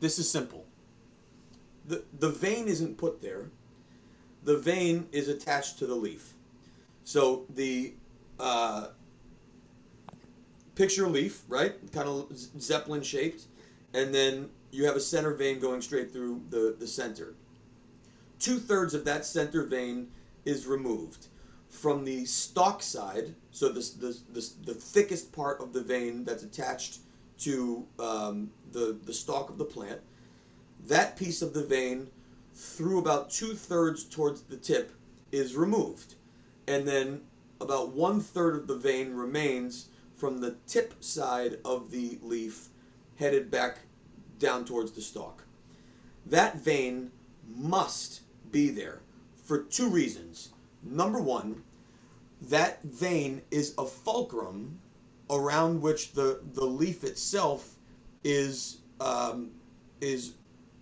This 0.00 0.18
is 0.18 0.30
simple. 0.30 0.64
The 1.86 2.04
the 2.18 2.30
vein 2.30 2.68
isn't 2.68 2.96
put 2.96 3.20
there. 3.20 3.50
The 4.44 4.56
vein 4.56 5.08
is 5.12 5.28
attached 5.28 5.78
to 5.78 5.86
the 5.86 5.94
leaf. 5.94 6.34
So 7.04 7.44
the 7.50 7.94
uh, 8.38 8.88
picture 10.74 11.08
leaf, 11.08 11.42
right? 11.48 11.74
Kind 11.92 12.08
of 12.08 12.26
zeppelin 12.60 13.02
shaped, 13.02 13.44
and 13.92 14.14
then 14.14 14.48
you 14.70 14.84
have 14.86 14.96
a 14.96 15.00
center 15.00 15.34
vein 15.34 15.58
going 15.58 15.82
straight 15.82 16.12
through 16.12 16.42
the, 16.50 16.76
the 16.78 16.86
center. 16.86 17.34
Two 18.38 18.58
thirds 18.58 18.94
of 18.94 19.04
that 19.04 19.26
center 19.26 19.64
vein 19.64 20.08
is 20.44 20.66
removed 20.66 21.26
from 21.68 22.04
the 22.04 22.24
stalk 22.24 22.82
side, 22.82 23.34
so 23.50 23.68
this 23.68 23.90
the, 23.90 24.16
the, 24.32 24.48
the 24.64 24.74
thickest 24.74 25.32
part 25.32 25.60
of 25.60 25.72
the 25.72 25.82
vein 25.82 26.24
that's 26.24 26.42
attached 26.42 26.98
to 27.38 27.86
um, 27.98 28.50
the, 28.72 28.98
the 29.04 29.12
stalk 29.12 29.48
of 29.48 29.58
the 29.58 29.64
plant. 29.64 30.00
That 30.86 31.16
piece 31.16 31.42
of 31.42 31.54
the 31.54 31.62
vein, 31.62 32.08
through 32.60 32.98
about 32.98 33.30
two 33.30 33.54
thirds 33.54 34.04
towards 34.04 34.42
the 34.42 34.56
tip, 34.56 34.92
is 35.32 35.56
removed. 35.56 36.14
And 36.68 36.86
then 36.86 37.22
about 37.60 37.92
one 37.92 38.20
third 38.20 38.54
of 38.54 38.66
the 38.66 38.76
vein 38.76 39.14
remains 39.14 39.88
from 40.16 40.40
the 40.40 40.56
tip 40.66 41.02
side 41.02 41.58
of 41.64 41.90
the 41.90 42.18
leaf, 42.22 42.68
headed 43.16 43.50
back 43.50 43.78
down 44.38 44.64
towards 44.64 44.92
the 44.92 45.00
stalk. 45.00 45.44
That 46.26 46.56
vein 46.56 47.10
must 47.48 48.20
be 48.50 48.68
there 48.68 49.00
for 49.44 49.62
two 49.62 49.88
reasons. 49.88 50.50
Number 50.82 51.20
one, 51.20 51.62
that 52.42 52.82
vein 52.82 53.42
is 53.50 53.74
a 53.78 53.86
fulcrum 53.86 54.78
around 55.30 55.80
which 55.80 56.12
the, 56.12 56.40
the 56.52 56.64
leaf 56.64 57.04
itself 57.04 57.76
is 58.24 58.78
um, 59.00 59.50
is 60.00 60.34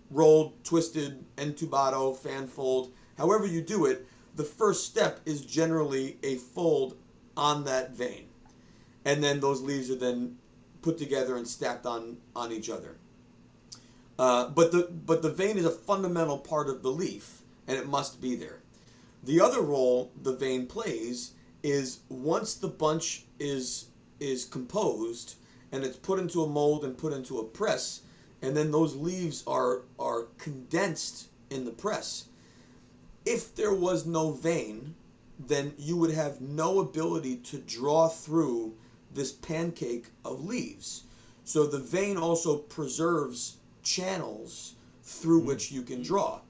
rolled, 0.09 0.63
twisted, 0.63 1.23
entubado, 1.37 2.15
fan 2.15 2.47
fold. 2.47 2.93
However 3.17 3.45
you 3.45 3.61
do 3.61 3.85
it, 3.85 4.07
the 4.35 4.43
first 4.43 4.85
step 4.85 5.19
is 5.25 5.41
generally 5.41 6.17
a 6.23 6.35
fold 6.35 6.97
on 7.35 7.63
that 7.65 7.91
vein, 7.91 8.27
and 9.05 9.23
then 9.23 9.39
those 9.39 9.61
leaves 9.61 9.89
are 9.89 9.95
then 9.95 10.37
put 10.81 10.97
together 10.97 11.35
and 11.35 11.47
stacked 11.47 11.85
on 11.85 12.17
on 12.35 12.51
each 12.51 12.69
other. 12.69 12.97
Uh, 14.17 14.49
but 14.49 14.71
the 14.71 14.89
but 15.05 15.21
the 15.21 15.31
vein 15.31 15.57
is 15.57 15.65
a 15.65 15.71
fundamental 15.71 16.37
part 16.37 16.69
of 16.69 16.83
the 16.83 16.91
leaf, 16.91 17.41
and 17.67 17.77
it 17.77 17.87
must 17.87 18.21
be 18.21 18.35
there. 18.35 18.61
The 19.23 19.41
other 19.41 19.61
role 19.61 20.11
the 20.21 20.33
vein 20.33 20.67
plays 20.67 21.33
is 21.63 21.99
once 22.09 22.53
the 22.53 22.67
bunch 22.67 23.25
is 23.39 23.85
is 24.19 24.45
composed 24.45 25.35
and 25.71 25.83
it's 25.83 25.97
put 25.97 26.19
into 26.19 26.43
a 26.43 26.47
mold 26.47 26.83
and 26.83 26.97
put 26.97 27.13
into 27.13 27.39
a 27.39 27.43
press, 27.43 28.01
and 28.41 28.55
then 28.55 28.71
those 28.71 28.95
leaves 28.95 29.43
are 29.47 29.81
are 29.97 30.27
condensed 30.37 31.27
in 31.49 31.65
the 31.65 31.71
press. 31.71 32.25
If 33.25 33.55
there 33.55 33.73
was 33.73 34.05
no 34.05 34.31
vein, 34.31 34.95
then 35.39 35.73
you 35.77 35.97
would 35.97 36.11
have 36.11 36.41
no 36.41 36.79
ability 36.79 37.37
to 37.37 37.57
draw 37.59 38.07
through 38.07 38.73
this 39.13 39.31
pancake 39.31 40.07
of 40.23 40.45
leaves. 40.45 41.03
So 41.43 41.65
the 41.65 41.79
vein 41.79 42.17
also 42.17 42.57
preserves 42.57 43.57
channels 43.83 44.75
through 45.03 45.41
mm. 45.41 45.45
which 45.45 45.71
you 45.71 45.81
can 45.81 46.03
draw. 46.03 46.41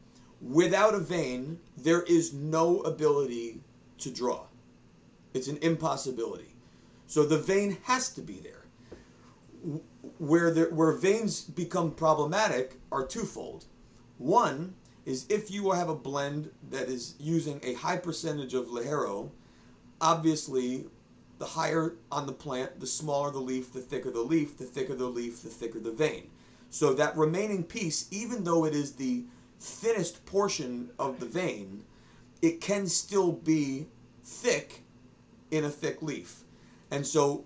Without 0.41 0.93
a 0.93 0.99
vein, 0.99 1.59
there 1.77 2.03
is 2.03 2.33
no 2.33 2.81
ability 2.81 3.61
to 3.99 4.09
draw. 4.09 4.43
It's 5.33 5.47
an 5.47 5.57
impossibility. 5.61 6.55
So 7.07 7.25
the 7.25 7.37
vein 7.37 7.77
has 7.83 8.09
to 8.13 8.21
be 8.21 8.39
there. 8.39 9.83
Where 10.19 10.51
there, 10.51 10.69
where 10.69 10.91
veins 10.91 11.41
become 11.41 11.91
problematic 11.91 12.79
are 12.91 13.05
twofold. 13.05 13.65
One 14.17 14.75
is 15.05 15.25
if 15.29 15.49
you 15.49 15.71
have 15.71 15.89
a 15.89 15.95
blend 15.95 16.51
that 16.69 16.87
is 16.87 17.15
using 17.19 17.59
a 17.63 17.73
high 17.73 17.97
percentage 17.97 18.53
of 18.53 18.67
Ligero, 18.67 19.31
obviously 19.99 20.85
the 21.39 21.45
higher 21.45 21.95
on 22.11 22.27
the 22.27 22.33
plant, 22.33 22.79
the 22.79 22.85
smaller 22.85 23.31
the 23.31 23.39
leaf, 23.39 23.73
the 23.73 23.79
thicker 23.79 24.11
the 24.11 24.19
leaf, 24.19 24.57
the 24.57 24.65
thicker 24.65 24.93
the 24.93 25.07
leaf, 25.07 25.41
the 25.41 25.49
thicker 25.49 25.79
the 25.79 25.91
vein. 25.91 26.29
So 26.69 26.93
that 26.93 27.17
remaining 27.17 27.63
piece, 27.63 28.07
even 28.11 28.43
though 28.43 28.65
it 28.65 28.75
is 28.75 28.91
the 28.93 29.23
thinnest 29.59 30.25
portion 30.25 30.89
of 30.99 31.19
the 31.19 31.25
vein, 31.25 31.83
it 32.41 32.61
can 32.61 32.87
still 32.87 33.31
be 33.31 33.87
thick 34.23 34.83
in 35.49 35.65
a 35.65 35.69
thick 35.69 36.01
leaf. 36.01 36.43
And 36.91 37.05
so 37.05 37.45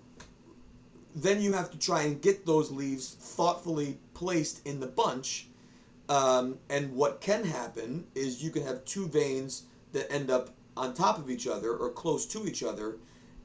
then 1.16 1.42
you 1.42 1.54
have 1.54 1.72
to 1.72 1.78
try 1.78 2.04
and 2.04 2.22
get 2.22 2.46
those 2.46 2.72
leaves 2.72 3.16
thoughtfully 3.20 3.98
placed 4.14 4.66
in 4.66 4.80
the 4.80 4.88
bunch. 4.88 5.48
Um, 6.10 6.58
and 6.70 6.94
what 6.94 7.22
can 7.22 7.44
happen 7.44 8.06
is 8.16 8.44
you 8.44 8.50
can 8.50 8.64
have 8.64 8.84
two 8.86 9.08
veins 9.08 9.64
that 9.94 10.12
end 10.12 10.30
up 10.30 10.50
on 10.76 10.94
top 10.94 11.18
of 11.18 11.30
each 11.30 11.48
other 11.48 11.76
or 11.76 11.92
close 11.92 12.26
to 12.28 12.46
each 12.48 12.64
other. 12.64 12.98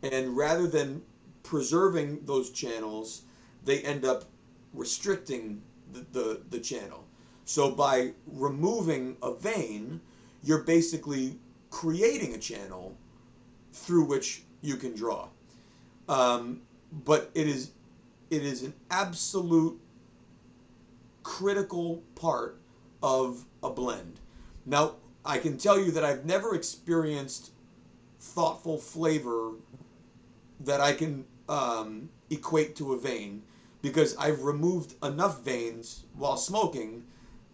And 0.03 0.37
rather 0.37 0.67
than 0.67 1.03
preserving 1.43 2.25
those 2.25 2.51
channels, 2.51 3.23
they 3.65 3.81
end 3.81 4.05
up 4.05 4.25
restricting 4.73 5.63
the, 5.93 6.07
the, 6.13 6.41
the 6.51 6.59
channel. 6.59 7.05
So 7.45 7.71
by 7.71 8.13
removing 8.27 9.17
a 9.23 9.33
vein, 9.35 10.01
you're 10.43 10.63
basically 10.63 11.39
creating 11.71 12.35
a 12.35 12.39
channel 12.39 12.97
through 13.73 14.05
which 14.05 14.43
you 14.63 14.77
can 14.77 14.95
draw. 14.95 15.29
Um, 16.09 16.63
but 16.93 17.31
it 17.35 17.47
is 17.47 17.71
it 18.31 18.43
is 18.43 18.63
an 18.63 18.75
absolute 18.91 19.81
critical 21.23 22.03
part 22.15 22.59
of 23.03 23.45
a 23.63 23.71
blend. 23.71 24.21
Now, 24.67 24.97
I 25.25 25.39
can 25.39 25.57
tell 25.57 25.79
you 25.79 25.91
that 25.93 26.05
I've 26.05 26.25
never 26.25 26.55
experienced 26.55 27.53
thoughtful 28.21 28.79
flavor 28.79 29.53
that 30.61 30.81
I 30.81 30.93
can 30.93 31.25
um, 31.49 32.09
equate 32.31 32.77
to 32.77 32.93
a 32.93 32.99
vein 32.99 33.43
because 33.83 34.17
I've 34.17 34.43
removed 34.43 34.95
enough 35.03 35.43
veins 35.43 36.05
while 36.15 36.37
smoking 36.37 37.05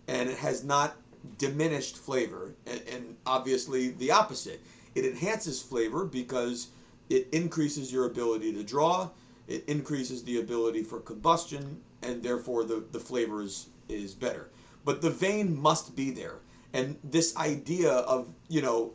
and 0.09 0.29
it 0.29 0.39
has 0.39 0.65
not 0.65 0.97
diminished 1.39 1.97
flavor. 1.97 2.55
And, 2.67 2.81
and 2.91 3.17
obviously, 3.27 3.91
the 3.91 4.11
opposite. 4.11 4.61
It 4.95 5.05
enhances 5.05 5.61
flavor 5.61 6.05
because 6.05 6.69
it 7.11 7.29
increases 7.33 7.93
your 7.93 8.07
ability 8.07 8.53
to 8.55 8.63
draw, 8.63 9.11
it 9.49 9.65
increases 9.69 10.25
the 10.25 10.41
ability 10.41 10.83
for 10.83 11.01
combustion, 11.01 11.81
and 12.03 12.23
therefore 12.23 12.65
the, 12.65 12.85
the 12.93 13.01
flavor 13.01 13.43
is, 13.43 13.69
is 13.89 14.15
better. 14.15 14.51
But 14.85 15.03
the 15.03 15.11
vein 15.11 15.59
must 15.59 15.97
be 15.97 16.11
there. 16.11 16.41
And 16.73 16.99
this 17.05 17.37
idea 17.37 17.93
of, 17.93 18.35
you 18.49 18.63
know, 18.63 18.95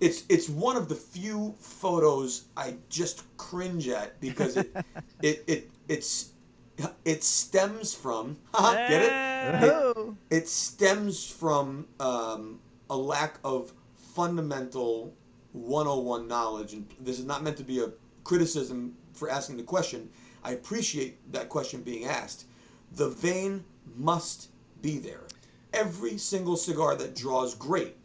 it's 0.00 0.24
it's 0.28 0.48
one 0.48 0.76
of 0.76 0.88
the 0.88 0.94
few 0.94 1.54
photos 1.58 2.44
I 2.56 2.76
just 2.88 3.24
cringe 3.36 3.88
at 3.88 4.18
because 4.20 4.56
it 4.56 4.74
it, 5.22 5.44
it 5.46 5.70
it's 5.88 6.32
it 7.04 7.22
stems 7.22 7.92
from 7.92 8.36
get 8.58 9.02
it? 9.02 9.64
it 9.64 9.96
it 10.30 10.48
stems 10.48 11.30
from 11.30 11.86
um, 12.00 12.58
a 12.88 12.96
lack 12.96 13.38
of 13.44 13.72
fundamental 14.14 15.12
101 15.52 16.26
knowledge 16.26 16.72
and 16.72 16.86
this 17.00 17.18
is 17.18 17.24
not 17.26 17.42
meant 17.42 17.56
to 17.58 17.64
be 17.64 17.80
a 17.80 17.90
criticism 18.24 18.96
for 19.20 19.30
asking 19.30 19.56
the 19.56 19.62
question 19.62 20.08
I 20.42 20.52
appreciate 20.52 21.32
that 21.32 21.48
question 21.48 21.82
being 21.82 22.06
asked 22.06 22.46
the 22.96 23.10
vein 23.10 23.64
must 23.96 24.48
be 24.82 24.98
there 24.98 25.20
every 25.72 26.18
single 26.18 26.56
cigar 26.56 26.96
that 26.96 27.14
draws 27.14 27.54
great 27.54 27.96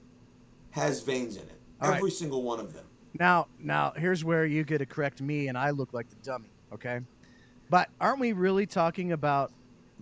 has 0.72 1.02
veins 1.02 1.38
in 1.38 1.44
it 1.44 1.60
All 1.82 1.90
right. 1.90 1.98
every 1.98 2.12
single 2.12 2.44
one 2.44 2.60
of 2.60 2.74
them 2.74 2.86
Now, 3.18 3.48
now 3.58 3.94
here's 3.96 4.24
where 4.26 4.46
you 4.46 4.64
get 4.66 4.80
to 4.80 4.86
correct 4.86 5.22
me, 5.22 5.48
and 5.48 5.58
I 5.58 5.70
look 5.70 5.94
like 5.94 6.10
the 6.10 6.18
dummy. 6.18 6.50
Okay, 6.74 7.00
but 7.70 7.90
aren't 8.02 8.20
we 8.20 8.34
really 8.34 8.66
talking 8.66 9.14
about 9.14 9.54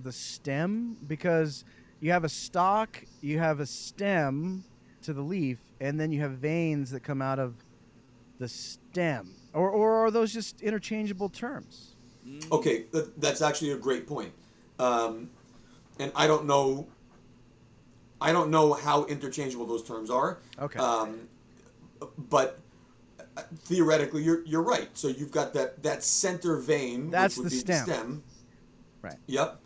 the 0.02 0.12
stem? 0.12 0.98
Because 1.06 1.64
you 2.00 2.12
have 2.12 2.24
a 2.24 2.30
stalk, 2.30 3.04
you 3.22 3.38
have 3.38 3.60
a 3.60 3.68
stem 3.68 4.64
to 5.04 5.14
the 5.14 5.22
leaf, 5.22 5.60
and 5.80 6.00
then 6.00 6.12
you 6.12 6.22
have 6.22 6.32
veins 6.32 6.90
that 6.90 7.04
come 7.04 7.22
out 7.22 7.38
of 7.38 7.54
the 8.40 8.48
stem. 8.48 9.36
Or, 9.54 9.70
or 9.70 10.06
are 10.06 10.12
those 10.12 10.34
just 10.34 10.62
interchangeable 10.62 11.30
terms? 11.30 11.96
Okay, 12.52 12.84
th- 12.92 13.06
that's 13.18 13.42
actually 13.42 13.72
a 13.72 13.78
great 13.78 14.08
point. 14.08 14.34
Um, 14.80 15.30
and 16.00 16.12
I 16.16 16.28
don't 16.28 16.46
know. 16.46 16.88
I 18.20 18.32
don't 18.32 18.50
know 18.50 18.74
how 18.74 19.06
interchangeable 19.06 19.66
those 19.66 19.84
terms 19.84 20.10
are. 20.10 20.40
Okay. 20.58 20.80
Um, 20.80 21.28
but 22.18 22.60
uh, 23.38 23.42
theoretically, 23.66 24.24
you're 24.24 24.44
you're 24.46 24.64
right. 24.64 24.90
So 24.94 25.10
you've 25.10 25.32
got 25.32 25.54
that 25.54 25.84
that 25.84 26.04
center 26.04 26.58
vein. 26.58 27.12
That's 27.12 27.38
which 27.38 27.44
would 27.44 27.52
the 27.52 27.56
be 27.56 27.60
stem. 27.60 27.86
stem. 27.86 28.24
Right. 29.02 29.18
Yep. 29.28 29.60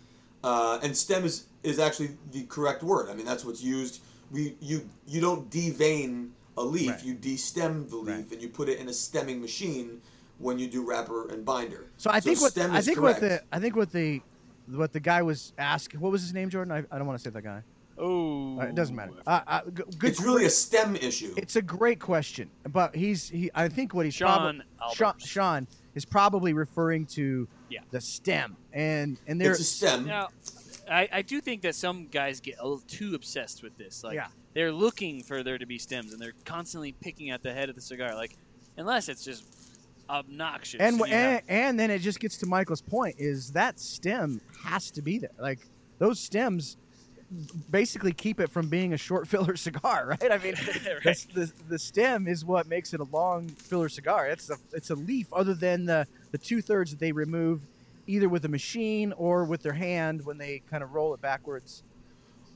Uh, 0.44 0.80
and 0.84 0.98
stem 0.98 1.24
is 1.24 1.46
is 1.64 1.80
actually 1.80 2.10
the 2.32 2.44
correct 2.46 2.84
word. 2.84 3.10
I 3.10 3.14
mean, 3.14 3.26
that's 3.26 3.46
what's 3.46 3.64
used. 3.64 4.02
We 4.32 4.56
you 4.60 4.90
you 5.08 5.22
don't 5.22 5.50
devein 5.50 6.30
a 6.58 6.64
leaf. 6.64 6.90
Right. 6.92 7.04
You 7.06 7.16
destem 7.16 7.90
the 7.90 7.96
leaf, 7.98 8.16
Right. 8.18 8.32
and 8.32 8.42
you 8.42 8.50
put 8.50 8.70
it 8.70 8.80
in 8.80 8.90
a 8.90 8.94
stemming 8.94 9.40
machine 9.42 10.02
when 10.40 10.60
you 10.60 10.68
do 10.68 10.88
wrapper 10.88 11.30
and 11.30 11.44
binder. 11.46 11.88
So 11.98 12.10
I 12.12 12.20
think 12.20 12.42
what 12.42 12.52
stem 12.52 12.72
I 12.72 12.82
think 12.82 12.98
correct. 12.98 13.22
what 13.22 13.30
the 13.30 13.44
I 13.52 13.60
think 13.60 13.76
what 13.76 13.92
the 13.92 14.22
what 14.68 14.92
the 14.94 15.00
guy 15.00 15.22
was 15.22 15.54
asking. 15.58 16.00
What 16.02 16.12
was 16.12 16.22
his 16.22 16.34
name, 16.34 16.50
Jordan? 16.50 16.72
I, 16.74 16.80
I 16.94 16.98
don't 16.98 17.08
want 17.08 17.18
to 17.20 17.24
say 17.24 17.30
that 17.30 17.42
guy. 17.42 17.62
Oh, 18.00 18.60
Uh, 18.60 18.66
it 18.66 18.76
doesn't 18.76 18.96
matter. 18.96 19.14
Uh, 19.26 19.40
uh, 19.48 19.62
good. 19.74 19.88
it's 20.04 20.22
really 20.22 20.46
a 20.46 20.50
stem 20.52 20.96
issue. 20.98 21.34
It's 21.38 21.56
a 21.56 21.62
great 21.64 22.00
question, 22.00 22.50
but 22.72 22.96
he's 22.96 23.28
he. 23.30 23.50
I 23.56 23.68
think 23.70 23.94
what 23.96 24.06
he's 24.06 24.14
Sean 24.14 24.62
probably 24.78 24.96
Sean, 24.96 25.14
Sean 25.20 25.68
is 25.96 26.06
probably 26.06 26.54
referring 26.54 27.06
to 27.08 27.48
Yeah. 27.70 27.80
the 27.90 28.00
stem, 28.02 28.56
and 28.74 29.20
and 29.26 29.42
there. 29.42 29.52
it's 29.52 29.62
a 29.62 29.64
stem. 29.64 30.06
Now, 30.06 30.28
I, 30.90 31.10
I 31.12 31.22
do 31.24 31.42
think 31.42 31.64
that 31.64 31.74
some 31.74 32.08
guys 32.08 32.40
get 32.40 32.60
a 32.60 32.64
little 32.64 32.84
too 32.88 33.16
obsessed 33.16 33.64
with 33.64 33.76
this. 33.80 34.04
Like, 34.04 34.14
Yeah. 34.16 34.28
They're 34.58 34.72
looking 34.72 35.22
for 35.22 35.44
there 35.44 35.60
to 35.60 35.68
be 35.68 35.78
stems, 35.78 36.14
and 36.14 36.20
they're 36.20 36.34
constantly 36.44 36.92
picking 36.92 37.30
at 37.30 37.44
the 37.44 37.54
head 37.54 37.70
of 37.70 37.76
the 37.76 37.82
cigar. 37.82 38.16
Like, 38.16 38.36
unless 38.76 39.08
it's 39.08 39.24
just 39.24 39.44
obnoxious. 40.10 40.82
and, 40.82 40.98
you 40.98 41.06
and 41.06 41.42
and 41.48 41.80
then 41.80 41.92
it 41.92 42.00
just 42.00 42.20
gets 42.20 42.38
to 42.40 42.48
Michael's 42.48 42.82
point: 42.82 43.18
is 43.20 43.52
that 43.52 43.80
stem 43.80 44.42
has 44.64 44.90
to 44.92 45.04
be 45.04 45.20
there? 45.20 45.30
Like 45.38 45.60
those 46.00 46.20
stems 46.20 46.76
basically 47.70 48.14
keep 48.14 48.40
it 48.40 48.50
from 48.50 48.68
being 48.68 48.94
a 48.94 48.98
short 48.98 49.28
filler 49.32 49.56
cigar, 49.56 50.18
right? 50.20 50.32
I 50.32 50.40
mean, 50.40 50.56
that's 51.04 51.26
the 51.26 51.52
the 51.70 51.78
stem 51.78 52.28
is 52.28 52.44
what 52.44 52.68
makes 52.68 52.96
it 52.96 53.00
a 53.00 53.08
long 53.12 53.50
filler 53.50 53.90
cigar. 53.90 54.26
It's 54.26 54.50
a 54.50 54.58
it's 54.74 54.90
a 54.90 54.96
leaf, 54.96 55.28
other 55.34 55.54
than 55.54 55.86
the 55.86 56.08
the 56.32 56.40
two 56.40 56.64
thirds 56.64 56.90
that 56.90 57.00
they 57.00 57.12
remove, 57.12 57.62
either 58.08 58.28
with 58.28 58.44
a 58.46 58.50
machine 58.50 59.14
or 59.18 59.44
with 59.44 59.62
their 59.62 59.74
hand 59.74 60.26
when 60.26 60.40
they 60.40 60.64
kind 60.68 60.82
of 60.82 60.96
roll 60.96 61.14
it 61.14 61.22
backwards. 61.22 61.84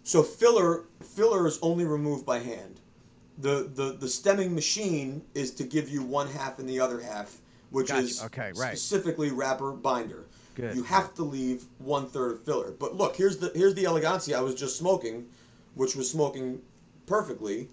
So 0.03 0.23
filler 0.23 0.83
filler 1.01 1.47
is 1.47 1.59
only 1.61 1.85
removed 1.85 2.25
by 2.25 2.39
hand. 2.39 2.79
The, 3.37 3.69
the 3.73 3.93
the 3.99 4.07
stemming 4.07 4.53
machine 4.53 5.21
is 5.33 5.51
to 5.51 5.63
give 5.63 5.89
you 5.89 6.03
one 6.03 6.27
half 6.27 6.59
and 6.59 6.67
the 6.67 6.79
other 6.79 6.99
half, 6.99 7.37
which 7.69 7.87
Gotcha. 7.87 8.01
is 8.03 8.23
Okay, 8.23 8.51
right. 8.55 8.77
specifically 8.77 9.31
wrapper 9.31 9.71
binder. 9.71 10.25
Good. 10.55 10.75
You 10.75 10.83
have 10.83 11.13
to 11.15 11.23
leave 11.23 11.63
one 11.79 12.07
third 12.07 12.33
of 12.33 12.43
filler. 12.43 12.71
But 12.71 12.95
look, 12.95 13.15
here's 13.15 13.37
the 13.37 13.51
here's 13.55 13.73
the 13.75 13.85
elegancia 13.85 14.35
I 14.35 14.41
was 14.41 14.55
just 14.55 14.77
smoking, 14.77 15.27
which 15.75 15.95
was 15.95 16.09
smoking 16.09 16.61
perfectly. 17.05 17.67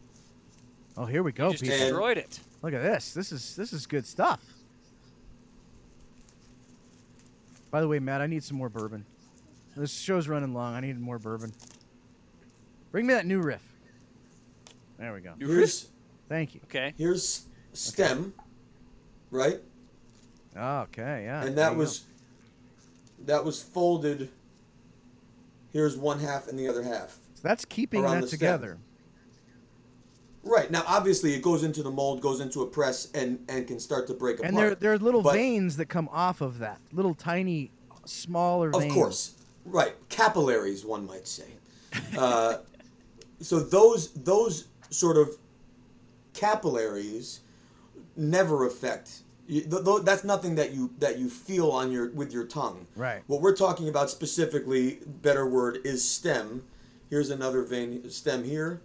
Oh, 0.96 1.04
here 1.06 1.22
we 1.22 1.32
go, 1.32 1.50
just 1.50 1.62
people. 1.62 1.78
destroyed 1.78 2.18
it. 2.18 2.40
Look 2.62 2.74
at 2.74 2.82
this. 2.82 3.12
This 3.14 3.32
is 3.32 3.56
this 3.56 3.72
is 3.72 3.86
good 3.86 4.06
stuff. 4.06 4.40
By 7.70 7.80
the 7.80 7.88
way, 7.88 7.98
Matt, 7.98 8.20
I 8.20 8.26
need 8.26 8.42
some 8.42 8.56
more 8.56 8.68
bourbon. 8.68 9.04
This 9.76 9.92
show's 9.92 10.26
running 10.28 10.54
long. 10.54 10.74
I 10.74 10.80
need 10.80 10.98
more 10.98 11.18
bourbon. 11.18 11.52
Bring 12.90 13.06
me 13.06 13.14
that 13.14 13.26
new 13.26 13.40
riff. 13.40 13.62
There 14.98 15.12
we 15.12 15.20
go. 15.20 15.34
Here's 15.38 15.88
Thank 16.28 16.54
you. 16.54 16.60
Okay. 16.64 16.92
here's 16.98 17.46
stem, 17.72 18.34
right? 19.30 19.60
Okay, 20.56 21.24
yeah. 21.24 21.44
and 21.44 21.56
that 21.56 21.72
you 21.72 21.78
was 21.78 22.04
that 23.26 23.44
was 23.44 23.62
folded. 23.62 24.28
Here's 25.72 25.96
one 25.96 26.18
half 26.18 26.48
and 26.48 26.58
the 26.58 26.68
other 26.68 26.82
half. 26.82 27.16
So 27.34 27.42
that's 27.42 27.64
keeping 27.64 28.02
around 28.02 28.16
that 28.16 28.20
the 28.22 28.28
stem. 28.28 28.38
together. 28.38 28.78
Right 30.42 30.70
now, 30.70 30.82
obviously, 30.86 31.34
it 31.34 31.42
goes 31.42 31.62
into 31.62 31.82
the 31.82 31.90
mold, 31.90 32.20
goes 32.20 32.40
into 32.40 32.62
a 32.62 32.66
press, 32.66 33.08
and 33.12 33.38
and 33.48 33.66
can 33.66 33.78
start 33.78 34.06
to 34.08 34.14
break 34.14 34.36
apart. 34.38 34.48
And 34.48 34.56
there 34.58 34.74
there 34.74 34.92
are 34.92 34.98
little 34.98 35.22
But- 35.22 35.34
veins 35.34 35.76
that 35.76 35.86
come 35.86 36.08
off 36.10 36.40
of 36.40 36.58
that. 36.58 36.80
Little 36.92 37.14
tiny 37.14 37.70
smaller 38.04 38.70
Of 38.70 38.80
veins. 38.82 38.94
course, 38.94 39.34
right? 39.64 39.94
Capillaries, 40.08 40.84
one 40.84 41.06
might 41.06 41.28
say. 41.28 41.44
Uh, 42.16 42.58
so 43.40 43.60
those 43.60 44.12
those 44.12 44.68
sort 44.90 45.16
of 45.16 45.36
capillaries 46.34 47.40
never 48.16 48.66
affect. 48.66 49.22
You, 49.46 49.62
th- 49.62 49.84
th- 49.84 50.02
that's 50.02 50.24
nothing 50.24 50.56
that 50.56 50.72
you 50.72 50.90
that 50.98 51.18
you 51.18 51.30
feel 51.30 51.70
on 51.70 51.90
your 51.90 52.10
with 52.10 52.32
your 52.32 52.44
tongue. 52.44 52.86
Right. 52.96 53.22
What 53.26 53.40
we're 53.40 53.56
talking 53.56 53.88
about 53.88 54.10
specifically, 54.10 54.98
better 55.06 55.46
word 55.46 55.78
is 55.84 56.08
stem. 56.08 56.64
Here's 57.10 57.30
another 57.30 57.62
vein 57.62 58.10
stem 58.10 58.44
here. 58.44 58.80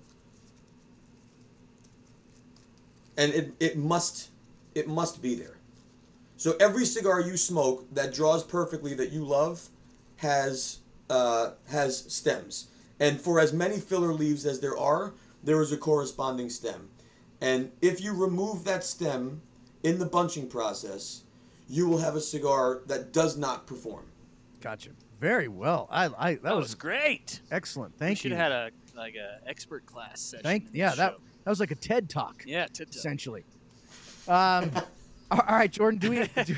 And 3.18 3.34
it, 3.34 3.54
it 3.60 3.78
must 3.78 4.30
it 4.74 4.88
must 4.88 5.22
be 5.22 5.36
there. 5.36 5.58
So 6.38 6.56
every 6.60 6.86
cigar 6.86 7.22
you 7.22 7.38
smoke 7.38 7.86
that 7.94 8.14
draws 8.14 8.44
perfectly 8.44 8.94
that 8.96 9.12
you 9.12 9.24
love 9.24 9.70
has 10.18 10.80
uh, 11.10 11.52
has 11.70 12.06
stems. 12.14 12.68
And 13.04 13.20
for 13.20 13.38
as 13.42 13.52
many 13.52 13.80
filler 13.80 14.14
leaves 14.14 14.46
as 14.46 14.62
there 14.62 14.78
are, 14.78 15.12
there 15.44 15.62
is 15.62 15.74
a 15.74 15.78
corresponding 15.78 16.50
stem. 16.50 16.88
And 17.42 17.70
if 17.82 18.00
you 18.02 18.14
remove 18.14 18.64
that 18.64 18.86
stem 18.86 19.42
in 19.84 20.00
the 20.00 20.06
bunching 20.06 20.48
process, 20.48 21.24
you 21.68 21.86
will 21.90 21.98
have 21.98 22.16
a 22.16 22.22
cigar 22.22 22.80
that 22.88 23.12
does 23.12 23.36
not 23.36 23.68
perform. 23.68 24.06
Gotcha. 24.62 24.92
Very 25.20 25.50
well. 25.50 25.90
I, 25.92 26.06
I 26.18 26.34
that, 26.36 26.44
That 26.44 26.56
was, 26.56 26.64
was 26.68 26.76
great. 26.76 27.42
excellent. 27.52 27.92
We 27.96 28.00
Thank 28.00 28.20
should 28.20 28.32
you. 28.32 28.38
have 28.38 28.52
had 28.54 28.72
a 28.72 28.98
like 28.98 29.16
a 29.16 29.42
expert 29.50 29.86
class 29.86 30.22
session. 30.22 30.44
Thank 30.44 30.68
yeah, 30.72 30.96
that 30.96 31.14
show. 31.14 31.18
that 31.44 31.50
was 31.50 31.60
like 31.60 31.72
a 31.72 31.76
TED 31.76 32.10
talk. 32.10 32.44
Yeah, 32.48 32.68
TED 32.68 32.88
Talk. 32.88 32.96
essentially. 32.96 33.44
Um, 34.30 34.72
all 35.32 35.42
right, 35.50 35.70
Jordan. 35.70 36.00
Do 36.00 36.10
we 36.12 36.30
do, 36.46 36.56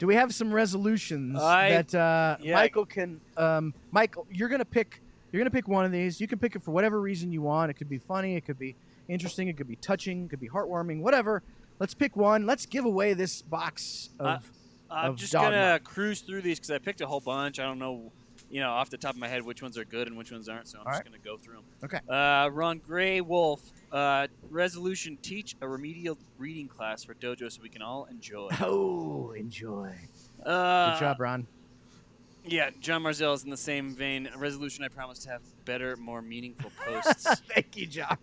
do 0.00 0.06
we 0.08 0.16
have 0.16 0.34
some 0.34 0.52
resolutions 0.52 1.40
I- 1.40 1.68
that 1.70 1.94
uh, 1.94 2.38
yeah. 2.40 2.54
Michael 2.54 2.86
can? 2.86 3.20
Um, 3.36 3.72
Michael, 3.92 4.26
you're 4.32 4.48
gonna 4.48 4.64
pick. 4.64 5.00
You're 5.36 5.44
gonna 5.44 5.50
pick 5.50 5.68
one 5.68 5.84
of 5.84 5.92
these. 5.92 6.18
You 6.18 6.26
can 6.26 6.38
pick 6.38 6.56
it 6.56 6.62
for 6.62 6.70
whatever 6.70 6.98
reason 6.98 7.30
you 7.30 7.42
want. 7.42 7.70
It 7.70 7.74
could 7.74 7.90
be 7.90 7.98
funny. 7.98 8.36
It 8.36 8.46
could 8.46 8.58
be 8.58 8.74
interesting. 9.06 9.48
It 9.48 9.58
could 9.58 9.68
be 9.68 9.76
touching. 9.76 10.24
It 10.24 10.30
could 10.30 10.40
be 10.40 10.48
heartwarming. 10.48 11.00
Whatever. 11.00 11.42
Let's 11.78 11.92
pick 11.92 12.16
one. 12.16 12.46
Let's 12.46 12.64
give 12.64 12.86
away 12.86 13.12
this 13.12 13.42
box 13.42 14.08
of. 14.18 14.26
Uh, 14.26 14.38
I'm 14.94 15.14
just 15.14 15.34
Dogma. 15.34 15.50
gonna 15.50 15.80
cruise 15.80 16.22
through 16.22 16.40
these 16.40 16.58
because 16.58 16.70
I 16.70 16.78
picked 16.78 17.02
a 17.02 17.06
whole 17.06 17.20
bunch. 17.20 17.60
I 17.60 17.64
don't 17.64 17.78
know, 17.78 18.12
you 18.48 18.60
know, 18.60 18.70
off 18.70 18.88
the 18.88 18.96
top 18.96 19.12
of 19.12 19.20
my 19.20 19.28
head 19.28 19.42
which 19.42 19.60
ones 19.60 19.76
are 19.76 19.84
good 19.84 20.08
and 20.08 20.16
which 20.16 20.32
ones 20.32 20.48
aren't. 20.48 20.68
So 20.68 20.78
I'm 20.78 20.86
All 20.86 20.92
just 20.94 21.04
right. 21.04 21.12
gonna 21.12 21.22
go 21.22 21.36
through 21.36 21.56
them. 21.56 21.64
Okay. 21.84 21.98
Uh, 22.08 22.48
Ron 22.50 22.78
Gray 22.78 23.20
Wolf. 23.20 23.60
Uh, 23.92 24.28
resolution: 24.48 25.18
Teach 25.20 25.54
a 25.60 25.68
remedial 25.68 26.16
reading 26.38 26.66
class 26.66 27.04
for 27.04 27.12
Dojo 27.12 27.52
so 27.52 27.60
we 27.62 27.68
can 27.68 27.82
all 27.82 28.06
enjoy. 28.06 28.48
oh, 28.62 29.32
enjoy. 29.32 29.92
Uh, 30.42 30.92
Good 30.94 31.00
job, 31.00 31.20
Ron. 31.20 31.46
Yeah, 32.46 32.70
John 32.80 33.02
Marzell 33.02 33.34
is 33.34 33.44
in 33.44 33.50
the 33.50 33.56
same 33.56 33.94
vein. 33.94 34.28
A 34.32 34.38
resolution: 34.38 34.84
I 34.84 34.88
promise 34.88 35.18
to 35.20 35.30
have 35.30 35.42
better, 35.64 35.96
more 35.96 36.22
meaningful 36.22 36.70
posts. 36.84 37.24
Thank 37.54 37.76
you, 37.76 37.86
John. 37.86 38.16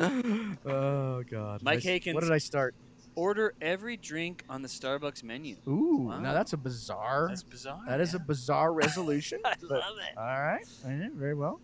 oh 0.00 1.22
God. 1.24 1.62
Mike 1.62 1.76
What 1.76 1.82
did 1.82 1.88
I- 1.90 1.98
Hakens. 2.00 2.14
What 2.14 2.22
did 2.22 2.32
I 2.32 2.38
start? 2.38 2.74
Order 3.14 3.52
every 3.60 3.98
drink 3.98 4.42
on 4.48 4.62
the 4.62 4.68
Starbucks 4.68 5.22
menu. 5.22 5.56
Ooh, 5.68 6.06
Wow. 6.08 6.20
now 6.20 6.32
that's 6.32 6.54
a 6.54 6.56
bizarre. 6.56 7.26
That's 7.28 7.42
bizarre. 7.42 7.80
That 7.86 8.00
is 8.00 8.14
a 8.14 8.18
bizarre 8.18 8.72
resolution. 8.72 9.40
I 9.44 9.54
but- 9.60 9.70
love 9.70 9.96
it. 9.98 10.16
All 10.16 10.24
right. 10.24 10.64
All 10.84 10.90
right, 10.90 11.12
Very 11.12 11.34
well. 11.34 11.60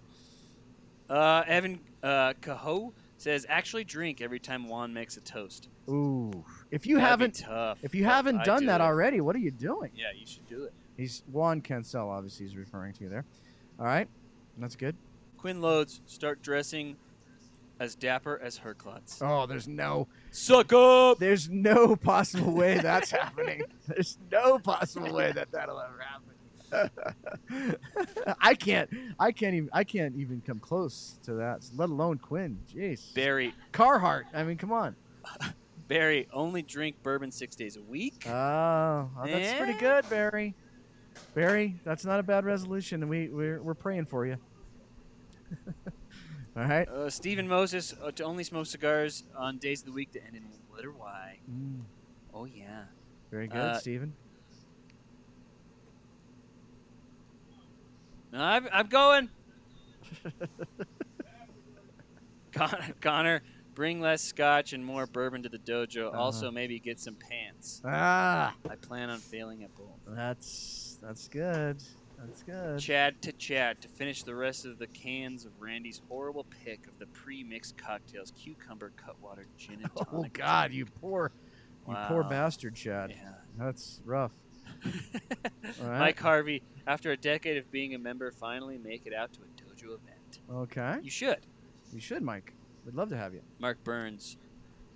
Uh, 1.08 1.42
Evan 1.46 1.80
uh, 2.02 2.34
Caho 2.42 2.92
says, 3.18 3.44
"Actually, 3.48 3.84
drink 3.84 4.20
every 4.20 4.38
time 4.40 4.68
Juan 4.68 4.92
makes 4.94 5.16
a 5.16 5.20
toast." 5.20 5.68
Ooh. 5.88 6.44
If 6.70 6.86
you 6.86 6.96
That'd 6.96 7.08
haven't 7.10 7.34
tough, 7.40 7.78
if 7.82 7.94
you 7.94 8.04
haven't 8.04 8.38
I 8.38 8.44
done 8.44 8.60
do 8.60 8.66
that 8.66 8.80
it. 8.80 8.84
already, 8.84 9.20
what 9.20 9.36
are 9.36 9.40
you 9.40 9.50
doing? 9.50 9.90
yeah, 9.94 10.06
you 10.18 10.26
should 10.26 10.46
do 10.46 10.64
it. 10.64 10.72
He's 10.96 11.22
Juan 11.30 11.60
Cancel, 11.60 12.10
obviously 12.10 12.46
he's 12.46 12.56
referring 12.56 12.92
to 12.94 13.04
you 13.04 13.10
there. 13.10 13.24
All 13.78 13.86
right. 13.86 14.08
That's 14.58 14.74
good. 14.76 14.96
Quinn 15.36 15.60
Loads 15.60 16.00
start 16.06 16.42
dressing 16.42 16.96
as 17.78 17.94
dapper 17.94 18.40
as 18.42 18.58
Herklots. 18.58 19.22
Oh, 19.22 19.46
there's 19.46 19.68
no 19.68 20.08
Suck 20.32 20.72
up. 20.72 21.18
there's 21.20 21.48
no 21.48 21.94
possible 21.94 22.52
way 22.52 22.78
that's 22.78 23.12
happening. 23.12 23.62
There's 23.86 24.18
no 24.32 24.58
possible 24.58 25.14
way 25.14 25.30
that 25.30 25.52
that'll 25.52 25.80
ever 25.80 26.00
happen. 26.00 26.32
I 28.40 28.54
can't 28.54 28.90
I 29.18 29.32
can't 29.32 29.54
even 29.54 29.70
I 29.72 29.84
can't 29.84 30.14
even 30.16 30.42
come 30.46 30.58
close 30.60 31.18
to 31.24 31.34
that, 31.34 31.64
let 31.76 31.88
alone 31.88 32.18
Quinn. 32.18 32.58
Jeez. 32.72 33.14
Barry 33.14 33.54
Carhart. 33.72 34.26
I 34.34 34.44
mean, 34.44 34.56
come 34.56 34.72
on. 34.72 34.96
Barry, 35.88 36.28
only 36.32 36.60
drink 36.62 36.96
bourbon 37.02 37.30
six 37.30 37.56
days 37.56 37.76
a 37.76 37.82
week. 37.82 38.24
Oh, 38.28 39.10
that's 39.24 39.54
pretty 39.54 39.72
Eh? 39.72 39.78
good, 39.80 40.08
Barry. 40.10 40.54
Barry, 41.34 41.80
that's 41.84 42.04
not 42.04 42.20
a 42.20 42.22
bad 42.22 42.44
resolution, 42.44 43.02
and 43.02 43.08
we 43.10 43.28
we're, 43.28 43.62
we're 43.62 43.74
praying 43.74 44.04
for 44.06 44.26
you. 44.26 44.36
All 46.56 46.64
right. 46.64 46.88
Uh, 46.88 47.08
Stephen 47.08 47.46
Moses 47.48 47.94
uh, 48.02 48.10
to 48.12 48.24
only 48.24 48.44
smoke 48.44 48.66
cigars 48.66 49.24
on 49.36 49.58
days 49.58 49.80
of 49.80 49.86
the 49.86 49.92
week 49.92 50.12
that 50.12 50.24
end 50.26 50.36
in 50.36 50.44
letter 50.74 50.92
Y. 50.92 51.38
Mm, 51.50 51.80
Oh 52.34 52.44
yeah. 52.44 52.84
very 53.30 53.48
good, 53.48 53.56
Uh, 53.58 53.78
Stephen. 53.78 54.12
I'm, 58.32 58.68
I'm 58.72 58.86
going. 58.88 59.28
Con- 62.52 62.94
Connor, 63.00 63.42
bring 63.74 64.00
less 64.00 64.22
scotch 64.22 64.72
and 64.72 64.84
more 64.84 65.06
bourbon 65.06 65.42
to 65.44 65.48
the 65.48 65.58
dojo. 65.58 66.08
Uh-huh. 66.08 66.18
Also, 66.18 66.50
maybe 66.50 66.78
get 66.80 66.98
some 66.98 67.14
pants. 67.14 67.80
Ah, 67.84 68.54
I 68.68 68.74
plan 68.76 69.10
on 69.10 69.18
failing 69.18 69.62
at 69.64 69.74
both. 69.74 70.00
that's 70.08 70.98
that's 71.02 71.28
good. 71.28 71.82
That's 72.18 72.42
good. 72.42 72.80
Chad 72.80 73.22
to 73.22 73.32
Chad 73.32 73.80
to 73.82 73.88
finish 73.88 74.24
the 74.24 74.34
rest 74.34 74.66
of 74.66 74.78
the 74.78 74.88
cans 74.88 75.44
of 75.44 75.52
Randy's 75.60 76.00
horrible 76.08 76.44
pick 76.64 76.88
of 76.88 76.98
the 76.98 77.06
pre-mixed 77.06 77.78
cocktails: 77.78 78.32
cucumber, 78.32 78.92
cutwater, 78.96 79.46
gin 79.56 79.80
and 79.82 79.90
tonic. 79.96 80.10
Oh 80.12 80.26
God, 80.32 80.72
you 80.72 80.84
poor, 80.84 81.30
you 81.86 81.94
poor 82.08 82.24
bastard, 82.24 82.74
Chad. 82.74 83.10
Yeah. 83.10 83.34
That's 83.56 84.00
rough. 84.04 84.32
Right. 84.84 85.98
Mike 85.98 86.20
Harvey, 86.20 86.62
after 86.86 87.12
a 87.12 87.16
decade 87.16 87.56
of 87.56 87.70
being 87.70 87.94
a 87.94 87.98
member, 87.98 88.30
finally 88.32 88.78
make 88.78 89.06
it 89.06 89.12
out 89.14 89.32
to 89.34 89.40
a 89.40 89.62
dojo 89.62 89.94
event. 89.94 90.40
Okay. 90.50 90.96
You 91.02 91.10
should. 91.10 91.46
You 91.92 92.00
should, 92.00 92.22
Mike. 92.22 92.54
We'd 92.84 92.94
love 92.94 93.10
to 93.10 93.16
have 93.16 93.34
you. 93.34 93.42
Mark 93.58 93.82
Burns, 93.84 94.36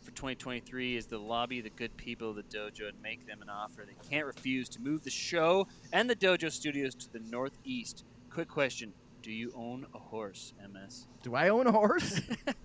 for 0.00 0.10
2023, 0.12 0.96
is 0.96 1.06
the 1.06 1.18
lobby 1.18 1.60
the 1.60 1.70
good 1.70 1.96
people 1.96 2.30
of 2.30 2.36
the 2.36 2.42
dojo 2.42 2.88
and 2.88 3.00
make 3.02 3.26
them 3.26 3.42
an 3.42 3.48
offer 3.48 3.84
they 3.86 4.08
can't 4.10 4.26
refuse 4.26 4.68
to 4.70 4.80
move 4.80 5.02
the 5.04 5.10
show 5.10 5.66
and 5.92 6.08
the 6.08 6.16
dojo 6.16 6.50
studios 6.50 6.94
to 6.94 7.12
the 7.12 7.20
northeast. 7.30 8.04
Quick 8.30 8.48
question: 8.48 8.92
Do 9.22 9.30
you 9.30 9.52
own 9.54 9.86
a 9.94 9.98
horse, 9.98 10.54
MS? 10.72 11.06
Do 11.22 11.34
I 11.34 11.50
own 11.50 11.66
a 11.66 11.72
horse? 11.72 12.20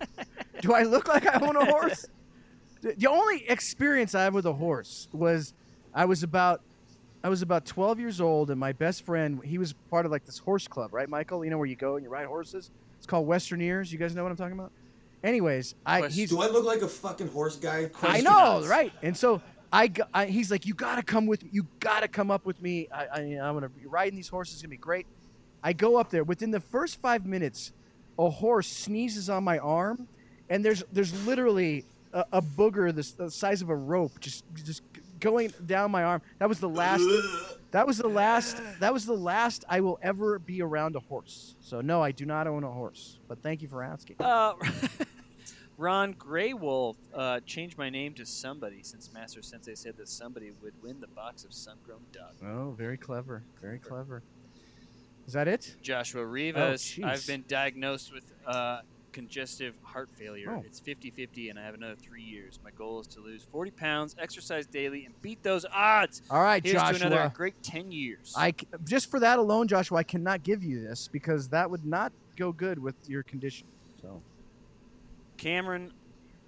Do 0.61 0.73
I 0.73 0.84
look 0.84 1.07
like 1.07 1.27
I 1.27 1.39
own 1.45 1.56
a 1.56 1.65
horse? 1.65 2.06
The 2.80 2.94
the 2.94 3.07
only 3.07 3.44
experience 3.49 4.14
I 4.14 4.23
have 4.23 4.35
with 4.35 4.45
a 4.45 4.53
horse 4.53 5.07
was 5.11 5.56
I 5.95 6.06
was 6.06 6.22
about 6.22 6.61
I 7.23 7.30
was 7.30 7.41
about 7.41 7.65
12 7.65 7.99
years 7.99 8.22
old 8.22 8.49
and 8.52 8.60
my 8.60 8.73
best 8.73 9.03
friend 9.03 9.41
he 9.44 9.57
was 9.57 9.73
part 9.89 10.06
of 10.06 10.11
like 10.11 10.26
this 10.26 10.38
horse 10.38 10.68
club, 10.68 10.94
right, 10.94 11.10
Michael? 11.10 11.44
You 11.44 11.52
know 11.52 11.57
where 11.57 11.68
you 11.68 11.76
go 11.76 11.95
and 11.95 12.03
you 12.03 12.10
ride 12.10 12.27
horses? 12.27 12.72
It's 12.98 13.07
called 13.07 13.27
Western 13.27 13.61
Ears. 13.61 13.91
You 13.91 13.99
guys 13.99 14.15
know 14.15 14.23
what 14.23 14.31
I'm 14.31 14.38
talking 14.38 14.57
about? 14.57 14.72
Anyways, 15.23 15.76
I 15.85 16.07
he's 16.07 16.30
Do 16.30 16.41
I 16.41 16.48
look 16.48 16.65
like 16.65 16.81
a 16.81 16.88
fucking 16.88 17.30
horse 17.30 17.56
guy? 17.56 17.89
I 18.03 18.22
know, 18.22 18.65
right? 18.68 18.94
And 19.02 19.18
so 19.18 19.41
I—he's 19.72 20.52
like, 20.52 20.65
you 20.65 20.73
got 20.73 20.95
to 20.95 21.03
come 21.03 21.26
with 21.26 21.44
me. 21.44 21.49
You 21.52 21.68
got 21.80 22.02
to 22.02 22.07
come 22.07 22.31
up 22.31 22.45
with 22.45 22.61
me. 22.61 22.88
I, 22.94 23.06
I, 23.06 23.19
I'm 23.19 23.53
gonna 23.56 23.69
be 23.69 23.85
riding 23.85 24.15
these 24.15 24.30
horses. 24.30 24.56
It's 24.56 24.61
gonna 24.61 24.69
be 24.69 24.77
great. 24.77 25.06
I 25.64 25.73
go 25.73 25.98
up 25.98 26.10
there. 26.10 26.23
Within 26.23 26.52
the 26.52 26.60
first 26.60 27.02
five 27.02 27.26
minutes, 27.26 27.72
a 28.18 28.30
horse 28.30 28.68
sneezes 28.68 29.30
on 29.30 29.44
my 29.44 29.57
arm, 29.57 30.07
and 30.49 30.64
there's 30.64 30.84
there's 30.94 31.14
literally 31.26 31.84
a, 32.14 32.26
a 32.34 32.41
booger 32.41 32.94
the, 32.94 33.23
the 33.23 33.31
size 33.31 33.61
of 33.61 33.69
a 33.69 33.76
rope 33.76 34.19
just 34.19 34.44
just 34.64 34.81
going 35.19 35.53
down 35.65 35.91
my 35.91 36.03
arm. 36.03 36.22
That 36.39 36.49
was 36.49 36.60
the 36.60 36.69
last. 36.69 37.03
That 37.72 37.85
was 37.85 37.98
the 37.98 38.07
last. 38.07 38.61
That 38.80 38.94
was 38.94 39.06
the 39.06 39.14
last 39.14 39.65
I 39.68 39.81
will 39.81 39.99
ever 40.02 40.39
be 40.39 40.61
around 40.61 40.95
a 40.95 40.99
horse. 40.99 41.56
So 41.60 41.81
no, 41.81 42.02
I 42.02 42.11
do 42.11 42.26
not 42.26 42.48
own 42.48 42.64
a 42.64 42.72
horse. 42.72 43.19
But 43.27 43.41
thank 43.44 43.61
you 43.61 43.68
for 43.68 43.84
asking. 43.84 44.18
Uh, 44.19 44.53
Ron 45.77 46.15
Greywolf 46.15 46.95
uh, 47.14 47.39
changed 47.45 47.77
my 47.77 47.89
name 47.89 48.14
to 48.15 48.26
somebody 48.26 48.81
since 48.81 49.14
Master 49.14 49.44
Sensei 49.44 49.76
said 49.76 49.95
that 49.98 50.10
somebody 50.10 50.52
would 50.64 50.73
win 50.81 50.99
the 50.99 51.07
box 51.07 51.44
of 51.44 51.53
sun-grown 51.53 52.02
duck. 52.11 52.34
Oh, 52.44 52.72
very 52.72 52.98
clever. 52.98 53.44
Very 53.61 53.77
clever. 53.77 54.23
Is 55.27 55.34
that 55.34 55.48
it? 55.48 55.76
Joshua 55.84 56.26
Rivas, 56.26 56.81
jeez. 56.81 57.03
I've 57.03 57.27
been 57.27 57.44
diagnosed 57.48 58.11
with 58.11 58.23
uh, 58.48 58.80
congestive 59.12 59.76
heart 59.84 60.10
failure. 60.10 60.52
Oh. 60.52 60.64
It's 60.66 60.80
50 60.80 61.12
50, 61.12 61.50
and 61.50 61.60
I 61.60 61.64
have 61.64 61.74
another 61.76 61.96
three 61.96 62.24
years. 62.24 62.60
My 62.64 62.72
goal 62.72 63.00
is 63.00 63.08
to 63.08 63.20
lose 63.20 63.44
40 63.52 63.72
pounds, 63.72 64.16
exercise 64.20 64.66
daily, 64.68 65.06
and 65.06 65.20
beat 65.22 65.42
those 65.44 65.66
odds. 65.72 66.22
All 66.30 66.42
right, 66.42 66.64
Here's 66.64 66.82
to 66.82 67.08
another 67.08 67.32
great 67.34 67.62
10 67.64 67.92
years. 67.92 68.34
I, 68.38 68.54
just 68.84 69.10
for 69.10 69.20
that 69.20 69.40
alone, 69.40 69.68
Joshua, 69.68 70.00
I 70.00 70.04
cannot 70.04 70.44
give 70.44 70.64
you 70.64 70.82
this 70.82 71.08
because 71.08 71.50
that 71.50 71.70
would 71.70 71.86
not 71.86 72.12
go 72.36 72.52
good 72.52 72.80
with 72.80 72.96
your 73.10 73.24
condition. 73.24 73.68
So 74.02 74.22
Cameron 75.38 75.92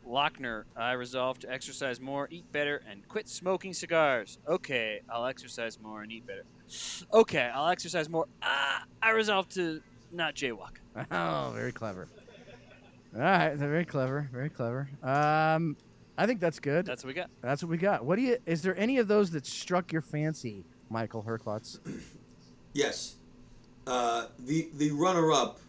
Lochner, 0.07 0.63
I 0.75 0.93
resolved 0.93 1.41
to 1.41 1.51
exercise 1.51 1.99
more, 1.99 2.27
eat 2.31 2.51
better, 2.51 2.81
and 2.89 3.07
quit 3.07 3.29
smoking 3.29 3.73
cigars. 3.73 4.39
Okay, 4.47 5.01
I'll 5.09 5.25
exercise 5.25 5.79
more 5.79 6.01
and 6.01 6.11
eat 6.11 6.25
better. 6.25 6.43
Okay, 7.13 7.49
I'll 7.53 7.69
exercise 7.69 8.09
more. 8.09 8.25
Ah, 8.41 8.83
I 9.01 9.11
resolved 9.11 9.51
to 9.55 9.81
not 10.11 10.35
jaywalk. 10.35 10.77
Oh, 11.11 11.51
very 11.55 11.71
clever. 11.71 12.07
All 13.15 13.21
right, 13.21 13.55
they're 13.57 13.69
very 13.69 13.85
clever, 13.85 14.29
very 14.31 14.49
clever. 14.49 14.89
Um, 15.03 15.75
I 16.17 16.25
think 16.25 16.39
that's 16.39 16.59
good. 16.59 16.85
That's 16.85 17.03
what 17.03 17.07
we 17.09 17.13
got. 17.13 17.29
That's 17.41 17.63
what 17.63 17.69
we 17.69 17.77
got. 17.77 18.05
What 18.05 18.17
do 18.17 18.21
you? 18.21 18.37
Is 18.45 18.61
there 18.61 18.77
any 18.77 18.97
of 18.99 19.07
those 19.07 19.31
that 19.31 19.45
struck 19.45 19.91
your 19.91 20.01
fancy, 20.01 20.63
Michael 20.89 21.23
Herklots? 21.23 21.79
Yes. 22.73 23.15
Uh, 23.87 24.25
the 24.39 24.69
the 24.75 24.91
runner 24.91 25.31
up 25.31 25.59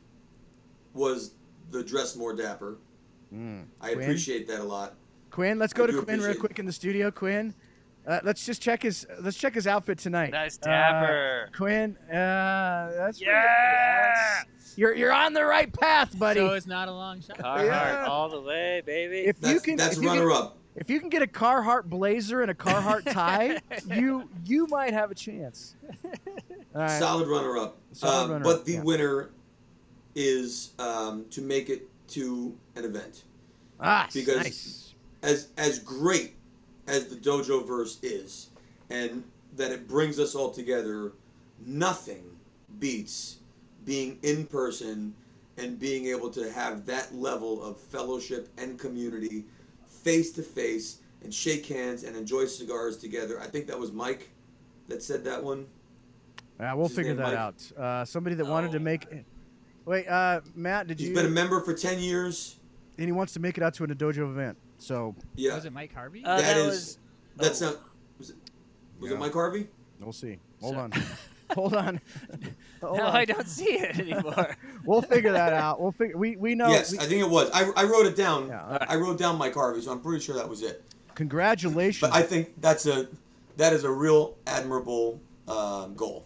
was 0.93 1.33
the 1.71 1.83
dress 1.83 2.17
more 2.17 2.35
dapper. 2.35 2.77
Mm. 3.33 3.65
I 3.81 3.93
Quinn? 3.95 4.03
appreciate 4.05 4.47
that 4.49 4.61
a 4.61 4.65
lot. 4.65 4.95
Quinn, 5.31 5.59
let's 5.59 5.73
go 5.73 5.85
I 5.85 5.87
to 5.87 5.93
Quinn 5.93 6.07
real 6.19 6.25
appreciate- 6.31 6.41
quick 6.41 6.59
in 6.59 6.67
the 6.67 6.73
studio. 6.73 7.11
Quinn, 7.11 7.55
uh, 8.07 8.21
let's 8.25 8.45
just 8.47 8.61
check 8.63 8.83
his. 8.83 9.07
Let's 9.21 9.37
check 9.37 9.55
his 9.55 9.67
outfit 9.67 9.99
tonight. 9.99 10.31
Nice 10.33 10.59
Uh. 10.63 11.47
Quinn, 11.57 11.97
uh, 12.09 12.93
that's 12.97 13.19
pretty- 13.19 13.31
Yeah! 13.31 13.43
that's- 14.13 14.47
you're 14.77 14.95
you're 14.95 15.13
on 15.13 15.33
the 15.35 15.45
right 15.45 15.71
path, 15.73 16.17
buddy. 16.19 16.41
So 16.41 16.55
it's 16.55 16.67
not 16.67 16.89
a 16.89 16.93
long 16.93 17.21
shot. 17.21 17.39
Carhartt 17.39 17.67
Yeah. 17.67 18.07
all 18.09 18.29
the 18.29 18.41
way, 18.41 18.83
baby. 18.87 19.21
if 19.27 19.37
you 19.43 19.61
can, 19.61 19.77
that's 19.77 19.97
if 19.97 20.03
you 20.03 20.09
runner 20.09 20.29
can, 20.29 20.37
up. 20.37 20.57
If 20.77 20.89
you 20.89 21.01
can 21.01 21.09
get 21.09 21.23
a 21.23 21.27
Carhartt 21.27 21.85
blazer 21.87 22.41
and 22.43 22.51
a 22.51 22.55
Carhartt 22.55 23.05
tie, 23.13 23.59
you 23.87 24.29
you 24.47 24.67
might 24.69 24.93
have 24.93 25.11
a 25.11 25.15
chance. 25.15 25.75
All 26.75 26.83
right. 26.83 26.99
Solid 26.99 27.27
runner 27.29 27.59
up. 27.59 27.79
Solid 27.93 28.25
Um, 28.27 28.31
runner-up, 28.31 28.45
but 28.59 28.65
the 28.65 28.75
yeah. 28.75 28.83
winner 28.83 29.31
is 30.15 30.73
um, 30.79 31.27
to 31.31 31.43
make 31.43 31.69
it 31.69 31.89
to 32.09 32.57
an 32.77 32.85
event. 32.85 33.25
Ah, 33.81 34.09
because 34.13 34.37
nice. 34.37 34.95
as 35.23 35.49
as 35.59 35.79
great 35.81 36.35
as 36.91 37.07
the 37.07 37.15
dojo 37.17 37.67
verse 37.67 37.99
is 38.03 38.49
and 38.91 39.23
that 39.57 39.71
it 39.71 39.87
brings 39.87 40.19
us 40.19 40.35
all 40.35 40.51
together 40.51 41.13
nothing 41.65 42.25
beats 42.81 43.39
being 43.85 44.19
in 44.23 44.45
person 44.47 45.15
and 45.57 45.79
being 45.79 46.07
able 46.07 46.29
to 46.31 46.51
have 46.53 46.85
that 46.87 47.15
level 47.15 47.63
of 47.63 47.77
fellowship 47.79 48.49
and 48.59 48.79
community 48.79 49.45
face 49.87 50.33
to 50.33 50.43
face 50.43 50.99
and 51.23 51.33
shake 51.33 51.67
hands 51.67 52.03
and 52.03 52.17
enjoy 52.17 52.45
cigars 52.45 52.97
together 52.97 53.41
i 53.41 53.47
think 53.47 53.67
that 53.67 53.79
was 53.79 53.93
mike 53.93 54.29
that 54.89 55.03
said 55.03 55.23
that 55.25 55.43
one 55.43 55.67
Yeah, 56.59 56.75
we'll 56.75 56.89
figure 56.89 57.15
that 57.15 57.23
Mike? 57.23 57.37
out. 57.37 57.73
Uh, 57.79 58.05
somebody 58.05 58.35
that 58.37 58.45
wanted 58.47 58.73
to 58.73 58.79
Oh. 58.79 58.83
make. 58.83 59.07
Wait, 59.87 60.07
uh, 60.09 60.41
Matt, 60.55 60.89
did 60.89 60.99
he's 60.99 61.09
you? 61.09 61.15
been 61.15 61.25
a 61.27 61.31
member 61.31 61.61
for 61.61 61.73
10 61.73 62.01
years 62.01 62.57
and 62.99 63.07
he 63.07 63.13
wants 63.13 63.33
to 63.35 63.41
make 63.41 63.57
it 63.57 63.63
out 63.63 63.73
to 63.75 63.85
an 63.85 63.95
dojo 63.95 64.29
event. 64.31 64.59
So 64.81 65.15
yeah 65.37 65.55
Was 65.55 65.65
it 65.65 65.73
Mike 65.73 65.95
Harvey? 65.95 66.25
Uh, 66.25 66.37
that 66.37 66.43
that 66.43 66.57
is 66.57 66.67
was- 66.67 66.99
that's 67.37 67.63
oh. 67.63 67.67
not 67.67 67.77
was 68.19 68.31
it 68.31 68.37
was 68.99 69.11
Yeah. 69.11 69.17
it 69.17 69.21
mike 69.21 69.33
harvey 69.33 69.69
we'll 70.01 70.13
see. 70.13 70.39
Hold 70.61 70.75
So- 70.75 70.81
on. 70.81 70.93
Hold 71.55 71.75
on. 71.75 72.01
Hold 72.81 72.99
no, 72.99 73.07
on. 73.07 73.17
I 73.17 73.25
don't 73.25 73.49
see 73.49 73.73
it 73.73 73.99
anymore. 73.99 74.57
We'll 74.85 75.03
figure 75.03 75.33
that 75.33 75.53
out. 75.53 75.81
We'll 75.81 75.91
figure. 75.93 76.17
We 76.17 76.37
we 76.37 76.55
know. 76.55 76.69
yes, 76.69 76.93
we- 76.93 76.99
I 76.99 77.03
think 77.03 77.21
it 77.23 77.29
was. 77.29 77.51
I, 77.53 77.65
I 77.77 77.85
wrote 77.85 78.07
it 78.07 78.15
down. 78.17 78.47
Yeah, 78.49 78.63
all 78.65 78.71
right. 78.71 78.87
I 78.89 78.95
wrote 78.97 79.19
down 79.19 79.37
Mike 79.37 79.55
Harvey, 79.55 79.81
so 79.83 79.91
I'm 79.91 80.01
pretty 80.01 80.23
sure 80.25 80.37
that 80.37 80.49
was 80.49 80.63
it. 80.63 80.83
congratulations. 81.17 82.01
But 82.01 82.17
I 82.17 82.23
think 82.23 82.61
that's 82.61 82.87
a 82.87 83.09
that 83.57 83.73
is 83.73 83.83
a 83.85 83.91
real 83.91 84.37
admirable 84.47 85.21
um, 85.49 85.95
goal. 85.97 86.25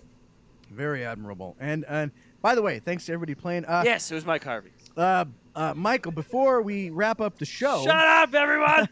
Very 0.71 1.05
admirable. 1.07 1.57
And 1.59 1.85
and 1.89 2.11
by 2.43 2.55
the 2.55 2.61
way, 2.63 2.79
thanks 2.81 3.07
to 3.07 3.13
everybody 3.13 3.35
playing. 3.35 3.65
Uh, 3.65 3.83
yes, 3.85 4.11
it 4.11 4.15
was 4.15 4.27
Mike 4.27 4.45
Harvey. 4.45 4.71
uh, 4.97 5.25
uh, 5.55 5.75
Michael, 5.75 6.13
before 6.13 6.63
we 6.63 6.91
wrap 6.91 7.21
up 7.21 7.39
the 7.39 7.45
show, 7.45 7.83
Shut 7.85 7.95
up, 7.95 8.35
everyone! 8.35 8.89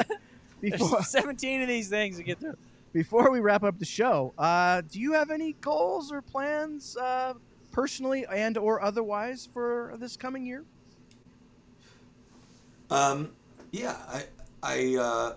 before 0.60 0.88
There's 0.88 1.08
17 1.10 1.62
of 1.62 1.68
these 1.68 1.88
things 1.88 2.16
to 2.16 2.22
get 2.22 2.40
through. 2.40 2.56
before 2.92 3.30
we 3.30 3.40
wrap 3.40 3.62
up 3.62 3.78
the 3.78 3.84
show, 3.84 4.32
uh, 4.38 4.82
do 4.90 5.00
you 5.00 5.12
have 5.12 5.30
any 5.30 5.52
goals 5.60 6.10
or 6.10 6.22
plans, 6.22 6.96
uh, 6.96 7.34
personally 7.72 8.24
and 8.32 8.56
or 8.56 8.82
otherwise, 8.82 9.48
for 9.52 9.94
this 9.98 10.16
coming 10.16 10.46
year? 10.46 10.64
Um, 12.90 13.32
yeah, 13.72 13.96
I 14.08 14.24
I 14.62 14.96
uh, 14.96 15.34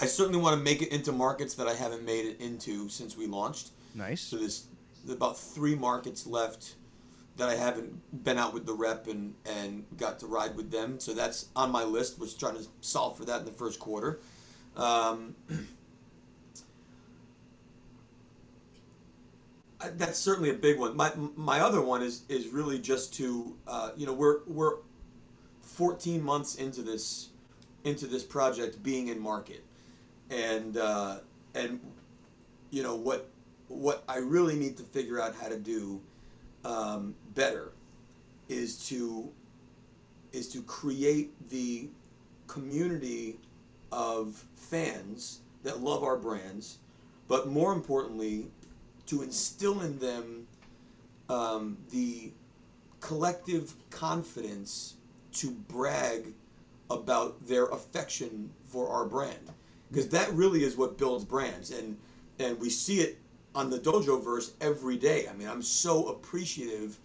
I 0.00 0.06
certainly 0.06 0.40
want 0.40 0.56
to 0.56 0.62
make 0.62 0.82
it 0.82 0.92
into 0.92 1.12
markets 1.12 1.54
that 1.54 1.66
I 1.66 1.74
haven't 1.74 2.04
made 2.04 2.24
it 2.26 2.40
into 2.40 2.88
since 2.88 3.16
we 3.16 3.26
launched. 3.26 3.70
Nice. 3.94 4.20
So 4.20 4.36
there's, 4.36 4.66
there's 5.04 5.16
about 5.16 5.36
three 5.36 5.74
markets 5.74 6.26
left 6.26 6.74
that 7.38 7.48
I 7.48 7.54
haven't 7.54 8.24
been 8.24 8.36
out 8.36 8.52
with 8.52 8.66
the 8.66 8.74
rep 8.74 9.06
and 9.06 9.34
and 9.46 9.84
got 9.96 10.18
to 10.20 10.26
ride 10.26 10.56
with 10.56 10.70
them. 10.70 11.00
So 11.00 11.14
that's 11.14 11.46
on 11.56 11.70
my 11.70 11.84
list. 11.84 12.18
We're 12.18 12.26
trying 12.26 12.56
to 12.56 12.66
solve 12.80 13.16
for 13.16 13.24
that 13.24 13.40
in 13.40 13.46
the 13.46 13.52
first 13.52 13.78
quarter. 13.80 14.20
Um, 14.76 15.34
that's 19.96 20.18
certainly 20.18 20.50
a 20.50 20.54
big 20.54 20.78
one. 20.78 20.96
My 20.96 21.12
my 21.36 21.60
other 21.60 21.80
one 21.80 22.02
is 22.02 22.22
is 22.28 22.48
really 22.48 22.78
just 22.78 23.14
to 23.14 23.56
uh, 23.66 23.90
you 23.96 24.04
know 24.06 24.12
we're 24.12 24.40
we're 24.46 24.76
14 25.62 26.22
months 26.22 26.56
into 26.56 26.82
this 26.82 27.30
into 27.84 28.06
this 28.06 28.24
project 28.24 28.82
being 28.82 29.08
in 29.08 29.20
market, 29.20 29.64
and 30.30 30.76
uh, 30.76 31.18
and 31.54 31.80
you 32.70 32.82
know 32.82 32.96
what 32.96 33.30
what 33.68 34.02
I 34.08 34.18
really 34.18 34.56
need 34.56 34.76
to 34.78 34.82
figure 34.82 35.20
out 35.20 35.36
how 35.36 35.48
to 35.48 35.58
do 35.58 36.00
um, 36.68 37.14
better 37.34 37.72
is 38.48 38.86
to 38.88 39.32
is 40.32 40.48
to 40.48 40.62
create 40.62 41.32
the 41.48 41.88
community 42.46 43.38
of 43.90 44.44
fans 44.54 45.40
that 45.62 45.80
love 45.80 46.04
our 46.04 46.18
brands, 46.18 46.78
but 47.26 47.48
more 47.48 47.72
importantly, 47.72 48.50
to 49.06 49.22
instill 49.22 49.80
in 49.80 49.98
them 49.98 50.46
um, 51.30 51.78
the 51.90 52.30
collective 53.00 53.72
confidence 53.88 54.96
to 55.32 55.50
brag 55.50 56.34
about 56.90 57.46
their 57.46 57.66
affection 57.66 58.50
for 58.66 58.90
our 58.90 59.06
brand. 59.06 59.52
Because 59.90 60.08
that 60.10 60.30
really 60.34 60.62
is 60.62 60.76
what 60.76 60.98
builds 60.98 61.24
brands 61.24 61.70
and 61.70 61.96
and 62.38 62.60
we 62.60 62.68
see 62.68 63.00
it 63.00 63.18
on 63.58 63.70
the 63.70 63.78
dojo 63.78 64.22
verse 64.22 64.52
every 64.60 64.96
day. 64.96 65.26
I 65.28 65.32
mean 65.34 65.48
i'm 65.48 65.62
so 65.62 66.08
appreciative 66.10 66.96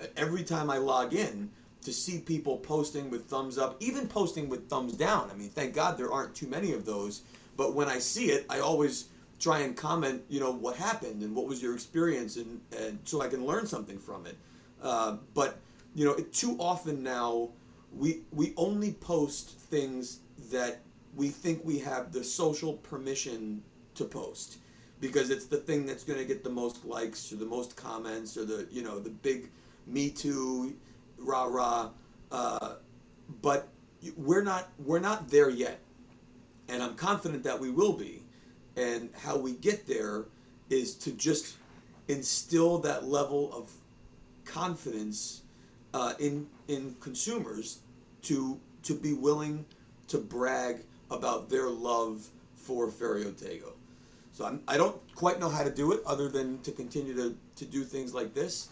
uh, 0.00 0.06
every 0.16 0.42
time 0.42 0.70
i 0.70 0.78
log 0.78 1.12
in 1.12 1.50
to 1.82 1.92
see 1.92 2.18
people 2.18 2.56
posting 2.56 3.10
with 3.10 3.26
thumbs 3.26 3.58
up 3.58 3.76
even 3.80 4.08
posting 4.08 4.48
with 4.48 4.70
thumbs 4.70 4.94
down. 4.94 5.30
I 5.30 5.34
mean 5.34 5.50
thank 5.50 5.74
god 5.74 5.98
there 5.98 6.10
aren't 6.10 6.34
too 6.34 6.46
many 6.46 6.72
of 6.72 6.86
those. 6.86 7.22
But 7.58 7.74
when 7.74 7.88
i 7.88 7.98
see 7.98 8.30
it 8.30 8.46
i 8.48 8.58
always 8.60 9.08
try 9.38 9.60
and 9.60 9.76
comment 9.76 10.22
you 10.30 10.40
know 10.40 10.50
what 10.50 10.76
happened 10.76 11.22
and 11.22 11.34
what 11.34 11.46
was 11.46 11.62
your 11.62 11.74
experience 11.74 12.36
and, 12.36 12.60
and 12.78 12.98
so 13.04 13.20
i 13.20 13.28
can 13.28 13.44
learn 13.44 13.66
something 13.66 13.98
from 13.98 14.24
it. 14.24 14.36
Uh, 14.82 15.16
but 15.34 15.60
you 15.94 16.06
know 16.06 16.14
too 16.14 16.56
often 16.58 17.02
now 17.02 17.50
we 17.94 18.22
we 18.32 18.54
only 18.56 18.92
post 18.94 19.50
things 19.74 20.20
that 20.50 20.80
we 21.14 21.28
think 21.28 21.62
we 21.62 21.78
have 21.78 22.12
the 22.12 22.24
social 22.24 22.72
permission 22.90 23.62
to 23.94 24.06
post 24.06 24.56
because 25.02 25.30
it's 25.30 25.46
the 25.46 25.56
thing 25.56 25.84
that's 25.84 26.04
going 26.04 26.18
to 26.18 26.24
get 26.24 26.44
the 26.44 26.50
most 26.50 26.84
likes 26.86 27.32
or 27.32 27.36
the 27.36 27.44
most 27.44 27.76
comments 27.76 28.36
or 28.36 28.44
the 28.44 28.66
you 28.70 28.82
know 28.82 28.98
the 28.98 29.10
big 29.10 29.50
me 29.86 30.08
too 30.08 30.74
rah 31.18 31.44
rah 31.44 31.90
uh, 32.30 32.76
but 33.42 33.68
we're 34.16 34.44
not 34.44 34.70
we're 34.78 35.00
not 35.00 35.28
there 35.28 35.50
yet 35.50 35.80
and 36.68 36.82
i'm 36.82 36.94
confident 36.94 37.42
that 37.42 37.58
we 37.58 37.68
will 37.68 37.92
be 37.92 38.22
and 38.76 39.10
how 39.18 39.36
we 39.36 39.52
get 39.54 39.86
there 39.86 40.24
is 40.70 40.94
to 40.94 41.10
just 41.12 41.56
instill 42.08 42.78
that 42.78 43.04
level 43.04 43.52
of 43.52 43.70
confidence 44.44 45.42
uh, 45.94 46.14
in 46.20 46.46
in 46.68 46.94
consumers 47.00 47.80
to 48.22 48.58
to 48.84 48.94
be 48.94 49.12
willing 49.12 49.64
to 50.06 50.18
brag 50.18 50.84
about 51.10 51.50
their 51.50 51.68
love 51.68 52.28
for 52.54 52.88
Ferio 52.88 53.32
Tego. 53.32 53.72
So 54.32 54.46
I'm, 54.46 54.60
I 54.66 54.76
don't 54.76 54.96
quite 55.14 55.38
know 55.40 55.48
how 55.48 55.62
to 55.62 55.70
do 55.70 55.92
it 55.92 56.00
other 56.06 56.28
than 56.28 56.60
to 56.62 56.72
continue 56.72 57.14
to, 57.14 57.36
to 57.56 57.64
do 57.64 57.84
things 57.84 58.14
like 58.14 58.32
this. 58.34 58.68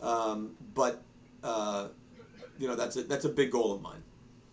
Um, 0.00 0.52
but 0.74 1.02
uh, 1.42 1.88
you 2.58 2.68
know 2.68 2.76
that's 2.76 2.96
a 2.96 3.02
that's 3.02 3.24
a 3.24 3.28
big 3.28 3.50
goal 3.50 3.72
of 3.74 3.82
mine. 3.82 4.02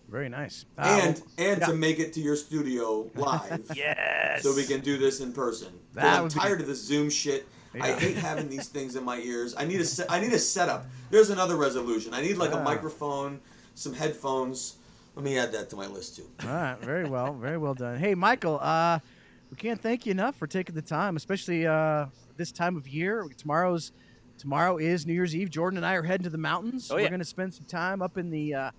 Very 0.10 0.30
nice. 0.30 0.66
And 0.78 1.18
Uh, 1.18 1.22
and 1.38 1.60
yeah. 1.62 1.68
to 1.68 1.74
make 1.74 2.00
it 2.00 2.14
to 2.14 2.22
your 2.22 2.36
studio 2.36 3.10
live. 3.16 3.66
Yes. 3.76 4.44
So 4.44 4.56
we 4.56 4.66
can 4.66 4.80
do 4.82 4.98
this 4.98 5.20
in 5.22 5.32
person. 5.34 5.68
I'm 5.98 6.24
would 6.24 6.34
be- 6.34 6.40
tired 6.40 6.62
of 6.62 6.68
this 6.68 6.82
Zoom 6.84 7.10
shit. 7.10 7.48
I 7.80 7.92
hate 7.92 8.16
having 8.16 8.50
these 8.50 8.68
things 8.76 8.96
in 8.96 9.04
my 9.04 9.18
ears. 9.20 9.54
I 9.58 9.66
need 9.66 9.80
a 9.82 9.86
se- 9.86 10.06
I 10.10 10.20
need 10.20 10.34
a 10.34 10.40
setup. 10.40 10.86
There's 11.12 11.30
another 11.30 11.56
resolution. 11.56 12.14
I 12.14 12.22
need 12.22 12.38
like 12.38 12.52
Yeah. 12.52 12.62
a 12.62 12.64
microphone, 12.64 13.40
some 13.76 13.94
headphones. 13.94 14.78
Let 15.16 15.24
me 15.24 15.38
add 15.38 15.52
that 15.54 15.70
to 15.72 15.76
my 15.76 15.88
list 15.88 16.16
too. 16.16 16.28
All 16.44 16.50
right, 16.50 16.78
very 16.82 17.06
well, 17.10 17.34
very 17.34 17.58
well 17.58 17.74
done. 17.74 17.98
Hey, 18.00 18.16
Michael, 18.16 18.60
uh, 18.62 19.00
we 19.50 19.58
can't 19.58 19.82
thank 19.82 20.06
you 20.06 20.12
enough 20.12 20.36
for 20.36 20.48
taking 20.48 20.76
the 20.76 20.82
time, 20.82 21.16
especially 21.16 21.66
uh, 21.66 22.08
this 22.36 22.52
time 22.52 22.76
of 22.76 22.88
year. 22.88 23.26
Tomorrow's 23.38 23.92
tomorrow 24.38 24.78
is 24.78 25.06
New 25.06 25.14
Year's 25.14 25.36
Eve. 25.36 25.50
Jordan 25.50 25.78
and 25.78 25.86
I 25.86 25.94
are 25.94 26.04
heading 26.04 26.26
to 26.26 26.30
the 26.30 26.38
mountains. 26.38 26.92
Oh, 26.92 26.96
We're 26.96 27.08
going 27.08 27.20
to 27.20 27.26
spend 27.26 27.54
some 27.54 27.66
time 27.66 28.02
up 28.02 28.18
in 28.18 28.30
the 28.30 28.54
uh, 28.54 28.72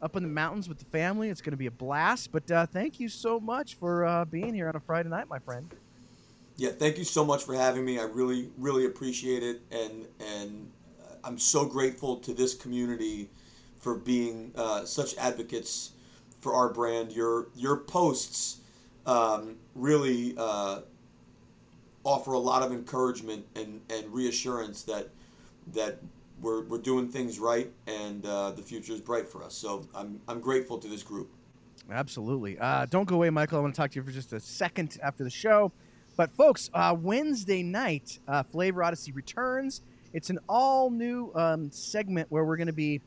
up 0.00 0.16
in 0.16 0.22
the 0.22 0.28
mountains 0.28 0.68
with 0.68 0.78
the 0.78 0.84
family. 0.86 1.28
It's 1.28 1.40
going 1.40 1.52
to 1.52 1.56
be 1.56 1.66
a 1.66 1.72
blast. 1.72 2.32
But 2.32 2.50
uh, 2.50 2.66
thank 2.66 3.00
you 3.00 3.08
so 3.08 3.40
much 3.40 3.74
for 3.76 4.04
uh, 4.04 4.24
being 4.24 4.54
here 4.54 4.68
on 4.68 4.76
a 4.76 4.80
Friday 4.80 5.08
night, 5.08 5.28
my 5.28 5.38
friend. 5.38 5.72
Yeah, 6.56 6.70
thank 6.70 6.98
you 6.98 7.04
so 7.04 7.24
much 7.24 7.44
for 7.44 7.54
having 7.54 7.84
me. 7.84 7.98
I 7.98 8.04
really, 8.04 8.50
really 8.58 8.84
appreciate 8.84 9.42
it, 9.42 9.62
and 9.70 10.06
and 10.20 10.70
uh, 11.02 11.14
I'm 11.24 11.38
so 11.38 11.64
grateful 11.64 12.16
to 12.18 12.32
this 12.32 12.54
community 12.54 13.30
for 13.78 13.96
being 13.96 14.52
uh, 14.54 14.84
such 14.84 15.16
advocates 15.16 15.92
for 16.40 16.54
our 16.54 16.72
brand. 16.72 17.12
Your 17.12 17.48
your 17.56 17.78
posts 17.78 18.61
um, 19.06 19.56
really 19.74 20.34
uh, 20.36 20.80
offer 22.04 22.32
a 22.32 22.38
lot 22.38 22.62
of 22.62 22.72
encouragement 22.72 23.44
and, 23.56 23.80
and 23.90 24.12
reassurance 24.12 24.82
that 24.82 25.08
that 25.72 25.98
we're, 26.40 26.62
we're 26.64 26.78
doing 26.78 27.08
things 27.08 27.38
right 27.38 27.70
and 27.86 28.26
uh, 28.26 28.50
the 28.50 28.62
future 28.62 28.92
is 28.92 29.00
bright 29.00 29.28
for 29.28 29.44
us. 29.44 29.54
So 29.54 29.86
I'm 29.94 30.20
I'm 30.26 30.40
grateful 30.40 30.78
to 30.78 30.88
this 30.88 31.02
group. 31.02 31.30
Absolutely. 31.90 32.58
Uh, 32.58 32.86
don't 32.86 33.08
go 33.08 33.16
away, 33.16 33.30
Michael. 33.30 33.58
I 33.58 33.60
want 33.62 33.74
to 33.74 33.80
talk 33.80 33.90
to 33.92 33.96
you 33.96 34.02
for 34.04 34.12
just 34.12 34.32
a 34.32 34.40
second 34.40 34.98
after 35.02 35.24
the 35.24 35.30
show. 35.30 35.72
But, 36.16 36.30
folks, 36.30 36.70
uh, 36.74 36.94
Wednesday 36.98 37.62
night, 37.62 38.18
uh, 38.28 38.42
Flavor 38.42 38.84
Odyssey 38.84 39.12
returns. 39.12 39.80
It's 40.12 40.30
an 40.30 40.38
all 40.48 40.90
new 40.90 41.32
um, 41.34 41.70
segment 41.72 42.30
where 42.30 42.44
we're 42.44 42.58
going 42.58 42.66
to 42.66 42.72
be, 42.72 43.00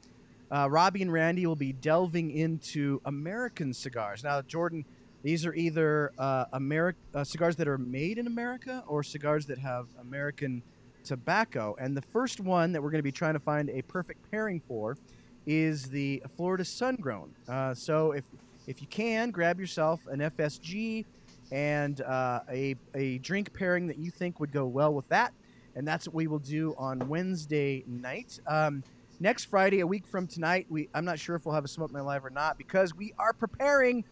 uh, 0.51 0.67
Robbie 0.69 1.03
and 1.03 1.13
Randy 1.13 1.45
will 1.45 1.55
be 1.55 1.71
delving 1.71 2.31
into 2.31 3.01
American 3.05 3.73
cigars. 3.73 4.23
Now, 4.23 4.41
Jordan, 4.41 4.85
these 5.25 5.43
are 5.43 5.55
either 5.55 6.11
uh, 6.19 6.45
uh, 6.53 7.23
cigars 7.23 7.55
that 7.55 7.67
are 7.67 7.79
made 7.79 8.19
in 8.19 8.27
America 8.27 8.83
or 8.85 9.01
cigars 9.01 9.47
that 9.47 9.57
have 9.57 9.87
American 9.99 10.61
tobacco. 11.03 11.75
And 11.79 11.97
the 11.97 12.03
first 12.03 12.39
one 12.39 12.71
that 12.73 12.83
we're 12.83 12.91
going 12.91 12.99
to 12.99 13.03
be 13.03 13.11
trying 13.11 13.33
to 13.33 13.39
find 13.39 13.71
a 13.71 13.81
perfect 13.81 14.29
pairing 14.29 14.61
for 14.67 14.99
is 15.47 15.89
the 15.89 16.21
Florida 16.37 16.63
Sungrown. 16.63 17.29
Uh, 17.49 17.73
so 17.73 18.11
if 18.11 18.23
if 18.67 18.81
you 18.81 18.87
can, 18.87 19.31
grab 19.31 19.59
yourself 19.59 20.05
an 20.11 20.19
FSG 20.19 21.05
and 21.51 22.01
uh, 22.01 22.41
a 22.47 22.75
a 22.93 23.17
drink 23.17 23.51
pairing 23.51 23.87
that 23.87 23.97
you 23.97 24.11
think 24.11 24.39
would 24.39 24.51
go 24.51 24.67
well 24.67 24.93
with 24.93 25.09
that, 25.09 25.33
and 25.75 25.87
that's 25.87 26.07
what 26.07 26.13
we 26.13 26.27
will 26.27 26.37
do 26.37 26.75
on 26.77 26.99
Wednesday 27.09 27.83
night. 27.87 28.39
Um, 28.45 28.83
next 29.19 29.45
Friday, 29.45 29.79
a 29.79 29.87
week 29.87 30.05
from 30.05 30.27
tonight, 30.27 30.67
we 30.69 30.87
I'm 30.93 31.03
not 31.03 31.17
sure 31.17 31.35
if 31.35 31.47
we'll 31.47 31.55
have 31.55 31.65
a 31.65 31.67
smoke 31.67 31.91
night 31.91 32.03
live 32.03 32.23
or 32.23 32.29
not 32.29 32.59
because 32.59 32.93
we 32.93 33.11
are 33.17 33.33
preparing 33.33 34.03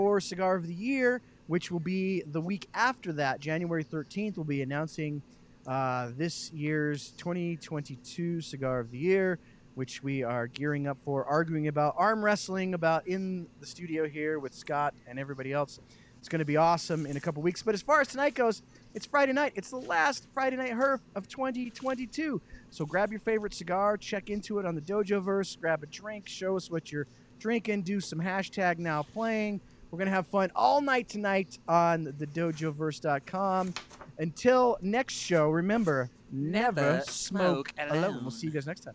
for 0.00 0.18
Cigar 0.18 0.54
of 0.54 0.66
the 0.66 0.72
Year, 0.72 1.20
which 1.46 1.70
will 1.70 1.78
be 1.78 2.22
the 2.22 2.40
week 2.40 2.70
after 2.72 3.12
that, 3.12 3.38
January 3.38 3.84
13th. 3.84 4.38
We'll 4.38 4.44
be 4.44 4.62
announcing 4.62 5.20
uh, 5.66 6.08
this 6.16 6.50
year's 6.54 7.10
2022 7.18 8.40
Cigar 8.40 8.80
of 8.80 8.90
the 8.90 8.96
Year, 8.96 9.38
which 9.74 10.02
we 10.02 10.22
are 10.22 10.46
gearing 10.46 10.86
up 10.86 10.96
for, 11.04 11.26
arguing 11.26 11.68
about, 11.68 11.96
arm 11.98 12.24
wrestling 12.24 12.72
about 12.72 13.06
in 13.06 13.46
the 13.60 13.66
studio 13.66 14.08
here 14.08 14.38
with 14.38 14.54
Scott 14.54 14.94
and 15.06 15.18
everybody 15.18 15.52
else. 15.52 15.80
It's 16.18 16.30
going 16.30 16.38
to 16.38 16.46
be 16.46 16.56
awesome 16.56 17.04
in 17.04 17.18
a 17.18 17.20
couple 17.20 17.42
weeks. 17.42 17.62
But 17.62 17.74
as 17.74 17.82
far 17.82 18.00
as 18.00 18.08
tonight 18.08 18.34
goes, 18.34 18.62
it's 18.94 19.04
Friday 19.04 19.34
night. 19.34 19.52
It's 19.54 19.68
the 19.68 19.76
last 19.76 20.26
Friday 20.32 20.56
night 20.56 20.72
herf 20.72 21.00
of 21.14 21.28
2022. 21.28 22.40
So 22.70 22.86
grab 22.86 23.10
your 23.10 23.20
favorite 23.20 23.52
cigar, 23.52 23.98
check 23.98 24.30
into 24.30 24.60
it 24.60 24.64
on 24.64 24.74
the 24.74 24.80
Dojoverse, 24.80 25.60
grab 25.60 25.82
a 25.82 25.86
drink, 25.86 26.26
show 26.26 26.56
us 26.56 26.70
what 26.70 26.90
you're 26.90 27.06
drinking, 27.38 27.82
do 27.82 28.00
some 28.00 28.18
hashtag 28.18 28.78
now 28.78 29.02
playing. 29.02 29.60
We're 29.90 29.98
going 29.98 30.08
to 30.08 30.14
have 30.14 30.26
fun 30.26 30.50
all 30.54 30.80
night 30.80 31.08
tonight 31.08 31.58
on 31.68 32.04
the 32.04 32.26
dojoverse.com. 32.26 33.74
Until 34.18 34.76
next 34.82 35.14
show, 35.14 35.48
remember, 35.50 36.10
never, 36.30 36.80
Never 36.80 37.00
smoke, 37.06 37.70
smoke 37.70 37.72
alone. 37.78 38.04
alone. 38.04 38.18
We'll 38.22 38.30
see 38.30 38.46
you 38.46 38.52
guys 38.52 38.66
next 38.66 38.80
time. 38.80 38.94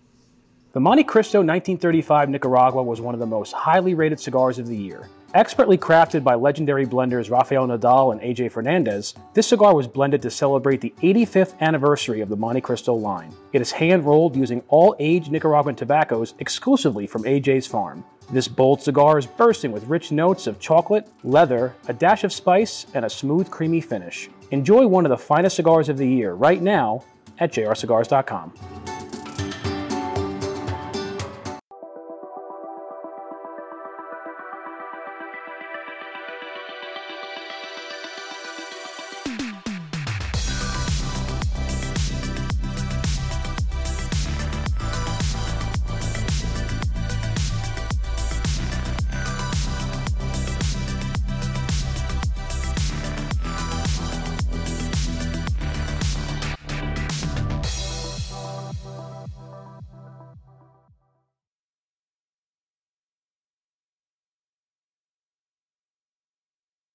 The 0.76 0.82
Montecristo 0.82 1.40
1935 1.40 2.28
Nicaragua 2.28 2.84
was 2.84 3.00
one 3.00 3.14
of 3.14 3.22
the 3.22 3.26
most 3.26 3.54
highly 3.54 3.94
rated 3.94 4.20
cigars 4.20 4.60
of 4.60 4.68
the 4.68 4.76
year. 4.76 5.08
Expertly 5.34 5.78
crafted 5.78 6.22
by 6.22 6.36
legendary 6.36 6.86
blenders 6.86 7.32
Rafael 7.32 7.66
Nodal 7.66 8.12
and 8.12 8.20
AJ 8.20 8.52
Fernandez, 8.52 9.14
this 9.34 9.48
cigar 9.48 9.74
was 9.74 9.88
blended 9.88 10.22
to 10.24 10.30
celebrate 10.30 10.82
the 10.82 10.94
85th 11.02 11.58
anniversary 11.62 12.20
of 12.20 12.28
the 12.28 12.36
Montecristo 12.36 12.94
line. 12.94 13.34
It 13.54 13.62
is 13.62 13.72
hand 13.72 14.06
rolled 14.06 14.36
using 14.36 14.62
all 14.68 14.98
aged 15.00 15.32
Nicaraguan 15.32 15.78
tobaccos 15.78 16.34
exclusively 16.40 17.08
from 17.08 17.24
AJ's 17.24 17.66
farm. 17.66 18.04
This 18.30 18.50
bold 18.50 18.82
cigar 18.82 19.18
is 19.18 19.26
bursting 19.26 19.72
with 19.72 19.88
rich 19.88 20.12
notes 20.12 20.46
of 20.46 20.60
chocolate, 20.60 21.08
leather, 21.24 21.74
a 21.88 21.94
dash 21.94 22.26
of 22.26 22.34
spice, 22.34 22.86
and 22.94 23.06
a 23.06 23.10
smooth, 23.10 23.50
creamy 23.50 23.80
finish. 23.80 24.30
Enjoy 24.52 24.86
one 24.86 25.06
of 25.06 25.10
the 25.10 25.18
finest 25.18 25.56
cigars 25.56 25.88
of 25.88 25.98
the 25.98 26.06
year 26.06 26.34
right 26.34 26.62
now 26.62 27.02
at 27.40 27.54
jrcigars.com. 27.54 29.05